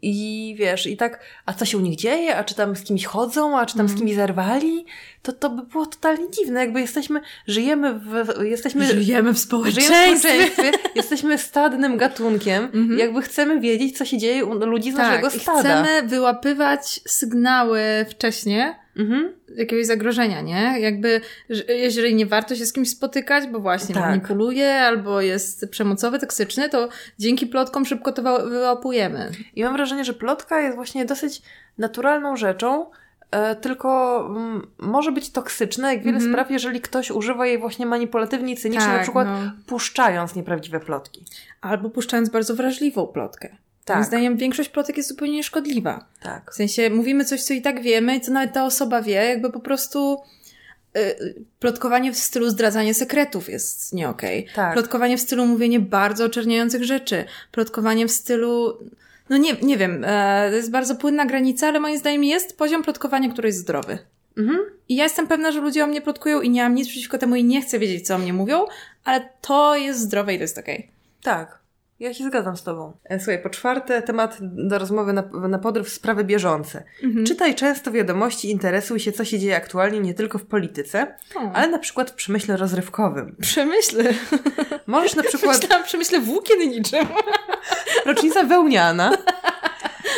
i 0.02 0.54
wiesz, 0.58 0.86
i 0.86 0.96
tak, 0.96 1.20
a 1.46 1.52
co 1.52 1.64
się 1.64 1.78
u 1.78 1.80
nich 1.80 1.96
dzieje, 1.96 2.36
a 2.36 2.44
czy 2.44 2.54
tam 2.54 2.76
z 2.76 2.82
kimś 2.82 3.04
chodzą, 3.04 3.58
a 3.58 3.66
czy 3.66 3.76
tam 3.76 3.88
z 3.88 3.94
kimś 3.98 4.14
zerwali, 4.14 4.86
to 5.22 5.32
to 5.32 5.50
by 5.50 5.62
było 5.62 5.86
totalnie 5.86 6.30
dziwne, 6.30 6.60
jakby 6.60 6.80
jesteśmy, 6.80 7.20
żyjemy 7.46 7.94
w, 7.98 8.42
jesteśmy... 8.44 8.84
Żyjemy 8.86 9.00
w 9.02 9.04
Żyjemy 9.06 9.32
w 9.32 9.38
społeczeństwie. 9.38 10.16
społeczeństwie, 10.18 10.72
jesteśmy 10.94 11.38
stadnym 11.38 11.96
gatunkiem, 11.96 12.68
jakby 12.98 13.22
chcemy 13.22 13.60
wiedzieć, 13.60 13.98
co 13.98 14.04
się 14.04 14.18
dzieje 14.18 14.44
u 14.44 14.54
ludzi 14.54 14.92
z 14.92 14.94
naszego 14.94 15.26
Tak, 15.30 15.36
i 15.36 15.40
stada. 15.40 15.60
chcemy 15.60 16.02
wyłapywać 16.08 17.00
sygnały 17.08 17.80
wcześnie 18.10 18.79
Mhm. 18.96 19.32
jakiegoś 19.56 19.86
zagrożenia, 19.86 20.40
nie? 20.40 20.74
Jakby, 20.80 21.20
że 21.50 21.62
jeżeli 21.68 22.14
nie 22.14 22.26
warto 22.26 22.56
się 22.56 22.66
z 22.66 22.72
kimś 22.72 22.90
spotykać, 22.90 23.46
bo 23.46 23.60
właśnie 23.60 23.94
Tak. 23.94 24.04
manipuluje 24.04 24.74
albo 24.74 25.20
jest 25.20 25.70
przemocowy, 25.70 26.18
toksyczny, 26.18 26.68
to 26.68 26.88
dzięki 27.18 27.46
plotkom 27.46 27.86
szybko 27.86 28.12
to 28.12 28.22
wy- 28.22 28.50
wyłapujemy. 28.50 29.30
I 29.56 29.64
mam 29.64 29.72
wrażenie, 29.76 30.04
że 30.04 30.14
plotka 30.14 30.60
jest 30.60 30.74
właśnie 30.76 31.04
dosyć 31.04 31.42
naturalną 31.78 32.36
rzeczą, 32.36 32.86
e, 33.30 33.56
tylko 33.56 34.20
mm, 34.36 34.66
może 34.78 35.12
być 35.12 35.30
toksyczna, 35.30 35.92
jak 35.92 36.02
wiele 36.02 36.16
Mhm. 36.16 36.32
spraw, 36.32 36.50
jeżeli 36.50 36.80
ktoś 36.80 37.10
używa 37.10 37.46
jej 37.46 37.58
właśnie 37.58 37.86
manipulatywnie 37.86 38.52
i 38.52 38.56
cynicznie, 38.56 38.86
Tak, 38.86 38.96
na 38.96 39.02
przykład 39.02 39.28
no. 39.28 39.52
puszczając 39.66 40.34
nieprawdziwe 40.34 40.80
plotki. 40.80 41.24
Albo 41.60 41.90
puszczając 41.90 42.28
bardzo 42.28 42.54
wrażliwą 42.54 43.06
plotkę. 43.06 43.56
Tak. 43.84 43.96
Moim 43.96 44.06
zdaniem 44.06 44.36
większość 44.36 44.68
plotek 44.68 44.96
jest 44.96 45.08
zupełnie 45.08 45.34
nieszkodliwa. 45.34 46.04
Tak. 46.22 46.52
W 46.52 46.54
sensie 46.54 46.90
mówimy 46.90 47.24
coś, 47.24 47.42
co 47.42 47.54
i 47.54 47.62
tak 47.62 47.82
wiemy 47.82 48.16
i 48.16 48.20
co 48.20 48.32
nawet 48.32 48.52
ta 48.52 48.64
osoba 48.64 49.02
wie, 49.02 49.12
jakby 49.12 49.52
po 49.52 49.60
prostu 49.60 50.22
y, 50.96 51.34
plotkowanie 51.60 52.12
w 52.12 52.18
stylu 52.18 52.50
zdradzanie 52.50 52.94
sekretów 52.94 53.48
jest 53.48 53.92
nie 53.92 54.08
okej. 54.08 54.48
Tak. 54.54 54.72
Plotkowanie 54.72 55.18
w 55.18 55.20
stylu 55.20 55.46
mówienie 55.46 55.80
bardzo 55.80 56.24
oczerniających 56.24 56.84
rzeczy. 56.84 57.24
Plotkowanie 57.52 58.06
w 58.06 58.10
stylu 58.10 58.78
no 59.30 59.36
nie, 59.36 59.52
nie 59.62 59.76
wiem, 59.76 60.04
e, 60.04 60.46
to 60.50 60.56
jest 60.56 60.70
bardzo 60.70 60.96
płynna 60.96 61.26
granica, 61.26 61.68
ale 61.68 61.80
moim 61.80 61.98
zdaniem 61.98 62.24
jest 62.24 62.58
poziom 62.58 62.82
plotkowania, 62.82 63.32
który 63.32 63.48
jest 63.48 63.58
zdrowy. 63.58 63.98
Mhm. 64.38 64.58
I 64.88 64.96
ja 64.96 65.04
jestem 65.04 65.26
pewna, 65.26 65.52
że 65.52 65.60
ludzie 65.60 65.84
o 65.84 65.86
mnie 65.86 66.00
plotkują 66.00 66.40
i 66.40 66.50
nie 66.50 66.62
mam 66.62 66.74
nic 66.74 66.88
przeciwko 66.88 67.18
temu 67.18 67.36
i 67.36 67.44
nie 67.44 67.62
chcę 67.62 67.78
wiedzieć, 67.78 68.06
co 68.06 68.14
o 68.14 68.18
mnie 68.18 68.32
mówią, 68.32 68.66
ale 69.04 69.28
to 69.40 69.76
jest 69.76 70.00
zdrowe 70.00 70.34
i 70.34 70.36
to 70.36 70.42
jest 70.42 70.58
okej. 70.58 70.90
Tak. 71.22 71.59
Ja 72.00 72.14
się 72.14 72.24
zgadzam 72.24 72.56
z 72.56 72.62
Tobą. 72.62 72.92
E, 73.04 73.18
Słuchaj, 73.18 73.42
po 73.42 73.50
czwarte, 73.50 74.02
temat 74.02 74.38
do 74.40 74.78
rozmowy 74.78 75.12
na, 75.12 75.22
na 75.48 75.58
podryw 75.58 75.88
sprawy 75.88 76.24
bieżące. 76.24 76.84
Mhm. 77.02 77.26
Czytaj 77.26 77.54
często 77.54 77.92
wiadomości, 77.92 78.50
interesuj 78.50 79.00
się, 79.00 79.12
co 79.12 79.24
się 79.24 79.38
dzieje 79.38 79.56
aktualnie, 79.56 80.00
nie 80.00 80.14
tylko 80.14 80.38
w 80.38 80.46
polityce, 80.46 81.14
O. 81.36 81.52
ale 81.52 81.68
na 81.68 81.78
przykład 81.78 82.10
w 82.10 82.14
przemyśle 82.14 82.56
rozrywkowym. 82.56 83.36
Przemyślę. 83.40 84.04
Możesz 84.86 85.14
na 85.14 85.22
przykład... 85.32 85.60
Myślałam, 85.62 85.84
przemyślę 85.86 86.20
włókien 86.20 86.58
niczym. 86.58 87.06
Rocznica 88.06 88.42
wełniana. 88.44 89.12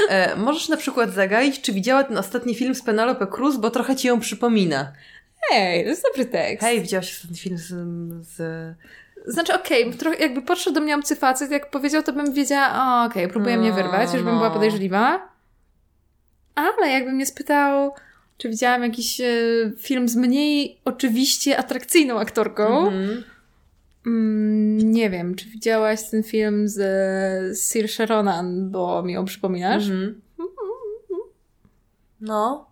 E, 0.09 0.37
możesz 0.37 0.69
na 0.69 0.77
przykład 0.77 1.11
zagaić, 1.11 1.61
czy 1.61 1.73
widziała 1.73 2.05
ten 2.05 2.19
ostatni 2.19 2.55
film 2.55 2.75
z 2.75 2.83
Penelope 2.83 3.27
Cruz, 3.27 3.57
bo 3.57 3.71
trochę 3.71 3.97
ci 3.97 4.09
ją 4.09 4.21
przypomina. 4.21 4.93
Hej, 5.51 5.83
to 5.85 5.89
jest 5.89 6.03
dobry 6.03 6.27
tekst. 6.27 6.61
Hej, 6.61 6.81
widziałaś 6.83 7.21
ten 7.21 7.35
film 7.37 7.59
z... 7.59 7.67
z... 8.27 8.43
Znaczy, 9.27 9.55
okej, 9.55 9.95
trochę 9.95 10.17
jakby 10.19 10.43
podszedł 10.43 10.75
do 10.75 10.81
mnie 10.81 10.97
obcy 10.97 11.17
facet, 11.17 11.51
jak 11.51 11.71
powiedział, 11.71 12.03
to 12.03 12.13
bym 12.13 12.33
wiedziała, 12.33 13.05
okej, 13.07 13.29
próbuje 13.29 13.59
mnie 13.59 13.73
wyrwać, 13.73 14.13
już 14.15 14.23
bym 14.23 14.33
No. 14.33 14.39
była 14.39 14.51
podejrzliwa. 14.51 15.29
Ale 16.55 16.89
jakby 16.91 17.13
mnie 17.13 17.27
spytał, 17.27 17.93
czy 18.39 18.49
widziałam 18.49 18.83
jakiś 18.83 19.21
e, 19.21 19.25
film 19.79 20.09
z 20.09 20.17
mniej 20.17 20.81
oczywiście 20.85 21.59
atrakcyjną 21.59 22.19
aktorką, 22.21 22.87
Mhm. 22.87 23.25
mm, 24.07 24.93
nie 24.93 25.11
wiem, 25.11 25.35
czy 25.35 25.49
widziałaś 25.49 26.11
ten 26.11 26.23
film 26.23 26.69
z 26.69 26.79
e, 26.81 27.55
Saoirse 27.55 28.07
Ronan, 28.07 28.71
bo 28.71 29.03
mi 29.03 29.13
ją 29.13 29.25
przypominasz? 29.25 29.85
Mhm. 29.89 30.21
No. 32.21 32.67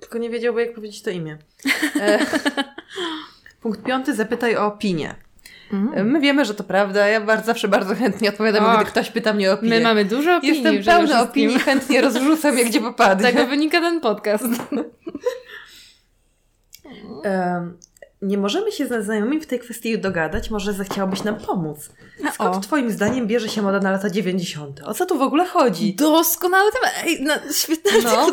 Tylko 0.00 0.18
nie 0.18 0.30
wiedziałby, 0.30 0.60
jak 0.60 0.74
powiedzieć 0.74 1.02
to 1.02 1.10
imię. 1.10 1.38
Punkt 3.60 3.82
piąty, 3.82 4.14
zapytaj 4.14 4.56
o 4.56 4.66
opinię. 4.66 5.14
Mm. 5.72 5.94
E, 5.94 6.04
My 6.04 6.20
wiemy, 6.20 6.44
że 6.44 6.54
to 6.54 6.64
prawda. 6.64 7.08
Ja 7.08 7.20
bardzo, 7.20 7.46
zawsze 7.46 7.68
bardzo 7.68 7.94
chętnie 7.94 8.28
odpowiadam, 8.28 8.64
Och. 8.64 8.76
gdy 8.76 8.84
ktoś 8.90 9.10
pyta 9.10 9.32
mnie 9.32 9.50
o 9.50 9.54
opinię. 9.54 9.70
My 9.70 9.80
mamy 9.80 10.04
dużo 10.04 10.36
opinii. 10.36 10.54
Jestem 10.62 10.84
pełna 10.84 11.22
opinii, 11.22 11.58
chętnie 11.58 12.00
rozrzucam 12.06 12.58
je, 12.58 12.64
gdzie 12.64 12.80
Z 12.80 12.82
popadnie. 12.82 13.32
tego 13.32 13.46
wynika 13.46 13.80
ten 13.80 14.00
podcast. 14.00 14.44
Em, 17.24 17.78
nie 18.22 18.38
możemy 18.38 18.72
się 18.72 18.86
ze 18.86 19.02
znajomymi 19.02 19.40
w 19.40 19.46
tej 19.46 19.58
kwestii 19.58 19.98
dogadać, 19.98 20.50
może 20.50 20.72
zechciałabyś 20.72 21.24
nam 21.24 21.36
pomóc. 21.36 21.90
Skąd 22.32 22.56
O. 22.56 22.60
twoim 22.60 22.90
zdaniem 22.90 23.26
bierze 23.26 23.48
się 23.48 23.62
moda 23.62 23.80
na 23.80 23.90
lata 23.90 24.10
90? 24.10 24.80
O 24.84 24.94
co 24.94 25.06
tu 25.06 25.18
w 25.18 25.22
ogóle 25.22 25.46
chodzi? 25.46 25.94
Doskonały 25.94 26.70
temat. 26.72 26.94
Ej, 27.06 27.18
no, 27.20 27.34
świetny 27.52 27.90
No. 28.04 28.26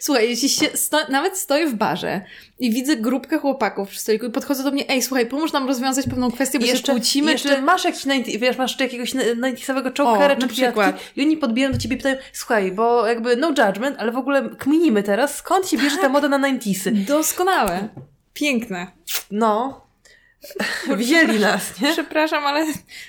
Słuchaj, 0.00 0.28
jeśli 0.28 0.48
się 0.48 0.66
sto, 0.74 0.98
nawet 1.08 1.38
stoję 1.38 1.66
w 1.66 1.74
barze 1.74 2.20
i 2.58 2.70
widzę 2.70 2.96
grupkę 2.96 3.38
chłopaków 3.38 3.88
przy 3.88 4.00
stoliku 4.00 4.26
i 4.26 4.30
podchodzą 4.30 4.64
do 4.64 4.70
mnie, 4.70 4.88
ej, 4.88 5.02
słuchaj, 5.02 5.26
pomóż 5.26 5.52
nam 5.52 5.66
rozwiązać 5.68 6.06
pewną 6.06 6.30
kwestię, 6.30 6.58
bo 6.58 6.64
I 6.64 6.68
się 6.68 6.82
kłócimy, 6.82 7.32
jeszcze 7.32 7.56
czy... 7.56 7.62
masz 7.62 7.84
jakiś, 7.84 8.02
90 8.02 8.40
wiesz, 8.40 8.58
masz 8.58 8.80
jakiegoś 8.80 9.14
90-owego 9.14 10.04
chokera, 10.04 10.34
O, 10.34 10.40
czy 10.40 10.48
przykład. 10.48 11.00
i 11.16 11.22
oni 11.22 11.36
podbijają 11.36 11.72
do 11.72 11.78
ciebie 11.78 11.94
i 11.94 11.98
pytają, 11.98 12.16
słuchaj, 12.32 12.72
bo 12.72 13.06
jakby 13.06 13.36
no 13.36 13.48
judgment, 13.48 13.96
ale 13.98 14.12
w 14.12 14.16
ogóle 14.16 14.50
kminimy 14.58 15.02
teraz, 15.02 15.36
skąd 15.36 15.68
się 15.68 15.78
bierze 15.78 15.96
ta 15.96 16.08
moda 16.08 16.28
na 16.28 16.48
90 16.48 16.98
Doskonałe. 16.98 17.88
Piękne. 18.36 18.86
No. 19.30 19.85
Wzięli 20.96 21.40
nas, 21.40 21.80
nie? 21.80 21.92
Przepraszam, 21.92 22.44
ale 22.44 22.66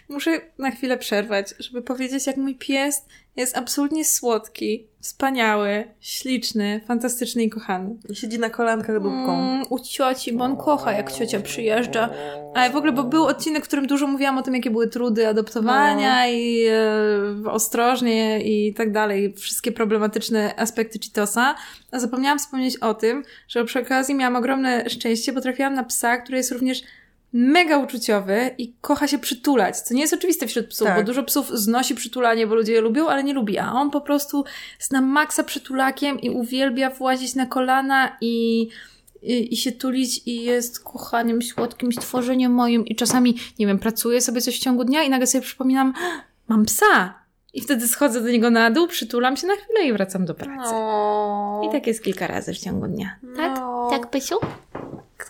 muszę 0.10 0.42
na 0.58 0.72
chwilę 0.72 0.98
przerwać, 0.98 1.54
żeby 1.60 1.82
powiedzieć, 1.82 2.28
jak 2.28 2.38
mój 2.38 2.56
pies 2.56 3.06
jest 3.38 3.58
absolutnie 3.58 4.06
słodki. 4.06 4.88
wspaniały, 5.02 5.84
śliczny, 6.00 6.82
fantastyczny 6.88 7.44
i 7.44 7.50
kochany. 7.50 7.96
Siedzi 8.14 8.40
na 8.40 8.50
kolankach 8.50 8.96
dupką. 8.96 9.40
Mm, 9.40 9.66
u 9.70 9.80
cioci, 9.80 10.34
bo 10.34 10.44
on 10.44 10.58
kocha, 10.58 10.92
jak 10.92 11.12
ciocia 11.12 11.40
przyjeżdża. 11.40 12.10
Ale 12.56 12.70
w 12.70 12.76
ogóle, 12.76 12.92
bo 12.92 13.04
był 13.04 13.26
odcinek, 13.26 13.64
w 13.64 13.68
którym 13.68 13.88
dużo 13.88 14.08
mówiłam 14.08 14.38
o 14.38 14.42
tym, 14.42 14.56
jakie 14.56 14.72
były 14.72 14.88
trudy 14.88 15.28
adoptowania 15.28 16.28
i 16.30 16.66
e, 17.46 17.52
ostrożnie 17.52 18.42
i 18.42 18.74
tak 18.74 18.92
dalej. 18.92 19.34
Wszystkie 19.34 19.72
problematyczne 19.72 20.56
aspekty 20.60 21.00
Cheetosa. 21.00 21.56
A 21.92 22.00
zapomniałam 22.00 22.40
wspomnieć 22.40 22.78
o 22.78 22.94
tym, 22.94 23.24
że 23.48 23.66
przy 23.66 23.80
okazji 23.80 24.16
miałam 24.16 24.36
ogromne 24.36 24.90
szczęście, 24.90 25.34
bo 25.34 25.42
trafiłam 25.42 25.74
na 25.74 25.84
psa, 25.84 26.18
który 26.18 26.38
jest 26.38 26.52
również 26.52 26.84
mega 27.34 27.78
uczuciowy 27.78 28.56
i 28.58 28.74
kocha 28.82 29.08
się 29.08 29.20
przytulać, 29.20 29.80
co 29.80 29.94
nie 29.94 30.02
jest 30.02 30.14
oczywiste 30.14 30.48
wśród 30.48 30.68
psów, 30.68 30.88
Tak. 30.88 30.98
bo 30.98 31.04
dużo 31.04 31.24
psów 31.24 31.50
znosi 31.50 31.96
przytulanie, 31.96 32.48
bo 32.48 32.56
ludzie 32.56 32.74
je 32.74 32.82
lubią, 32.82 33.08
ale 33.08 33.24
nie 33.24 33.34
lubi, 33.34 33.58
a 33.58 33.72
on 33.72 33.92
po 33.92 34.02
prostu 34.02 34.44
jest 34.80 34.92
na 34.92 35.02
maksa 35.02 35.44
przytulakiem 35.44 36.22
i 36.22 36.30
uwielbia 36.30 36.90
włazić 36.90 37.36
na 37.36 37.46
kolana 37.46 38.18
i, 38.22 38.68
i, 39.22 39.54
i 39.54 39.58
się 39.58 39.72
tulić 39.72 40.22
i 40.26 40.44
jest 40.44 40.84
kochaniem 40.84 41.42
słodkim 41.42 41.92
stworzeniem 41.92 42.52
moim 42.52 42.86
i 42.86 42.96
czasami, 42.96 43.38
nie 43.60 43.68
wiem, 43.68 43.80
pracuję 43.80 44.22
sobie 44.22 44.42
coś 44.42 44.56
w 44.56 44.60
ciągu 44.60 44.84
dnia 44.84 45.04
i 45.04 45.10
nagle 45.10 45.28
sobie 45.28 45.42
przypominam, 45.42 45.94
mam 46.48 46.66
psa! 46.66 47.14
I 47.54 47.62
wtedy 47.62 47.88
schodzę 47.88 48.22
do 48.22 48.30
niego 48.30 48.50
na 48.50 48.72
dół, 48.72 48.88
przytulam 48.88 49.38
się 49.38 49.48
na 49.48 49.54
chwilę 49.56 49.86
i 49.88 49.94
wracam 49.94 50.26
do 50.26 50.34
pracy. 50.34 50.74
I 51.68 51.72
tak 51.72 51.88
jest 51.88 52.04
kilka 52.04 52.28
razy 52.28 52.54
w 52.54 52.58
ciągu 52.58 52.88
dnia. 52.88 53.16
Tak? 53.36 53.60
No. 53.60 53.88
Tak, 53.92 54.10
Pysiu? 54.10 54.36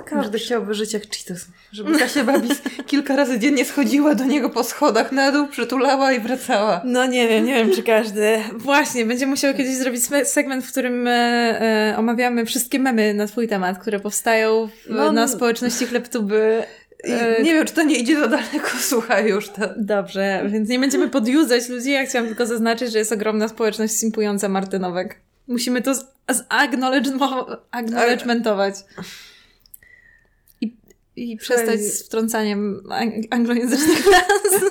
Każdy 0.05 0.37
chciałby 0.39 0.73
żyć 0.73 0.93
jak 0.93 1.03
Cheetos. 1.03 1.45
Żeby 1.71 1.99
Kasia 1.99 2.23
Babis 2.23 2.61
kilka 2.87 3.15
razy 3.15 3.39
dziennie 3.39 3.65
schodziła 3.65 4.15
do 4.15 4.23
niego 4.25 4.49
po 4.49 4.63
schodach 4.63 5.11
na 5.11 5.31
dół, 5.31 5.47
przytulała 5.47 6.13
i 6.13 6.19
wracała. 6.19 6.81
No 6.85 7.05
nie 7.05 7.27
wiem, 7.27 7.45
nie 7.45 7.53
wiem 7.55 7.71
czy 7.75 7.83
każdy. 7.83 8.37
Właśnie, 8.53 9.05
będziemy 9.05 9.29
musiały 9.29 9.53
kiedyś 9.53 9.75
zrobić 9.75 10.01
segment, 10.23 10.65
w 10.65 10.71
którym 10.71 11.07
e, 11.07 11.11
e, 11.11 11.95
omawiamy 11.97 12.45
wszystkie 12.45 12.79
memy 12.79 13.13
na 13.13 13.27
twój 13.27 13.47
temat, 13.47 13.79
które 13.79 13.99
powstają 13.99 14.67
w, 14.67 14.89
No, 14.89 15.11
na 15.11 15.21
no. 15.21 15.27
społeczności 15.27 15.85
chlebtuby. 15.85 16.63
I 17.03 17.11
E, 17.11 17.43
nie 17.43 17.53
wiem, 17.53 17.65
czy 17.65 17.73
to 17.73 17.83
nie 17.83 17.95
idzie 17.95 18.19
za 18.19 18.27
daleko, 18.27 18.69
słuchaj 18.89 19.27
już 19.29 19.49
to. 19.49 19.61
Dobrze, 19.77 20.43
więc 20.49 20.69
nie 20.69 20.79
będziemy 20.79 21.07
podjudzać 21.09 21.69
ludzi. 21.69 21.91
Ja 21.91 22.05
chciałam 22.05 22.27
tylko 22.27 22.45
zaznaczyć, 22.45 22.91
że 22.91 22.99
jest 22.99 23.11
ogromna 23.11 23.47
społeczność 23.47 23.93
simpująca 23.93 24.49
Martynowek. 24.49 25.15
Musimy 25.47 25.81
to 25.81 25.95
z- 25.95 26.05
zacknowledgemo- 26.31 27.57
acknowledgementować. 27.71 28.75
I, 31.17 31.37
przestać 31.37 31.79
z 31.81 32.03
wtrącaniem 32.05 32.81
ang- 32.89 33.27
anglojęzycznych 33.29 34.05
nazw. 34.11 34.63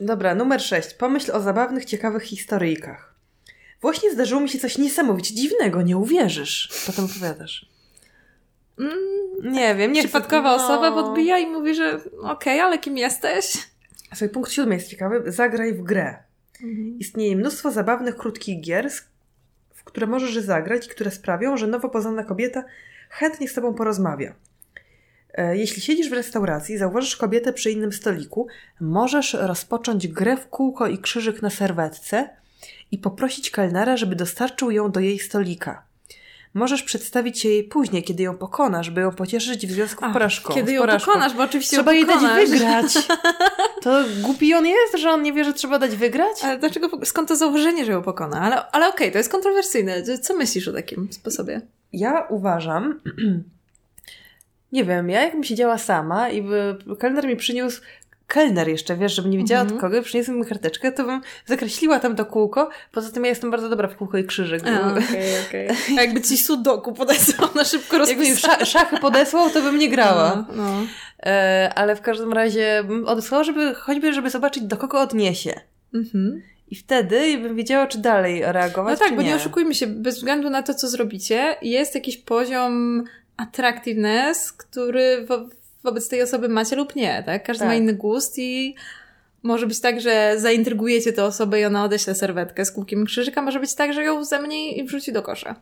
Dobra, 0.00 0.34
numer 0.34 0.60
6. 0.62 0.94
Pomyśl 0.94 1.32
o 1.32 1.40
zabawnych, 1.40 1.84
ciekawych 1.84 2.22
historyjkach. 2.22 3.14
Właśnie 3.80 4.10
zdarzyło 4.12 4.40
mi 4.40 4.48
się 4.48 4.58
coś 4.58 4.78
niesamowicie 4.78 5.34
dziwnego, 5.34 5.82
nie 5.82 5.96
uwierzysz. 5.96 6.82
Potem 6.86 7.04
opowiadasz. 7.04 7.66
Mm, 8.78 8.92
Nie 9.52 9.74
wiem, 9.74 9.92
nie 9.92 10.00
chcę- 10.00 10.08
Przypadkowa 10.08 10.56
no. 10.56 10.64
osoba 10.64 10.92
podbija 10.92 11.38
i 11.38 11.46
mówi, 11.46 11.74
że 11.74 12.00
okej, 12.22 12.60
ale 12.60 12.78
kim 12.78 12.98
jesteś? 12.98 13.68
Słuchaj, 14.08 14.28
punkt 14.28 14.52
siódmy 14.52 14.74
jest 14.74 14.88
ciekawy. 14.88 15.22
Zagraj 15.26 15.74
w 15.74 15.82
grę. 15.82 16.16
Istnieje 16.98 17.36
mnóstwo 17.36 17.70
zabawnych, 17.70 18.16
krótkich 18.16 18.60
gier, 18.60 18.90
w 19.74 19.84
które 19.84 20.06
możesz 20.06 20.34
zagrać 20.38 20.86
i 20.86 20.90
które 20.90 21.10
sprawią, 21.10 21.56
że 21.56 21.66
nowo 21.66 21.88
poznana 21.88 22.24
kobieta 22.24 22.64
chętnie 23.10 23.48
z 23.48 23.54
tobą 23.54 23.74
porozmawia. 23.74 24.34
E, 25.38 25.56
Jeśli 25.56 25.82
siedzisz 25.82 26.10
w 26.10 26.12
restauracji 26.12 26.74
i 26.74 26.78
zauważysz 26.78 27.16
kobietę 27.16 27.52
przy 27.52 27.70
innym 27.70 27.92
stoliku, 27.92 28.46
możesz 28.80 29.34
rozpocząć 29.40 30.08
grę 30.08 30.36
w 30.36 30.48
kółko 30.48 30.86
i 30.86 30.98
krzyżyk 30.98 31.42
na 31.42 31.50
serwetce 31.50 32.28
i 32.90 32.98
poprosić 32.98 33.50
kelnera, 33.50 33.96
żeby 33.96 34.16
dostarczył 34.16 34.70
ją 34.70 34.90
do 34.90 35.00
jej 35.00 35.18
stolika. 35.18 35.82
Możesz 36.54 36.82
przedstawić 36.82 37.40
się 37.40 37.48
jej 37.48 37.64
później, 37.64 38.02
kiedy 38.02 38.22
ją 38.22 38.36
pokonasz, 38.36 38.90
by 38.90 39.00
ją 39.00 39.12
pocieszyć 39.12 39.66
w 39.66 39.70
związku 39.70 40.10
z 40.10 40.12
porażką. 40.12 40.54
Kiedy 40.54 40.72
ją 40.72 40.80
porażką. 40.80 41.06
pokonasz, 41.06 41.34
bo 41.34 41.42
oczywiście 41.42 41.76
Trzeba 41.76 41.92
jej 41.92 42.06
dać 42.06 42.48
wygrać. 42.50 42.94
To 43.82 44.04
głupi 44.22 44.54
on 44.54 44.66
jest, 44.66 44.98
że 44.98 45.10
on 45.10 45.22
nie 45.22 45.32
wie, 45.32 45.44
że 45.44 45.52
trzeba 45.52 45.78
dać 45.78 45.96
wygrać? 45.96 46.44
Ale 46.44 46.58
dlaczego, 46.58 46.90
skąd 47.04 47.28
to 47.28 47.36
założenie, 47.36 47.84
że 47.84 47.92
ją 47.92 48.02
pokona? 48.02 48.40
Ale, 48.40 48.70
ale 48.72 48.88
okej, 48.88 49.12
to 49.12 49.18
jest 49.18 49.30
kontrowersyjne. 49.30 50.02
Co 50.02 50.36
myślisz 50.36 50.68
o 50.68 50.72
takim 50.72 51.12
sposobie? 51.12 51.60
Ja 51.92 52.26
uważam, 52.30 53.00
nie 54.72 54.84
wiem, 54.84 55.10
ja 55.10 55.22
jakbym 55.22 55.44
siedziała 55.44 55.78
sama 55.78 56.28
i 56.30 56.42
by 56.42 56.76
kelner 56.98 57.26
mi 57.26 57.36
przyniósł, 57.36 57.80
kelner 58.26 58.68
jeszcze, 58.68 58.96
wiesz, 58.96 59.14
żebym 59.14 59.30
nie 59.30 59.38
wiedziała 59.38 59.60
Mhm. 59.62 59.76
od 59.76 59.80
kogo, 59.82 60.02
przyniósł 60.02 60.32
mi 60.32 60.44
karteczkę, 60.46 60.92
to 60.92 61.04
bym 61.04 61.20
zakreśliła 61.46 62.00
tam 62.00 62.16
to 62.16 62.26
kółko. 62.26 62.70
Poza 62.92 63.10
tym 63.12 63.22
ja 63.24 63.28
jestem 63.28 63.50
bardzo 63.50 63.68
dobra 63.68 63.88
w 63.88 63.96
kółko 63.96 64.18
i 64.18 64.24
krzyżyk. 64.24 64.62
okej, 64.62 65.32
okej. 65.48 65.68
A 65.98 66.02
jakby 66.02 66.20
ci 66.20 66.38
sudoku 66.38 66.92
podesłał 66.92 67.48
na 67.54 67.64
szybko 67.64 67.96
Jakby 67.98 68.14
rozpisać. 68.14 68.60
sza- 68.60 68.64
szachy 68.66 68.96
podesłał, 68.98 69.50
to 69.50 69.62
bym 69.62 69.78
nie 69.78 69.88
grała. 69.88 70.46
No, 70.48 70.62
no. 70.62 70.70
E, 71.26 71.72
ale 71.74 71.96
w 71.96 72.00
każdym 72.00 72.32
razie 72.32 72.84
odesłała, 73.06 73.44
żeby, 73.44 73.74
choćby 73.74 74.12
żeby 74.12 74.30
zobaczyć, 74.30 74.62
do 74.62 74.76
kogo 74.76 75.00
odniesie. 75.00 75.60
Mhm. 75.94 76.42
I 76.70 76.76
wtedy 76.76 77.38
bym 77.38 77.56
wiedziała, 77.56 77.86
czy 77.86 77.98
dalej 77.98 78.40
No 78.40 78.52
reagować, 78.52 78.98
tak, 78.98 79.08
czy 79.08 79.14
bo 79.16 79.22
nie 79.22 79.28
nie 79.28 79.36
oszukujmy 79.36 79.74
się, 79.74 79.86
bez 79.86 80.16
względu 80.16 80.50
na 80.50 80.62
to, 80.62 80.74
co 80.74 80.88
zrobicie, 80.88 81.56
jest 81.62 81.94
jakiś 81.94 82.16
poziom 82.16 83.04
attractiveness, 83.38 84.52
który 84.52 85.26
wo 85.26 85.48
wobec 85.84 86.08
tej 86.08 86.22
osoby 86.22 86.48
macie 86.48 86.76
lub 86.76 86.96
nie, 86.96 87.22
tak? 87.26 87.44
Każdy 87.44 87.58
Tak. 87.58 87.68
ma 87.68 87.74
inny 87.74 87.94
gust 87.94 88.38
i 88.38 88.74
może 89.42 89.66
być 89.66 89.80
tak, 89.80 90.00
że 90.00 90.34
zaintrygujecie 90.36 91.12
tę 91.12 91.24
osobę 91.24 91.60
i 91.60 91.64
ona 91.64 91.84
odeśle 91.84 92.14
serwetkę 92.14 92.64
z 92.64 92.72
kółkiem 92.72 93.06
krzyżyka, 93.06 93.42
może 93.42 93.60
być 93.60 93.74
tak, 93.74 93.92
że 93.92 94.02
ją 94.02 94.24
zemni 94.24 94.78
i 94.78 94.84
wrzuci 94.84 95.12
do 95.12 95.22
kosza. 95.22 95.54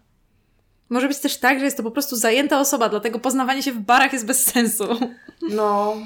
Może 0.88 1.08
być 1.08 1.18
też 1.18 1.36
tak, 1.36 1.58
że 1.58 1.64
jest 1.64 1.76
to 1.76 1.82
po 1.82 1.90
prostu 1.90 2.16
zajęta 2.16 2.60
osoba, 2.60 2.88
dlatego 2.88 3.18
poznawanie 3.18 3.62
się 3.62 3.72
w 3.72 3.78
barach 3.78 4.12
jest 4.12 4.26
bez 4.26 4.44
sensu. 4.44 4.84
No. 5.50 5.96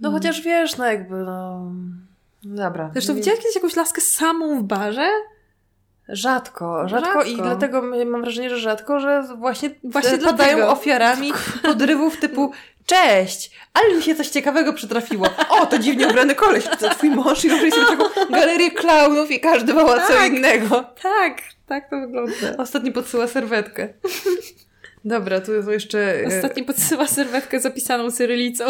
No 0.00 0.10
chociaż 0.10 0.40
wiesz, 0.40 0.76
no 0.76 0.86
jakby, 0.86 1.14
no... 1.14 1.72
Dobra. 2.42 2.90
Zresztą 2.92 3.14
widziałaś 3.14 3.40
kiedyś 3.40 3.54
jakąś 3.54 3.76
laskę 3.76 4.00
samą 4.00 4.60
w 4.60 4.62
barze? 4.62 5.10
Rzadko, 6.12 6.88
rzadko, 6.88 7.22
i 7.22 7.28
Rzadko. 7.30 7.42
dlatego 7.42 7.82
mam 8.06 8.22
wrażenie, 8.22 8.50
że 8.50 8.58
rzadko, 8.58 9.00
że 9.00 9.22
właśnie, 9.38 9.70
Właśnie 9.84 10.18
padają 10.18 10.56
dlatego. 10.56 10.72
ofiarami 10.72 11.32
podrywów 11.62 12.16
typu 12.20 12.52
Cześć, 12.86 13.50
ale 13.74 13.94
mi 13.94 14.02
się 14.02 14.14
coś 14.14 14.28
ciekawego 14.28 14.72
przytrafiło. 14.72 15.26
O, 15.48 15.66
to 15.66 15.78
dziwnie 15.78 16.08
ubrany 16.08 16.34
koleś, 16.34 16.64
to 16.64 16.90
twój 16.90 17.10
mąż 17.10 17.44
i 17.44 17.48
robisz 17.48 17.74
sobie 17.74 17.86
taką 17.86 18.04
galerię 18.40 18.70
klaunów 18.70 19.30
i 19.30 19.40
każdy 19.40 19.72
woła 19.72 20.00
co 20.00 20.12
Tak. 20.12 20.32
innego. 20.32 20.84
Tak, 21.02 21.38
tak 21.66 21.90
to 21.90 22.00
wygląda. 22.00 22.32
Ostatni 22.58 22.92
podsyła 22.92 23.26
serwetkę. 23.26 23.88
Dobra, 25.04 25.40
tu 25.40 25.52
jest 25.52 25.68
jeszcze... 25.68 26.20
e, 26.24 26.26
Ostatni 26.26 26.64
podsyła 26.64 27.06
serwetkę 27.06 27.60
zapisaną 27.60 28.10
cyrylicą. 28.10 28.64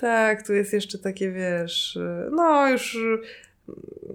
Tak, 0.00 0.46
tu 0.46 0.52
jest 0.52 0.72
jeszcze 0.72 0.98
takie, 0.98 1.30
wiesz, 1.30 1.96
y, 1.96 2.28
no 2.32 2.68
już 2.68 2.98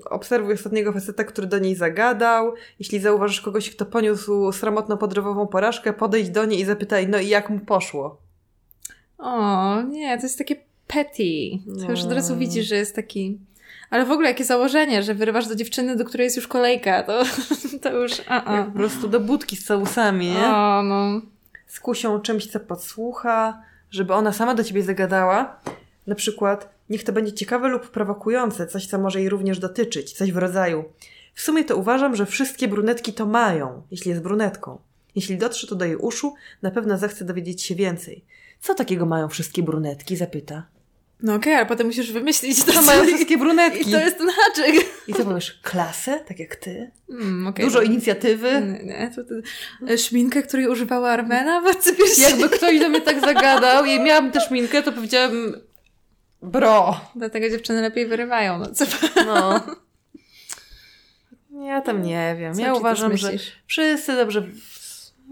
obserwuj 0.06 0.53
ostatniego 0.53 0.94
faceta, 0.94 1.23
który 1.23 1.48
do 1.48 1.60
niej 1.60 1.76
zagadał. 1.76 2.53
Jeśli 2.80 2.99
zauważysz 2.99 3.41
kogoś, 3.41 3.69
kto 3.69 3.86
poniósł 3.86 4.52
sromotną 4.52 4.98
podrywową 4.98 5.48
porażkę, 5.48 5.94
podejdź 5.94 6.30
do 6.30 6.45
niej 6.45 6.60
i 6.60 6.65
zapytaj, 6.65 7.07
no 7.07 7.19
i 7.19 7.28
jak 7.28 7.49
mu 7.49 7.60
poszło? 7.60 8.18
O, 9.18 9.82
nie, 9.82 10.18
to 10.18 10.23
jest 10.23 10.38
takie 10.38 10.56
petty. 10.88 11.23
To 11.86 11.91
już 11.91 12.03
od 12.03 12.11
razu 12.11 12.34
No. 12.34 12.40
widzisz, 12.40 12.68
że 12.68 12.76
jest 12.76 12.95
taki... 12.95 13.40
Ale 13.90 14.06
w 14.06 14.11
ogóle 14.11 14.30
jakie 14.30 14.44
założenie, 14.45 15.03
że 15.03 15.14
wyrywasz 15.14 15.48
do 15.48 15.56
dziewczyny, 15.56 15.95
do 15.95 16.06
której 16.06 16.26
jest 16.26 16.36
już 16.38 16.48
kolejka, 16.48 17.03
to, 17.03 17.23
to 17.82 17.98
już... 17.98 18.11
A, 18.28 18.44
a. 18.44 18.64
Po 18.64 18.72
prostu 18.72 19.07
do 19.07 19.19
budki 19.19 19.56
z 19.56 19.65
całusami, 19.65 20.28
nie? 20.28 20.45
O, 20.48 20.84
no. 20.84 21.22
Skusią 21.68 22.19
czymś, 22.19 22.48
co 22.48 22.60
podsłucha, 22.60 23.61
żeby 23.91 24.14
ona 24.14 24.34
sama 24.34 24.56
do 24.56 24.64
ciebie 24.64 24.84
zagadała. 24.84 25.60
Na 26.07 26.15
przykład, 26.15 26.69
niech 26.91 27.03
to 27.03 27.13
będzie 27.13 27.34
ciekawe 27.34 27.68
lub 27.68 27.89
prowokujące, 27.89 28.68
coś, 28.68 28.88
co 28.88 28.99
może 28.99 29.19
jej 29.19 29.30
również 29.30 29.59
dotyczyć, 29.59 30.13
coś 30.13 30.31
w 30.31 30.38
rodzaju. 30.38 30.84
W 31.34 31.41
sumie 31.41 31.63
to 31.63 31.77
uważam, 31.77 32.15
że 32.15 32.26
wszystkie 32.26 32.68
brunetki 32.68 33.13
to 33.13 33.26
mają, 33.26 33.84
jeśli 33.91 34.09
jest 34.09 34.22
brunetką. 34.22 34.80
Jeśli 35.15 35.38
dotrze 35.38 35.68
to 35.68 35.76
do 35.76 35.85
jej 35.85 35.95
uszu, 35.95 36.34
na 36.61 36.72
pewno 36.72 36.97
zechce 36.97 37.26
dowiedzieć 37.26 37.63
się 37.63 37.76
więcej. 37.76 38.26
Co 38.59 38.76
takiego 38.76 39.05
mają 39.05 39.30
wszystkie 39.30 39.63
brunetki? 39.63 40.18
Zapyta. 40.18 40.68
No 41.23 41.35
okej, 41.35 41.53
ale 41.53 41.65
potem 41.65 41.88
musisz 41.88 42.11
wymyślić 42.11 42.63
to, 42.63 42.73
Co 42.73 42.81
mają 42.81 43.03
wszystkie 43.05 43.38
brunetki? 43.38 43.89
I 43.89 43.91
to 43.91 43.99
jest 43.99 44.18
ten 44.18 44.30
haczyk. 44.30 44.85
I 45.07 45.13
co 45.13 45.26
powiesz? 45.26 45.59
Klasę? 45.63 46.19
Tak 46.27 46.39
jak 46.39 46.55
ty? 46.55 46.91
Mm, 47.09 47.47
okej. 47.47 47.65
Dużo 47.65 47.81
inicjatywy? 47.81 48.51
Nie, 48.51 48.84
nie, 48.84 49.11
to, 49.15 49.23
to, 49.23 49.34
e, 49.93 49.97
szminkę, 49.97 50.43
której 50.43 50.68
używała 50.68 51.09
Armena 51.09 51.61
w 51.61 51.68
arcypierścieni. 51.68 52.41
Jakby 52.41 52.57
ktoś 52.57 52.80
do 52.80 52.89
mnie 52.89 53.01
tak 53.01 53.22
zagadał 53.22 53.85
i 53.85 53.99
miałabym 53.99 54.31
też 54.31 54.51
minkę, 54.51 54.84
to 54.84 54.91
powiedziałabym 54.91 55.61
bro. 56.41 56.99
Dlatego 57.15 57.49
dziewczyny 57.49 57.81
lepiej 57.81 58.07
wyrywają, 58.07 58.57
no 58.59 58.65
co 58.72 58.85
No. 59.26 59.61
Ja 61.65 61.81
tam 61.81 62.03
nie 62.03 62.35
wiem. 62.39 62.53
Co 62.55 62.61
ja 62.61 62.73
uważam, 62.73 63.18
że 63.18 63.31
wszyscy 63.68 64.15
dobrze. 64.15 64.47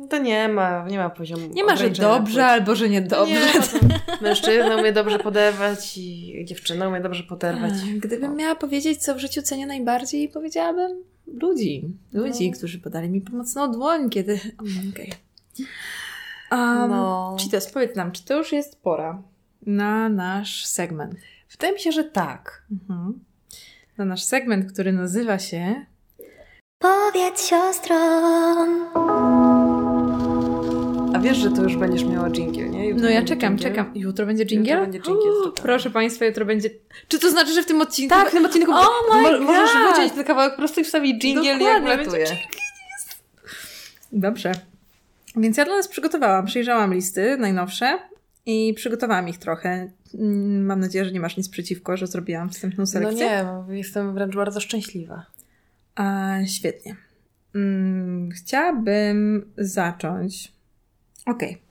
to 0.10 0.18
nie 0.18 0.48
ma, 0.50 0.86
nie 0.88 0.98
ma 0.98 1.10
poziomu 1.10 1.48
Nie 1.54 1.64
ma, 1.64 1.76
że 1.76 1.90
dobrze 1.90 2.20
płci. 2.34 2.40
albo 2.40 2.76
że 2.76 2.90
niedobrze. 2.90 3.34
Nie, 3.34 3.54
to 3.54 3.86
mężczyzna 4.22 4.76
umie 4.78 4.94
dobrze 4.94 5.20
poderwać 5.20 5.98
i 5.98 6.36
dziewczyna 6.46 6.88
umie 6.88 7.02
dobrze 7.02 7.24
poderwać. 7.24 7.74
Gdybym 7.98 8.36
miała 8.36 8.56
powiedzieć, 8.56 9.04
co 9.04 9.16
w 9.16 9.20
życiu 9.20 9.42
cenię 9.42 9.68
najbardziej, 9.68 10.30
powiedziałabym 10.30 11.04
ludzi. 11.42 11.84
Ludzi, 12.14 12.52
No. 12.52 12.58
którzy 12.58 12.80
podali 12.80 13.10
mi 13.10 13.22
pomocną 13.22 13.72
dłoń, 13.72 14.10
kiedy... 14.10 14.40
Okej. 14.92 15.14
Um, 16.52 16.90
No. 16.90 17.36
Citos, 17.40 17.72
powiedz 17.72 17.96
nam, 17.96 18.12
czy 18.12 18.26
to 18.26 18.38
już 18.38 18.52
jest 18.52 18.82
pora 18.82 19.22
na 19.66 20.10
nasz 20.10 20.66
segment? 20.66 21.16
Wydaje 21.52 21.74
mi 21.74 21.80
się, 21.80 21.92
że 21.92 22.04
tak. 22.04 22.64
Mhm. 22.72 23.20
Na 23.98 24.06
nasz 24.06 24.24
segment, 24.24 24.72
który 24.74 24.92
nazywa 24.94 25.40
się... 25.40 25.86
Powiedz 26.82 27.48
siostrom. 27.48 28.86
A 31.16 31.20
wiesz, 31.20 31.38
że 31.38 31.52
to 31.52 31.64
już 31.64 31.78
będziesz 31.78 32.04
miała 32.04 32.30
jingle, 32.30 32.70
nie? 32.70 32.88
Jutro 32.88 33.04
No 33.04 33.10
ja 33.10 33.24
czekam, 33.24 33.58
dżingiel. 33.58 33.72
czekam. 33.76 33.92
Jutro 33.96 34.26
będzie 34.26 34.46
jingle? 34.46 34.72
Jutro 34.74 34.82
będzie 34.86 35.00
dżingiel. 35.02 35.52
Proszę 35.62 35.90
Państwa, 35.90 36.26
jutro 36.26 36.46
będzie... 36.46 36.70
Czy 37.08 37.20
to 37.20 37.30
znaczy, 37.32 37.54
że 37.54 37.64
w 37.64 37.66
tym 37.66 37.82
odcinku... 37.82 38.16
Tak, 38.16 38.30
w 38.30 38.32
tym 38.32 38.46
odcinku 38.46 38.72
Oh 38.72 38.90
my 39.16 39.22
mo- 39.22 39.40
możesz 39.46 39.74
God! 39.74 39.92
wyciąć 39.96 40.14
ten 40.14 40.24
kawałek 40.24 40.52
po 40.54 40.58
prostu 40.58 40.82
i 40.82 40.84
wstawić 40.84 41.24
jingle 41.24 41.46
jak 41.46 41.60
Dokładnie, 41.60 41.90
latuje. 41.90 42.26
będzie 42.26 42.38
Dobrze. 44.12 44.52
Więc 45.36 45.58
ja 45.58 45.66
dla 45.66 45.76
nas 45.78 45.88
przygotowałam, 45.88 46.46
przejrzałam 46.46 46.94
listy 46.94 47.38
najnowsze 47.38 48.00
i 48.50 48.74
przygotowałam 48.74 49.30
ich 49.30 49.38
trochę. 49.38 49.92
Mm, 50.14 50.66
Mam 50.66 50.80
nadzieję, 50.80 51.06
że 51.06 51.12
nie 51.12 51.20
masz 51.20 51.38
nic 51.38 51.50
przeciwko, 51.50 51.98
że 51.98 52.08
zrobiłam 52.08 52.50
wstępną 52.50 52.82
No 52.82 52.86
selekcję. 52.88 53.46
nie, 53.70 53.78
jestem 53.78 54.14
wręcz 54.14 54.36
bardzo 54.36 54.60
szczęśliwa. 54.60 55.26
A, 55.96 56.36
świetnie. 56.48 56.96
Mm, 57.56 58.30
chciałabym 58.32 59.52
zacząć. 59.58 60.52
Okej. 61.26 61.58
A, 61.58 61.69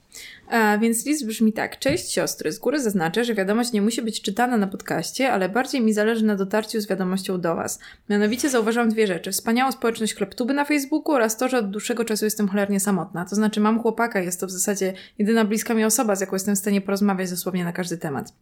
Więc 0.81 1.05
list 1.05 1.25
brzmi 1.25 1.53
tak. 1.53 1.79
Cześć 1.79 2.11
siostry. 2.11 2.51
Z 2.51 2.59
góry 2.59 2.81
zaznaczę, 2.81 3.23
że 3.23 3.35
wiadomość 3.35 3.71
nie 3.71 3.81
musi 3.81 4.01
być 4.01 4.21
czytana 4.21 4.57
na 4.57 4.67
podcaście, 4.67 5.31
ale 5.31 5.49
bardziej 5.49 5.81
mi 5.81 5.93
zależy 5.93 6.25
na 6.25 6.35
dotarciu 6.35 6.81
z 6.81 6.87
wiadomością 6.87 7.41
do 7.41 7.55
Was. 7.55 7.79
Mianowicie 8.09 8.49
zauważyłam 8.49 8.89
dwie 8.89 9.07
rzeczy. 9.07 9.31
Wspaniałą 9.31 9.71
społeczność 9.71 10.13
Kleptuby 10.13 10.53
na 10.53 10.65
Facebooku 10.65 11.15
oraz 11.15 11.37
to, 11.37 11.47
że 11.47 11.57
od 11.57 11.69
dłuższego 11.69 12.05
czasu 12.05 12.25
jestem 12.25 12.47
cholernie 12.47 12.79
samotna. 12.79 13.25
To 13.25 13.35
znaczy 13.35 13.59
mam 13.59 13.81
chłopaka, 13.81 14.19
jest 14.19 14.39
to 14.39 14.47
w 14.47 14.51
zasadzie 14.51 14.93
jedyna 15.17 15.45
bliska 15.45 15.73
mi 15.73 15.83
osoba, 15.83 16.15
z 16.15 16.21
jaką 16.21 16.35
jestem 16.35 16.55
w 16.55 16.59
stanie 16.59 16.81
porozmawiać 16.81 17.29
dosłownie 17.29 17.63
na 17.63 17.73
każdy 17.73 17.97
temat. 17.97 18.33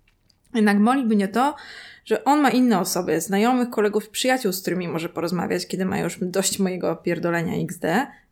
Jednak 0.56 0.84
boli 0.84 1.06
mnie 1.06 1.28
to, 1.28 1.56
że 2.06 2.24
on 2.24 2.42
ma 2.42 2.50
inne 2.50 2.80
osoby, 2.80 3.22
znajomych, 3.22 3.70
kolegów, 3.70 4.10
przyjaciół, 4.10 4.52
z 4.52 4.62
którymi 4.62 4.88
może 4.88 5.10
porozmawiać, 5.10 5.68
kiedy 5.68 5.86
ma 5.86 6.00
już 6.00 6.18
dość 6.22 6.60
mojego 6.60 6.96
pierdolenia 6.96 7.64
XD. 7.64 7.84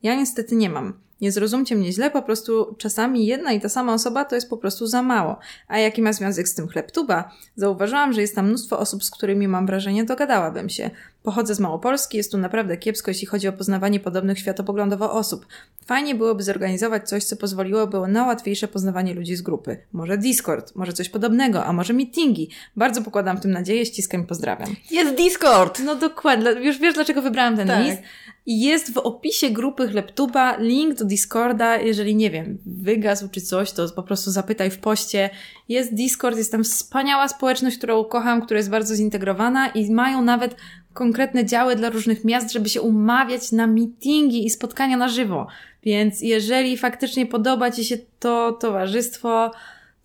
Ja 0.04 0.16
niestety 0.16 0.56
nie 0.56 0.70
mam. 0.70 0.94
Nie 1.22 1.32
zrozumcie 1.32 1.76
mnie 1.76 1.94
źle, 1.94 2.12
po 2.12 2.22
prostu 2.22 2.76
czasami 2.78 3.26
jedna 3.26 3.52
i 3.52 3.62
ta 3.62 3.70
sama 3.70 3.94
osoba 3.94 4.26
to 4.26 4.36
jest 4.36 4.50
po 4.50 4.58
prostu 4.58 4.88
za 4.88 5.02
mało. 5.02 5.38
A 5.68 5.78
jaki 5.80 6.02
ma 6.02 6.14
związek 6.14 6.48
z 6.48 6.56
tym 6.56 6.68
chlebtuba? 6.68 7.32
Zauważyłam, 7.56 8.14
że 8.14 8.22
jest 8.22 8.36
tam 8.36 8.48
mnóstwo 8.48 8.80
osób, 8.80 9.04
z 9.04 9.12
którymi 9.12 9.48
mam 9.48 9.66
wrażenie 9.66 10.04
dogadałabym 10.04 10.70
się. 10.70 10.90
Pochodzę 11.24 11.56
z 11.56 11.60
Małopolski, 11.60 12.18
jest 12.18 12.32
tu 12.32 12.38
naprawdę 12.38 12.78
kiepsko, 12.78 13.12
jeśli 13.12 13.28
chodzi 13.28 13.48
o 13.48 13.54
poznawanie 13.54 14.00
podobnych 14.00 14.40
światopoglądowo 14.40 15.12
osób. 15.12 15.46
Fajnie 15.86 16.16
byłoby 16.16 16.44
zorganizować 16.44 17.10
coś, 17.10 17.24
co 17.24 17.36
pozwoliłoby 17.36 17.98
na 18.08 18.26
łatwiejsze 18.26 18.68
poznawanie 18.68 19.14
ludzi 19.14 19.36
z 19.36 19.42
grupy. 19.42 19.78
Może 19.94 20.18
Discord, 20.18 20.76
może 20.76 20.94
coś 20.94 21.10
podobnego, 21.10 21.66
a 21.66 21.74
może 21.74 21.94
meetingi. 21.94 22.50
Bardzo 22.76 23.02
pokładam 23.02 23.38
w 23.38 23.42
tym 23.42 23.52
nadzieję, 23.52 23.86
ściskam 23.86 24.22
i 24.24 24.28
pozdrawiam. 24.28 24.76
Jest 24.92 25.16
Discord! 25.16 25.80
No 25.86 25.96
dokładnie, 25.96 26.52
już 26.52 26.78
wiesz 26.78 26.94
dlaczego 26.94 27.22
wybrałam 27.22 27.58
ten 27.58 27.68
Tak. 27.68 27.86
list. 27.86 28.02
I 28.46 28.62
jest 28.62 28.94
w 28.94 28.98
opisie 28.98 29.50
grupy 29.50 29.88
Chleptuba 29.88 30.58
link 30.58 30.96
do 30.96 31.06
Discorda, 31.06 31.78
jeżeli 31.78 32.16
nie 32.16 32.32
wiem, 32.32 32.58
wygasł 32.66 33.30
czy 33.30 33.42
coś, 33.42 33.72
to 33.72 33.90
po 33.90 34.04
prostu 34.04 34.32
zapytaj 34.32 34.72
w 34.72 34.80
poście. 34.80 35.30
Jest 35.70 35.94
Discord, 35.94 36.38
jest 36.38 36.52
tam 36.52 36.64
wspaniała 36.64 37.28
społeczność, 37.28 37.78
którą 37.78 38.04
kocham, 38.04 38.42
która 38.42 38.58
jest 38.58 38.70
bardzo 38.70 38.96
zintegrowana 38.96 39.68
i 39.68 39.92
mają 39.92 40.22
nawet 40.22 40.56
konkretne 40.94 41.46
działy 41.46 41.76
dla 41.76 41.90
różnych 41.90 42.24
miast, 42.24 42.54
żeby 42.54 42.70
się 42.70 42.82
umawiać 42.82 43.52
na 43.52 43.68
meetingi 43.68 44.46
i 44.46 44.50
spotkania 44.50 44.98
na 44.98 45.10
żywo. 45.10 45.48
Więc 45.84 46.22
jeżeli 46.22 46.78
faktycznie 46.78 47.26
podoba 47.26 47.72
Ci 47.72 47.86
się 47.86 47.98
to 48.20 48.52
towarzystwo, 48.52 49.52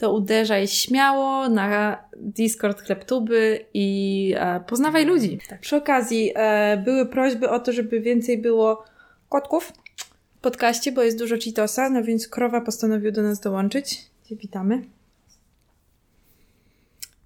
to 0.00 0.12
uderzaj 0.12 0.68
śmiało 0.68 1.48
na 1.48 1.98
Discord 2.16 2.80
Chleptuby 2.80 3.64
i 3.74 4.34
e, 4.36 4.60
poznawaj 4.60 5.06
ludzi. 5.06 5.38
Przy 5.60 5.76
okazji 5.76 6.32
e, 6.34 6.76
były 6.76 7.06
prośby 7.06 7.50
o 7.50 7.60
to, 7.60 7.72
żeby 7.72 8.00
więcej 8.00 8.38
było 8.38 8.84
kotków 9.28 9.72
w 10.36 10.40
podcaście, 10.40 10.92
bo 10.92 11.02
jest 11.02 11.18
dużo 11.18 11.36
Cheetosa, 11.44 11.90
no 11.90 12.02
więc 12.02 12.28
Krowa 12.28 12.60
postanowił 12.60 13.12
do 13.12 13.22
nas 13.22 13.40
dołączyć. 13.40 14.04
Gdzie 14.24 14.36
witamy. 14.36 14.82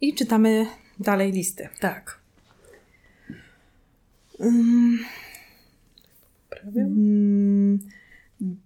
I 0.00 0.14
czytamy 0.14 0.66
dalej 1.00 1.32
listy. 1.32 1.68
Tak. 1.80 2.18
Mm, 4.40 4.98
Mm, 6.76 7.78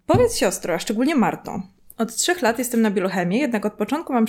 Powiedz 0.06 0.36
siostro, 0.36 0.74
a 0.74 0.78
szczególnie 0.78 1.14
Marto. 1.14 1.62
Od 1.98 2.14
trzech 2.16 2.42
lat 2.42 2.58
jestem 2.58 2.82
na 2.82 2.90
biochemii, 2.90 3.40
jednak 3.40 3.66
od 3.66 3.72
początku 3.72 4.12
mam 4.12 4.24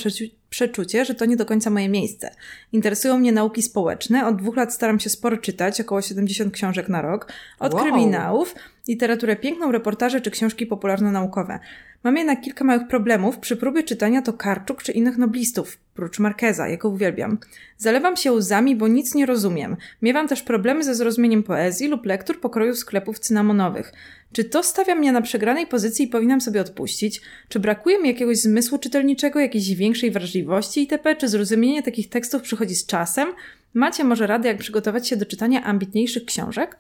przeczucie, 0.49 1.05
że 1.05 1.15
to 1.15 1.25
nie 1.25 1.37
do 1.37 1.45
końca 1.45 1.69
moje 1.69 1.89
miejsce. 1.89 2.31
Interesują 2.73 3.17
mnie 3.17 3.31
nauki 3.31 3.61
społeczne, 3.61 4.25
od 4.27 4.35
dwóch 4.35 4.55
lat 4.55 4.73
staram 4.73 4.99
się 4.99 5.09
sporo 5.09 5.37
czytać, 5.37 5.81
około 5.81 6.01
70 6.01 6.53
książek 6.53 6.89
na 6.89 7.01
rok, 7.01 7.31
od 7.59 7.73
Wow. 7.73 7.83
kryminałów, 7.83 8.55
literaturę 8.87 9.35
piękną, 9.35 9.71
reportaże 9.71 10.21
czy 10.21 10.31
książki 10.31 10.65
popularno-naukowe. 10.67 11.59
Mam 12.03 12.17
jednak 12.17 12.41
kilka 12.41 12.65
małych 12.65 12.87
problemów 12.87 13.37
przy 13.37 13.57
próbie 13.57 13.83
czytania 13.83 14.21
to 14.21 14.33
Karczuk 14.33 14.83
czy 14.83 14.91
innych 14.91 15.17
noblistów, 15.17 15.77
prócz 15.93 16.19
Markeza, 16.19 16.67
jaką 16.67 16.89
uwielbiam. 16.89 17.37
Zalewam 17.77 18.17
się 18.17 18.31
łzami, 18.31 18.75
bo 18.75 18.87
nic 18.87 19.15
nie 19.15 19.25
rozumiem. 19.25 19.77
Miewam 20.01 20.27
też 20.27 20.43
problemy 20.43 20.83
ze 20.83 20.95
zrozumieniem 20.95 21.43
poezji 21.43 21.87
lub 21.87 22.05
lektur 22.05 22.39
pokroju 22.39 22.75
sklepów 22.75 23.19
cynamonowych. 23.19 23.93
Czy 24.33 24.43
to 24.43 24.63
stawia 24.63 24.95
mnie 24.95 25.11
na 25.11 25.21
przegranej 25.21 25.67
pozycji 25.67 26.05
i 26.05 26.07
powinnam 26.07 26.41
sobie 26.41 26.61
odpuścić? 26.61 27.21
Czy 27.49 27.59
brakuje 27.59 28.01
mi 28.01 28.09
jakiegoś 28.09 28.37
zmysłu 28.37 28.77
czytelniczego, 28.77 29.39
jakiejś 29.39 29.75
większej 29.75 30.11
wrażliwości 30.11 30.79
itp.? 30.81 31.15
Czy 31.15 31.27
zrozumienie 31.27 31.83
takich 31.83 32.09
tekstów 32.09 32.41
przychodzi 32.41 32.75
z 32.75 32.85
czasem? 32.85 33.29
Macie 33.73 34.03
może 34.03 34.27
radę, 34.27 34.47
jak 34.47 34.57
przygotować 34.57 35.07
się 35.07 35.17
do 35.17 35.25
czytania 35.25 35.63
ambitniejszych 35.63 36.25
książek? 36.25 36.77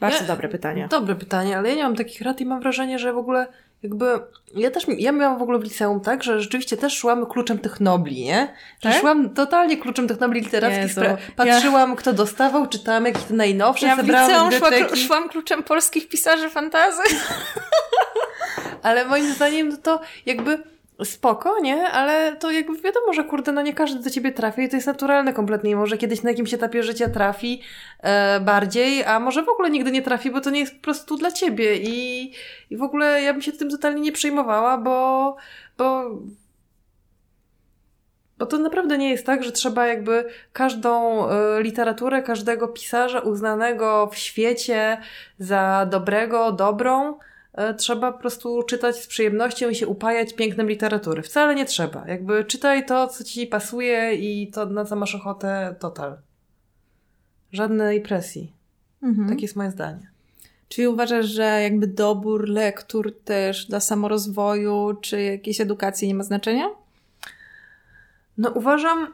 Bardzo 0.00 0.18
Ja- 0.20 0.26
dobre 0.26 0.48
pytanie. 0.48 0.88
Dobre 0.90 1.14
pytanie, 1.14 1.58
ale 1.58 1.68
ja 1.68 1.74
nie 1.74 1.82
mam 1.82 1.96
takich 1.96 2.20
rad 2.20 2.40
i 2.40 2.46
mam 2.46 2.60
wrażenie, 2.60 2.98
że 2.98 3.12
w 3.12 3.18
ogóle 3.18 3.46
jakby... 3.82 4.06
Ja 4.54 4.70
też, 4.70 4.86
ja 4.98 5.12
miałam 5.12 5.38
w 5.38 5.42
ogóle 5.42 5.58
w 5.58 5.62
liceum 5.62 6.00
tak, 6.00 6.22
że 6.22 6.40
rzeczywiście 6.40 6.76
też 6.76 6.96
szłam 6.98 7.26
kluczem 7.26 7.58
tych 7.58 7.80
nobli, 7.80 8.24
nie? 8.24 8.54
Że 8.80 8.90
Tak? 8.90 9.00
szłam 9.00 9.30
totalnie 9.34 9.76
kluczem 9.76 10.08
tych 10.08 10.20
nobli 10.20 10.40
literackich. 10.40 10.96
Spra- 10.96 11.16
patrzyłam, 11.36 11.96
kto 11.96 12.12
dostawał, 12.12 12.66
czytałam 12.66 13.06
jakieś 13.06 13.22
te 13.22 13.34
najnowsze, 13.34 13.86
Ja 13.86 13.96
w 13.96 14.08
liceum 14.08 14.52
szła, 14.52 14.70
szłam 15.06 15.28
kluczem 15.28 15.62
polskich 15.62 16.08
pisarzy 16.08 16.50
fantazy. 16.50 17.02
Ale 18.82 19.04
moim 19.04 19.34
zdaniem 19.34 19.68
no 19.68 19.76
to 19.76 20.00
jakby 20.26 20.62
spoko, 21.04 21.60
nie? 21.60 21.88
Ale 21.88 22.36
to 22.36 22.50
jakby 22.50 22.80
wiadomo, 22.80 23.12
że 23.12 23.24
kurde, 23.24 23.52
no 23.52 23.62
nie 23.62 23.74
każdy 23.74 24.02
do 24.02 24.10
ciebie 24.10 24.32
trafi 24.32 24.62
i 24.62 24.68
to 24.68 24.76
jest 24.76 24.86
naturalne 24.86 25.32
kompletnie. 25.32 25.76
Może 25.76 25.98
kiedyś 25.98 26.22
na 26.22 26.30
jakimś 26.30 26.54
etapie 26.54 26.82
życia 26.82 27.08
trafi 27.08 27.62
e, 28.00 28.40
bardziej, 28.40 29.04
a 29.04 29.20
może 29.20 29.42
w 29.42 29.48
ogóle 29.48 29.70
nigdy 29.70 29.92
nie 29.92 30.02
trafi, 30.02 30.30
bo 30.30 30.40
to 30.40 30.50
nie 30.50 30.60
jest 30.60 30.76
po 30.76 30.82
prostu 30.82 31.16
dla 31.16 31.32
ciebie. 31.32 31.76
I, 31.76 32.32
i 32.70 32.76
w 32.76 32.82
ogóle 32.82 33.22
ja 33.22 33.32
bym 33.32 33.42
się 33.42 33.52
tym 33.52 33.70
totalnie 33.70 34.00
nie 34.00 34.12
przejmowała, 34.12 34.78
bo, 34.78 35.36
bo 35.78 36.10
bo 38.40 38.46
to 38.46 38.58
naprawdę 38.58 38.98
nie 38.98 39.10
jest 39.10 39.26
tak, 39.26 39.44
że 39.44 39.52
trzeba 39.52 39.86
jakby 39.86 40.24
każdą 40.52 41.24
e, 41.28 41.62
literaturę, 41.62 42.22
każdego 42.22 42.68
pisarza 42.68 43.20
uznanego 43.20 44.06
w 44.06 44.16
świecie 44.16 44.98
za 45.38 45.86
dobrego, 45.90 46.52
dobrą, 46.52 47.18
trzeba 47.78 48.12
po 48.12 48.18
prostu 48.18 48.62
czytać 48.62 48.96
z 48.96 49.06
przyjemnością 49.06 49.68
i 49.68 49.74
się 49.74 49.86
upajać 49.86 50.34
pięknem 50.34 50.68
literatury. 50.68 51.22
Wcale 51.22 51.54
nie 51.54 51.64
trzeba. 51.64 52.08
Jakby 52.08 52.44
czytaj 52.44 52.86
to, 52.86 53.08
co 53.08 53.24
ci 53.24 53.46
pasuje 53.46 54.14
i 54.14 54.50
to, 54.50 54.66
na 54.66 54.84
co 54.84 54.96
masz 54.96 55.14
ochotę, 55.14 55.74
total. 55.78 56.18
Żadnej 57.52 58.00
presji. 58.00 58.52
Mhm. 59.02 59.28
Takie 59.28 59.42
jest 59.42 59.56
moje 59.56 59.70
zdanie. 59.70 60.10
Czyli 60.68 60.88
uważasz, 60.88 61.26
że 61.26 61.62
jakby 61.62 61.86
dobór 61.86 62.48
lektur 62.48 63.18
też 63.24 63.66
dla 63.66 63.80
samorozwoju 63.80 64.96
czy 65.00 65.22
jakiejś 65.22 65.60
edukacji 65.60 66.08
nie 66.08 66.14
ma 66.14 66.24
znaczenia? 66.24 66.70
No 68.38 68.50
uważam... 68.50 69.06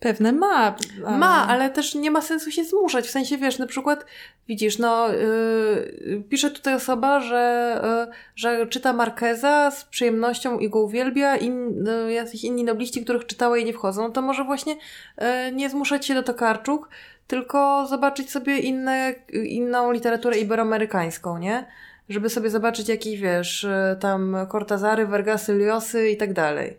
Pewne 0.00 0.32
ma. 0.32 0.76
Ma, 1.18 1.48
ale 1.48 1.70
też 1.70 1.94
nie 1.94 2.10
ma 2.10 2.22
sensu 2.22 2.50
się 2.50 2.64
zmuszać. 2.64 3.06
W 3.06 3.10
sensie, 3.10 3.38
wiesz, 3.38 3.58
na 3.58 3.66
przykład 3.66 4.04
widzisz, 4.48 4.78
no 4.78 5.08
yy, 5.08 6.24
pisze 6.28 6.50
tutaj 6.50 6.74
osoba, 6.74 7.20
że, 7.20 7.80
yy, 8.06 8.14
że 8.36 8.66
czyta 8.66 8.92
Markeza 8.92 9.70
z 9.70 9.84
przyjemnością 9.84 10.58
i 10.58 10.70
go 10.70 10.80
uwielbia, 10.80 11.36
in, 11.36 11.84
yy, 11.84 12.12
jacyś 12.12 12.44
inni 12.44 12.64
nobliści, 12.64 13.04
których 13.04 13.26
czytała 13.26 13.58
i 13.58 13.64
nie 13.64 13.72
wchodzą, 13.72 14.02
no 14.02 14.10
to 14.10 14.22
może 14.22 14.44
właśnie 14.44 14.74
yy, 14.74 15.52
nie 15.52 15.70
zmuszać 15.70 16.06
się 16.06 16.14
do 16.14 16.22
Tokarczuk, 16.22 16.88
tylko 17.26 17.86
zobaczyć 17.86 18.30
sobie 18.30 18.58
inne, 18.58 19.14
inną 19.32 19.92
literaturę 19.92 20.38
iberoamerykańską, 20.38 21.38
nie? 21.38 21.66
żeby 22.08 22.30
sobie 22.30 22.50
zobaczyć 22.50 22.88
jakieś, 22.88 23.20
wiesz, 23.20 23.64
e, 23.64 23.96
tam 24.00 24.36
Cortazary, 24.52 25.06
Vergasy, 25.06 25.58
Liosy 25.58 26.10
i 26.10 26.16
tak 26.16 26.32
dalej. 26.32 26.78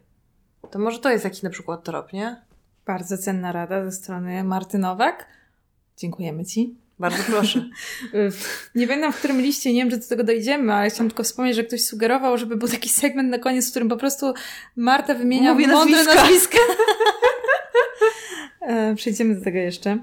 To 0.72 0.80
może 0.80 1.00
to 1.00 1.10
jest 1.10 1.24
jakiś 1.24 1.42
na 1.42 1.50
przykład 1.50 1.84
trop, 1.84 2.14
nie? 2.14 2.42
Bardzo 2.90 3.18
cenna 3.18 3.52
rada 3.52 3.86
ze 3.86 3.92
strony 3.92 4.44
Marty 4.44 4.78
Nowak. 4.78 5.26
Dziękujemy 5.98 6.46
Ci. 6.46 6.76
Bardzo 7.00 7.24
proszę. 7.24 7.70
Nie 8.76 8.88
pamiętam, 8.88 9.14
w 9.14 9.18
którym 9.18 9.42
liście, 9.42 9.74
nie 9.74 9.82
wiem, 9.82 9.90
czy 9.92 9.98
do 9.98 10.08
tego 10.08 10.24
dojdziemy, 10.24 10.74
ale 10.74 10.90
chciałam 10.90 11.10
tylko 11.10 11.24
wspomnieć, 11.24 11.56
że 11.56 11.64
ktoś 11.64 11.86
sugerował, 11.86 12.38
żeby 12.38 12.58
był 12.58 12.68
taki 12.68 12.90
segment 12.90 13.30
na 13.30 13.40
koniec, 13.40 13.68
w 13.68 13.72
którym 13.72 13.90
po 13.90 13.98
prostu 13.98 14.34
Marta 14.76 15.14
wymienia 15.14 15.54
Mówi 15.54 15.68
mądre 15.68 16.04
nazwiska. 16.04 16.22
nazwiska. 16.22 16.58
E, 18.62 18.96
Przejdziemy 18.96 19.36
do 19.36 19.44
tego 19.44 19.58
jeszcze. 19.58 19.98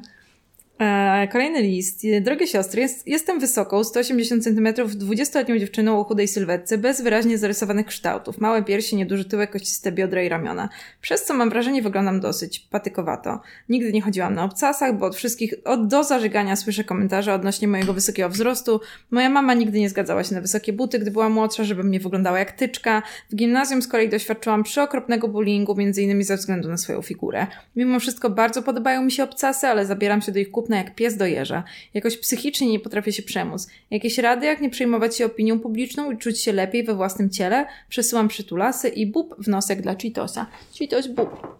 E, 0.80 1.28
Kolejny 1.32 1.62
list. 1.62 2.02
Drogie 2.20 2.46
siostry, 2.46 2.82
jest, 2.82 3.06
jestem 3.08 3.40
wysoką, 3.40 3.84
180 3.84 4.44
cm, 4.44 4.66
20-letnią 4.66 5.58
dziewczyną 5.58 6.00
o 6.00 6.04
chudej 6.04 6.28
sylwetce, 6.28 6.78
bez 6.78 7.00
wyraźnie 7.00 7.38
zarysowanych 7.38 7.86
kształtów. 7.86 8.38
Małe 8.38 8.62
piersi, 8.62 8.96
nieduży 8.96 9.24
tyłek, 9.24 9.50
kościste 9.50 9.92
biodra 9.92 10.22
i 10.22 10.28
ramiona. 10.28 10.68
Przez 11.00 11.24
co 11.24 11.34
mam 11.34 11.50
wrażenie, 11.50 11.82
wyglądam 11.82 12.20
dosyć 12.20 12.58
patykowato. 12.58 13.40
Nigdy 13.68 13.92
nie 13.92 14.02
chodziłam 14.02 14.34
na 14.34 14.44
obcasach, 14.44 14.98
bo 14.98 15.06
od 15.06 15.16
wszystkich, 15.16 15.54
od 15.64 15.86
do 15.86 16.04
zażygania 16.04 16.56
słyszę 16.56 16.84
komentarze 16.84 17.34
odnośnie 17.34 17.68
mojego 17.68 17.92
wysokiego 17.92 18.28
wzrostu. 18.28 18.80
Moja 19.10 19.30
mama 19.30 19.54
nigdy 19.54 19.80
nie 19.80 19.90
zgadzała 19.90 20.24
się 20.24 20.34
na 20.34 20.40
wysokie 20.40 20.72
buty, 20.72 20.98
gdy 20.98 21.10
była 21.10 21.28
młodsza, 21.28 21.64
żebym 21.64 21.90
nie 21.90 22.00
wyglądała 22.00 22.38
jak 22.38 22.52
tyczka. 22.52 23.02
W 23.30 23.36
gimnazjum 23.36 23.82
z 23.82 23.88
kolei 23.88 24.08
doświadczyłam 24.08 24.62
przeokropnego 24.62 25.28
bullyingu, 25.28 25.74
między 25.74 26.02
innymi 26.02 26.24
ze 26.24 26.36
względu 26.36 26.68
na 26.68 26.76
swoją 26.76 27.02
figurę. 27.02 27.46
Mimo 27.76 28.00
wszystko 28.00 28.30
bardzo 28.30 28.62
podobają 28.62 29.02
mi 29.02 29.12
się 29.12 29.24
obcasy, 29.24 29.66
ale 29.66 29.86
zabieram 29.86 30.22
się 30.22 30.32
do 30.32 30.38
ich 30.38 30.50
jak 30.74 30.94
pies 30.94 31.16
do 31.16 31.26
jeża. 31.26 31.64
Jakoś 31.94 32.16
psychicznie 32.16 32.68
nie 32.70 32.80
potrafię 32.80 33.12
się 33.12 33.22
przemóc. 33.22 33.68
Jakieś 33.90 34.18
rady, 34.18 34.46
jak 34.46 34.60
nie 34.60 34.70
przejmować 34.70 35.16
się 35.16 35.26
opinią 35.26 35.60
publiczną 35.60 36.10
i 36.10 36.18
czuć 36.18 36.42
się 36.42 36.52
lepiej 36.52 36.84
we 36.84 36.94
własnym 36.94 37.30
ciele? 37.30 37.66
Przesyłam 37.88 38.28
przytulasy 38.28 38.88
i 38.88 39.06
bób 39.06 39.34
w 39.44 39.48
nosek 39.48 39.82
dla 39.82 39.94
Cheetosa. 39.94 40.46
Cheetos 40.78 41.06
bób. 41.06 41.58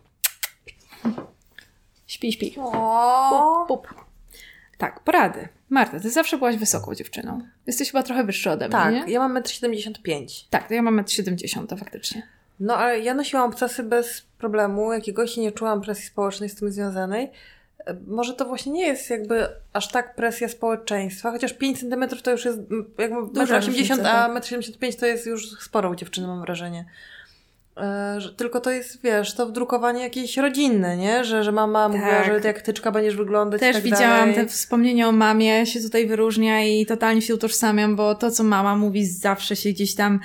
Śpi, 2.06 2.32
śpi. 2.32 2.54
Bób, 3.30 3.68
bób. 3.68 3.94
Tak, 4.78 5.00
porady. 5.00 5.48
Marta, 5.70 6.00
ty 6.00 6.10
zawsze 6.10 6.38
byłaś 6.38 6.56
wysoką 6.56 6.94
dziewczyną. 6.94 7.40
Jesteś 7.66 7.90
chyba 7.90 8.02
trochę 8.02 8.24
wyższa 8.24 8.52
ode 8.52 8.68
mnie, 8.68 8.72
Tak, 8.72 8.94
nie? 8.94 9.12
ja 9.12 9.18
mam 9.28 9.34
1,75 9.42 10.16
m. 10.16 10.26
Tak, 10.50 10.68
to 10.68 10.74
ja 10.74 10.82
mam 10.82 10.96
1,70 10.96 11.72
m 11.72 11.78
faktycznie. 11.78 12.22
No, 12.60 12.76
ale 12.76 13.00
ja 13.00 13.14
nosiłam 13.14 13.50
obcasy 13.50 13.82
bez 13.82 14.22
problemu 14.38 14.92
jakiegoś 14.92 15.36
i 15.36 15.40
nie 15.40 15.52
czułam 15.52 15.80
presji 15.80 16.06
społecznej 16.06 16.48
z 16.48 16.54
tym 16.54 16.72
związanej. 16.72 17.30
Może 18.06 18.34
to 18.34 18.44
właśnie 18.44 18.72
nie 18.72 18.86
jest 18.86 19.10
jakby 19.10 19.48
aż 19.72 19.88
tak 19.88 20.14
presja 20.14 20.48
społeczeństwa, 20.48 21.30
chociaż 21.30 21.52
5 21.52 21.80
cm 21.80 22.08
to 22.22 22.30
już 22.30 22.44
jest 22.44 22.58
jakby 22.98 23.16
1,80 23.16 23.66
różnica, 23.66 23.94
m, 23.94 24.02
tak. 24.02 24.36
a 24.36 24.40
1,75 24.40 24.86
m 24.86 24.92
to 25.00 25.06
jest 25.06 25.26
już 25.26 25.50
sporo 25.60 25.90
u 25.90 25.94
dziewczyny, 25.94 26.26
mam 26.26 26.40
wrażenie. 26.40 26.84
E, 27.76 28.20
Że, 28.20 28.32
tylko 28.34 28.60
to 28.60 28.70
jest, 28.70 29.02
wiesz, 29.02 29.34
to 29.34 29.46
wdrukowanie 29.46 30.02
jakieś 30.02 30.36
rodzinne, 30.36 30.96
nie? 30.96 31.24
Że, 31.24 31.44
że 31.44 31.52
mama 31.52 31.88
mówiła, 31.88 32.08
Tak. 32.10 32.26
że 32.26 32.40
ty 32.40 32.46
jak 32.46 32.62
tyczka 32.62 32.90
będziesz 32.90 33.16
wyglądać 33.16 33.60
Też 33.60 33.74
tak 33.76 33.84
widziałam 33.84 34.18
dalej. 34.18 34.34
te 34.34 34.46
wspomnienia 34.46 35.08
o 35.08 35.12
mamie, 35.12 35.66
się 35.66 35.80
tutaj 35.80 36.06
wyróżnia 36.06 36.64
i 36.64 36.86
totalnie 36.86 37.22
się 37.22 37.34
utożsamiam, 37.34 37.96
bo 37.96 38.14
to, 38.14 38.30
co 38.30 38.44
mama 38.44 38.76
mówi, 38.76 39.06
zawsze 39.06 39.56
się 39.56 39.70
gdzieś 39.70 39.94
tam 39.94 40.20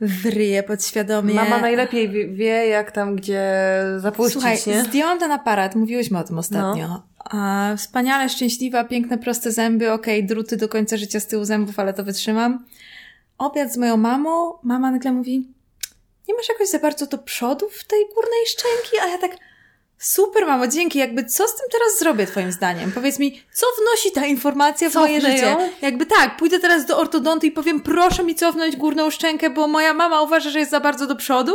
wryje 0.00 0.62
podświadomie. 0.62 1.34
Mama 1.34 1.58
najlepiej 1.58 2.08
wie, 2.08 2.28
wie, 2.28 2.66
jak 2.66 2.92
tam 2.92 3.16
gdzie 3.16 3.50
zapuścić, 3.98 4.32
Słuchaj, 4.32 4.58
nie? 4.66 4.78
No. 4.78 4.84
zdjęłam 4.84 5.18
ten 5.18 5.32
aparat, 5.32 5.74
mówiłyśmy 5.74 6.18
o 6.18 6.24
tym 6.24 6.38
ostatnio. 6.38 7.02
A, 7.18 7.74
wspaniale, 7.76 8.28
szczęśliwa, 8.28 8.84
piękne, 8.84 9.18
proste 9.18 9.52
zęby, 9.52 9.92
okej, 9.92 10.26
druty 10.26 10.56
do 10.56 10.68
końca 10.68 10.96
życia 10.96 11.20
z 11.20 11.26
tyłu 11.26 11.44
zębów, 11.44 11.78
ale 11.78 11.94
to 11.94 12.04
wytrzymam. 12.04 12.64
Obiad 13.38 13.72
z 13.72 13.76
moją 13.76 13.96
mamą, 13.96 14.58
mama 14.62 14.90
nagle 14.90 15.12
mówi, 15.12 15.48
nie 16.28 16.34
masz 16.34 16.48
jakoś 16.48 16.68
za 16.68 16.78
bardzo 16.78 17.06
do 17.06 17.18
przodu 17.18 17.68
w 17.70 17.84
tej 17.84 18.04
górnej 18.14 18.46
szczęki? 18.46 18.96
A 19.02 19.06
ja 19.06 19.18
tak, 19.18 19.30
super 19.98 20.46
mamo, 20.46 20.66
dzięki, 20.66 20.98
jakby 20.98 21.24
co 21.24 21.48
z 21.48 21.56
tym 21.56 21.66
teraz 21.72 21.98
zrobię 21.98 22.26
twoim 22.26 22.52
zdaniem? 22.52 22.92
Powiedz 22.92 23.18
mi, 23.18 23.42
co 23.52 23.66
wnosi 23.82 24.12
ta 24.12 24.26
informacja 24.26 24.90
w 24.90 24.94
moje 24.94 25.20
Cofnę 25.20 25.32
życie? 25.36 25.46
ją? 25.50 25.58
Jakby 25.82 26.06
tak, 26.06 26.36
pójdę 26.36 26.58
teraz 26.58 26.86
do 26.86 26.98
ortodontu 26.98 27.46
i 27.46 27.50
powiem, 27.50 27.80
proszę 27.80 28.24
mi 28.24 28.34
cofnąć 28.34 28.76
górną 28.76 29.10
szczękę, 29.10 29.50
bo 29.50 29.68
moja 29.68 29.94
mama 29.94 30.22
uważa, 30.22 30.50
że 30.50 30.58
jest 30.58 30.70
za 30.70 30.80
bardzo 30.80 31.06
do 31.06 31.16
przodu? 31.16 31.52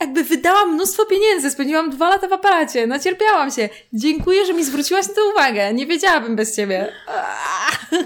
jakby 0.00 0.24
wydałam 0.24 0.74
mnóstwo 0.74 1.06
pieniędzy, 1.06 1.50
spędziłam 1.50 1.90
dwa 1.90 2.08
lata 2.10 2.28
w 2.28 2.32
aparacie, 2.32 2.86
nacierpiałam 2.86 3.50
się. 3.50 3.68
Dziękuję, 3.92 4.46
że 4.46 4.52
mi 4.54 4.64
zwróciłaś 4.64 5.08
na 5.08 5.14
to 5.14 5.20
uwagę. 5.32 5.74
Nie 5.74 5.86
wiedziałabym 5.86 6.36
bez 6.36 6.56
ciebie. 6.56 6.92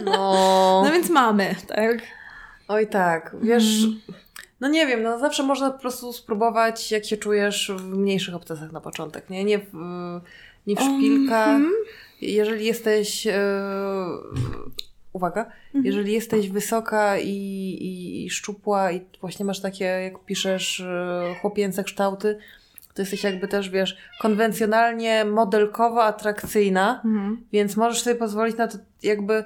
No. 0.05 0.83
No 0.85 0.93
więc 0.93 1.09
mamy, 1.09 1.55
tak? 1.69 1.97
Oj 2.69 2.87
tak, 2.87 3.37
wiesz, 3.43 3.65
Mhm. 3.85 4.01
No 4.61 4.69
nie 4.69 4.87
wiem, 4.87 5.03
no 5.03 5.19
zawsze 5.19 5.43
można 5.43 5.71
po 5.71 5.79
prostu 5.79 6.13
spróbować, 6.13 6.91
jak 6.93 7.05
się 7.05 7.17
czujesz 7.17 7.73
w 7.77 7.85
mniejszych 7.97 8.35
obcasach 8.35 8.73
na 8.73 8.81
początek, 8.81 9.31
nie? 9.31 9.45
Nie 9.45 9.59
w, 9.59 9.73
nie 10.67 10.77
w 10.77 10.81
szpilkach. 10.81 11.49
Mhm. 11.49 11.73
Jeżeli 12.21 12.67
jesteś, 12.67 13.27
e, 13.27 13.33
uwaga, 15.13 15.41
Mhm. 15.67 15.85
jeżeli 15.85 16.13
jesteś 16.13 16.49
wysoka 16.49 17.19
i, 17.19 17.29
i, 17.29 18.25
i 18.27 18.31
szczupła 18.31 18.93
i 18.93 19.01
właśnie 19.21 19.45
masz 19.45 19.61
takie, 19.61 19.85
jak 19.85 20.25
piszesz, 20.25 20.81
e, 20.81 21.35
chłopięce 21.41 21.85
kształty, 21.85 22.39
to 22.95 23.03
jesteś 23.03 23.25
jakby 23.25 23.49
też, 23.49 23.71
wiesz, 23.71 23.97
konwencjonalnie 24.21 25.25
modelkowo 25.25 26.05
atrakcyjna, 26.05 27.01
Mhm. 27.05 27.45
więc 27.53 27.77
możesz 27.77 28.03
sobie 28.03 28.17
pozwolić 28.17 28.57
na 28.57 28.69
to 28.69 28.79
jakby 29.03 29.45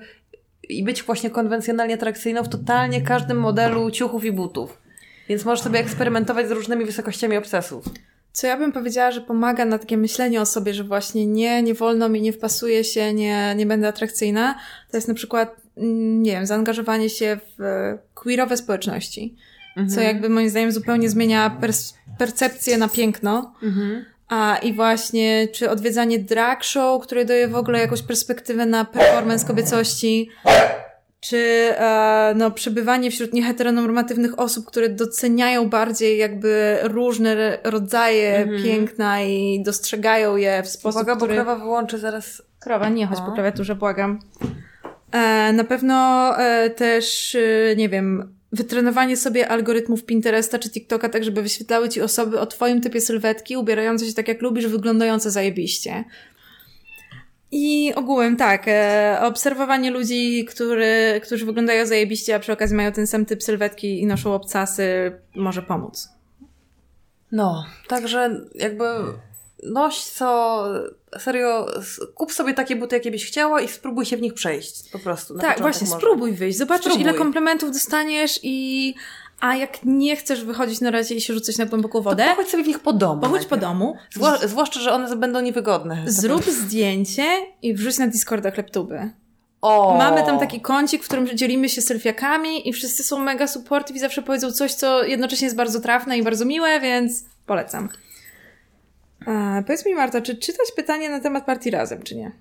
i 0.69 0.85
być 0.85 1.03
właśnie 1.03 1.31
konwencjonalnie 1.31 1.95
atrakcyjną 1.95 2.43
w 2.43 2.49
totalnie 2.49 3.03
każdym 3.03 3.39
modelu 3.41 3.91
ciuchów 3.91 4.25
i 4.25 4.33
butów. 4.33 4.84
Więc 5.29 5.45
możesz 5.45 5.65
sobie 5.65 5.79
eksperymentować 5.79 6.49
z 6.49 6.51
różnymi 6.51 6.85
wysokościami 6.85 7.37
obcasów. 7.37 7.85
Co 8.33 8.47
ja 8.47 8.57
bym 8.57 8.73
powiedziała, 8.73 9.11
że 9.11 9.21
pomaga 9.21 9.65
na 9.65 9.79
takie 9.79 9.97
myślenie 9.97 10.41
o 10.41 10.47
sobie, 10.47 10.75
że 10.75 10.85
właśnie 10.85 11.27
nie, 11.27 11.63
nie 11.63 11.75
wolno 11.75 12.09
mi, 12.09 12.21
nie 12.21 12.33
wpasuję 12.33 12.85
się, 12.85 13.15
nie, 13.15 13.55
nie 13.57 13.67
będę 13.67 13.89
atrakcyjna, 13.89 14.59
to 14.91 14.97
jest 14.97 15.09
na 15.09 15.15
przykład, 15.15 15.57
mm, 15.77 16.23
nie 16.23 16.33
wiem, 16.33 16.47
zaangażowanie 16.47 17.11
się 17.11 17.39
w 17.59 17.63
e, 17.63 17.99
queerowe 18.15 18.57
społeczności. 18.57 19.37
Co 19.95 20.01
jakby 20.01 20.29
moim 20.29 20.51
zdaniem 20.51 20.73
zupełnie 20.73 21.11
zmienia 21.11 21.61
percepcję 22.19 22.79
na 22.79 22.89
piękno. 22.89 23.55
Mhm. 23.63 24.05
A 24.29 24.57
i 24.57 24.73
właśnie, 24.73 25.49
czy 25.49 25.71
odwiedzanie 25.71 26.19
drag 26.19 26.65
show, 26.65 27.03
które 27.03 27.25
daje 27.25 27.49
w 27.49 27.57
ogóle 27.57 27.79
jakąś 27.79 28.03
perspektywę 28.03 28.67
na 28.67 28.85
performance 28.85 29.47
kobiecości, 29.47 30.29
czy 31.25 31.37
e, 31.37 32.35
no, 32.37 32.51
przebywanie 32.51 33.11
wśród 33.11 33.33
nieheteronormatywnych 33.33 34.39
osób, 34.39 34.67
które 34.67 34.89
doceniają 34.89 35.69
bardziej 35.69 36.19
jakby 36.19 36.79
różne 36.83 37.59
rodzaje 37.65 38.49
piękna 38.65 39.23
i 39.23 39.63
dostrzegają 39.63 40.37
je 40.37 40.63
w 40.63 40.69
sposób, 40.69 41.03
Uwaga, 41.03 41.15
bo 41.15 41.17
który... 41.17 41.35
krowa 41.35 41.57
wyłączy 41.57 41.99
zaraz. 41.99 42.43
Krowa, 42.61 42.89
nie 42.89 43.07
chodź 43.07 43.19
No. 43.19 43.27
po 43.27 43.33
klawiaturze, 43.33 43.75
błagam. 43.75 44.19
E, 45.13 45.53
na 45.53 45.65
pewno 45.65 45.95
e, 46.39 46.71
też, 46.71 47.35
e, 47.35 47.77
nie 47.77 47.89
wiem, 47.89 48.35
wytrenowanie 48.53 49.17
sobie 49.17 49.49
algorytmów 49.49 50.05
Pinteresta 50.05 50.59
czy 50.59 50.71
TikToka, 50.71 51.09
tak 51.09 51.25
żeby 51.25 51.43
wyświetlały 51.43 51.89
ci 51.89 52.03
osoby 52.03 52.41
o 52.41 52.47
twoim 52.47 52.81
typie 52.81 53.01
sylwetki, 53.01 53.57
ubierające 53.57 54.07
się 54.07 54.13
tak 54.13 54.29
jak 54.29 54.43
lubisz, 54.43 54.67
wyglądające 54.67 55.31
zajebiście. 55.31 56.05
I 57.57 57.95
ogółem 57.95 58.37
tak, 58.37 58.65
e, 58.67 59.19
obserwowanie 59.23 59.91
ludzi, 59.91 60.45
który, 60.45 61.21
którzy 61.23 61.47
wyglądają 61.47 61.87
zajebiście, 61.87 62.35
a 62.35 62.39
przy 62.39 62.53
okazji 62.53 62.77
mają 62.77 62.93
ten 62.93 63.07
sam 63.07 63.27
typ 63.27 63.43
sylwetki 63.43 64.01
i 64.01 64.07
noszą 64.07 64.35
obcasy, 64.35 65.13
może 65.35 65.63
pomóc. 65.63 66.09
No, 67.33 67.65
także 67.89 68.41
jakby 68.55 68.85
noś 69.63 70.05
co, 70.05 70.65
serio, 71.19 71.67
kup 72.15 72.33
sobie 72.33 72.55
takie 72.55 72.77
buty, 72.77 72.97
jakie 72.97 73.11
byś 73.11 73.27
chciała 73.27 73.61
i 73.61 73.69
spróbuj 73.69 74.05
się 74.05 74.17
w 74.17 74.23
nich 74.23 74.35
przejść, 74.35 74.91
po 74.91 74.99
prostu. 74.99 75.39
Tak, 75.39 75.61
właśnie, 75.61 75.87
może. 75.87 75.99
spróbuj 75.99 76.33
wyjść. 76.33 76.59
Zobaczysz, 76.59 76.85
Spróbuj. 76.85 77.03
ile 77.03 77.15
komplementów 77.15 77.73
dostaniesz 77.73 78.41
i... 78.43 78.95
A 79.47 79.57
jak 79.57 79.79
nie 79.85 80.17
chcesz 80.17 80.45
wychodzić 80.45 80.81
na 80.81 80.91
razie 80.91 81.15
i 81.15 81.21
się 81.21 81.35
rzucać 81.35 81.59
na 81.59 81.67
głęboką 81.67 81.99
To 81.99 82.03
wodę, 82.03 82.25
pochodź 82.25 82.49
sobie 82.49 82.65
w 82.65 82.67
nich 82.67 82.79
po 82.81 82.93
domu. 82.93 83.21
pochodź 83.21 83.47
po 83.47 83.57
domu, 83.57 83.97
Zwła- 84.17 84.47
zwłaszcza, 84.47 84.81
że 84.81 84.93
one 84.93 85.17
będą 85.17 85.41
niewygodne. 85.41 86.03
zrób 86.07 86.45
zdjęcie 86.45 87.25
i 87.63 87.75
wrzuć 87.75 87.99
na 87.99 88.07
Discorda 88.07 88.51
kleptuby. 88.51 89.11
O! 89.63 89.95
Mamy 89.99 90.23
tam 90.23 90.39
taki 90.39 90.61
kącik, 90.61 91.03
w 91.03 91.07
którym 91.07 91.27
dzielimy 91.37 91.69
się 91.69 91.83
selfiakami 91.83 92.69
i 92.69 92.73
wszyscy 92.73 93.05
są 93.05 93.19
mega 93.19 93.47
supportive 93.47 93.97
i 93.97 94.01
zawsze 94.01 94.23
powiedzą 94.23 94.53
coś, 94.53 94.75
co 94.75 95.05
jednocześnie 95.05 95.45
jest 95.47 95.57
bardzo 95.57 95.81
trafne 95.81 96.19
i 96.19 96.23
bardzo 96.23 96.45
miłe, 96.45 96.81
więc 96.81 97.25
polecam. 97.47 97.89
A, 99.27 99.63
powiedz 99.67 99.87
mi 99.87 99.95
Marta, 99.95 100.21
czy 100.21 100.37
czytać 100.37 100.67
pytanie 100.77 101.11
na 101.11 101.21
temat 101.21 101.45
partii 101.47 101.71
razem, 101.71 102.03
czy 102.03 102.17
nie? 102.17 102.33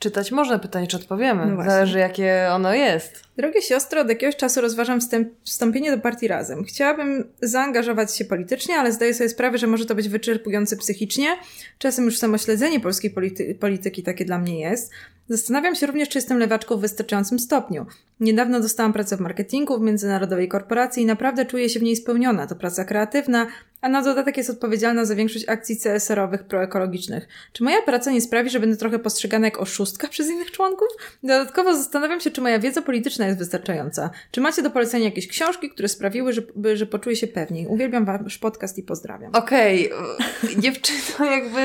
Czytać 0.00 0.32
można, 0.32 0.58
pytanie, 0.58 0.86
czy 0.86 0.96
odpowiemy. 0.96 1.46
No. 1.46 1.64
Zależy, 1.64 1.98
jakie 1.98 2.48
ono 2.52 2.74
jest. 2.74 3.22
Drogie 3.36 3.62
siostro, 3.62 4.00
od 4.00 4.08
jakiegoś 4.08 4.36
czasu 4.36 4.60
rozważam 4.60 5.00
wstęp, 5.00 5.28
wstąpienie 5.44 5.90
do 5.96 6.02
partii 6.02 6.28
razem. 6.28 6.64
Chciałabym 6.64 7.24
zaangażować 7.42 8.16
się 8.16 8.24
politycznie, 8.24 8.76
ale 8.76 8.92
zdaję 8.92 9.14
sobie 9.14 9.28
sprawę, 9.28 9.58
że 9.58 9.66
może 9.66 9.86
to 9.86 9.94
być 9.94 10.08
wyczerpujące 10.08 10.76
psychicznie. 10.76 11.36
Czasem 11.78 12.04
już 12.04 12.18
samo 12.18 12.38
śledzenie 12.38 12.80
polskiej 12.80 13.14
polity- 13.14 13.54
polityki 13.54 14.02
takie 14.02 14.24
dla 14.24 14.38
mnie 14.38 14.60
jest. 14.60 14.90
Zastanawiam 15.28 15.74
się 15.74 15.86
również, 15.86 16.08
czy 16.08 16.18
jestem 16.18 16.38
lewaczką 16.38 16.76
w 16.76 16.80
wystarczającym 16.80 17.38
stopniu. 17.38 17.86
Niedawno 18.20 18.60
dostałam 18.60 18.92
pracę 18.92 19.16
w 19.16 19.20
marketingu 19.20 19.78
w 19.78 19.82
międzynarodowej 19.82 20.48
korporacji 20.48 21.02
i 21.02 21.06
naprawdę 21.06 21.46
czuję 21.46 21.68
się 21.68 21.80
w 21.80 21.82
niej 21.82 21.96
spełniona. 21.96 22.46
To 22.46 22.54
praca 22.54 22.84
kreatywna, 22.84 23.46
a 23.80 23.88
na 23.88 24.02
dodatek 24.02 24.36
jest 24.36 24.50
odpowiedzialna 24.50 25.04
za 25.04 25.14
większość 25.14 25.48
akcji 25.48 25.76
CSR-owych 25.76 26.44
proekologicznych. 26.44 27.28
Czy 27.52 27.64
moja 27.64 27.82
praca 27.82 28.10
nie 28.10 28.20
sprawi, 28.20 28.50
że 28.50 28.60
będę 28.60 28.76
trochę 28.76 28.98
postrzegana 28.98 29.46
jak 29.46 29.60
oszustka 29.60 30.08
przez 30.08 30.28
innych 30.28 30.50
członków? 30.50 30.88
Dodatkowo 31.22 31.76
zastanawiam 31.76 32.20
się, 32.20 32.30
czy 32.30 32.40
moja 32.40 32.58
wiedza 32.58 32.82
polityczna 32.82 33.26
jest 33.26 33.38
wystarczająca. 33.38 34.10
Czy 34.30 34.40
macie 34.40 34.62
do 34.62 34.70
polecenia 34.70 35.04
jakieś 35.04 35.28
książki, 35.28 35.70
które 35.70 35.88
sprawiły, 35.88 36.32
że, 36.32 36.42
że 36.74 36.86
poczuję 36.86 37.16
się 37.16 37.26
pewniej? 37.26 37.66
Uwielbiam 37.66 38.04
wasz 38.04 38.38
podcast 38.38 38.78
i 38.78 38.82
pozdrawiam. 38.82 39.34
Okej, 39.34 39.92
okay. 39.92 40.56
dziewczyno 40.58 41.24
jakby, 41.36 41.60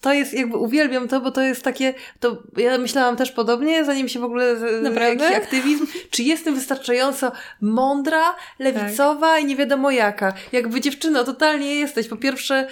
to 0.00 0.12
jest 0.12 0.34
jakby, 0.34 0.56
uwielbiam 0.56 1.08
to, 1.08 1.20
bo 1.20 1.30
to 1.30 1.40
jest 1.40 1.62
takie, 1.62 1.94
to 2.20 2.42
ja 2.56 2.78
myślałam 2.78 3.16
też 3.16 3.32
podobnie, 3.32 3.84
zanim 3.84 4.08
się 4.08 4.20
w 4.20 4.24
ogóle, 4.24 4.56
Naprawdę? 4.82 5.24
jakiś 5.24 5.36
aktywizm, 5.36 5.86
czy 6.10 6.22
jestem 6.22 6.54
wystarczająco 6.54 7.32
mądra, 7.60 8.34
lewicowa 8.58 9.38
i 9.38 9.44
nie 9.44 9.56
wiadomo 9.56 9.90
jaka. 9.90 10.32
Jakby 10.52 10.80
dziewczyno, 10.80 11.24
totalnie 11.24 11.74
jesteś. 11.74 12.08
Po 12.08 12.16
pierwsze, 12.16 12.68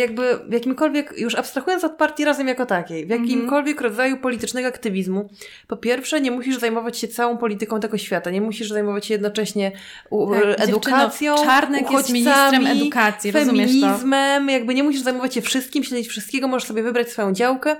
jakby 0.00 0.38
w 0.48 0.52
jakimkolwiek, 0.52 1.14
już 1.18 1.34
abstrahując 1.34 1.84
od 1.84 1.92
partii 1.92 2.24
razem 2.24 2.48
jako 2.48 2.66
takiej, 2.66 3.06
w 3.06 3.08
jakimkolwiek 3.08 3.80
rodzaju 3.80 4.16
politycznego 4.16 4.68
aktywizmu, 4.68 5.30
po 5.68 5.76
pierwsze 5.76 6.20
nie 6.20 6.30
musisz 6.30 6.58
zajmować 6.58 6.98
się 6.98 7.08
całą 7.08 7.36
polityką 7.36 7.80
tego 7.80 7.98
świata, 7.98 8.30
nie 8.30 8.40
musisz 8.40 8.68
zajmować 8.68 9.06
się 9.06 9.14
jednocześnie 9.14 9.72
Tak, 10.56 10.68
edukacją, 10.68 11.34
Czarnek 11.44 11.90
jest 11.90 12.10
ministrem 12.10 12.66
edukacji, 12.66 13.30
rozumiesz 13.30 13.70
to? 13.70 13.80
feminizmem, 13.80 14.48
jakby 14.48 14.74
nie 14.74 14.82
musisz 14.82 15.02
zajmować 15.02 15.34
się 15.34 15.42
wszystkim, 15.42 15.84
śledzić 15.84 16.08
wszystkiego, 16.08 16.48
możesz 16.48 16.68
sobie 16.68 16.82
wybrać 16.82 17.10
swoją 17.10 17.32
działkę. 17.32 17.76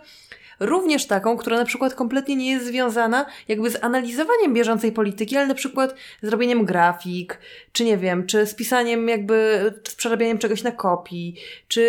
Również 0.60 1.06
taką, 1.06 1.36
która 1.36 1.56
na 1.58 1.64
przykład 1.64 1.94
kompletnie 1.94 2.36
nie 2.36 2.50
jest 2.50 2.66
związana 2.66 3.26
jakby 3.48 3.70
z 3.70 3.84
analizowaniem 3.84 4.54
bieżącej 4.54 4.92
polityki, 4.92 5.36
ale 5.36 5.46
na 5.46 5.54
przykład 5.54 5.94
z 6.22 6.28
robieniem 6.28 6.64
grafik, 6.64 7.38
czy 7.72 7.84
nie 7.84 7.96
wiem, 7.96 8.26
czy 8.26 8.46
z 8.46 8.54
pisaniem 8.54 9.08
jakby, 9.08 9.60
czy 9.82 9.92
z 9.92 9.94
przerabianiem 9.94 10.38
czegoś 10.38 10.62
na 10.62 10.72
kopii, 10.72 11.34
czy 11.68 11.82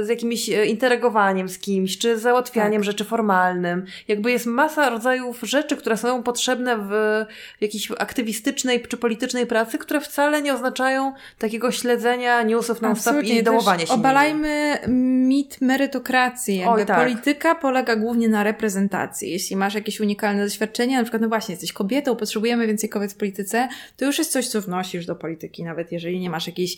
e, 0.00 0.04
z 0.04 0.08
jakimś 0.08 0.48
e, 0.48 0.66
interagowaniem 0.66 1.48
z 1.48 1.58
kimś, 1.58 1.98
czy 1.98 2.18
załatwianiem 2.18 2.80
Tak. 2.80 2.84
rzeczy 2.84 3.04
formalnym. 3.04 3.84
Jakby 4.08 4.30
jest 4.32 4.46
masa 4.46 4.90
rodzajów 4.90 5.40
rzeczy, 5.42 5.76
które 5.76 5.96
są 5.96 6.22
potrzebne 6.22 6.78
w 6.78 7.24
jakiejś 7.60 7.90
aktywistycznej 7.98 8.82
czy 8.82 8.96
politycznej 8.96 9.46
pracy, 9.46 9.78
które 9.78 10.00
wcale 10.00 10.42
nie 10.42 10.54
oznaczają 10.54 11.12
takiego 11.38 11.70
śledzenia 11.70 12.42
newsów 12.42 12.82
non-stop 12.82 13.22
i 13.22 13.42
dołowania 13.42 13.86
się. 13.86 13.92
nimi. 13.92 14.00
Obalajmy 14.00 14.78
mit 14.88 15.60
merytokracji. 15.60 16.56
Jakby 16.56 16.80
Oj, 16.80 16.86
tak. 16.86 16.98
Polityka 16.98 17.54
polega 17.54 17.96
głównie 18.04 18.28
na 18.28 18.42
reprezentacji. 18.42 19.30
Jeśli 19.30 19.56
masz 19.56 19.74
jakieś 19.74 20.00
unikalne 20.00 20.44
doświadczenia, 20.44 20.98
na 20.98 21.04
przykład, 21.04 21.22
no 21.22 21.28
właśnie, 21.28 21.52
jesteś 21.52 21.72
kobietą, 21.72 22.16
potrzebujemy 22.16 22.66
więcej 22.66 22.88
kobiet 22.88 23.12
w 23.12 23.16
polityce, 23.16 23.68
to 23.96 24.04
już 24.04 24.18
jest 24.18 24.32
coś, 24.32 24.48
co 24.48 24.60
wnosisz 24.60 25.06
do 25.06 25.16
polityki, 25.16 25.64
nawet 25.64 25.92
jeżeli 25.92 26.20
nie 26.20 26.30
masz 26.30 26.46
jakiejś 26.46 26.76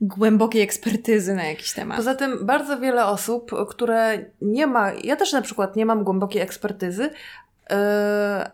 głębokiej 0.00 0.62
ekspertyzy 0.62 1.34
na 1.34 1.44
jakiś 1.44 1.72
temat. 1.72 1.96
Poza 1.96 2.14
tym 2.14 2.46
bardzo 2.46 2.80
wiele 2.80 3.06
osób, 3.06 3.50
które 3.68 4.24
nie 4.42 4.66
ma, 4.66 4.92
ja 5.04 5.16
też 5.16 5.32
na 5.32 5.42
przykład 5.42 5.76
nie 5.76 5.86
mam 5.86 6.04
głębokiej 6.04 6.42
ekspertyzy, 6.42 7.02
yy, 7.02 7.76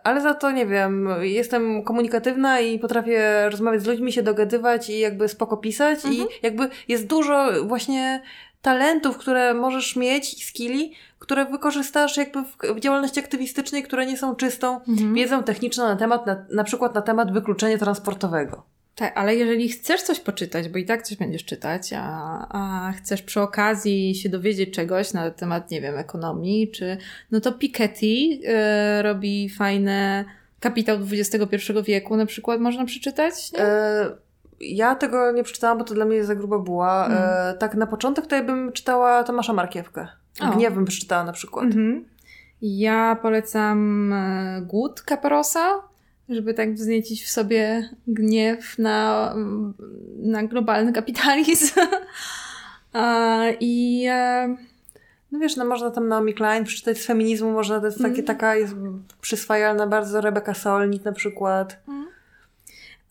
ale 0.03 0.21
za 0.21 0.33
to 0.33 0.51
nie 0.51 0.65
wiem, 0.65 1.09
jestem 1.21 1.83
komunikatywna 1.83 2.59
i 2.59 2.79
potrafię 2.79 3.49
rozmawiać 3.49 3.81
z 3.81 3.87
ludźmi, 3.87 4.11
się 4.11 4.23
dogadywać 4.23 4.89
i 4.89 4.99
jakby 4.99 5.27
spoko 5.27 5.57
pisać 5.57 5.99
i 6.11 6.25
jakby 6.43 6.69
jest 6.87 7.07
dużo 7.07 7.49
właśnie 7.63 8.21
talentów, 8.67 9.17
które 9.17 9.53
możesz 9.53 9.95
mieć, 9.95 10.45
skilli, 10.45 10.93
które 11.19 11.45
wykorzystasz 11.45 12.17
jakby 12.17 12.43
w, 12.43 12.79
działalności 12.79 13.19
aktywistycznej, 13.19 13.83
które 13.83 14.05
nie 14.05 14.17
są 14.17 14.35
czystą 14.35 14.79
wiedzą 15.13 15.43
techniczną 15.43 15.83
na 15.83 15.95
temat, 15.95 16.25
na, 16.25 16.45
na 16.51 16.63
przykład 16.63 16.95
na 16.95 17.01
temat 17.01 17.33
wykluczenia 17.33 17.77
transportowego. 17.77 18.63
Tak, 18.95 19.17
ale 19.17 19.35
jeżeli 19.35 19.69
chcesz 19.69 20.01
coś 20.01 20.19
poczytać, 20.19 20.69
bo 20.69 20.77
i 20.77 20.85
tak 20.85 21.01
coś 21.01 21.17
będziesz 21.17 21.45
czytać, 21.45 21.93
a, 21.93 22.47
a 22.49 22.91
chcesz 22.97 23.21
przy 23.21 23.41
okazji 23.41 24.15
się 24.15 24.29
dowiedzieć 24.29 24.73
czegoś 24.73 25.13
na 25.13 25.31
temat, 25.31 25.71
nie 25.71 25.81
wiem, 25.81 25.97
ekonomii, 25.97 26.71
czy, 26.71 26.97
no 27.31 27.41
to 27.41 27.51
Piketty 27.51 28.39
e, 28.45 29.01
robi 29.01 29.49
fajne 29.49 30.25
kapitał 30.59 30.97
XXI 31.11 31.55
wieku 31.83 32.17
na 32.17 32.25
przykład 32.25 32.59
można 32.59 32.85
przeczytać, 32.85 33.51
nie? 33.51 33.59
Ja 34.59 34.95
tego 34.95 35.31
nie 35.31 35.43
przeczytałam, 35.43 35.77
bo 35.77 35.83
to 35.83 35.93
dla 35.93 36.05
mnie 36.05 36.23
za 36.23 36.35
gruba 36.35 36.59
buła. 36.59 37.07
E, 37.07 37.53
tak 37.59 37.75
na 37.75 37.87
początek 37.87 38.27
to 38.27 38.35
ja 38.35 38.43
bym 38.43 38.71
czytała 38.71 39.23
Tomasza 39.23 39.53
Markiewkę. 39.53 40.07
O. 40.41 40.49
Gniew 40.49 40.73
bym 40.73 40.85
przeczytała 40.85 41.23
na 41.23 41.33
przykład. 41.33 41.65
Mhm. 41.65 42.05
Ja 42.61 43.17
polecam 43.21 44.13
e, 44.13 44.61
Głód 44.61 45.01
Kaparosa, 45.01 45.75
żeby 46.29 46.53
tak 46.53 46.73
wzniecić 46.73 47.23
w 47.23 47.29
sobie 47.29 47.89
gniew 48.07 48.79
na, 48.79 49.33
na 50.17 50.43
globalny 50.43 50.93
kapitalizm. 50.93 51.79
I 53.59 54.05
e, 54.09 54.57
No 55.31 55.39
wiesz, 55.39 55.55
no 55.55 55.65
można 55.65 55.91
tam 55.91 56.07
Naomi 56.07 56.33
Klein 56.33 56.63
przeczytać 56.63 56.97
z 56.97 57.05
feminizmu, 57.05 57.51
można 57.51 57.79
to 57.79 57.85
jest 57.85 58.01
takie, 58.01 58.23
taka 58.23 58.55
jest 58.55 58.73
przyswajalna 59.21 59.87
bardzo 59.87 60.21
Rebeka 60.21 60.53
Solnit 60.53 61.05
na 61.05 61.11
przykład. 61.11 61.79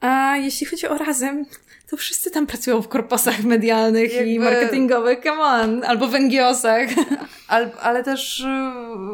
A 0.00 0.36
jeśli 0.36 0.66
chodzi 0.66 0.88
o 0.88 0.98
razem, 0.98 1.46
to 1.90 1.96
wszyscy 1.96 2.30
tam 2.30 2.46
pracują 2.46 2.82
w 2.82 2.88
korposach 2.88 3.44
medialnych 3.44 4.12
i 4.12 4.16
Jakby- 4.34 4.44
marketingowych, 4.44 5.18
come 5.24 5.42
on, 5.42 5.84
albo 5.84 6.06
w 6.06 6.14
NGO-sach. 6.14 6.88
Ale, 7.48 7.70
ale 7.82 8.04
też 8.04 8.40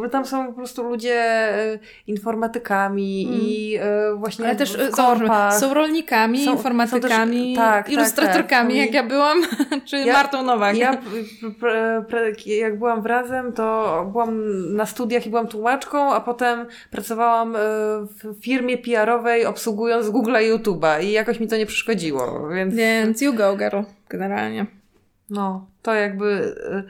y, 0.07 0.09
tam 0.11 0.27
są 0.27 0.47
po 0.47 0.53
prostu 0.53 0.83
ludzie 0.83 1.49
y, 1.75 1.79
informatykami 2.07 3.23
i 3.23 3.77
y, 3.79 3.81
właśnie 4.17 4.45
Ale 4.45 4.57
też 4.57 4.77
korpach. 4.93 5.55
są, 5.59 5.75
rolnikami, 5.75 6.45
Są- 6.45 6.53
informatykami, 6.53 7.55
są 7.57 7.61
też- 7.63 7.67
tak, 7.67 7.85
tak, 7.87 7.93
ilustratorkami, 7.93 8.75
tak. 8.75 8.85
jak 8.85 8.95
ja 8.95 9.03
byłam, 9.03 9.43
czy 9.89 9.97
Ja- 9.99 10.13
Martą 10.13 10.43
Nowak. 10.43 10.77
Ja, 10.77 10.97
jak 12.47 12.79
byłam 12.79 13.03
w 13.03 13.07
Razem, 13.07 13.53
to 13.53 14.07
byłam 14.13 14.41
na 14.77 14.87
studiach 14.87 15.27
i 15.27 15.31
byłam 15.31 15.47
tłumaczką, 15.49 16.13
a 16.15 16.21
potem 16.21 16.67
pracowałam 16.91 17.53
w 17.53 18.43
firmie 18.45 18.79
PR-owej 18.79 19.47
obsługując 19.47 20.07
Google'a 20.07 20.43
i 20.43 20.53
YouTube'a 20.53 21.05
i 21.05 21.13
jakoś 21.13 21.41
mi 21.41 21.49
to 21.49 21.57
nie 21.57 21.67
przeszkodziło, 21.67 22.49
więc 22.49 22.62
Więc 22.71 23.21
you 23.21 23.35
go, 23.35 23.57
girl, 23.57 23.81
generalnie. 24.09 24.67
no, 25.31 25.67
to 25.83 25.95
jakby 25.95 26.27
y, 26.27 26.85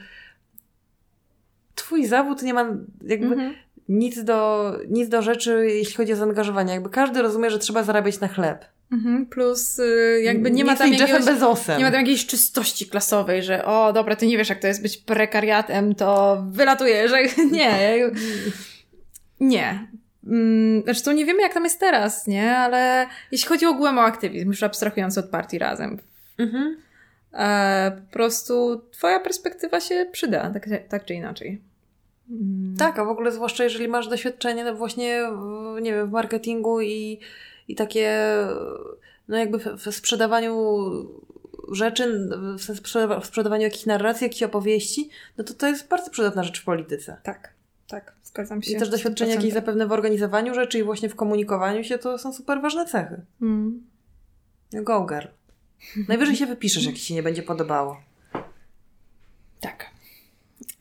twój 1.75 2.07
zawód 2.07 2.43
nie 2.43 2.55
ma 2.55 2.61
jakby 3.07 3.27
Mhm. 3.35 3.55
nic, 3.89 4.25
do, 4.25 4.73
nic 4.89 5.09
do 5.09 5.23
rzeczy, 5.23 5.67
jeśli 5.69 5.95
chodzi 5.95 6.13
o 6.13 6.17
zaangażowanie. 6.17 6.73
Jakby 6.73 6.91
każdy 6.91 7.23
rozumie, 7.23 7.51
że 7.51 7.59
trzeba 7.59 7.83
zarabiać 7.83 8.21
na 8.21 8.29
chleb. 8.29 8.65
Mhm. 8.93 9.27
Plus 9.27 9.79
y, 9.79 10.21
jakby 10.25 10.51
nie, 10.51 10.65
ma 10.65 10.73
jesteś 10.73 10.91
tam 10.99 11.09
jakiegoś, 11.09 11.25
Bezosem. 11.27 11.79
nie 11.79 11.85
ma 11.85 11.91
tam 11.91 12.01
jakiejś 12.01 12.27
czystości 12.27 12.87
klasowej, 12.87 13.43
że 13.43 13.65
o 13.65 13.93
dobra, 13.93 14.17
ty 14.17 14.27
nie 14.27 14.39
wiesz 14.39 14.49
jak 14.49 14.59
to 14.61 14.67
jest 14.67 14.83
być 14.83 14.97
prekariatem, 14.99 15.95
to 15.95 16.43
wylatuje, 16.51 17.09
że 17.09 17.17
nie. 17.53 17.99
Nie. 19.41 19.87
Mm, 20.27 20.83
Zresztą 20.85 21.13
nie 21.13 21.25
wiemy 21.25 21.43
jak 21.43 21.55
tam 21.55 21.65
jest 21.65 21.81
teraz, 21.81 22.27
nie? 22.27 22.57
Ale 22.57 23.07
jeśli 23.33 23.49
chodzi 23.49 23.67
ogółem 23.67 23.99
o 23.99 24.03
aktywizm, 24.03 24.49
już 24.49 24.63
abstrahując 24.63 25.19
od 25.19 25.31
partii 25.31 25.59
razem, 25.59 25.99
Mhm. 26.39 26.77
e, 27.33 28.01
po 28.07 28.13
prostu 28.13 28.83
twoja 28.91 29.21
perspektywa 29.21 29.81
się 29.81 30.07
przyda, 30.13 30.51
tak, 30.51 30.69
tak 30.89 31.05
czy 31.05 31.15
inaczej. 31.15 31.61
Mm. 32.31 32.77
Tak, 32.79 32.99
a 32.99 33.05
w 33.05 33.09
ogóle 33.09 33.33
zwłaszcza 33.33 33.65
jeżeli 33.65 33.89
masz 33.89 34.09
doświadczenie 34.09 34.65
no 34.65 34.75
właśnie, 34.75 35.23
w, 35.77 35.81
nie 35.81 35.93
wiem, 35.93 36.09
w 36.09 36.13
marketingu 36.13 36.81
i, 36.81 37.19
i 37.69 37.75
takie, 37.75 38.19
no 39.29 39.37
jakby 39.37 39.59
w, 39.59 39.65
w 39.65 39.95
sprzedawaniu 39.95 40.79
rzeczy, 41.73 42.29
w 43.21 43.27
sprzedawaniu 43.27 43.63
jakichś 43.63 43.87
narracji, 43.87 44.25
jakichś 44.25 44.43
opowieści, 44.43 45.11
no 45.39 45.45
to 45.45 45.55
to 45.55 45.69
jest 45.69 45.89
bardzo 45.89 46.11
przydatna 46.11 46.43
rzecz 46.43 46.61
w 46.61 46.65
polityce. 46.65 47.17
Tak, 47.23 47.52
tak, 47.93 48.15
zgadzam 48.23 48.63
się. 48.63 48.73
I 48.73 48.77
też 48.77 48.89
doświadczenie 48.89 49.35
jakieś 49.35 49.53
zapewne 49.53 49.87
w 49.87 49.93
organizowaniu 49.93 50.55
rzeczy 50.55 50.79
i 50.79 50.83
właśnie 50.83 51.09
w 51.09 51.17
komunikowaniu 51.17 51.85
się, 51.85 51.99
to 51.99 52.19
są 52.19 52.33
super 52.33 52.61
ważne 52.61 52.87
cechy. 52.87 53.21
Mm. 53.43 53.87
Go 54.73 55.07
girl. 55.07 55.29
Najwyżej 56.09 56.37
się 56.37 56.47
wypiszesz, 56.47 56.85
jak 56.85 56.95
ci 56.95 57.05
się 57.05 57.15
nie 57.15 57.23
będzie 57.23 57.43
podobało. 57.43 58.01
Tak. 59.61 59.91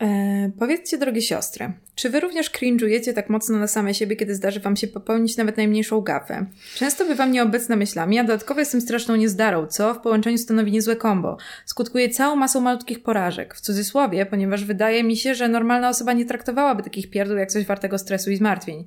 E, 0.01 0.51
powiedzcie, 0.59 0.97
drogie 0.97 1.21
siostry, 1.21 1.71
czy 1.95 2.09
wy 2.09 2.19
również 2.19 2.51
cringe'ujecie 2.51 3.13
tak 3.13 3.29
mocno 3.29 3.57
na 3.57 3.67
same 3.67 3.93
siebie, 3.93 4.15
kiedy 4.15 4.35
zdarzy 4.35 4.59
wam 4.59 4.75
się 4.75 4.87
popełnić 4.87 5.37
nawet 5.37 5.57
najmniejszą 5.57 6.01
gafę? 6.01 6.45
Często 6.75 7.05
bywam 7.05 7.31
nieobecna 7.31 7.75
myślami, 7.75 8.19
a 8.19 8.23
dodatkowo 8.23 8.59
jestem 8.59 8.81
straszną 8.81 9.15
niezdarą, 9.15 9.67
co 9.67 9.93
w 9.93 9.99
połączeniu 9.99 10.37
stanowi 10.37 10.71
niezłe 10.71 10.95
kombo. 10.95 11.37
Skutkuje 11.65 12.09
całą 12.09 12.35
masą 12.35 12.61
malutkich 12.61 13.03
porażek. 13.03 13.55
W 13.55 13.61
cudzysłowie, 13.61 14.25
ponieważ 14.25 14.65
wydaje 14.65 15.03
mi 15.03 15.17
się, 15.17 15.35
że 15.35 15.47
normalna 15.47 15.89
osoba 15.89 16.13
nie 16.13 16.25
traktowałaby 16.25 16.83
takich 16.83 17.09
pierdół 17.09 17.37
jak 17.37 17.51
coś 17.51 17.65
wartego 17.65 17.97
stresu 17.97 18.31
i 18.31 18.35
zmartwień. 18.35 18.85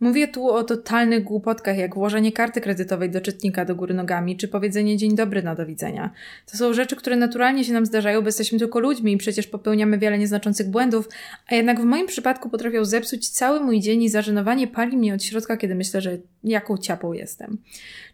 Mówię 0.00 0.28
tu 0.28 0.48
o 0.48 0.64
totalnych 0.64 1.24
głupotkach, 1.24 1.78
jak 1.78 1.94
włożenie 1.94 2.32
karty 2.32 2.60
kredytowej 2.60 3.10
do 3.10 3.20
czytnika 3.20 3.64
do 3.64 3.74
góry 3.74 3.94
nogami, 3.94 4.36
czy 4.36 4.48
powiedzenie 4.48 4.96
dzień 4.96 5.16
dobry 5.16 5.42
na 5.42 5.54
do 5.54 5.66
widzenia. 5.66 6.10
To 6.50 6.56
są 6.56 6.72
rzeczy, 6.72 6.96
które 6.96 7.16
naturalnie 7.16 7.64
się 7.64 7.72
nam 7.72 7.86
zdarzają, 7.86 8.20
bo 8.20 8.28
jesteśmy 8.28 8.58
tylko 8.58 8.80
ludźmi 8.80 9.12
i 9.12 9.16
przecież 9.16 9.46
popełniamy 9.46 9.98
wiele 9.98 10.18
nieznaczących 10.18 10.70
błędów, 10.70 11.08
a 11.48 11.54
jednak 11.54 11.80
w 11.80 11.84
moim 11.84 12.06
przypadku 12.06 12.48
potrafią 12.48 12.84
zepsuć 12.84 13.28
cały 13.28 13.60
mój 13.60 13.80
dzień 13.80 14.02
i 14.02 14.08
zażenowanie 14.08 14.66
pali 14.66 14.96
mnie 14.96 15.14
od 15.14 15.22
środka, 15.22 15.56
kiedy 15.56 15.74
myślę, 15.74 16.00
że 16.00 16.18
jaką 16.44 16.76
ciapą 16.76 17.12
jestem. 17.12 17.58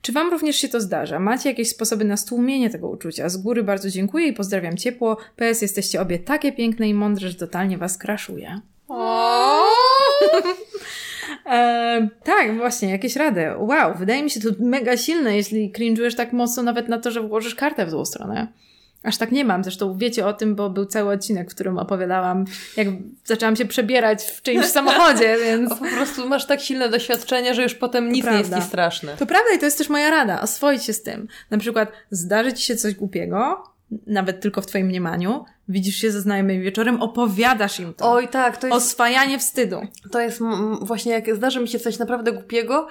Czy 0.02 0.12
wam 0.12 0.30
również 0.30 0.56
się 0.56 0.68
to 0.68 0.80
zdarza? 0.80 1.18
Macie 1.18 1.48
jakieś 1.48 1.68
sposoby 1.68 2.04
na 2.04 2.16
stłumienie 2.16 2.70
tego 2.70 2.88
uczucia? 2.88 3.28
Z 3.28 3.36
góry 3.36 3.62
bardzo 3.62 3.90
dziękuję 3.90 4.26
i 4.26 4.32
pozdrawiam 4.32 4.76
ciepło. 4.76 5.16
PS, 5.36 5.62
jesteście 5.62 6.00
obie 6.00 6.18
takie 6.18 6.52
piękne 6.52 6.88
i 6.88 6.94
mądre, 6.94 7.28
że 7.28 7.34
totalnie 7.34 7.78
was 7.78 7.98
kraszuje. 7.98 8.60
E, 11.46 12.08
tak, 12.24 12.56
właśnie, 12.56 12.90
jakieś 12.90 13.16
rady. 13.16 13.46
Wow, 13.58 13.94
wydaje 13.98 14.22
mi 14.22 14.30
się 14.30 14.40
to 14.40 14.48
mega 14.58 14.96
silne, 14.96 15.36
jeśli 15.36 15.72
cringe'ujesz 15.72 16.14
tak 16.14 16.32
mocno 16.32 16.62
nawet 16.62 16.88
na 16.88 16.98
to, 16.98 17.10
że 17.10 17.20
włożysz 17.20 17.54
kartę 17.54 17.86
w 17.86 17.90
złą 17.90 18.04
stronę. 18.04 18.48
Aż 19.04 19.16
tak 19.16 19.32
nie 19.32 19.44
mam. 19.44 19.64
Zresztą 19.64 19.98
wiecie 19.98 20.26
o 20.26 20.32
tym, 20.32 20.54
bo 20.54 20.70
był 20.70 20.86
cały 20.86 21.12
odcinek, 21.12 21.50
w 21.50 21.54
którym 21.54 21.78
opowiadałam, 21.78 22.44
jak 22.76 22.88
zaczęłam 23.24 23.56
się 23.56 23.64
przebierać 23.64 24.22
w 24.22 24.42
czyimś 24.42 24.66
samochodzie, 24.78 25.36
więc... 25.44 25.72
A 25.72 25.74
po 25.74 25.84
prostu 25.84 26.28
masz 26.28 26.46
tak 26.46 26.60
silne 26.60 26.88
doświadczenie, 26.88 27.54
że 27.54 27.62
już 27.62 27.74
potem 27.74 28.12
nic 28.12 28.26
nie 28.26 28.38
jest 28.38 28.54
ci 28.54 28.62
straszne. 28.62 29.16
To 29.16 29.26
prawda 29.26 29.48
i 29.56 29.58
to 29.58 29.64
jest 29.64 29.78
też 29.78 29.88
moja 29.88 30.10
rada. 30.10 30.40
Oswoić 30.40 30.84
się 30.84 30.92
z 30.92 31.02
tym. 31.02 31.28
Na 31.50 31.58
przykład 31.58 31.92
zdarzy 32.10 32.52
ci 32.52 32.62
się 32.62 32.76
coś 32.76 32.94
głupiego, 32.94 33.64
nawet 34.06 34.40
tylko 34.40 34.60
w 34.60 34.66
twoim 34.66 34.86
mniemaniu, 34.86 35.44
widzisz 35.68 35.96
się 35.96 36.10
ze 36.10 36.20
znajomymi 36.20 36.64
wieczorem, 36.64 37.02
opowiadasz 37.02 37.80
im 37.80 37.94
to. 37.94 38.12
Oj, 38.12 38.28
tak, 38.28 38.56
to 38.56 38.66
jest 38.66 38.76
Oswajanie 38.76 39.38
wstydu. 39.38 39.80
To 40.10 40.20
jest 40.20 40.40
właśnie, 40.80 41.12
jak 41.12 41.36
zdarzy 41.36 41.60
mi 41.60 41.68
się 41.68 41.78
coś 41.78 41.98
naprawdę 41.98 42.32
głupiego, 42.32 42.88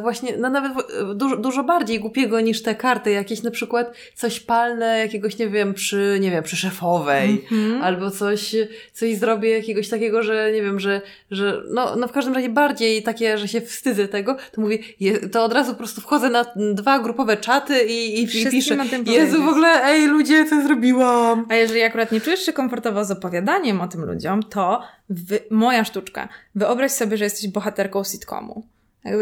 właśnie, 0.00 0.36
no 0.36 0.50
nawet 0.50 0.72
e, 0.72 1.14
dużo, 1.14 1.36
dużo 1.36 1.64
bardziej 1.64 2.00
głupiego 2.00 2.40
niż 2.40 2.62
te 2.62 2.74
karty, 2.74 3.10
jakieś 3.10 3.42
na 3.42 3.50
przykład 3.50 3.92
coś 4.14 4.40
palne 4.40 4.98
jakiegoś, 4.98 5.38
nie 5.38 5.48
wiem, 5.48 5.74
przy, 5.74 6.18
nie 6.20 6.30
wiem, 6.30 6.44
przy 6.44 6.56
szefowej, 6.56 7.46
albo 7.82 8.10
coś, 8.10 8.56
coś 8.92 9.16
zrobię 9.16 9.50
jakiegoś 9.50 9.88
takiego, 9.88 10.22
że 10.22 10.50
nie 10.52 10.62
wiem, 10.62 10.80
że, 10.80 11.00
że 11.30 11.62
no, 11.70 11.96
no 11.96 12.08
w 12.08 12.12
każdym 12.12 12.34
razie 12.34 12.48
bardziej 12.48 13.02
takie, 13.02 13.38
że 13.38 13.48
się 13.48 13.60
wstydzę 13.60 14.08
tego, 14.08 14.36
to 14.52 14.60
mówię, 14.60 14.78
je, 15.00 15.28
to 15.28 15.44
od 15.44 15.52
razu 15.52 15.72
po 15.72 15.78
prostu 15.78 16.00
wchodzę 16.00 16.30
na 16.30 16.44
dwa 16.72 16.98
grupowe 16.98 17.36
czaty 17.36 17.84
i, 17.84 18.20
i, 18.20 18.22
i 18.22 18.28
piszę, 18.28 18.76
Jezu, 19.12 19.42
w 19.42 19.48
ogóle, 19.48 19.84
ej 19.84 20.06
ludzie, 20.06 20.44
co 20.44 20.62
zrobiłam? 20.62 21.46
A 21.48 21.54
jeżeli 21.54 21.82
akurat 21.82 22.12
nie 22.12 22.20
czujesz 22.20 22.40
się 22.40 22.52
komfortowo 22.52 23.04
z 23.04 23.10
opowiadaniem 23.10 23.80
o 23.80 23.88
tym 23.88 24.04
ludziom, 24.04 24.42
to 24.42 24.82
wy, 25.08 25.40
moja 25.50 25.84
sztuczka. 25.84 26.28
Wyobraź 26.54 26.92
sobie, 26.92 27.16
że 27.16 27.24
jesteś 27.24 27.48
bohaterką 27.48 28.04
sitcomu. 28.04 28.66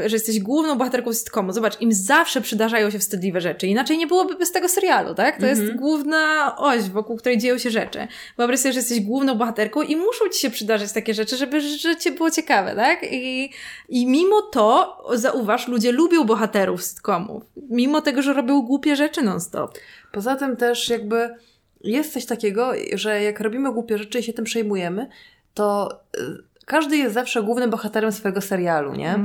Że 0.07 0.17
jesteś 0.17 0.41
główną 0.41 0.79
bohaterką 0.79 1.13
sitcomu. 1.13 1.53
Zobacz, 1.53 1.81
im 1.81 1.93
zawsze 1.93 2.41
przydarzają 2.41 2.91
się 2.91 2.99
wstydliwe 2.99 3.41
rzeczy. 3.41 3.67
Inaczej 3.67 3.99
nie 3.99 4.07
byłoby 4.07 4.35
bez 4.35 4.53
tego 4.53 4.69
serialu, 4.69 5.15
tak? 5.15 5.41
To 5.41 5.47
jest 5.47 5.75
główna 5.75 6.55
oś, 6.57 6.83
wokół 6.83 7.17
której 7.17 7.39
dzieją 7.39 7.59
się 7.59 7.71
rzeczy. 7.71 8.07
Wyobraź 8.37 8.61
sobie, 8.61 8.73
że 8.73 8.79
jesteś 8.79 9.01
główną 9.01 9.35
bohaterką 9.35 9.83
i 9.83 9.97
muszą 9.97 10.29
ci 10.29 10.41
się 10.41 10.51
przydarzyć 10.51 10.93
takie 10.93 11.15
rzeczy, 11.15 11.37
żeby 11.37 11.61
życie 11.61 12.13
było 12.13 12.31
ciekawe, 12.31 12.75
tak? 12.75 13.07
I, 13.11 13.51
i 13.89 14.07
mimo 14.07 14.43
to, 14.43 14.99
zauważ, 15.15 15.69
ludzie 15.69 15.93
lubią 15.93 16.25
bohaterów 16.25 16.83
sitcomów. 16.83 17.43
Mimo 17.71 18.01
tego, 18.01 18.23
że 18.23 18.33
robią 18.33 18.63
głupie 18.63 18.97
rzeczy 18.97 19.23
non-stop. 19.23 19.79
Poza 20.13 20.37
tym 20.37 20.57
też 20.57 20.89
jakby 20.89 21.35
jest 21.81 22.13
coś 22.13 22.27
takiego, 22.27 22.73
że 22.93 23.23
jak 23.23 23.41
robimy 23.41 23.73
głupie 23.73 23.99
rzeczy 23.99 24.19
i 24.19 24.23
się 24.23 24.33
tym 24.33 24.45
przejmujemy, 24.45 25.09
to 25.55 26.01
y, 26.19 26.21
każdy 26.65 26.97
jest 26.97 27.15
zawsze 27.15 27.43
głównym 27.43 27.71
bohaterem 27.71 28.13
swojego 28.13 28.41
serialu, 28.41 28.95
nie? 28.95 29.19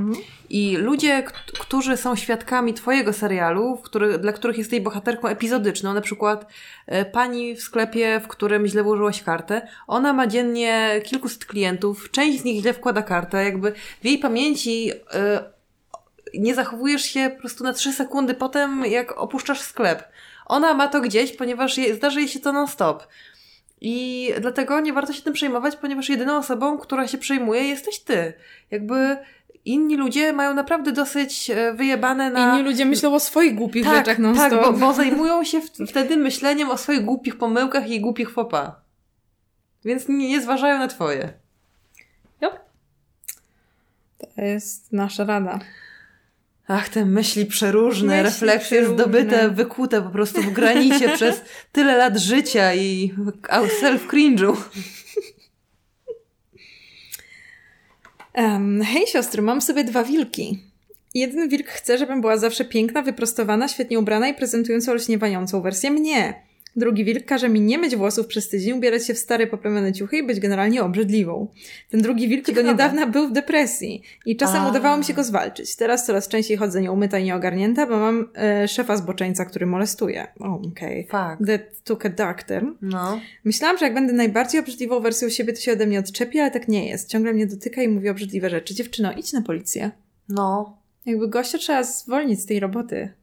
I 0.49 0.78
ludzie, 0.78 1.24
którzy 1.60 1.98
są 1.98 2.16
świadkami 2.16 2.74
twojego 2.74 3.14
serialu, 3.14 3.78
który, 3.84 4.18
dla 4.18 4.32
których 4.32 4.57
jesteś 4.57 4.80
bohaterką 4.80 5.28
epizodyczną, 5.28 5.94
na 5.94 6.02
przykład 6.02 6.45
e, 6.88 7.06
pani 7.06 7.56
w 7.56 7.61
sklepie, 7.61 8.20
w 8.20 8.28
którym 8.28 8.68
źle 8.68 8.84
włożyłaś 8.84 9.24
kartę, 9.24 9.68
ona 9.88 10.14
ma 10.14 10.28
dziennie 10.28 11.02
kilkuset 11.03 11.45
klientów, 11.45 12.11
część 12.11 12.40
z 12.40 12.44
nich 12.44 12.61
źle 12.61 12.74
wkłada 12.74 13.02
kartę, 13.02 13.44
jakby 13.44 13.74
w 14.02 14.06
jej 14.06 14.18
pamięci 14.18 14.91
e, 15.14 15.44
nie 16.34 16.56
zachowujesz 16.56 17.02
się 17.02 17.30
po 17.36 17.40
prostu 17.40 17.64
na 17.64 17.74
trzy 17.74 17.94
sekundy 17.94 18.34
potem, 18.34 18.86
jak 18.86 19.18
opuszczasz 19.18 19.61
sklep. 19.61 20.03
Ona 20.45 20.74
ma 20.74 20.88
to 20.88 21.02
gdzieś, 21.02 21.32
ponieważ 21.32 21.78
je, 21.78 21.95
zdarzy 21.95 22.20
jej 22.20 22.30
się 22.30 22.40
to 22.40 22.52
non-stop. 22.52 23.07
I 23.81 24.30
dlatego 24.41 24.80
nie 24.80 24.93
warto 24.93 25.14
się 25.14 25.22
tym 25.22 25.34
przejmować, 25.34 25.76
ponieważ 25.76 26.10
jedyną 26.10 26.38
osobą, 26.38 26.77
która 26.77 27.07
się 27.07 27.18
przejmuje, 27.18 27.64
jesteś 27.64 27.99
ty. 27.99 28.34
Jakby 28.72 29.18
inni 29.65 29.97
ludzie 29.97 30.34
mają 30.34 30.53
naprawdę 30.53 30.91
dosyć 30.91 31.49
e, 31.49 31.73
wyjebane 31.73 32.30
na... 32.30 32.53
Inni 32.53 32.64
ludzie 32.64 32.85
myślą 32.85 33.15
o 33.15 33.19
swoich 33.19 33.56
głupich 33.56 33.85
tak, 33.85 33.95
rzeczach 33.95 34.19
non-stop. 34.19 34.49
tak, 34.49 34.61
bo, 34.61 34.73
bo 34.73 34.93
zajmują 34.93 35.43
się 35.43 35.61
wtedy 35.88 36.18
myśleniem 36.18 36.69
o 36.69 36.77
swoich 36.77 37.06
głupich 37.06 37.38
pomyłkach 37.38 37.89
i 37.89 38.01
głupich 38.01 38.31
fopa. 38.31 38.81
Więc 39.85 40.07
nie, 40.07 40.30
nie 40.30 40.41
zważają 40.41 40.80
na 40.80 40.88
twoje. 40.88 41.34
To 44.19 44.41
jest 44.41 44.93
nasza 44.93 45.26
rada. 45.26 45.60
Ach, 46.72 46.90
te 46.90 47.06
myśli 47.06 47.46
przeróżne, 47.46 48.08
Myśli 48.08 48.24
refleksje 48.24 48.78
przeróżne. 48.82 49.04
zdobyte, 49.04 49.50
wykute 49.50 50.02
po 50.02 50.10
prostu 50.10 50.41
w 50.41 50.52
granicie 50.52 51.10
przez 51.16 51.41
tyle 51.72 51.98
lat 51.98 52.18
życia 52.18 52.76
i 52.76 53.14
self-cringe'u. 53.82 54.56
Em, 58.34 58.82
hej 58.84 59.08
siostry, 59.08 59.41
mam 59.41 59.62
sobie 59.62 59.84
dwa 59.84 60.04
wilki. 60.04 60.60
Jeden 61.14 61.50
wilk 61.50 61.68
chce, 61.68 61.98
żebym 61.98 62.22
była 62.22 62.38
zawsze 62.38 62.66
piękna, 62.66 63.02
wyprostowana, 63.02 63.68
świetnie 63.68 64.00
ubrana 64.00 64.28
i 64.28 64.34
prezentująca 64.34 64.91
olśniewającą 64.91 65.62
wersję 65.62 65.91
mnie. 65.91 66.49
Drugi 66.80 67.06
wilk 67.06 67.26
każe 67.26 67.49
mi 67.49 67.61
nie 67.61 67.77
myć 67.77 67.95
włosów 67.95 68.27
przez 68.27 68.49
tydzień, 68.49 68.77
ubierać 68.77 69.07
się 69.07 69.14
w 69.14 69.18
stare, 69.18 69.47
poplamione 69.47 69.93
ciuchy 69.93 70.18
i 70.18 70.23
być 70.23 70.39
generalnie 70.39 70.84
obrzydliwą. 70.84 71.47
Ten 71.89 72.01
drugi 72.01 72.27
wilk 72.27 72.45
do 72.45 72.51
Ciekawe. 72.51 72.68
niedawna 72.68 73.07
był 73.07 73.27
w 73.27 73.31
depresji 73.31 74.03
i 74.26 74.38
czasem 74.38 74.61
A. 74.61 74.69
udawało 74.69 74.97
mi 74.97 75.03
się 75.03 75.14
go 75.14 75.23
zwalczyć. 75.23 75.76
Teraz 75.76 76.06
coraz 76.06 76.27
częściej 76.27 76.57
chodzę 76.57 76.81
nieumyta 76.81 77.19
i 77.19 77.23
nieogarnięta, 77.23 77.88
bo 77.88 77.99
mam 77.99 78.30
e, 78.35 78.68
szefa 78.68 78.97
zboczeńca, 78.97 79.45
który 79.45 79.65
molestuje. 79.65 80.27
Okej. 80.39 81.03
Fuck. 81.03 81.47
That 81.47 81.84
took 81.84 82.06
a 82.06 82.10
dark 82.10 82.43
turn. 82.43 82.68
No. 82.81 83.19
Myślałam, 83.45 83.77
że 83.77 83.85
jak 83.85 83.93
będę 83.93 84.14
najbardziej 84.14 84.61
obrzydliwą 84.61 84.99
wersją 84.99 85.30
siebie, 85.30 85.53
to 85.53 85.60
się 85.60 85.73
ode 85.73 85.85
mnie 85.85 85.99
odczepi, 85.99 86.39
ale 86.39 86.51
tak 86.51 86.68
nie 86.68 86.88
jest. 86.88 87.10
Ciągle 87.10 87.34
mnie 87.34 87.47
dotyka 87.47 87.84
i 87.84 87.88
mówi 87.88 88.10
obrzydliwe 88.10 88.49
rzeczy. 88.49 88.76
Dziewczyno, 88.76 89.14
idź 89.14 89.34
na 89.34 89.41
policję. 89.41 89.91
No. 90.30 90.77
Jakby 91.06 91.27
gościa 91.27 91.57
trzeba 91.57 91.84
zwolnić 91.84 92.39
z 92.41 92.45
tej 92.45 92.60
roboty. 92.60 93.14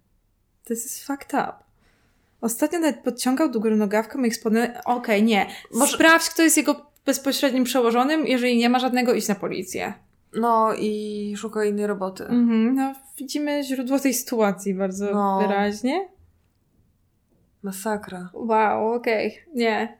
To 0.64 0.74
jest 0.74 1.04
fucked 1.06 1.34
up. 1.34 1.65
Ostatnio 2.47 2.78
nawet 2.78 3.01
podciągał 3.01 3.51
do 3.51 3.60
góry 3.60 3.77
nogawką 3.77 4.24
i 4.24 4.31
spodnie. 4.31 4.81
Okej, 4.85 5.23
nie. 5.23 5.47
Może- 5.74 5.93
Sprawdź, 5.94 6.31
kto 6.31 6.43
jest 6.43 6.56
jego 6.56 6.86
bezpośrednim 7.06 7.64
przełożonym. 7.64 8.27
Jeżeli 8.27 8.56
nie 8.56 8.68
ma 8.68 8.78
żadnego, 8.78 9.14
idź 9.14 9.28
na 9.28 9.35
policję. 9.35 9.93
No 10.35 10.74
i 10.78 11.35
szuka 11.36 11.64
innej 11.64 11.86
roboty. 11.86 12.24
Mhm, 12.24 12.74
no, 12.74 12.94
widzimy 13.18 13.62
źródło 13.64 13.98
tej 13.98 14.14
sytuacji 14.14 14.74
bardzo 14.74 15.10
No. 15.12 15.39
wyraźnie. 15.43 16.09
Masakra. 17.62 18.31
Wow, 18.35 18.93
okej. 18.93 19.39
Nie, 19.55 19.98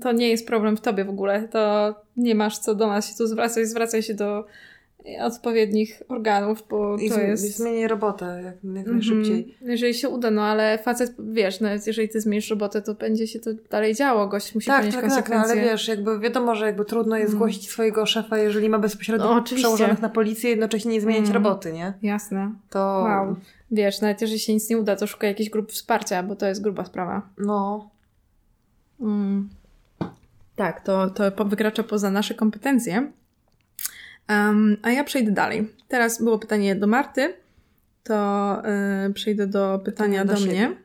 to 0.00 0.12
nie 0.12 0.28
jest 0.28 0.46
problem 0.46 0.76
w 0.76 0.80
tobie 0.80 1.04
w 1.04 1.10
ogóle. 1.10 1.48
To 1.48 1.94
nie 2.16 2.34
masz 2.34 2.58
co 2.58 2.74
do 2.74 2.86
nas 2.86 3.08
się 3.10 3.14
tu 3.16 3.26
zwracać. 3.26 3.66
Zwracaj 3.68 4.02
się 4.02 4.14
do 4.14 4.46
odpowiednich 5.20 6.02
organów, 6.08 6.64
bo 6.70 6.96
I 6.98 7.10
to 7.10 7.20
jest... 7.20 7.56
zmienię 7.56 7.88
robotę 7.88 8.26
jak, 8.44 8.54
jak 8.54 8.64
Mhm. 8.64 8.92
najszybciej. 8.96 9.56
Jeżeli 9.62 9.94
się 9.94 10.08
uda, 10.08 10.30
no 10.30 10.42
ale 10.42 10.78
facet, 10.78 11.14
wiesz, 11.18 11.60
no 11.60 11.68
jeżeli 11.86 12.08
ty 12.08 12.20
zmienisz 12.20 12.50
robotę, 12.50 12.82
to 12.82 12.94
będzie 12.94 13.26
się 13.26 13.40
to 13.40 13.50
dalej 13.70 13.94
działo. 13.94 14.26
Gość 14.28 14.54
musi 14.54 14.66
Tak, 14.66 14.78
ponieść 14.80 14.96
tak, 14.96 15.04
tak, 15.04 15.10
no, 15.10 15.16
konsekwencje. 15.16 15.52
ale 15.62 15.70
wiesz, 15.70 15.88
jakby 15.88 16.18
wiadomo, 16.20 16.54
że 16.54 16.66
jakby 16.66 16.84
trudno 16.84 17.16
jest 17.16 17.28
Mm. 17.28 17.38
zgłosić 17.38 17.70
swojego 17.70 18.06
szefa, 18.06 18.38
jeżeli 18.38 18.68
ma 18.68 18.78
bezpośrednio 18.78 19.34
No, 19.34 19.42
przełożonych 19.42 20.02
na 20.02 20.08
policję 20.08 20.50
jednocześnie 20.50 20.92
nie 20.92 21.00
zmieniać 21.00 21.30
Mm. 21.30 21.34
roboty, 21.34 21.72
nie? 21.72 21.92
Jasne. 22.02 22.52
To 22.70 22.78
Wow. 23.04 23.36
Wiesz, 23.70 24.00
nawet 24.00 24.20
jeżeli 24.20 24.40
się 24.40 24.54
nic 24.54 24.70
nie 24.70 24.78
uda, 24.78 24.96
to 24.96 25.06
szukaj 25.06 25.30
jakichś 25.30 25.50
grup 25.50 25.72
wsparcia, 25.72 26.22
bo 26.22 26.36
to 26.36 26.46
jest 26.46 26.62
gruba 26.62 26.84
sprawa. 26.84 27.22
no, 27.38 27.90
Mm. 29.00 29.48
Tak, 30.56 30.80
to, 30.80 31.10
to 31.10 31.44
wykracza 31.44 31.82
poza 31.82 32.10
nasze 32.10 32.34
kompetencje. 32.34 33.12
Um, 34.28 34.76
a 34.82 34.90
ja 34.90 35.04
przejdę 35.04 35.32
dalej. 35.32 35.68
Teraz 35.88 36.22
było 36.22 36.38
pytanie 36.38 36.76
do 36.76 36.86
Marty, 36.86 37.34
to 38.02 38.62
y, 39.08 39.12
przejdę 39.12 39.46
do 39.46 39.80
pytania 39.84 40.24
do 40.24 40.32
do, 40.32 40.40
siebie. 40.40 40.52
mnie. 40.52 40.76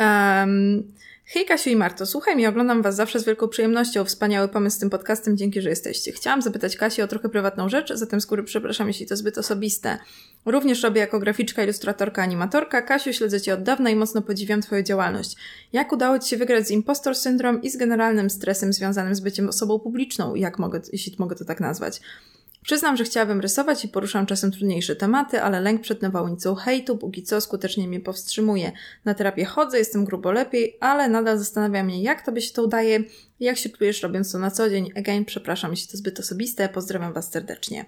Um, 0.00 0.92
Hej 1.28 1.46
Kasiu 1.46 1.70
i 1.70 1.76
Marto, 1.76 2.06
słuchaj 2.06 2.36
mnie, 2.36 2.48
oglądam 2.48 2.82
Was 2.82 2.96
zawsze 2.96 3.20
z 3.20 3.24
wielką 3.24 3.48
przyjemnością. 3.48 4.04
Wspaniały 4.04 4.48
pomysł 4.48 4.76
z 4.76 4.80
tym 4.80 4.90
podcastem, 4.90 5.36
dzięki, 5.36 5.62
że 5.62 5.68
jesteście. 5.68 6.12
Chciałam 6.12 6.42
zapytać 6.42 6.76
Kasię 6.76 7.04
o 7.04 7.08
trochę 7.08 7.28
prywatną 7.28 7.68
rzecz, 7.68 7.92
zatem 7.94 8.20
z 8.20 8.26
góry 8.26 8.42
przepraszam, 8.42 8.88
jeśli 8.88 9.06
to 9.06 9.16
zbyt 9.16 9.38
osobiste. 9.38 9.98
Również 10.44 10.82
robię 10.82 11.00
jako 11.00 11.18
graficzka, 11.18 11.64
ilustratorka, 11.64 12.22
animatorka. 12.22 12.82
Kasiu, 12.82 13.12
śledzę 13.12 13.40
Cię 13.40 13.54
od 13.54 13.62
dawna 13.62 13.90
i 13.90 13.96
mocno 13.96 14.22
podziwiam 14.22 14.62
Twoją 14.62 14.82
działalność. 14.82 15.36
Jak 15.72 15.92
udało 15.92 16.18
Ci 16.18 16.28
się 16.28 16.36
wygrać 16.36 16.66
z 16.66 16.70
impostor 16.70 17.14
syndrom 17.14 17.62
i 17.62 17.70
z 17.70 17.76
generalnym 17.76 18.30
stresem 18.30 18.72
związanym 18.72 19.14
z 19.14 19.20
byciem 19.20 19.48
osobą 19.48 19.78
publiczną, 19.78 20.34
jak 20.34 20.58
mogę, 20.58 20.80
jeśli 20.92 21.16
mogę 21.18 21.36
to 21.36 21.44
tak 21.44 21.60
nazwać? 21.60 22.00
Przyznam, 22.66 22.96
że 22.96 23.04
chciałabym 23.04 23.40
rysować 23.40 23.84
i 23.84 23.88
poruszam 23.88 24.26
czasem 24.26 24.50
trudniejsze 24.50 24.96
tematy, 24.96 25.42
ale 25.42 25.60
lęk 25.60 25.80
przed 25.80 26.02
nawałnicą 26.02 26.54
hejtu 26.54 26.98
póki 26.98 27.22
co 27.22 27.40
skutecznie 27.40 27.88
mnie 27.88 28.00
powstrzymuje. 28.00 28.72
Na 29.04 29.14
terapię 29.14 29.44
chodzę, 29.44 29.78
jestem 29.78 30.04
grubo 30.04 30.32
lepiej, 30.32 30.76
ale 30.80 31.08
nadal 31.08 31.38
zastanawia 31.38 31.84
mnie, 31.84 32.02
jak 32.02 32.26
tobie 32.26 32.42
się 32.42 32.52
to 32.52 32.64
udaje, 32.64 33.00
jak 33.40 33.58
się 33.58 33.68
czujesz 33.68 34.02
robiąc 34.02 34.32
to 34.32 34.38
na 34.38 34.50
co 34.50 34.70
dzień. 34.70 34.92
Again, 34.96 35.24
przepraszam, 35.24 35.70
jeśli 35.70 35.88
to 35.88 35.96
zbyt 35.96 36.20
osobiste, 36.20 36.68
pozdrawiam 36.68 37.12
was 37.12 37.30
serdecznie. 37.30 37.84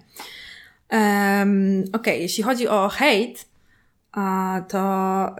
Um, 0.91 1.83
okay, 1.93 2.17
jeśli 2.17 2.43
chodzi 2.43 2.67
o 2.67 2.89
hejt, 2.89 3.45
a 4.11 4.61
to 4.69 4.79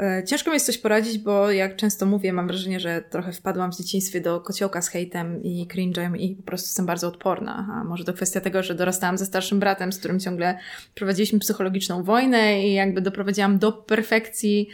e, 0.01 0.23
ciężko 0.23 0.49
mi 0.49 0.53
jest 0.53 0.65
coś 0.65 0.77
poradzić, 0.77 1.17
bo 1.17 1.51
jak 1.51 1.75
często 1.75 2.05
mówię, 2.05 2.33
mam 2.33 2.47
wrażenie, 2.47 2.79
że 2.79 3.01
trochę 3.01 3.31
wpadłam 3.31 3.71
w 3.71 3.77
dzieciństwie 3.77 4.21
do 4.21 4.41
kociołka 4.41 4.81
z 4.81 4.87
hejtem 4.87 5.43
i 5.43 5.67
cringe'em 5.67 6.17
i 6.17 6.35
po 6.35 6.43
prostu 6.43 6.67
jestem 6.67 6.85
bardzo 6.85 7.07
odporna. 7.07 7.67
A 7.71 7.83
może 7.83 8.03
to 8.03 8.13
kwestia 8.13 8.41
tego, 8.41 8.63
że 8.63 8.75
dorastałam 8.75 9.17
ze 9.17 9.25
starszym 9.25 9.59
bratem, 9.59 9.93
z 9.93 9.99
którym 9.99 10.19
ciągle 10.19 10.57
prowadziliśmy 10.95 11.39
psychologiczną 11.39 12.03
wojnę 12.03 12.67
i 12.67 12.73
jakby 12.73 13.01
doprowadziłam 13.01 13.57
do 13.57 13.71
perfekcji 13.71 14.69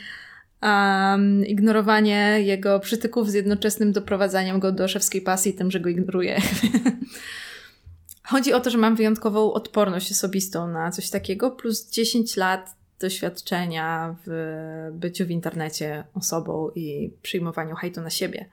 um, 0.62 1.46
ignorowanie 1.46 2.42
jego 2.42 2.80
przytyków 2.80 3.32
z 3.32 3.34
jednoczesnym 3.34 3.92
doprowadzaniem 3.92 4.60
go 4.60 4.72
do 4.72 4.88
szewskiej 4.88 5.22
pasji 5.22 5.54
tym, 5.54 5.72
że 5.72 5.80
go 5.80 5.90
ignoruję. 5.90 6.42
Chodzi 8.24 8.54
o 8.54 8.60
to, 8.60 8.70
że 8.70 8.78
mam 8.78 8.96
wyjątkową 8.96 9.54
odporność 9.54 10.12
osobistą 10.12 10.68
na 10.68 10.92
coś 10.92 11.10
takiego, 11.10 11.52
plus 11.52 11.90
10 11.90 12.38
lat 12.38 12.76
doświadczenia 13.00 14.16
w 14.26 14.90
byciu 14.94 15.26
w 15.26 15.32
internecie 15.32 16.04
osobą 16.14 16.70
i 16.76 17.14
przyjmowaniu 17.22 17.76
hejtu 17.76 18.02
na 18.02 18.10
siebie. 18.10 18.46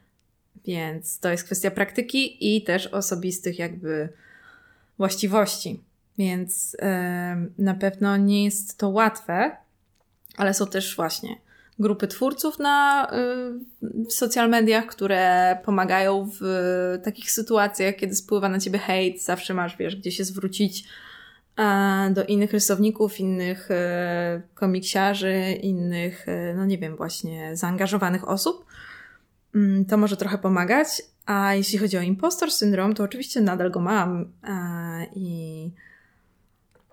Więc 0.64 1.19
to 1.19 1.31
jest 1.31 1.44
kwestia 1.44 1.70
praktyki 1.70 2.56
i 2.56 2.62
też 2.62 2.86
osobistych 2.86 3.59
jakby 3.59 4.09
właściwości. 4.98 5.81
Więc 6.19 6.73
yy, 6.73 7.52
na 7.59 7.74
pewno 7.74 8.16
nie 8.16 8.44
jest 8.44 8.78
to 8.78 8.89
łatwe, 8.89 9.56
ale 10.36 10.55
są 10.55 10.66
też 10.66 10.97
właśnie 10.97 11.36
grupy 11.78 12.09
twórców 12.09 12.59
na 12.59 13.09
y, 13.82 14.05
w 14.05 14.12
social 14.12 14.51
mediach, 14.51 14.86
które 14.86 15.59
pomagają 15.64 16.31
w 16.40 16.44
takich 17.05 17.31
sytuacjach, 17.31 17.97
kiedy 17.97 18.14
spływa 18.14 18.48
na 18.48 18.59
ciebie 18.59 18.78
hejt, 18.78 19.23
zawsze 19.23 19.55
masz, 19.55 19.77
wiesz, 19.77 19.97
gdzie 19.97 20.12
się 20.12 20.24
zwrócić 20.24 20.85
do 22.10 22.24
innych 22.24 22.52
rysowników, 22.52 23.20
innych 23.20 23.70
e, 23.70 24.43
komiksiarzy, 24.55 25.52
innych, 25.62 26.28
e, 26.28 26.55
no 26.55 26.66
nie 26.66 26.78
wiem, 26.78 26.97
właśnie 26.97 27.56
zaangażowanych 27.56 28.28
osób. 28.28 28.64
Mm, 29.55 29.84
to 29.84 29.97
może 29.97 30.16
trochę 30.16 30.39
pomagać. 30.39 30.89
A 31.26 31.55
jeśli 31.55 31.78
chodzi 31.78 31.98
o 31.98 32.01
impostor 32.01 32.51
syndrom, 32.51 32.94
to 32.94 33.05
oczywiście 33.05 33.40
nadal 33.40 33.70
go 33.70 33.80
mam. 33.80 34.32
I. 35.16 35.70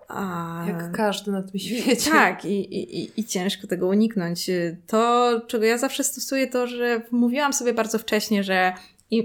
A... 0.08 0.64
Jak 0.68 0.92
każdy 0.92 1.32
na 1.32 1.42
tym 1.42 1.60
świecie. 1.60 2.10
Tak, 2.10 2.44
i, 2.44 2.78
i, 2.78 3.20
i 3.20 3.24
ciężko 3.24 3.66
tego 3.66 3.86
uniknąć. 3.86 4.50
To, 4.86 5.30
czego 5.46 5.64
ja 5.64 5.78
zawsze 5.78 6.04
stosuję, 6.04 6.46
to, 6.46 6.66
że 6.66 7.02
mówiłam 7.10 7.52
sobie 7.52 7.74
bardzo 7.74 7.98
wcześnie, 7.98 8.44
że 8.44 8.72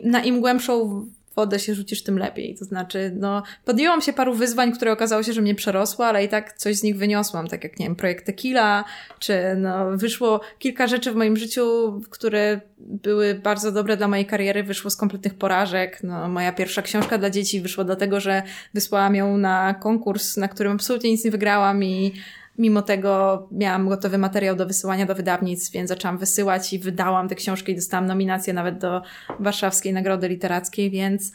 na 0.04 0.24
im 0.24 0.42
głębszą 0.42 1.06
wodę 1.36 1.60
się 1.60 1.76
rzucisz, 1.76 2.04
tym 2.04 2.20
lepiej. 2.20 2.56
To 2.60 2.66
znaczy, 2.66 3.12
no, 3.20 3.44
podjęłam 3.66 4.02
się 4.02 4.14
paru 4.14 4.34
wyzwań, 4.34 4.72
które 4.72 4.92
okazało 4.92 5.24
się, 5.24 5.34
że 5.34 5.42
mnie 5.42 5.56
przerosły, 5.56 6.06
ale 6.06 6.24
i 6.24 6.30
tak 6.30 6.54
coś 6.54 6.76
z 6.76 6.84
nich 6.84 6.98
wyniosłam, 6.98 7.48
tak 7.48 7.64
jak, 7.64 7.80
nie 7.80 7.86
wiem, 7.86 7.96
projekt 7.96 8.26
Tequila, 8.26 8.84
czy 9.20 9.56
no, 9.58 9.98
wyszło 9.98 10.42
kilka 10.60 10.88
rzeczy 10.88 11.12
w 11.12 11.16
moim 11.16 11.38
życiu, 11.38 12.00
które 12.10 12.62
były 12.78 13.36
bardzo 13.36 13.72
dobre 13.72 13.98
dla 13.98 14.08
mojej 14.08 14.26
kariery, 14.26 14.64
wyszło 14.64 14.90
z 14.90 14.96
kompletnych 14.96 15.34
porażek. 15.34 16.00
No, 16.04 16.28
moja 16.28 16.52
pierwsza 16.52 16.82
książka 16.82 17.18
dla 17.18 17.30
dzieci 17.30 17.62
wyszła 17.62 17.84
dlatego, 17.84 18.20
że 18.20 18.44
wysłałam 18.74 19.16
ją 19.16 19.38
na 19.38 19.74
konkurs, 19.74 20.38
na 20.38 20.48
którym 20.48 20.72
absolutnie 20.72 21.12
nic 21.12 21.26
nie 21.26 21.32
wygrałam 21.32 21.84
i 21.84 22.14
Mimo 22.58 22.82
tego 22.82 23.48
miałam 23.52 23.90
gotowy 23.90 24.18
materiał 24.18 24.56
do 24.56 24.66
wysyłania 24.66 25.06
do 25.06 25.16
wydawnictw, 25.16 25.72
więc 25.72 25.90
zaczęłam 25.90 26.18
wysyłać 26.18 26.74
i 26.74 26.80
wydałam 26.80 27.30
te 27.30 27.36
książki 27.36 27.72
i 27.72 27.76
dostałam 27.76 28.06
nominację 28.06 28.54
nawet 28.54 28.78
do 28.78 29.02
Warszawskiej 29.40 29.94
Nagrody 29.94 30.28
Literackiej, 30.28 30.92
więc 30.92 31.32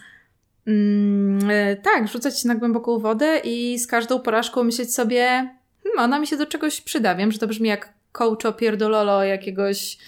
mm, 0.66 1.50
e, 1.50 1.76
tak, 1.76 2.08
rzucać 2.08 2.40
się 2.40 2.48
na 2.48 2.54
głęboką 2.54 2.98
wodę 2.98 3.38
i 3.44 3.78
z 3.78 3.86
każdą 3.86 4.20
porażką 4.20 4.64
myśleć 4.64 4.94
sobie, 4.94 5.24
hmm, 5.82 5.98
ona 5.98 6.18
mi 6.18 6.26
się 6.26 6.36
do 6.36 6.46
czegoś 6.46 6.80
przyda. 6.80 7.14
Wiem, 7.14 7.32
że 7.32 7.38
to 7.38 7.46
brzmi 7.46 7.68
jak 7.68 7.92
coacho 8.12 8.52
pierdololo 8.52 9.24
jakiegoś 9.24 9.98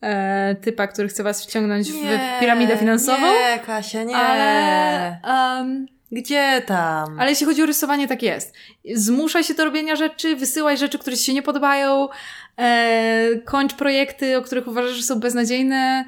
e, 0.00 0.54
typa, 0.54 0.86
który 0.86 1.08
chce 1.08 1.22
was 1.22 1.46
wciągnąć 1.46 1.92
nie, 1.92 2.18
w 2.18 2.40
piramidę 2.40 2.76
finansową. 2.76 3.26
Nie, 3.26 3.58
Kasia, 3.66 4.04
nie. 4.04 4.16
Ale 4.16 5.20
um, 5.58 5.86
gdzie 6.12 6.62
tam? 6.66 7.20
Ale 7.20 7.30
jeśli 7.30 7.46
chodzi 7.46 7.62
o 7.62 7.66
rysowanie, 7.66 8.08
tak 8.08 8.22
jest. 8.22 8.54
Zmuszaj 8.94 9.44
się 9.44 9.54
do 9.54 9.64
robienia 9.64 9.96
rzeczy, 9.96 10.36
wysyłaj 10.36 10.78
rzeczy, 10.78 10.98
które 10.98 11.16
ci 11.16 11.24
się 11.24 11.34
nie 11.34 11.42
podobają, 11.42 12.08
e, 12.58 13.28
kończ 13.44 13.74
projekty, 13.74 14.38
o 14.38 14.42
których 14.42 14.68
uważasz, 14.68 14.96
że 14.96 15.02
są 15.02 15.20
beznadziejne. 15.20 16.04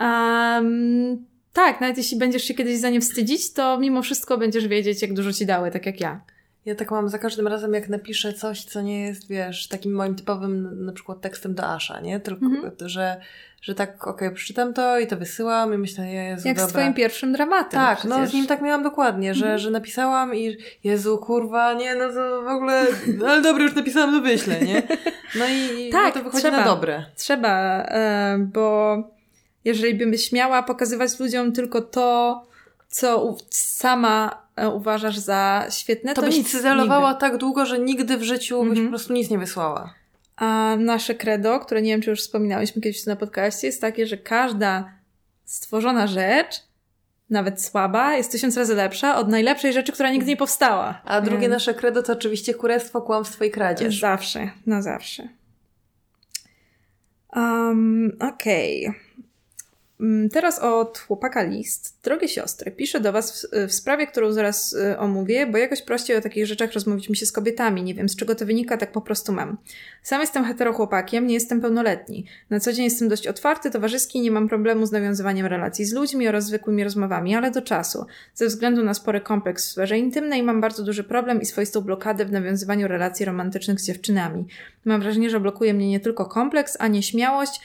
Um, 0.00 1.26
tak, 1.52 1.80
nawet 1.80 1.96
jeśli 1.96 2.18
będziesz 2.18 2.44
się 2.44 2.54
kiedyś 2.54 2.78
za 2.78 2.90
nie 2.90 3.00
wstydzić, 3.00 3.52
to 3.52 3.78
mimo 3.78 4.02
wszystko 4.02 4.38
będziesz 4.38 4.68
wiedzieć, 4.68 5.02
jak 5.02 5.14
dużo 5.14 5.32
ci 5.32 5.46
dały, 5.46 5.70
tak 5.70 5.86
jak 5.86 6.00
ja. 6.00 6.20
Ja 6.64 6.74
tak 6.74 6.90
mam 6.90 7.08
za 7.08 7.18
każdym 7.18 7.46
razem, 7.48 7.74
jak 7.74 7.88
napiszę 7.88 8.32
coś, 8.32 8.64
co 8.64 8.82
nie 8.82 9.06
jest, 9.06 9.28
wiesz, 9.28 9.68
takim 9.68 9.92
moim 9.92 10.14
typowym 10.14 10.84
na 10.86 10.92
przykład 10.92 11.20
tekstem 11.20 11.54
do 11.54 11.64
Asha, 11.64 12.00
nie? 12.00 12.20
Tylko, 12.20 12.46
mhm. 12.46 12.72
że, 12.80 13.20
że 13.62 13.74
tak, 13.74 14.06
okej, 14.06 14.28
okay, 14.28 14.36
przeczytam 14.36 14.74
to 14.74 14.98
i 14.98 15.06
to 15.06 15.16
wysyłam 15.16 15.74
i 15.74 15.78
myślę, 15.78 16.12
Jezu, 16.12 16.48
Jak 16.48 16.56
dobra. 16.56 16.68
z 16.68 16.72
twoim 16.72 16.94
pierwszym 16.94 17.32
dramatem 17.32 17.80
Tak, 17.80 17.98
przecież. 17.98 18.18
no 18.18 18.26
z 18.26 18.32
nim 18.32 18.46
tak 18.46 18.62
miałam 18.62 18.82
dokładnie, 18.82 19.34
że, 19.34 19.44
mhm. 19.44 19.58
że 19.58 19.70
napisałam 19.70 20.34
i 20.34 20.56
Jezu, 20.84 21.18
kurwa, 21.18 21.72
nie, 21.72 21.94
no 21.94 22.08
to 22.08 22.42
w 22.42 22.46
ogóle, 22.46 22.86
ale 23.26 23.42
dobra, 23.42 23.62
już 23.62 23.74
napisałam, 23.74 24.10
to 24.10 24.20
wyślę, 24.20 24.60
nie? 24.60 24.82
No 25.34 25.44
i 25.48 25.90
tak, 25.90 26.14
no 26.14 26.20
to 26.20 26.24
wychodzi 26.24 26.42
trzeba, 26.42 26.56
na 26.56 26.64
dobre. 26.64 27.04
Trzeba, 27.16 27.82
e, 27.82 28.38
bo 28.38 28.96
jeżeli 29.64 29.94
bym 29.94 30.16
śmiała 30.16 30.62
pokazywać 30.62 31.20
ludziom 31.20 31.52
tylko 31.52 31.80
to, 31.80 32.42
co 32.88 33.36
sama 33.50 34.41
uważasz 34.74 35.18
za 35.18 35.66
świetne, 35.70 36.14
to, 36.14 36.20
to 36.20 36.26
byś 36.26 36.44
cyzelowała 36.44 37.14
tak 37.14 37.36
długo, 37.36 37.66
że 37.66 37.78
nigdy 37.78 38.16
w 38.16 38.22
życiu 38.22 38.60
mm 38.60 38.66
-hmm. 38.66 38.70
byś 38.70 38.78
mhm. 38.78 38.88
po 38.88 38.98
prostu 38.98 39.12
nic 39.12 39.30
nie 39.30 39.38
wysłała. 39.38 39.94
A 40.36 40.76
nasze 40.78 41.14
credo, 41.14 41.60
które 41.60 41.82
nie 41.82 41.92
wiem, 41.92 42.00
czy 42.00 42.10
już 42.10 42.20
wspominałyśmy 42.20 42.82
kiedyś 42.82 43.06
na 43.06 43.16
podcaście, 43.16 43.66
jest 43.66 43.80
takie, 43.80 44.06
że 44.06 44.16
każda 44.16 44.92
stworzona 45.44 46.06
rzecz, 46.06 46.62
nawet 47.30 47.62
słaba, 47.62 48.14
jest 48.14 48.32
tysiąc 48.32 48.56
razy 48.56 48.74
lepsza 48.74 49.16
od 49.16 49.28
najlepszej 49.28 49.72
rzeczy, 49.72 49.92
która 49.92 50.10
nigdy 50.10 50.26
nie 50.26 50.36
powstała. 50.36 51.02
A 51.04 51.20
drugie 51.20 51.48
nasze 51.48 51.74
credo 51.74 52.02
to 52.02 52.12
oczywiście 52.12 52.54
kurestwo, 52.54 53.02
kłamstwo 53.02 53.44
i 53.44 53.50
kradzież. 53.50 54.00
Zawsze, 54.00 54.50
na 54.66 54.82
zawsze. 54.82 55.28
Um, 57.36 58.16
Okej. 58.20 58.86
Okay. 58.86 59.00
Mm, 60.02 60.28
teraz 60.28 60.58
od 60.58 60.98
chłopaka 60.98 61.42
list. 61.42 61.98
Drogie 62.04 62.28
siostry, 62.28 62.70
piszę 62.70 63.00
do 63.00 63.12
Was 63.12 63.46
w, 63.52 63.68
w, 63.68 63.72
sprawie, 63.72 64.06
którą 64.06 64.32
zaraz 64.32 64.72
y, 64.72 64.98
omówię, 64.98 65.46
bo 65.46 65.58
jakoś 65.58 65.82
prościej 65.82 66.16
o 66.16 66.20
takich 66.20 66.46
rzeczach 66.46 66.72
rozmówić 66.72 67.08
mi 67.08 67.16
się 67.16 67.26
z 67.26 67.32
kobietami. 67.32 67.82
Nie 67.82 67.94
wiem, 67.94 68.08
z 68.08 68.16
czego 68.16 68.34
to 68.34 68.46
wynika, 68.46 68.76
tak 68.76 68.92
po 68.92 69.00
prostu 69.00 69.32
mam. 69.32 69.56
Sam 70.02 70.20
jestem 70.20 70.44
heterochłopakiem, 70.44 71.26
nie 71.26 71.34
jestem 71.34 71.60
pełnoletni. 71.60 72.26
Na 72.50 72.60
co 72.60 72.72
dzień 72.72 72.84
jestem 72.84 73.08
dość 73.08 73.26
otwarty, 73.26 73.70
towarzyski 73.70 74.20
nie 74.20 74.30
mam 74.30 74.48
problemu 74.48 74.86
z 74.86 74.92
nawiązywaniem 74.92 75.46
relacji 75.46 75.84
z 75.84 75.92
ludźmi 75.92 76.28
oraz 76.28 76.46
zwykłymi 76.46 76.84
rozmowami, 76.84 77.34
ale 77.34 77.50
do 77.50 77.62
czasu. 77.62 78.06
Ze 78.34 78.46
względu 78.46 78.84
na 78.84 78.94
spory 78.94 79.20
kompleks 79.20 79.66
w 79.66 79.70
sferze 79.70 79.98
intymnej 79.98 80.42
mam 80.42 80.60
bardzo 80.60 80.84
duży 80.84 81.04
problem 81.04 81.40
i 81.40 81.46
swoistą 81.46 81.80
blokadę 81.80 82.24
w 82.24 82.32
nawiązywaniu 82.32 82.88
relacji 82.88 83.26
romantycznych 83.26 83.80
z 83.80 83.86
dziewczynami. 83.86 84.44
Mam 84.84 85.00
wrażenie, 85.00 85.30
że 85.30 85.40
blokuje 85.40 85.74
mnie 85.74 85.88
nie 85.88 86.00
tylko 86.00 86.26
kompleks, 86.26 86.76
a 86.80 86.88
nieśmiałość, 86.88 87.60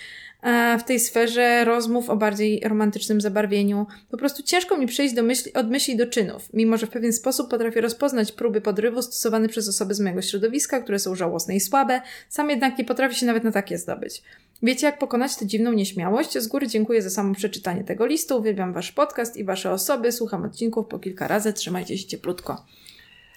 w 0.79 0.83
tej 0.83 0.99
sferze 0.99 1.65
rozmów 1.65 2.09
o 2.09 2.15
bardziej 2.15 2.61
romantycznym 2.65 3.21
zabarwieniu. 3.21 3.87
Po 4.11 4.17
prostu 4.17 4.43
ciężko 4.43 4.77
mi 4.77 4.87
przejść 4.87 5.15
do 5.15 5.23
myśli, 5.23 5.53
od 5.53 5.69
myśli 5.69 5.97
do 5.97 6.07
czynów, 6.07 6.53
mimo 6.53 6.77
że 6.77 6.87
w 6.87 6.89
pewien 6.89 7.13
sposób 7.13 7.49
potrafię 7.49 7.81
rozpoznać 7.81 8.31
próby 8.31 8.61
podrywu 8.61 9.01
stosowane 9.01 9.49
przez 9.49 9.69
osoby 9.69 9.93
z 9.93 9.99
mojego 9.99 10.21
środowiska, 10.21 10.81
które 10.81 10.99
są 10.99 11.15
żałosne 11.15 11.55
i 11.55 11.59
słabe, 11.59 12.01
sam 12.29 12.49
jednak 12.49 12.77
nie 12.77 12.85
potrafię 12.85 13.15
się 13.15 13.25
nawet 13.25 13.43
na 13.43 13.51
takie 13.51 13.77
zdobyć. 13.77 14.23
Wiecie, 14.63 14.85
jak 14.85 14.99
pokonać 14.99 15.35
tę 15.35 15.45
dziwną 15.45 15.73
nieśmiałość? 15.73 16.37
Z 16.37 16.47
góry 16.47 16.67
dziękuję 16.67 17.01
za 17.01 17.09
samo 17.09 17.35
przeczytanie 17.35 17.83
tego 17.83 18.05
listu. 18.05 18.37
Uwielbiam 18.37 18.73
wasz 18.73 18.91
podcast 18.91 19.37
i 19.37 19.43
wasze 19.43 19.71
osoby. 19.71 20.11
Słucham 20.11 20.45
odcinków 20.45 20.87
po 20.87 20.99
kilka 20.99 21.27
razy. 21.27 21.53
Trzymajcie 21.53 21.97
się 21.97 22.07
cieplutko. 22.07 22.65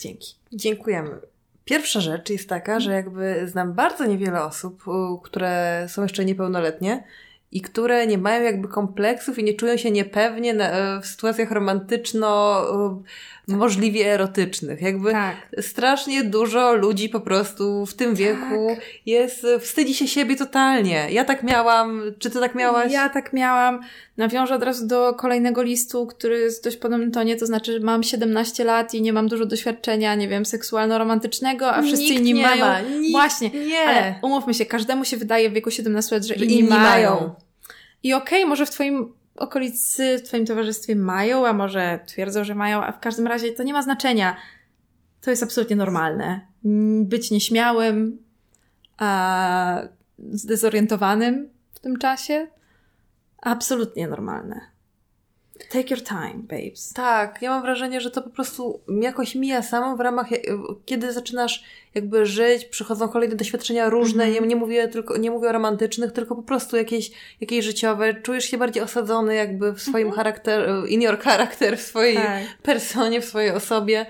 Dzięki. 0.01 0.35
Dziękujemy. 0.53 1.11
Pierwsza 1.71 2.01
rzecz 2.01 2.31
jest 2.31 2.49
taka, 2.49 2.81
że 2.81 2.93
jakby 2.93 3.49
znam 3.49 3.73
bardzo 3.73 4.07
niewiele 4.07 4.45
osób, 4.45 4.85
które 5.23 5.87
są 5.89 6.03
jeszcze 6.03 6.25
niepełnoletnie 6.25 7.05
i 7.53 7.61
które 7.61 8.07
nie 8.07 8.19
mają 8.19 8.43
jakby 8.43 8.69
kompleksów 8.69 9.39
i 9.39 9.45
nie 9.45 9.55
czują 9.55 9.77
się 9.77 9.91
niepewnie 9.91 10.55
na, 10.55 10.71
e, 10.71 11.01
w 11.01 11.07
sytuacjach 11.07 11.51
romantyczno 11.51 12.63
możliwie 13.51 14.13
erotycznych. 14.15 14.83
Jakby 14.83 15.13
Tak. 15.13 15.37
strasznie 15.61 16.25
dużo 16.25 16.75
ludzi 16.75 17.09
po 17.09 17.21
prostu 17.21 17.87
w 17.87 17.95
tym 17.95 18.15
wieku 18.15 18.77
jest, 19.07 19.47
wstydzi 19.61 19.95
się 19.95 20.09
siebie 20.09 20.37
totalnie. 20.37 21.07
Ja 21.11 21.25
tak 21.25 21.43
miałam, 21.43 22.03
czy 22.19 22.31
ty 22.31 22.41
tak 22.41 22.55
miałaś? 22.55 22.93
Ja 22.93 23.09
tak 23.09 23.33
miałam. 23.33 23.81
Nawiążę 24.17 24.55
od 24.55 24.63
razu 24.63 24.87
do 24.87 25.15
kolejnego 25.15 25.63
listu, 25.63 26.07
który 26.07 26.39
jest 26.39 26.61
w 26.61 26.65
dość 26.65 26.77
podobnym 26.77 27.11
tonie, 27.13 27.37
to 27.37 27.47
znaczy, 27.47 27.81
mam 27.81 28.03
17 28.03 28.65
lat 28.65 28.95
i 28.95 29.03
nie 29.03 29.13
mam 29.13 29.29
dużo 29.29 29.47
doświadczenia, 29.47 30.15
nie 30.15 30.29
wiem, 30.29 30.45
seksualno-romantycznego, 30.45 31.73
a 31.75 31.83
wszyscy 31.83 32.05
Nikt 32.05 32.17
inni 32.17 32.35
nie 32.35 32.43
mają. 32.43 32.65
ma. 32.67 32.81
Nikt 32.81 33.13
Właśnie. 33.13 33.51
nie. 33.51 33.81
Ale 33.81 34.15
umówmy 34.23 34.55
się, 34.55 34.67
każdemu 34.67 35.05
się 35.05 35.17
wydaje 35.17 35.51
w 35.51 35.53
wieku 35.53 35.71
17 35.71 36.17
lat, 36.17 36.25
że, 36.25 36.35
Że 36.39 36.45
inni, 36.45 36.63
mają. 36.69 37.35
I 38.03 38.13
okej, 38.15 38.47
może 38.47 38.67
w 38.67 38.71
twoim 38.71 39.13
okolicy, 39.41 40.19
w 40.19 40.23
twoim 40.23 40.47
towarzystwie 40.47 40.97
mają, 40.97 41.47
a 41.47 41.53
może 41.53 42.01
twierdzą, 42.07 42.45
że 42.45 42.55
mają, 42.55 42.83
a 42.83 42.93
w 42.93 43.01
każdym 43.01 43.27
razie 43.27 43.53
to 43.53 43.63
nie 43.63 43.73
ma 43.73 43.83
znaczenia. 43.83 44.37
To 45.21 45.31
jest 45.31 45.43
absolutnie 45.43 45.77
normalne. 45.77 46.41
Być 47.05 47.31
nieśmiałym, 47.31 48.19
a 48.99 49.83
zdezorientowanym 50.19 51.49
w 51.73 51.81
tym 51.81 51.99
czasie. 51.99 52.47
Absolutnie 53.43 54.09
normalne. 54.09 54.70
Take 55.69 55.91
your 55.91 56.03
time, 56.05 56.35
babes. 56.43 56.93
Tak, 56.93 57.43
ja 57.43 57.51
mam 57.51 57.63
wrażenie, 57.63 58.01
że 58.01 58.11
to 58.11 58.23
po 58.23 58.31
prostu 58.31 58.81
jakoś 59.01 59.35
mija 59.35 59.63
samo 59.63 59.97
w 59.97 60.01
ramach, 60.01 60.27
kiedy 60.87 61.13
zaczynasz 61.13 61.65
jakby 61.95 62.27
żyć, 62.27 62.65
przychodzą 62.65 63.09
kolejne 63.09 63.37
doświadczenia 63.37 63.89
różne, 63.89 64.25
Mhm. 64.25 64.43
nie, 64.45 64.49
nie, 64.49 64.57
mówię 64.57 64.89
tylko, 64.89 65.17
nie 65.17 65.31
mówię 65.31 65.49
o 65.49 65.53
romantycznych, 65.53 66.13
tylko 66.13 66.37
po 66.37 66.43
prostu 66.43 66.77
jakieś, 66.77 67.11
jakieś 67.41 67.65
życiowe, 67.65 68.15
czujesz 68.15 68.45
się 68.45 68.59
bardziej 68.59 68.83
osadzony 68.83 69.35
jakby 69.35 69.73
w 69.73 69.83
swoim 69.83 70.11
charakter, 70.13 70.69
in 70.89 71.03
your 71.03 71.19
character, 71.19 71.79
w 71.79 71.83
swojej 71.83 72.17
Tak. 72.17 72.43
personie, 72.63 73.21
w 73.21 73.25
swojej 73.25 73.51
osobie. 73.51 74.07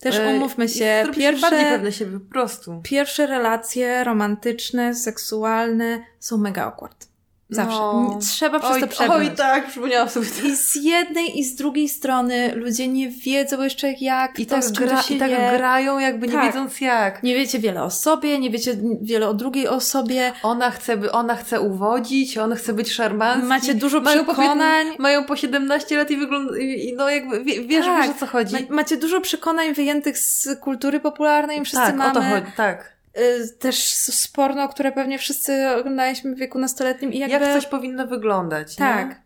Też 0.00 0.16
E, 0.18 0.28
umówmy 0.36 0.68
się, 0.68 0.74
się 0.74 1.02
bardziej 1.06 1.22
pierwsze, 1.24 1.50
pewne 1.50 1.92
siebie 1.92 2.18
po 2.20 2.32
prostu. 2.32 2.80
pierwsze 2.84 3.26
relacje 3.26 4.04
romantyczne, 4.04 4.94
seksualne 4.94 6.02
są 6.18 6.38
mega 6.38 6.64
awkward. 6.64 7.07
Zawsze. 7.50 7.78
No. 7.78 8.10
Nie- 8.14 8.20
Trzeba 8.26 8.60
przez 8.60 8.72
oj, 8.72 8.80
to 8.80 8.86
przebrnąć. 8.86 9.28
oj, 9.30 9.36
tak, 9.36 9.66
przypomniałam 9.66 10.08
sobie 10.08 10.26
to. 10.26 10.46
I 10.48 10.56
z 10.56 10.74
jednej 10.74 11.38
i 11.38 11.44
z 11.44 11.54
drugiej 11.54 11.88
strony 11.88 12.52
ludzie 12.54 12.88
nie 12.88 13.10
wiedzą 13.10 13.62
jeszcze 13.62 13.92
jak 13.92 14.38
I 14.38 14.46
to, 14.46 14.54
tak, 14.60 14.72
gra, 14.72 15.02
I 15.10 15.16
tak 15.18 15.30
je. 15.30 15.50
grają 15.56 15.98
jakby 15.98 16.26
nie 16.26 16.32
Tak. 16.32 16.44
wiedząc 16.46 16.80
jak. 16.80 17.22
Nie 17.22 17.34
wiecie 17.34 17.58
wiele 17.58 17.82
o 17.82 17.90
sobie, 17.90 18.38
nie 18.38 18.50
wiecie 18.50 18.76
wiele 19.02 19.28
o 19.28 19.34
drugiej 19.34 19.68
osobie. 19.68 20.32
Ona 20.42 20.70
chce, 20.70 20.96
by, 20.96 21.12
ona 21.12 21.36
chce 21.36 21.60
uwodzić, 21.60 22.38
on 22.38 22.54
chce 22.54 22.72
być 22.72 22.92
szarmancki. 22.92 23.46
Macie 23.48 23.74
dużo 23.74 24.00
mają 24.00 24.24
po, 24.24 24.32
przekonań. 24.34 24.86
piętn- 24.86 24.98
mają 24.98 25.24
po 25.24 25.36
17 25.36 25.96
lat 25.96 26.10
i 26.10 26.16
wyglądają, 26.16 26.56
i, 26.62 26.88
i 26.88 26.94
no 26.96 27.10
jakby, 27.10 27.44
wie, 27.44 27.60
wiesz, 27.62 27.86
Tak. 27.86 28.02
wiesz 28.06 28.16
o 28.16 28.18
co 28.20 28.26
chodzi. 28.26 28.54
Ma, 28.54 28.60
macie 28.76 28.96
dużo 28.96 29.20
przekonań 29.20 29.74
wyjętych 29.74 30.18
z 30.18 30.48
kultury 30.60 31.00
popularnej, 31.00 31.64
wszyscy 31.64 31.86
tak, 31.86 31.96
mamy. 31.96 32.10
o 32.10 32.14
to 32.14 32.22
chodzi, 32.22 32.52
tak. 32.56 32.97
Y, 33.18 33.48
Też 33.58 33.94
z 33.94 34.14
z 34.14 34.28
porno, 34.28 34.68
które 34.68 34.92
pewnie 34.92 35.18
wszyscy 35.18 35.68
oglądaliśmy 35.68 36.34
w 36.34 36.38
wieku 36.38 36.58
nastoletnim 36.58 37.12
i 37.12 37.18
jakby... 37.18 37.46
Jak 37.46 37.54
coś 37.54 37.66
powinno 37.66 38.06
wyglądać, 38.06 38.76
Tak. 38.76 39.08
Nie? 39.08 39.22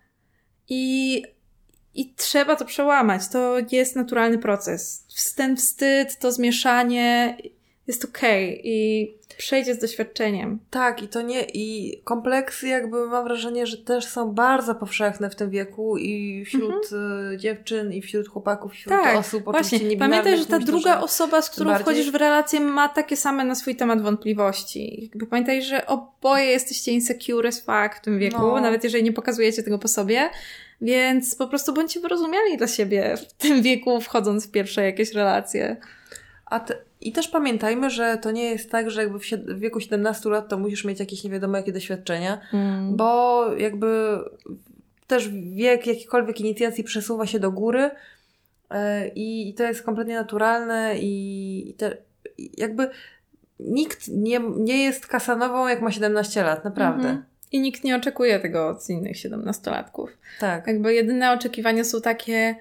I, 0.69 1.24
I 1.94 2.14
trzeba 2.14 2.56
to 2.56 2.64
przełamać. 2.64 3.28
To 3.28 3.56
jest 3.73 3.97
naturalny 3.97 4.39
proces. 4.39 5.06
Ten 5.36 5.56
wstyd, 5.56 6.19
to 6.19 6.32
zmieszanie 6.32 7.36
jest 7.86 8.04
okej 8.04 8.60
i 8.64 9.09
przejdzie 9.38 9.74
z 9.74 9.78
doświadczeniem. 9.78 10.59
Tak, 10.70 11.02
i 11.02 11.09
to 11.09 11.22
nie, 11.22 11.42
i 11.54 11.96
kompleksy 12.04 12.68
jakby 12.68 13.06
mam 13.06 13.24
wrażenie, 13.24 13.66
że 13.66 13.76
też 13.76 14.04
są 14.06 14.32
bardzo 14.32 14.74
powszechne 14.74 15.30
w 15.30 15.34
tym 15.36 15.50
wieku 15.50 15.98
i 15.98 16.44
wśród 16.44 16.88
y, 17.32 17.36
dziewczyn, 17.36 17.92
i 17.92 18.02
wśród 18.02 18.28
chłopaków, 18.28 18.72
i 18.74 18.76
wśród. 18.76 18.94
Tak, 19.02 19.16
osób 19.16 19.48
oczywiście 19.48 19.76
Właśnie, 19.76 19.88
nie 19.88 19.96
pamiętaj, 19.96 20.38
że 20.38 20.46
ta 20.46 20.59
myślę, 20.59 20.72
druga 20.72 20.92
że- 20.94 21.00
osoba, 21.00 21.42
z 21.42 21.50
którą 21.50 21.70
bardziej- 21.70 21.82
wchodzisz 21.84 22.10
w 22.10 22.14
relację, 22.14 22.60
ma 22.60 22.88
takie 22.88 23.16
same 23.16 23.44
na 23.44 23.54
swój 23.54 23.76
temat 23.76 24.02
wątpliwości. 24.02 25.02
Jakby 25.02 25.26
pamiętaj, 25.26 25.62
że 25.62 25.86
oboje 25.86 26.44
jesteście 26.44 26.92
insecure 26.92 27.48
as 27.48 27.60
fuck 27.60 27.96
w 27.96 28.00
tym 28.00 28.18
wieku, 28.18 28.38
No. 28.42 28.60
nawet 28.60 28.84
jeżeli 28.84 29.04
nie 29.04 29.12
pokazujecie 29.12 29.62
tego 29.62 29.78
po 29.78 29.88
sobie. 29.88 30.30
Więc 30.80 31.34
po 31.34 31.48
prostu 31.48 31.74
bądźcie 31.74 32.00
wyrozumiali 32.00 32.56
dla 32.56 32.66
siebie 32.66 33.14
w 33.16 33.32
tym 33.32 33.62
wieku, 33.62 34.00
wchodząc 34.00 34.46
w 34.46 34.50
pierwsze 34.50 34.82
jakieś 34.84 35.12
relacje. 35.12 35.76
A 36.46 36.60
te, 36.60 36.74
I 37.09 37.12
też 37.12 37.29
pamiętajmy, 37.29 37.91
że 37.91 38.19
to 38.23 38.31
nie 38.31 38.45
jest 38.45 38.70
tak, 38.70 38.91
że 38.91 39.03
jakby 39.03 39.19
w, 39.19 39.23
w 39.31 39.59
wieku 39.59 39.81
17 39.81 40.29
lat 40.29 40.49
to 40.49 40.59
musisz 40.59 40.85
mieć 40.85 41.01
jakieś 41.01 41.24
nie 41.24 41.31
wiadomo 41.31 41.57
jakie 41.57 41.73
doświadczenia, 41.73 42.41
bo 42.91 43.47
jakby 43.57 44.19
też 45.07 45.29
wiek 45.29 45.87
jakiejkolwiek 45.87 46.41
inicjacji 46.41 46.85
przesuwa 46.85 47.27
się 47.27 47.39
do 47.39 47.53
góry 47.53 47.91
e, 48.70 49.09
i, 49.09 49.55
to 49.55 49.62
jest 49.62 49.83
kompletnie 49.83 50.15
naturalne 50.15 50.95
i, 50.99 51.74
te, 51.79 51.97
jakby 52.59 52.91
nikt 53.61 54.09
nie, 54.09 54.41
nie 54.57 54.85
jest 54.85 55.07
kasanową 55.07 55.69
jak 55.69 55.83
ma 55.83 55.91
17 55.91 56.43
lat, 56.43 56.65
naprawdę. 56.65 57.09
Mhm. 57.09 57.24
I 57.53 57.61
nikt 57.61 57.85
nie 57.85 57.97
oczekuje 57.97 58.41
tego 58.41 58.69
od 58.69 58.91
innych 58.91 59.16
siedemnastolatków. 59.16 60.11
Tak. 60.41 60.66
Jakby 60.66 60.95
jedyne 60.95 61.33
oczekiwania 61.33 61.85
są 61.85 62.01
takie 62.01 62.57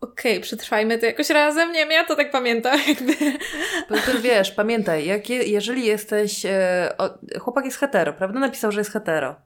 okej, 0.00 0.40
przetrwajmy 0.40 0.98
to 0.98 1.06
jakoś 1.06 1.30
razem. 1.30 1.72
Nie 1.72 1.78
wiem, 1.78 1.90
ja 1.90 2.04
to 2.04 2.16
tak 2.16 2.30
pamiętam. 2.30 2.78
Jakby. 2.88 3.14
To 3.88 4.20
wiesz, 4.22 4.50
pamiętaj, 4.50 5.06
jak 5.06 5.30
je, 5.30 5.42
jeżeli 5.42 5.86
jesteś. 5.86 6.46
E, 6.46 6.94
o, 6.98 7.18
chłopak 7.38 7.64
jest 7.64 7.78
hetero, 7.78 8.12
prawda? 8.12 8.40
Napisał, 8.40 8.72
że 8.72 8.80
jest 8.80 8.92
hetero. 8.92 9.36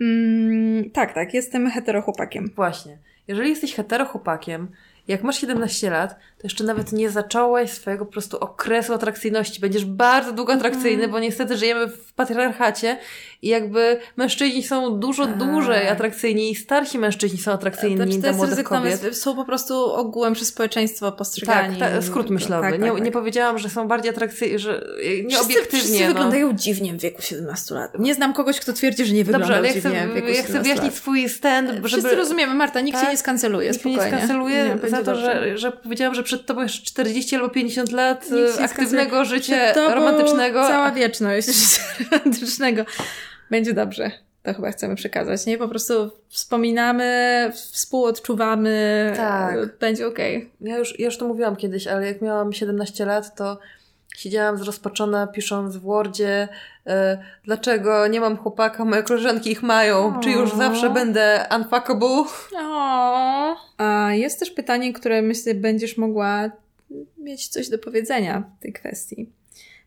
Mm, 0.00 0.90
tak, 0.90 1.14
tak, 1.14 1.34
jestem 1.34 1.70
heterochłopakiem. 1.70 2.50
Właśnie. 2.56 2.98
Jeżeli 3.28 3.50
jesteś 3.50 3.74
hetero 3.74 4.04
chłopakiem, 4.04 4.68
jak 5.08 5.22
masz 5.22 5.40
17 5.40 5.90
lat, 5.90 6.16
to 6.38 6.42
jeszcze 6.44 6.64
nawet 6.64 6.92
nie 6.92 7.10
zacząłeś 7.10 7.70
swojego 7.70 8.06
po 8.06 8.12
prostu 8.12 8.38
okresu 8.38 8.94
atrakcyjności. 8.94 9.60
Będziesz 9.60 9.84
bardzo 9.84 10.32
długo 10.32 10.52
atrakcyjny, 10.52 10.92
Mhm. 11.04 11.10
bo 11.10 11.20
niestety 11.20 11.56
żyjemy 11.56 11.86
w 11.88 12.12
patriarchacie 12.12 12.98
i 13.42 13.48
jakby 13.48 14.00
mężczyźni 14.16 14.62
są 14.62 14.98
dużo 15.00 15.26
Tak. 15.26 15.38
dłużej 15.38 15.88
atrakcyjni 15.88 16.50
i 16.50 16.54
starsi 16.54 16.98
mężczyźni 16.98 17.38
są 17.38 17.52
atrakcyjni 17.52 17.96
Znaczy, 17.96 18.12
jest 18.26 18.36
młodych 18.36 18.62
kobiet. 18.64 19.16
Są 19.16 19.36
po 19.36 19.44
prostu 19.44 19.92
ogółem 19.92 20.32
przez 20.34 20.48
społeczeństwo 20.48 21.10
Tak, 21.10 21.18
postrzegani. 21.18 21.76
ta, 21.78 22.02
skrót 22.02 22.30
myślowy. 22.30 22.62
Tak, 22.62 22.72
tak, 22.72 22.80
nie, 22.82 22.92
tak. 22.92 23.02
nie 23.04 23.10
powiedziałam, 23.10 23.58
że 23.58 23.68
są 23.68 23.88
bardziej 23.88 24.10
atrakcyjni, 24.10 24.58
że 24.58 24.84
e, 25.04 25.22
nie 25.22 25.30
Wszyscy, 25.36 25.54
wszyscy 25.76 26.00
no. 26.00 26.06
wyglądają 26.08 26.52
dziwnie 26.52 26.92
w 26.94 27.00
wieku 27.00 27.22
17 27.22 27.74
lat. 27.74 27.98
Nie 27.98 28.14
znam 28.14 28.32
kogoś, 28.32 28.60
kto 28.60 28.72
twierdzi, 28.72 29.04
że 29.04 29.14
nie 29.14 29.24
wygląda 29.24 29.46
Dobrze, 29.46 29.58
ale 29.58 29.68
ja 29.68 29.74
dziwnie 29.74 29.90
chcę, 29.98 30.08
w 30.08 30.14
wieku 30.14 30.28
ja 30.28 30.34
17 30.34 30.52
chcę 30.52 30.62
wyjaśnić 30.62 30.86
lat. 30.92 30.94
swój 30.94 31.28
stand, 31.28 31.68
żeby... 31.70 31.88
Wszyscy 31.88 32.14
rozumiemy, 32.14 32.54
Marta, 32.54 32.80
nikt 32.80 32.98
Tak. 32.98 33.06
cię 33.06 33.12
nie 33.12 33.18
skanceluje, 33.18 33.70
Nikt 33.70 33.80
spokojnie. 33.80 34.10
nie 34.12 34.16
skanceluje 34.16 34.76
Nie, 34.82 34.88
za 34.90 34.96
to, 34.98 35.04
dobrze. 35.04 35.42
że, 35.50 35.58
że 35.58 35.72
powiedziałam, 35.72 36.14
że 36.14 36.22
przed 36.28 36.46
tobą 36.46 36.62
jeszcze 36.62 36.86
40 36.86 37.36
albo 37.36 37.48
50 37.48 37.92
lat 37.92 38.26
e, 38.58 38.62
aktywnego 38.62 39.24
życia 39.24 39.72
romantycznego. 39.94 40.66
Cała 40.68 40.90
wieczność 40.90 41.46
życia 41.60 41.82
romantycznego. 42.10 42.84
Będzie 43.50 43.74
dobrze. 43.74 44.10
To 44.42 44.54
chyba 44.54 44.70
chcemy 44.70 44.96
przekazać, 44.96 45.46
nie? 45.46 45.58
Po 45.58 45.68
prostu 45.68 46.10
wspominamy, 46.28 47.50
współodczuwamy. 47.54 49.12
Tak. 49.16 49.78
Będzie 49.78 50.06
okej. 50.06 50.50
Ja, 50.60 50.78
już, 50.78 50.98
ja 50.98 51.06
już 51.06 51.16
to 51.16 51.28
mówiłam 51.28 51.56
kiedyś, 51.56 51.86
ale 51.86 52.06
jak 52.06 52.22
miałam 52.22 52.52
17 52.52 53.04
lat, 53.04 53.36
to 53.36 53.58
siedziałam 54.18 54.58
zrozpaczona 54.58 55.26
pisząc 55.26 55.76
w 55.76 55.80
Wordzie, 55.80 56.48
e, 56.86 57.18
dlaczego 57.44 58.06
nie 58.06 58.20
mam 58.20 58.36
chłopaka, 58.36 58.84
moje 58.84 59.02
koleżanki 59.02 59.50
ich 59.50 59.62
mają, 59.62 60.20
czy 60.20 60.30
już 60.30 60.52
zawsze 60.52 60.90
będę 60.90 61.46
unfuckable? 61.56 62.24
O. 62.58 63.56
A 63.78 64.14
jest 64.14 64.40
też 64.40 64.50
pytanie, 64.50 64.92
które 64.92 65.22
myślę 65.22 65.54
będziesz 65.54 65.96
mogła 65.96 66.50
mieć 67.18 67.48
coś 67.48 67.68
do 67.68 67.78
powiedzenia 67.78 68.42
w 68.58 68.62
tej 68.62 68.72
kwestii. 68.72 69.28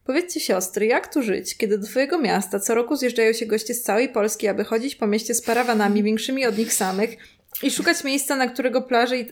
Powiedzcie 0.05 0.39
siostry, 0.39 0.85
jak 0.85 1.13
tu 1.13 1.23
żyć, 1.23 1.57
kiedy 1.57 1.77
do 1.77 1.87
twojego 1.87 2.19
miasta 2.19 2.59
co 2.59 2.75
roku 2.75 2.95
zjeżdżają 2.95 3.33
się 3.33 3.45
goście 3.45 3.73
z 3.73 3.83
całej 3.83 4.09
Polski, 4.09 4.47
aby 4.47 4.63
chodzić 4.63 4.95
po 4.95 5.07
mieście 5.07 5.33
z 5.33 5.41
parawanami 5.41 6.03
większymi 6.03 6.45
od 6.45 6.57
nich 6.57 6.73
samych 6.73 7.17
i 7.63 7.71
szukać 7.71 8.03
miejsca, 8.03 8.35
na 8.35 8.47
którego 8.47 8.81
plaży 8.81 9.17
i, 9.17 9.29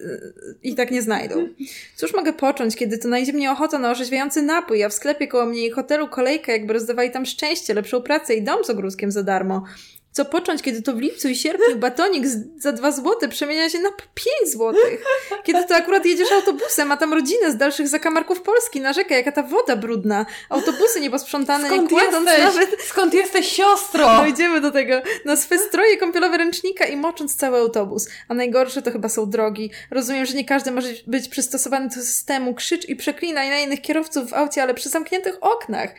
i 0.64 0.76
tak 0.76 0.92
nie 0.92 1.02
znajdą. 1.02 1.48
Cóż 1.96 2.14
mogę 2.14 2.34
począć, 2.34 2.76
kiedy 2.76 2.98
to 2.98 3.08
najdzie 3.08 3.34
mnie 3.34 3.52
ochota 3.52 3.80
na 3.80 3.92
orzeźwiający 3.92 4.42
napój, 4.42 4.84
a 4.84 4.90
w 4.90 4.94
sklepie 4.94 5.28
koło 5.28 5.46
mnie 5.46 5.68
i 5.68 5.72
hotelu 5.72 6.08
kolejka, 6.08 6.52
jakby 6.52 6.74
rozdawali 6.74 7.12
tam 7.12 7.26
szczęście, 7.26 7.74
lepszą 7.74 8.02
pracę 8.02 8.36
i 8.36 8.44
dom 8.44 8.64
z 8.64 8.70
ogródkiem 8.70 9.12
za 9.12 9.24
darmo. 9.24 9.64
Co 10.12 10.26
począć, 10.26 10.62
kiedy 10.62 10.82
to 10.82 10.94
w 10.94 11.00
lipcu 11.00 11.30
i 11.30 11.36
sierpniu 11.36 11.76
batonik 11.76 12.26
za 12.58 12.72
dwa 12.72 12.92
złote 12.92 13.28
przemienia 13.28 13.70
się 13.70 13.80
na 13.80 13.92
po 13.92 14.04
pięć 14.14 14.52
złotych? 14.52 15.04
Kiedy 15.44 15.64
to 15.64 15.76
akurat 15.76 16.06
jedziesz 16.06 16.32
autobusem, 16.32 16.92
a 16.92 16.98
tam 16.98 17.14
rodzinę 17.14 17.52
z 17.52 17.58
dalszych 17.58 17.88
zakamarków 17.88 18.42
Polski 18.42 18.82
narzeka, 18.82 19.16
jaka 19.16 19.32
ta 19.32 19.44
woda 19.44 19.76
brudna. 19.76 20.26
Autobusy 20.50 21.00
nieposprzątane, 21.02 21.70
nie 21.70 21.76
Skąd 21.76 21.90
kładąc 21.90 22.30
jesteś? 22.30 22.56
nawet 22.56 22.82
Skąd 22.82 23.14
jesteś 23.14 23.48
siostro? 23.52 24.18
Dojdziemy 24.18 24.62
do 24.62 24.72
tego. 24.72 25.02
Na 25.26 25.36
swe 25.36 25.58
stroje 25.58 25.98
kąpielowe 25.98 26.38
ręcznika 26.38 26.86
i 26.86 26.96
mocząc 26.96 27.36
cały 27.36 27.58
autobus. 27.58 28.08
A 28.28 28.34
najgorsze 28.34 28.82
to 28.82 28.92
chyba 28.92 29.10
są 29.10 29.30
drogi. 29.30 29.72
Rozumiem, 29.92 30.26
że 30.26 30.34
nie 30.34 30.46
każdy 30.46 30.72
może 30.72 30.88
być 31.08 31.28
przystosowany 31.28 31.88
do 31.88 31.96
systemu. 31.96 32.54
Krzycz 32.54 32.90
i 32.90 32.96
przeklinaj 32.96 33.50
na 33.50 33.60
innych 33.60 33.82
kierowców 33.82 34.30
w 34.30 34.34
aucie, 34.34 34.64
ale 34.64 34.74
przy 34.74 34.90
zamkniętych 34.90 35.38
oknach. 35.42 35.90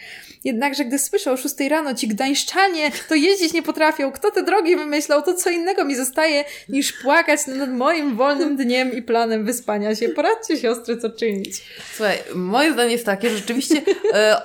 Jednakże 0.45 0.85
gdy 0.85 0.99
słyszę 0.99 1.33
o 1.33 1.37
6 1.37 1.55
rano 1.71 1.95
ci 1.95 2.09
gdańszczanie, 2.09 2.91
to 3.09 3.15
jeździć 3.15 3.53
nie 3.53 3.63
potrafią 3.63 4.00
trafią, 4.01 4.13
kto 4.13 4.31
te 4.31 4.43
drogi 4.43 4.77
wymyślał, 4.77 5.23
to 5.23 5.35
co 5.35 5.51
innego 5.51 5.85
mi 5.85 5.97
zostaje 5.97 6.45
niż 6.69 6.93
płakać 6.93 7.47
nad 7.47 7.71
moim 7.71 8.17
wolnym 8.17 8.57
dniem 8.57 8.93
i 8.93 9.03
planem 9.03 9.45
wyspania 9.45 9.95
się. 9.95 10.09
Poradźcie 10.09 10.57
siostry, 10.57 10.97
co 10.97 11.11
czynić. 11.11 11.63
Słuchaj, 11.97 12.19
moje 12.35 12.73
zdanie 12.73 12.93
jest 12.93 13.07
takie, 13.07 13.31
że 13.31 13.37
rzeczywiście 13.37 13.83
e, 14.15 14.37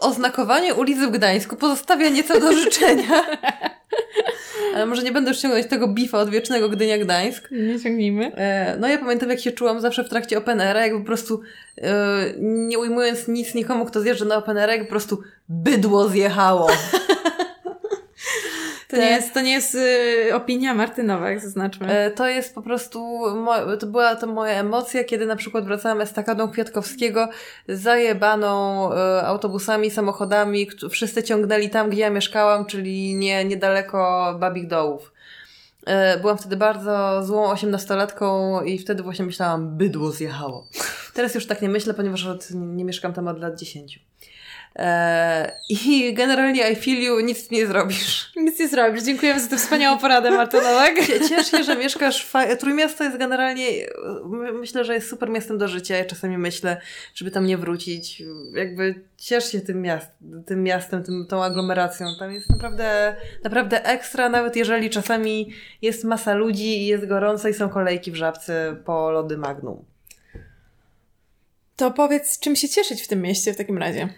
oznakowanie 0.00 0.74
ulicy 0.74 1.06
w 1.06 1.10
Gdańsku 1.10 1.56
pozostawia 1.56 2.08
nieco 2.08 2.40
do 2.40 2.52
życzenia. 2.52 3.24
Ale 4.74 4.86
może 4.86 5.02
nie 5.02 5.12
będę 5.12 5.30
już 5.30 5.38
ciągnąć 5.40 5.66
tego 5.66 5.88
bifa 5.88 6.18
odwiecznego 6.18 6.68
Gdynia-Gdańsk. 6.68 7.48
Nie 7.50 7.80
ciągnijmy. 7.80 8.32
E, 8.36 8.76
No 8.80 8.88
ja 8.88 8.98
pamiętam, 8.98 9.30
jak 9.30 9.40
się 9.40 9.52
czułam 9.52 9.80
zawsze 9.80 10.04
w 10.04 10.08
trakcie 10.08 10.38
Open 10.38 10.60
Aira, 10.60 10.80
jakby 10.82 10.98
po 11.00 11.06
prostu 11.06 11.40
e, 11.78 11.92
nie 12.38 12.78
ujmując 12.78 13.28
nic 13.28 13.54
nikomu, 13.54 13.84
kto 13.84 14.00
zjeżdża 14.00 14.24
na 14.24 14.36
Open 14.36 14.58
Aira, 14.58 14.72
jakby 14.72 14.86
po 14.86 14.90
prostu 14.90 15.22
bydło 15.48 16.08
zjechało. 16.08 16.68
To 18.96 19.02
nie 19.02 19.10
jest, 19.10 19.34
to 19.34 19.40
nie 19.40 19.52
jest 19.52 19.74
y, 19.74 20.34
opinia 20.34 20.74
Martynowa, 20.74 21.30
jak 21.30 21.40
zaznaczmy. 21.40 21.88
E, 21.92 22.10
To 22.10 22.28
jest 22.28 22.54
po 22.54 22.62
prostu, 22.62 23.20
to 23.80 23.86
była 23.86 24.16
to 24.16 24.26
moja 24.26 24.60
emocja, 24.60 25.04
kiedy 25.04 25.26
na 25.26 25.36
przykład 25.36 25.64
wracałam 25.64 26.00
estakadą 26.00 26.50
Kwiatkowskiego 26.50 27.28
zajebaną 27.68 28.92
e, 28.92 29.22
autobusami, 29.26 29.90
samochodami, 29.90 30.68
wszyscy 30.90 31.22
ciągnęli 31.22 31.70
tam, 31.70 31.90
gdzie 31.90 32.00
ja 32.00 32.10
mieszkałam, 32.10 32.66
czyli 32.66 33.14
nie, 33.14 33.44
niedaleko 33.44 34.34
Babich 34.40 34.66
Dołów. 34.66 35.12
E, 35.86 36.18
Byłam 36.20 36.38
wtedy 36.38 36.56
bardzo 36.56 37.22
złą 37.24 37.50
osiemnastolatką 37.50 38.60
i 38.62 38.78
wtedy 38.78 39.02
właśnie 39.02 39.24
myślałam, 39.24 39.76
bydło 39.76 40.10
zjechało. 40.10 40.66
Teraz 41.14 41.34
już 41.34 41.46
tak 41.46 41.62
nie 41.62 41.68
myślę, 41.68 41.94
ponieważ 41.94 42.26
od, 42.26 42.46
nie 42.50 42.84
mieszkam 42.84 43.12
tam 43.12 43.28
od 43.28 43.40
lat 43.40 43.58
10. 43.58 44.00
E, 44.78 45.52
I 45.68 46.14
generalnie 46.14 46.70
I 46.72 46.76
feel 46.76 47.02
you, 47.02 47.20
nic 47.20 47.50
nie 47.50 47.66
zrobisz. 47.66 48.32
Nic 48.36 48.58
nie 48.58 48.68
zrobisz. 48.68 49.02
Dziękujemy 49.02 49.40
za 49.40 49.48
tę 49.48 49.56
wspaniałą 49.56 49.98
poradę, 49.98 50.30
Martynowek. 50.30 51.06
Cie- 51.06 51.28
Ciesz 51.28 51.50
się, 51.50 51.64
że 51.64 51.76
mieszkasz 51.76 52.24
w 52.26 52.32
Trójmiasto 52.58 53.04
jest 53.04 53.16
generalnie, 53.16 53.66
my- 54.24 54.52
myślę, 54.52 54.84
że 54.84 54.94
jest 54.94 55.10
super 55.10 55.30
miastem 55.30 55.58
do 55.58 55.68
życia. 55.68 55.96
Ja 55.96 56.04
czasami 56.04 56.38
myślę, 56.38 56.80
żeby 57.14 57.30
tam 57.30 57.46
nie 57.46 57.58
wrócić. 57.58 58.22
Jakby 58.54 58.94
ciesz 59.16 59.52
się 59.52 59.60
tym, 59.60 59.82
miast, 59.82 60.10
tym 60.46 60.62
miastem, 60.62 61.02
tym, 61.04 61.26
tą 61.28 61.44
aglomeracją. 61.44 62.06
Tam 62.18 62.32
jest 62.32 62.50
naprawdę, 62.50 63.16
naprawdę 63.44 63.84
ekstra, 63.84 64.28
nawet 64.28 64.56
jeżeli 64.56 64.90
czasami 64.90 65.52
jest 65.82 66.04
masa 66.04 66.34
ludzi 66.34 66.82
i 66.82 66.86
jest 66.86 67.06
gorąco 67.06 67.48
i 67.48 67.54
są 67.54 67.68
kolejki 67.68 68.12
w 68.12 68.16
żabce 68.16 68.76
po 68.84 69.10
lody 69.10 69.36
Magnum. 69.38 69.84
To 71.76 71.90
powiedz, 71.90 72.38
czym 72.38 72.56
się 72.56 72.68
cieszyć 72.68 73.02
w 73.02 73.08
tym 73.08 73.22
mieście 73.22 73.52
w 73.52 73.56
takim 73.56 73.78
razie? 73.78 74.08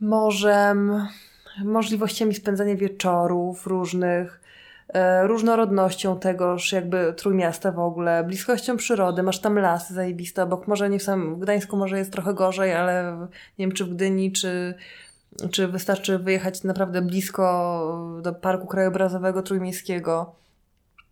Morzem, 0.00 1.06
możliwościami 1.64 2.34
spędzania 2.34 2.76
wieczorów 2.76 3.66
różnych, 3.66 4.40
e, 4.88 5.26
różnorodnością 5.26 6.18
tegoż 6.18 6.72
jakby 6.72 7.14
Trójmiasta 7.16 7.72
w 7.72 7.78
ogóle, 7.78 8.24
bliskością 8.24 8.76
przyrody, 8.76 9.22
masz 9.22 9.40
tam 9.40 9.58
lasy 9.58 9.94
zajebiste 9.94 10.42
obok, 10.42 10.68
może 10.68 10.90
nie 10.90 10.98
w 10.98 11.02
samym, 11.02 11.34
w 11.34 11.38
Gdańsku 11.38 11.76
może 11.76 11.98
jest 11.98 12.12
trochę 12.12 12.34
gorzej, 12.34 12.74
ale 12.74 13.16
nie 13.58 13.66
wiem 13.66 13.72
czy 13.72 13.84
w 13.84 13.94
Gdyni, 13.94 14.32
czy, 14.32 14.74
czy 15.50 15.68
wystarczy 15.68 16.18
wyjechać 16.18 16.64
naprawdę 16.64 17.02
blisko 17.02 18.18
do 18.22 18.34
Parku 18.34 18.66
Krajobrazowego 18.66 19.42
Trójmiejskiego. 19.42 20.34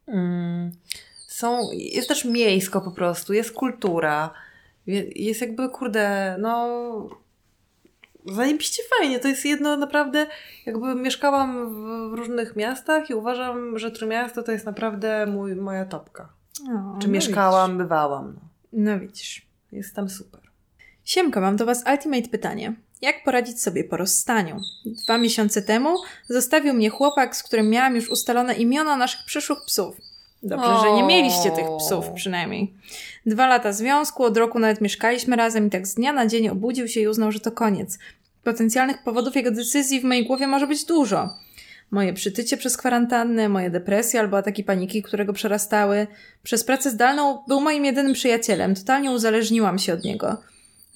Mm. 0.07 0.71
Są, 1.27 1.59
jest 1.73 2.09
też 2.09 2.25
miejsko 2.25 2.81
po 2.81 2.91
prostu, 2.91 3.33
jest 3.33 3.53
kultura, 3.53 4.31
je- 4.87 5.11
jest 5.15 5.41
jakby, 5.41 5.69
kurde, 5.69 6.37
no 6.39 6.69
zajebiście 8.27 8.83
fajnie. 8.99 9.21
To 9.21 9.29
jest 9.29 9.45
jedno 9.45 9.77
naprawdę, 9.77 10.27
jakby 10.67 10.95
mieszkałam 10.95 11.75
w, 11.75 12.15
różnych 12.15 12.57
miastach 12.57 13.11
i 13.11 13.15
uważam, 13.15 13.79
że 13.79 13.91
Trójmiasto 13.91 14.43
to 14.43 14.53
jest 14.53 14.67
naprawdę 14.67 15.27
mój, 15.27 15.57
moja 15.57 15.85
topka. 15.85 16.29
O, 16.63 16.99
Czy 17.01 17.07
no 17.07 17.13
mieszkałam, 17.13 17.79
bywałam. 17.79 18.27
No. 18.27 18.41
Widzisz. 18.41 18.73
No 18.73 19.01
widzisz. 19.01 19.47
Jest 19.73 19.95
tam 19.95 20.09
super. 20.09 20.41
Siemka, 21.05 21.41
mam 21.41 21.57
do 21.57 21.67
Was 21.67 21.85
ultimate 21.93 22.29
pytanie. 22.29 22.75
Jak 23.03 23.25
poradzić 23.25 23.63
sobie 23.63 23.85
po 23.85 23.97
rozstaniu? 23.97 24.61
Dwa 25.05 25.19
miesiące 25.19 25.63
temu 25.63 25.97
zostawił 26.29 26.75
mnie 26.75 26.91
chłopak, 26.91 27.37
z 27.37 27.43
którym 27.43 27.71
miałam 27.71 27.97
już 27.97 28.11
ustalone 28.11 28.55
imiona 28.55 28.97
naszych 28.97 29.25
przyszłych 29.25 29.59
psów. 29.67 29.97
Dobrze, 30.47 30.81
że 30.83 30.93
nie 30.93 31.03
mieliście 31.03 31.51
tych 31.51 31.67
psów 31.79 32.11
przynajmniej. 32.15 32.75
Dwa 33.27 33.47
lata 33.47 33.73
związku, 33.73 34.25
od 34.25 34.37
roku 34.37 34.59
nawet 34.59 34.81
mieszkaliśmy 34.81 35.37
razem 35.37 35.67
i 35.67 35.71
tak 35.71 35.87
z 35.87 35.95
dnia 35.95 36.13
na 36.13 36.27
dzień 36.27 36.49
obudził 36.49 36.89
się 36.89 37.01
i 37.01 37.09
uznał, 37.09 37.33
że 37.33 37.41
to 37.41 37.53
koniec. 37.53 37.99
Potencjalnych 38.45 39.03
powodów 39.03 39.37
jego 39.37 39.51
decyzji 39.51 40.01
w 40.01 40.05
mojej 40.05 40.27
głowie 40.27 40.47
może 40.47 40.67
być 40.67 40.85
dużo. 40.85 41.29
Moje 41.91 42.13
przytycie 42.13 42.57
przez 42.57 42.77
kwarantannę, 42.77 43.49
moje 43.49 43.71
depresje 43.71 44.21
albo 44.21 44.39
ataki 44.39 44.65
paniki, 44.65 45.03
które 45.03 45.25
go 45.25 45.33
przerastały. 45.33 46.07
Przez 46.43 46.65
pracę 46.65 46.91
zdalną 46.91 47.43
był 47.49 47.61
moim 47.61 47.85
jedynym 47.85 48.13
przyjacielem. 48.13 48.75
Totalnie 48.75 49.11
uzależniłam 49.11 49.79
się 49.79 49.93
od 49.93 50.05
niego. 50.05 50.37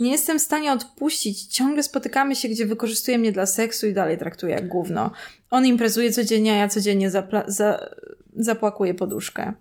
Nie 0.00 0.10
jestem 0.10 0.38
w 0.38 0.42
stanie 0.42 0.72
odpuścić. 0.72 1.42
Ciągle 1.46 1.82
spotykamy 1.82 2.36
się, 2.36 2.48
gdzie 2.48 2.66
wykorzystuje 2.66 3.18
mnie 3.18 3.32
dla 3.32 3.46
seksu 3.46 3.86
i 3.86 3.92
dalej 3.94 4.18
traktuje 4.18 4.54
jak 4.54 4.68
gówno. 4.68 5.10
On 5.50 5.66
imprezuje 5.66 6.12
codziennie, 6.12 6.52
a 6.52 6.56
ja 6.56 6.68
codziennie 6.68 7.10
zapla- 7.10 7.44
za- 7.46 7.88
zapłakuję 8.36 8.94
poduszkę. 8.94 9.52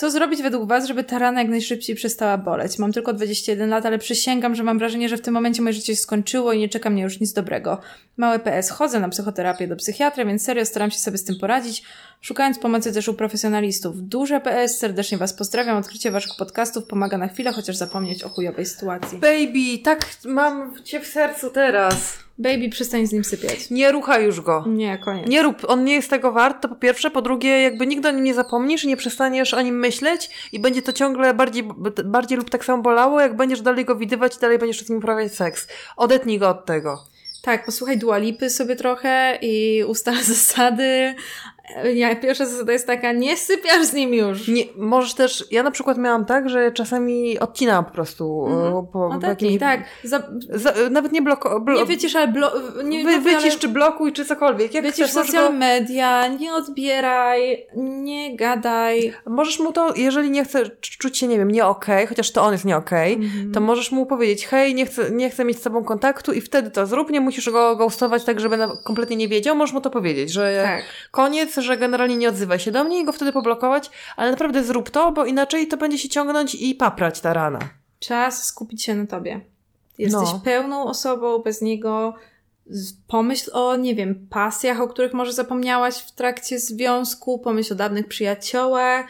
Co 0.00 0.10
zrobić 0.10 0.42
według 0.42 0.68
Was, 0.68 0.86
żeby 0.86 1.04
ta 1.04 1.18
rana 1.18 1.40
jak 1.40 1.50
najszybciej 1.50 1.96
przestała 1.96 2.38
boleć? 2.38 2.78
Mam 2.78 2.92
tylko 2.92 3.12
21 3.12 3.70
lat, 3.70 3.86
ale 3.86 3.98
przysięgam, 3.98 4.54
że 4.54 4.62
mam 4.62 4.78
wrażenie, 4.78 5.08
że 5.08 5.16
w 5.16 5.20
tym 5.20 5.34
momencie 5.34 5.62
moje 5.62 5.72
życie 5.72 5.96
się 5.96 6.02
skończyło 6.02 6.52
i 6.52 6.58
nie 6.58 6.68
czeka 6.68 6.90
mnie 6.90 7.02
już 7.02 7.20
nic 7.20 7.32
dobrego. 7.32 7.80
Małe 8.16 8.38
PS, 8.38 8.70
chodzę 8.70 9.00
na 9.00 9.08
psychoterapię 9.08 9.68
do 9.68 9.76
psychiatry, 9.76 10.24
więc 10.24 10.44
serio 10.44 10.64
staram 10.64 10.90
się 10.90 10.98
sobie 10.98 11.18
z 11.18 11.24
tym 11.24 11.38
poradzić, 11.38 11.82
szukając 12.20 12.58
pomocy 12.58 12.92
też 12.92 13.08
u 13.08 13.14
profesjonalistów. 13.14 14.08
Duże 14.08 14.40
PS, 14.40 14.78
serdecznie 14.78 15.18
Was 15.18 15.32
pozdrawiam. 15.32 15.76
Odkrycie 15.76 16.10
Waszych 16.10 16.32
podcastów 16.38 16.84
pomaga 16.84 17.18
na 17.18 17.28
chwilę, 17.28 17.52
chociaż 17.52 17.76
zapomnieć 17.76 18.22
o 18.22 18.28
chujowej 18.28 18.66
sytuacji. 18.66 19.18
Baby, 19.18 19.78
tak 19.84 20.06
mam 20.24 20.84
cię 20.84 21.00
w 21.00 21.06
sercu 21.06 21.50
teraz. 21.50 22.18
Baby, 22.40 22.68
przestań 22.68 23.06
z 23.06 23.12
nim 23.12 23.24
sypiać. 23.24 23.70
Nie 23.70 23.92
ruchaj 23.92 24.24
już 24.24 24.40
go. 24.40 24.64
Nie, 24.68 24.98
koniec. 24.98 25.28
Nie 25.28 25.42
rób, 25.42 25.56
on 25.68 25.84
nie 25.84 25.94
jest 25.94 26.10
tego 26.10 26.32
wart, 26.32 26.62
to 26.62 26.68
po 26.68 26.74
pierwsze. 26.74 27.10
Po 27.10 27.22
drugie, 27.22 27.62
jakby 27.62 27.86
nigdy 27.86 28.08
o 28.08 28.10
nim 28.10 28.24
nie 28.24 28.34
zapomnisz 28.34 28.84
i 28.84 28.88
nie 28.88 28.96
przestaniesz 28.96 29.54
o 29.54 29.62
nim 29.62 29.78
myśleć 29.78 30.48
i 30.52 30.60
będzie 30.60 30.82
to 30.82 30.92
ciągle 30.92 31.34
bardziej, 31.34 31.64
bardziej 32.04 32.38
lub 32.38 32.50
tak 32.50 32.64
samo 32.64 32.82
bolało, 32.82 33.20
jak 33.20 33.36
będziesz 33.36 33.60
dalej 33.60 33.84
go 33.84 33.96
widywać 33.96 34.36
i 34.36 34.40
dalej 34.40 34.58
będziesz 34.58 34.82
z 34.82 34.88
nim 34.88 34.98
uprawiać 34.98 35.34
seks. 35.34 35.68
Odetnij 35.96 36.38
go 36.38 36.48
od 36.48 36.64
tego. 36.64 37.04
Tak, 37.42 37.64
posłuchaj 37.64 37.98
dualipy 37.98 38.50
sobie 38.50 38.76
trochę 38.76 39.38
i 39.42 39.84
ustal 39.84 40.22
zasady. 40.34 41.14
Ja, 41.94 42.16
pierwsza 42.16 42.46
zasada 42.46 42.72
jest 42.72 42.86
taka, 42.86 43.12
nie 43.12 43.36
sypiasz 43.36 43.84
z 43.86 43.92
nim 43.92 44.14
już. 44.14 44.48
Nie, 44.48 44.64
możesz 44.76 45.14
też, 45.14 45.44
ja 45.50 45.62
na 45.62 45.70
przykład 45.70 45.98
miałam 45.98 46.24
tak, 46.24 46.48
że 46.48 46.72
czasami 46.72 47.38
odcinałam 47.38 47.84
po 47.84 47.90
prostu 47.90 48.46
Mhm. 48.46 48.72
po, 48.72 48.82
po 48.82 49.06
Odetnij, 49.06 49.52
jakimś- 49.52 49.60
tak. 49.60 49.80
Za, 50.04 50.22
Za, 50.50 50.72
nawet 50.90 51.12
nie 51.12 51.22
bloko, 51.22 51.60
blo, 51.60 51.78
nie 51.78 51.84
wycisz, 51.86 52.16
ale 52.16 52.28
blo, 52.28 52.52
nie, 52.84 53.04
wy, 53.04 53.16
no, 53.16 53.22
wycisz 53.22 53.42
ale 53.52 53.58
czy 53.58 53.68
blokuj, 53.68 54.12
czy 54.12 54.24
cokolwiek. 54.24 54.74
Jak 54.74 54.84
wycisz 54.84 55.10
chcesz, 55.10 55.26
social 55.26 55.44
go, 55.46 55.52
media, 55.58 56.26
nie 56.28 56.54
odbieraj, 56.54 57.66
nie 57.76 58.36
gadaj. 58.36 59.12
możesz 59.26 59.58
mu 59.60 59.72
to, 59.72 59.94
jeżeli 59.96 60.30
nie 60.30 60.44
chce 60.44 60.70
czuć 60.80 61.18
się, 61.18 61.26
nie 61.26 61.38
wiem, 61.38 61.50
nie 61.50 61.66
okej, 61.66 62.06
chociaż 62.06 62.30
to 62.32 62.42
on 62.42 62.52
jest 62.52 62.64
nie 62.64 62.76
okej, 62.76 63.14
Mhm. 63.14 63.52
to 63.52 63.60
możesz 63.60 63.92
mu 63.92 64.06
powiedzieć, 64.06 64.46
hej, 64.46 64.74
nie 64.74 64.86
chcę, 64.86 65.10
nie 65.10 65.30
chcę 65.30 65.44
mieć 65.44 65.58
z 65.58 65.62
tobą 65.62 65.84
kontaktu 65.84 66.32
i 66.32 66.40
wtedy 66.40 66.70
to 66.70 66.86
zrób, 66.86 67.10
nie 67.10 67.20
musisz 67.20 67.50
go 67.50 67.76
ghostować 67.76 68.24
tak, 68.24 68.40
żeby 68.40 68.58
kompletnie 68.84 69.16
nie 69.16 69.28
wiedział, 69.28 69.56
możesz 69.56 69.74
mu 69.74 69.80
to 69.80 69.90
powiedzieć, 69.90 70.32
że 70.32 70.62
Tak. 70.64 70.82
koniec, 71.10 71.54
że 71.62 71.76
generalnie 71.76 72.16
nie 72.16 72.28
odzywaj 72.28 72.58
się 72.58 72.70
do 72.70 72.84
mnie 72.84 73.00
i 73.00 73.04
go 73.04 73.12
wtedy 73.12 73.32
poblokować, 73.32 73.90
ale 74.16 74.30
naprawdę 74.30 74.64
zrób 74.64 74.90
to, 74.90 75.12
bo 75.12 75.24
inaczej 75.26 75.68
to 75.68 75.76
będzie 75.76 75.98
się 75.98 76.08
ciągnąć 76.08 76.54
i 76.54 76.74
paprać 76.74 77.20
ta 77.20 77.32
rana. 77.32 77.58
Czas 77.98 78.44
skupić 78.46 78.84
się 78.84 78.94
na 78.94 79.06
tobie. 79.06 79.40
Jesteś 79.98 80.32
No. 80.32 80.40
pełną 80.44 80.84
osobą, 80.84 81.38
bez 81.38 81.62
niego. 81.62 82.14
Pomyśl 83.06 83.50
o, 83.52 83.76
nie 83.76 83.94
wiem, 83.94 84.26
pasjach, 84.30 84.80
o 84.80 84.88
których 84.88 85.12
może 85.12 85.32
zapomniałaś 85.32 85.94
w 85.98 86.12
trakcie 86.12 86.58
związku, 86.58 87.38
pomyśl 87.38 87.72
o 87.72 87.76
dawnych 87.76 88.08
przyjaciołach, 88.08 89.06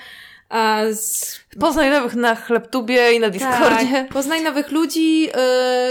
a 0.51 0.81
z 0.93 1.41
Poznaj 1.61 1.91
nowych 1.91 2.15
na 2.15 2.35
Chlebtubie 2.35 3.13
i 3.13 3.21
na 3.21 3.31
Discordzie. 3.31 3.93
Tak, 3.93 4.09
poznaj 4.09 4.43
nowych 4.43 4.71
ludzi, 4.71 5.21
yy, 5.23 5.31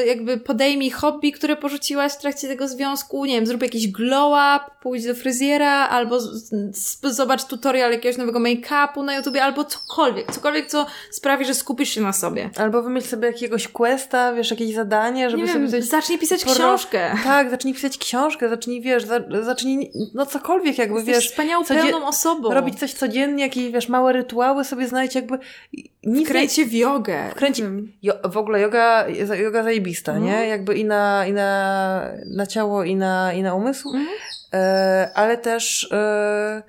jakby 0.05 0.37
podejmij 0.37 0.89
hobby, 0.91 1.31
które 1.31 1.55
porzuciłaś 1.55 2.13
w 2.13 2.17
trakcie 2.17 2.47
tego 2.47 2.67
związku, 2.67 3.25
nie 3.25 3.33
wiem, 3.35 3.47
zrób 3.47 3.61
jakiś 3.61 3.87
glow 3.91 4.31
up, 4.31 4.65
pójdź 4.81 5.05
do 5.05 5.15
fryzjera, 5.15 5.71
albo 5.89 6.19
z, 6.19 6.49
z, 6.77 7.01
zobacz 7.01 7.43
tutorial 7.43 7.91
jakiegoś 7.91 8.17
nowego 8.17 8.39
make-upu 8.39 9.03
na 9.05 9.15
YouTubie, 9.15 9.43
albo 9.43 9.65
cokolwiek, 9.65 10.31
cokolwiek, 10.31 10.67
co 10.67 10.85
sprawi, 11.11 11.45
że 11.45 11.53
skupisz 11.53 11.89
się 11.89 12.01
na 12.01 12.13
sobie. 12.13 12.49
Albo 12.57 12.81
wymyśl 12.81 13.07
sobie 13.07 13.27
jakiegoś 13.27 13.67
questa, 13.67 14.33
wiesz, 14.33 14.51
jakieś 14.51 14.73
zadanie, 14.75 15.29
żeby 15.29 15.43
nie 15.43 15.49
sobie 15.53 15.67
wiem, 15.67 15.71
coś... 15.71 15.83
zacznij 15.89 16.19
pisać 16.19 16.45
poro- 16.45 16.53
książkę. 16.55 17.11
Tak, 17.23 17.49
zacznij 17.49 17.73
pisać 17.73 17.97
książkę, 17.97 18.49
zacznij, 18.49 18.81
wiesz, 18.81 19.03
za, 19.03 19.19
zacznij, 19.41 19.91
no 20.13 20.25
cokolwiek 20.25 20.77
jakby, 20.77 20.95
Jesteś 20.95 21.15
wiesz, 21.15 21.29
wspaniałą, 21.29 21.63
codzie- 21.65 21.81
pełną 21.89 22.07
osobą. 22.07 22.53
robić 22.53 22.79
coś 22.79 22.93
codziennie, 22.93 23.43
jakieś, 23.43 23.71
wiesz, 23.71 23.89
małe 23.89 24.13
rytuały, 24.13 24.48
rytuały 24.49 24.65
sobie 24.65 24.87
znajdź 24.87 25.15
jakby 25.15 25.39
nic 25.73 25.89
nie, 26.03 26.25
Kręcie 26.25 26.65
w 26.65 26.73
jogę. 26.73 27.31
Kręci- 27.35 27.61
Mm. 27.61 27.91
Jo, 28.03 28.13
w 28.23 28.37
ogóle 28.37 28.59
yoga, 28.61 29.05
yoga 29.43 29.63
zajebista, 29.63 30.11
Mhm. 30.13 30.31
nie? 30.31 30.47
Jakby 30.47 30.75
i 30.75 30.85
na, 30.85 31.25
i 31.27 31.33
na, 31.33 32.01
na 32.25 32.45
ciało, 32.47 32.83
i 32.83 32.95
na, 32.95 33.33
i 33.33 33.43
na 33.43 33.55
umysł. 33.55 33.89
Mhm. 33.89 34.07
E, 34.53 35.09
ale 35.15 35.37
też, 35.37 35.87
e, 35.91 36.63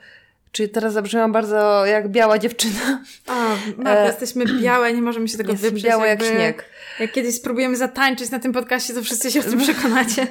czyli 0.52 0.68
teraz 0.68 0.92
zabrzmiałam 0.92 1.32
bardzo 1.32 1.86
jak 1.86 2.08
biała 2.08 2.38
dziewczyna. 2.38 3.04
A, 3.26 3.34
Marta, 3.76 4.00
E, 4.02 4.06
jesteśmy 4.06 4.44
białe, 4.60 4.92
nie 4.92 5.02
możemy 5.02 5.28
się 5.28 5.38
tego 5.38 5.52
Jestem 5.52 5.70
wyprzeć. 5.70 5.90
biała 5.90 6.06
jak 6.06 6.22
śnieg. 6.22 6.64
Jak 7.00 7.12
kiedyś 7.12 7.34
spróbujemy 7.34 7.76
zatańczyć 7.76 8.30
na 8.30 8.38
tym 8.38 8.52
podcaście, 8.52 8.94
to 8.94 9.02
wszyscy 9.02 9.30
się 9.30 9.40
o 9.40 9.42
tym 9.42 9.58
przekonacie. 9.68 10.26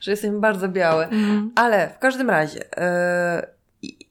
Że 0.00 0.10
jestem 0.10 0.40
bardzo 0.40 0.68
białe. 0.68 1.08
Ale 1.54 1.88
w 1.96 1.98
każdym 1.98 2.30
razie, 2.30 2.60
e, 2.76 3.53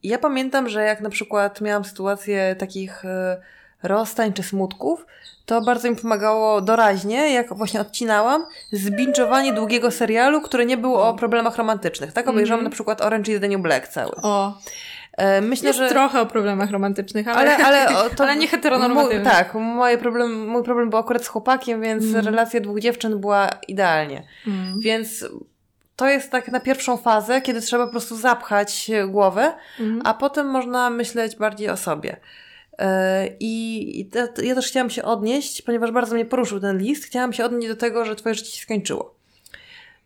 ja 0.04 0.18
pamiętam, 0.18 0.70
że 0.70 0.84
jak 0.84 1.02
na 1.02 1.10
przykład 1.10 1.62
miałam 1.62 1.86
sytuację 1.86 2.56
takich 2.60 3.06
e, 3.06 3.38
rozstań 3.84 4.34
czy 4.34 4.44
smutków, 4.44 5.06
to 5.46 5.62
bardzo 5.62 5.90
mi 5.90 5.96
pomagało 5.96 6.62
doraźnie, 6.62 7.34
jak 7.34 7.54
właśnie 7.54 7.82
odcinałam, 7.82 8.46
zbinczowanie 8.72 9.54
długiego 9.54 9.92
serialu, 9.92 10.42
który 10.42 10.66
nie 10.66 10.78
był 10.78 10.96
o 10.96 11.14
problemach 11.14 11.56
romantycznych. 11.58 12.14
Tak 12.14 12.28
obejrzałam 12.28 12.60
Mhm. 12.60 12.64
na 12.72 12.74
przykład 12.74 13.02
Orange 13.02 13.32
is 13.34 13.42
the 13.42 13.48
New 13.48 13.62
Black 13.62 13.88
cały. 13.88 14.12
O, 14.22 14.58
E, 15.18 15.42
Myślę, 15.42 15.68
jest 15.68 15.80
że... 15.80 15.90
trochę 15.90 16.22
o 16.22 16.26
problemach 16.26 16.72
romantycznych, 16.72 17.28
ale, 17.28 17.56
Ale, 17.58 17.66
ale, 17.66 18.10
to 18.10 18.24
ale 18.24 18.36
nie 18.36 18.48
heteronormatywnych. 18.48 19.24
Tak, 19.24 19.54
moje 19.54 19.98
problem, 19.98 20.48
mój 20.48 20.64
problem 20.64 20.90
był 20.90 21.00
akurat 21.00 21.24
z 21.26 21.28
chłopakiem, 21.28 21.82
więc 21.82 22.04
Mm. 22.06 22.26
relacja 22.26 22.60
dwóch 22.60 22.80
dziewczyn 22.80 23.20
była 23.20 23.50
idealnie. 23.68 24.24
Mm. 24.48 24.80
Więc 24.80 25.26
to 25.96 26.08
jest 26.10 26.32
tak 26.32 26.48
na 26.48 26.60
pierwszą 26.60 26.98
fazę, 26.98 27.42
kiedy 27.42 27.62
trzeba 27.62 27.86
po 27.86 27.92
prostu 27.92 28.16
zapchać 28.18 28.92
głowę, 29.08 29.54
Mhm. 29.80 30.02
a 30.06 30.14
potem 30.14 30.48
można 30.48 30.90
myśleć 30.90 31.36
bardziej 31.36 31.70
o 31.70 31.78
sobie. 31.78 32.18
E, 32.80 33.28
I 33.40 34.10
ja 34.44 34.56
też 34.56 34.68
chciałam 34.68 34.90
się 34.90 35.04
odnieść, 35.04 35.62
ponieważ 35.62 35.92
bardzo 35.92 36.16
mnie 36.16 36.26
poruszył 36.26 36.60
ten 36.60 36.78
list, 36.78 37.06
chciałam 37.06 37.34
się 37.34 37.46
odnieść 37.46 37.68
do 37.68 37.76
tego, 37.76 38.06
że 38.06 38.16
twoje 38.16 38.36
życie 38.36 38.52
się 38.52 38.62
skończyło. 38.62 39.16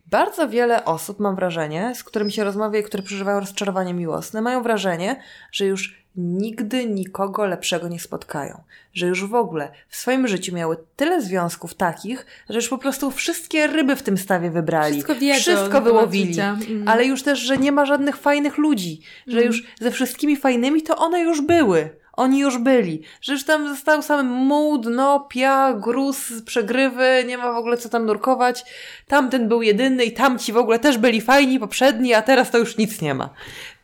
Bardzo 0.06 0.48
wiele 0.48 0.84
osób, 0.84 1.20
mam 1.20 1.36
wrażenie, 1.36 1.92
z 1.94 2.04
którymi 2.04 2.32
się 2.32 2.44
rozmawia 2.44 2.80
i 2.80 2.82
które 2.82 3.02
przeżywają 3.02 3.40
rozczarowanie 3.40 3.94
miłosne, 3.94 4.40
mają 4.40 4.62
wrażenie, 4.62 5.22
że 5.52 5.66
już 5.66 5.97
nigdy 6.18 6.86
nikogo 6.86 7.46
lepszego 7.46 7.88
nie 7.88 8.00
spotkają. 8.00 8.62
Że 8.94 9.06
już 9.06 9.26
w 9.26 9.34
ogóle 9.34 9.70
w 9.88 9.96
swoim 9.96 10.28
życiu 10.28 10.54
miały 10.54 10.76
tyle 10.96 11.22
związków 11.22 11.74
takich, 11.74 12.26
że 12.48 12.56
już 12.56 12.68
po 12.68 12.78
prostu 12.78 13.10
wszystkie 13.10 13.66
ryby 13.66 13.96
w 13.96 14.02
tym 14.02 14.18
stawie 14.18 14.50
wybrali. 14.50 14.92
Wszystko 14.92 15.14
wiedzą 15.14 15.40
Wszystko 15.40 15.80
wyłowili. 15.80 16.40
Mm. 16.40 16.88
Ale 16.88 17.04
już 17.04 17.22
też, 17.22 17.38
że 17.38 17.58
nie 17.58 17.72
ma 17.72 17.86
żadnych 17.86 18.16
fajnych 18.16 18.58
ludzi. 18.58 19.00
Że 19.26 19.42
już 19.42 19.62
ze 19.80 19.90
wszystkimi 19.90 20.36
fajnymi 20.36 20.82
to 20.82 20.96
one 20.96 21.20
już 21.20 21.40
były. 21.40 21.90
Oni 22.12 22.38
już 22.38 22.58
byli. 22.58 23.02
Że 23.20 23.32
już 23.32 23.44
tam 23.44 23.68
został 23.68 24.02
sam 24.02 24.26
mód, 24.26 24.86
no, 24.90 25.20
pia, 25.20 25.72
gruz, 25.72 26.42
przegrywy, 26.42 27.24
nie 27.26 27.38
ma 27.38 27.52
w 27.52 27.56
ogóle 27.56 27.76
co 27.76 27.88
tam 27.88 28.06
nurkować. 28.06 28.64
Tamten 29.08 29.48
był 29.48 29.62
jedyny 29.62 30.04
i 30.04 30.12
tamci 30.12 30.52
w 30.52 30.56
ogóle 30.56 30.78
też 30.78 30.98
byli 30.98 31.20
fajni, 31.20 31.60
poprzedni, 31.60 32.14
a 32.14 32.22
teraz 32.22 32.50
to 32.50 32.58
już 32.58 32.76
nic 32.76 33.00
nie 33.00 33.14
ma. 33.14 33.30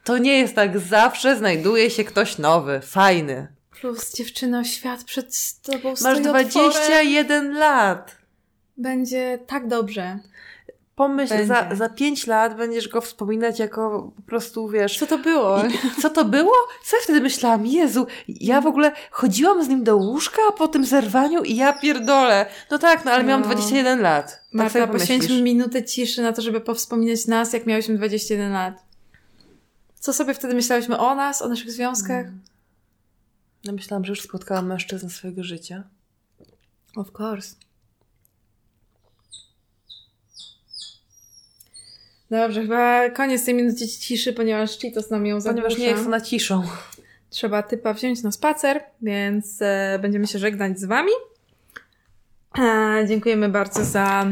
To 0.04 0.18
nie 0.18 0.38
jest 0.38 0.54
tak. 0.54 0.78
Zawsze 0.78 1.36
znajduje 1.36 1.90
się 1.90 2.04
ktoś 2.04 2.38
nowy, 2.38 2.80
fajny. 2.80 3.46
Plus 3.80 4.14
dziewczyno, 4.14 4.64
świat 4.64 5.04
przed 5.04 5.60
tobą 5.62 5.90
Masz 5.90 5.98
stoi 5.98 6.12
otworem. 6.12 6.30
21 6.30 7.54
lat. 7.58 8.16
Będzie 8.76 9.38
tak 9.46 9.68
dobrze. 9.68 10.18
Pomyśl, 10.96 11.28
Będzie. 11.34 11.46
za, 11.46 11.68
za 11.74 11.88
5 11.88 12.26
lat 12.26 12.56
będziesz 12.56 12.88
go 12.88 13.00
wspominać 13.00 13.58
jako 13.58 14.12
po 14.16 14.22
prostu, 14.22 14.68
wiesz... 14.68 14.98
Co 14.98 15.06
to 15.06 15.18
było? 15.18 15.62
I 15.66 16.00
co 16.02 16.10
to 16.10 16.24
było? 16.24 16.52
Co 16.84 16.96
ja 16.96 17.02
wtedy 17.02 17.20
myślałam? 17.20 17.66
Jezu, 17.66 18.06
ja 18.28 18.60
w 18.60 18.66
ogóle 18.66 18.92
chodziłam 19.10 19.64
z 19.64 19.68
nim 19.68 19.84
do 19.84 19.96
łóżka 19.96 20.42
po 20.58 20.68
tym 20.68 20.84
zerwaniu 20.84 21.42
i 21.42 21.56
ja 21.56 21.72
pierdolę. 21.72 22.46
No 22.70 22.78
tak, 22.78 23.04
no 23.04 23.12
ale 23.12 23.24
miałam 23.24 23.40
No. 23.40 23.46
21 23.46 24.00
lat. 24.00 24.30
Tak 24.30 24.42
Marta, 24.52 24.86
poświęćmy 24.86 25.42
minutę 25.42 25.84
ciszy 25.84 26.22
na 26.22 26.32
to, 26.32 26.42
żeby 26.42 26.60
powspominać 26.60 27.26
nas, 27.26 27.52
jak 27.52 27.66
miałyśmy 27.66 27.94
21 27.96 28.52
lat. 28.52 28.74
Co 30.04 30.12
sobie 30.12 30.34
wtedy 30.34 30.54
myślałyśmy 30.54 30.98
o 30.98 31.14
nas, 31.14 31.42
o 31.42 31.48
naszych 31.48 31.70
związkach? 31.70 32.26
No 33.64 33.72
myślałam, 33.72 34.04
że 34.04 34.12
już 34.12 34.20
spotkałam 34.20 34.66
mężczyznę 34.66 35.10
swojego 35.10 35.44
życia. 35.44 35.84
Of 36.96 37.20
course. 37.20 37.56
Dobrze, 42.30 42.62
chyba 42.62 43.10
koniec 43.10 43.44
tej 43.44 43.54
minuty 43.54 43.88
ciszy, 43.88 44.32
ponieważ 44.32 44.78
Cheetos 44.78 45.10
nam 45.10 45.26
ją 45.26 45.40
zagłusza. 45.40 45.62
Ponieważ 45.62 45.80
nie 45.80 45.86
jest 45.86 46.06
ona 46.06 46.20
ciszą. 46.20 46.62
Trzeba 47.30 47.62
typa 47.62 47.94
wziąć 47.94 48.22
na 48.22 48.32
spacer, 48.32 48.80
więc 49.02 49.62
e, 49.62 49.98
będziemy 50.02 50.26
się 50.26 50.38
żegnać 50.38 50.80
z 50.80 50.84
wami. 50.84 51.12
E, 52.58 53.04
dziękujemy 53.08 53.48
bardzo 53.48 53.84
za... 53.84 54.26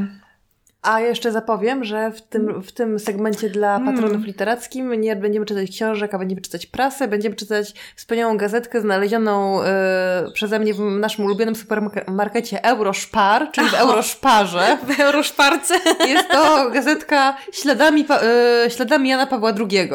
A 0.83 1.01
jeszcze 1.01 1.33
zapowiem, 1.33 1.85
że 1.85 2.11
w 2.11 2.23
tym, 2.23 2.63
w 2.63 2.73
tym 2.73 2.99
segmencie 2.99 3.51
dla 3.51 3.81
patronów 3.81 4.25
literackich 4.25 4.85
nie 4.99 5.17
będziemy 5.17 5.47
czytać 5.47 5.71
książek, 5.71 6.15
a 6.15 6.19
będziemy 6.19 6.41
czytać 6.41 6.67
prasę, 6.67 7.09
będziemy 7.09 7.37
czytać 7.37 7.75
wspaniałą 7.97 8.37
gazetkę 8.37 8.81
znalezioną 8.81 9.63
e, 9.63 10.31
przeze 10.35 10.59
mnie 10.59 10.75
w 10.75 10.81
naszym 10.81 11.25
ulubionym 11.25 11.55
supermarkecie 11.55 12.65
Euroszpar, 12.65 13.51
czyli 13.53 13.69
w 13.69 13.75
Euroszparze. 13.75 14.79
W 14.97 15.01
Euroszparce. 15.01 15.75
Jest 16.09 16.29
to 16.29 16.71
gazetka 16.71 17.37
śladami, 17.53 18.07
e, 18.11 18.71
śladami 18.71 19.09
Jana 19.09 19.27
Pawła 19.27 19.53
II. 19.59 19.91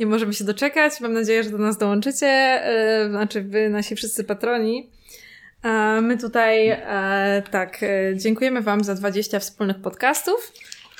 Nie 0.00 0.06
możemy 0.06 0.32
się 0.32 0.44
doczekać. 0.44 1.00
Mam 1.00 1.12
nadzieję, 1.12 1.44
że 1.44 1.50
do 1.50 1.58
nas 1.58 1.78
dołączycie. 1.78 2.26
E, 2.26 3.08
znaczy 3.08 3.42
wy, 3.42 3.70
nasi 3.70 3.96
wszyscy 3.96 4.24
patroni. 4.24 4.97
My 6.02 6.18
tutaj 6.18 6.68
e, 6.68 7.42
tak, 7.50 7.82
e, 7.82 8.16
dziękujemy 8.16 8.62
Wam 8.62 8.84
za 8.84 8.94
20 8.94 9.38
wspólnych 9.40 9.78
podcastów 9.80 10.52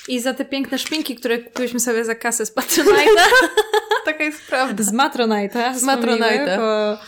i 0.08 0.20
za 0.20 0.34
te 0.34 0.44
piękne 0.44 0.78
szpinki, 0.78 1.14
które 1.16 1.38
kupiłyśmy 1.38 1.80
sobie 1.80 2.04
za 2.04 2.14
kasę 2.14 2.46
z 2.46 2.56
Patronite'a. 2.56 3.22
Taka 4.04 4.24
jest 4.24 4.46
prawda. 4.46 4.82
z 4.84 4.92
Matronite'a. 4.92 5.74
Z 5.74 5.84
Matronite'a. 5.84 6.56
Bo 6.56 6.98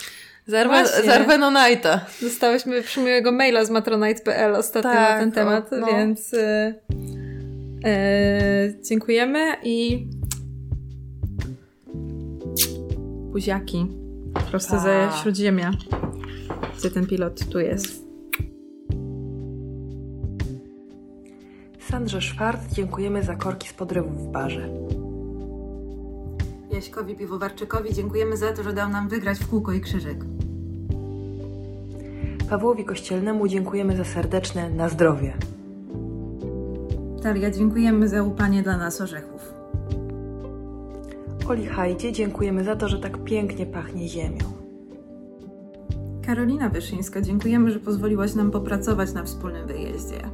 Zarwe, 0.47 0.74
Właśnie. 0.82 1.05
Zarwenonajta. 1.05 2.01
dostałyśmy 2.22 2.82
przymiłego 2.82 3.32
maila 3.32 3.64
z 3.64 3.70
matronite.pl 3.70 4.55
ostatnio 4.55 4.90
Tak, 4.93 5.10
na 5.10 5.18
ten 5.20 5.32
temat, 5.32 5.72
o, 5.72 5.77
no. 5.77 5.86
więc 5.86 6.35
e, 6.35 6.74
e, 7.85 8.74
dziękujemy 8.89 9.56
i 9.64 10.06
buziaki 13.32 13.86
prosto 14.51 14.72
Pa. 14.72 14.78
ze 14.78 15.09
Śródziemia, 15.22 15.70
gdzie 16.78 16.91
ten 16.91 17.07
pilot 17.07 17.45
tu 17.45 17.61
jest. 17.61 18.11
Sandrze 21.91 22.20
Szwart 22.20 22.73
dziękujemy 22.73 23.23
za 23.23 23.37
korki 23.37 23.69
z 23.69 23.73
podrywów 23.73 24.27
w 24.27 24.31
barze. 24.31 24.69
Jaśkowi 26.70 27.16
Piwowarczykowi 27.16 27.95
dziękujemy 27.95 28.37
za 28.37 28.53
to, 28.53 28.62
że 28.62 28.73
dał 28.73 28.89
nam 28.89 29.09
wygrać 29.09 29.39
w 29.39 29.49
kółko 29.49 29.73
i 29.73 29.81
krzyżyk. 29.81 30.24
Pawłowi 32.51 32.85
Kościelnemu 32.85 33.49
dziękujemy 33.49 33.97
za 33.97 34.05
serdeczne 34.05 34.70
na 34.70 34.89
zdrowie. 34.89 35.35
Talia, 37.23 37.51
dziękujemy 37.51 38.09
za 38.09 38.23
łupanie 38.23 38.62
dla 38.62 38.77
nas 38.77 39.01
orzechów. 39.01 39.55
Oli 41.49 41.66
Hajdzie 41.66 42.12
dziękujemy 42.12 42.65
za 42.65 42.77
to, 42.77 42.89
że 42.89 42.99
tak 42.99 43.24
pięknie 43.24 43.66
pachnie 43.66 44.09
ziemią. 44.09 44.60
Karolina 46.26 46.68
Wyszyńska, 46.68 47.20
dziękujemy, 47.20 47.70
że 47.70 47.80
pozwoliłaś 47.80 48.34
nam 48.34 48.51
popracować 48.51 49.12
na 49.12 49.24
wspólnym 49.24 49.66
wyjeździe. 49.66 50.30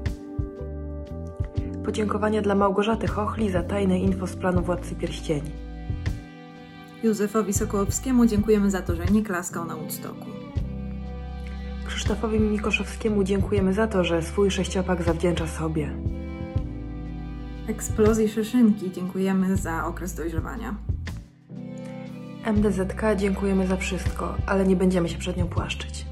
Podziękowania 1.84 2.42
dla 2.42 2.54
Małgorzaty 2.54 3.06
Chochli 3.06 3.50
za 3.50 3.62
tajne 3.62 3.98
info 3.98 4.26
z 4.26 4.36
planu 4.36 4.62
Władcy 4.62 4.94
Pierścieni. 4.94 5.50
Józefowi 7.02 7.52
Sokołowskiemu 7.52 8.26
dziękujemy 8.26 8.70
za 8.70 8.82
to, 8.82 8.96
że 8.96 9.04
nie 9.04 9.22
klaskał 9.22 9.64
na 9.64 9.76
Woodstocku. 9.76 10.26
Krzysztofowi 11.86 12.40
Mikoszowskiemu 12.40 13.24
dziękujemy 13.24 13.72
za 13.72 13.86
to, 13.86 14.04
że 14.04 14.22
swój 14.22 14.50
sześciopak 14.50 15.02
zawdzięcza 15.02 15.46
sobie. 15.46 15.90
Eksplozji 17.68 18.28
Szyszynki 18.28 18.90
dziękujemy 18.90 19.56
za 19.56 19.86
okres 19.86 20.14
dojrzewania. 20.14 20.95
MDZK 22.46 23.02
dziękujemy 23.16 23.66
za 23.66 23.76
wszystko, 23.76 24.34
ale 24.46 24.66
nie 24.66 24.76
będziemy 24.76 25.08
się 25.08 25.18
przed 25.18 25.36
nią 25.36 25.48
płaszczyć. 25.48 26.04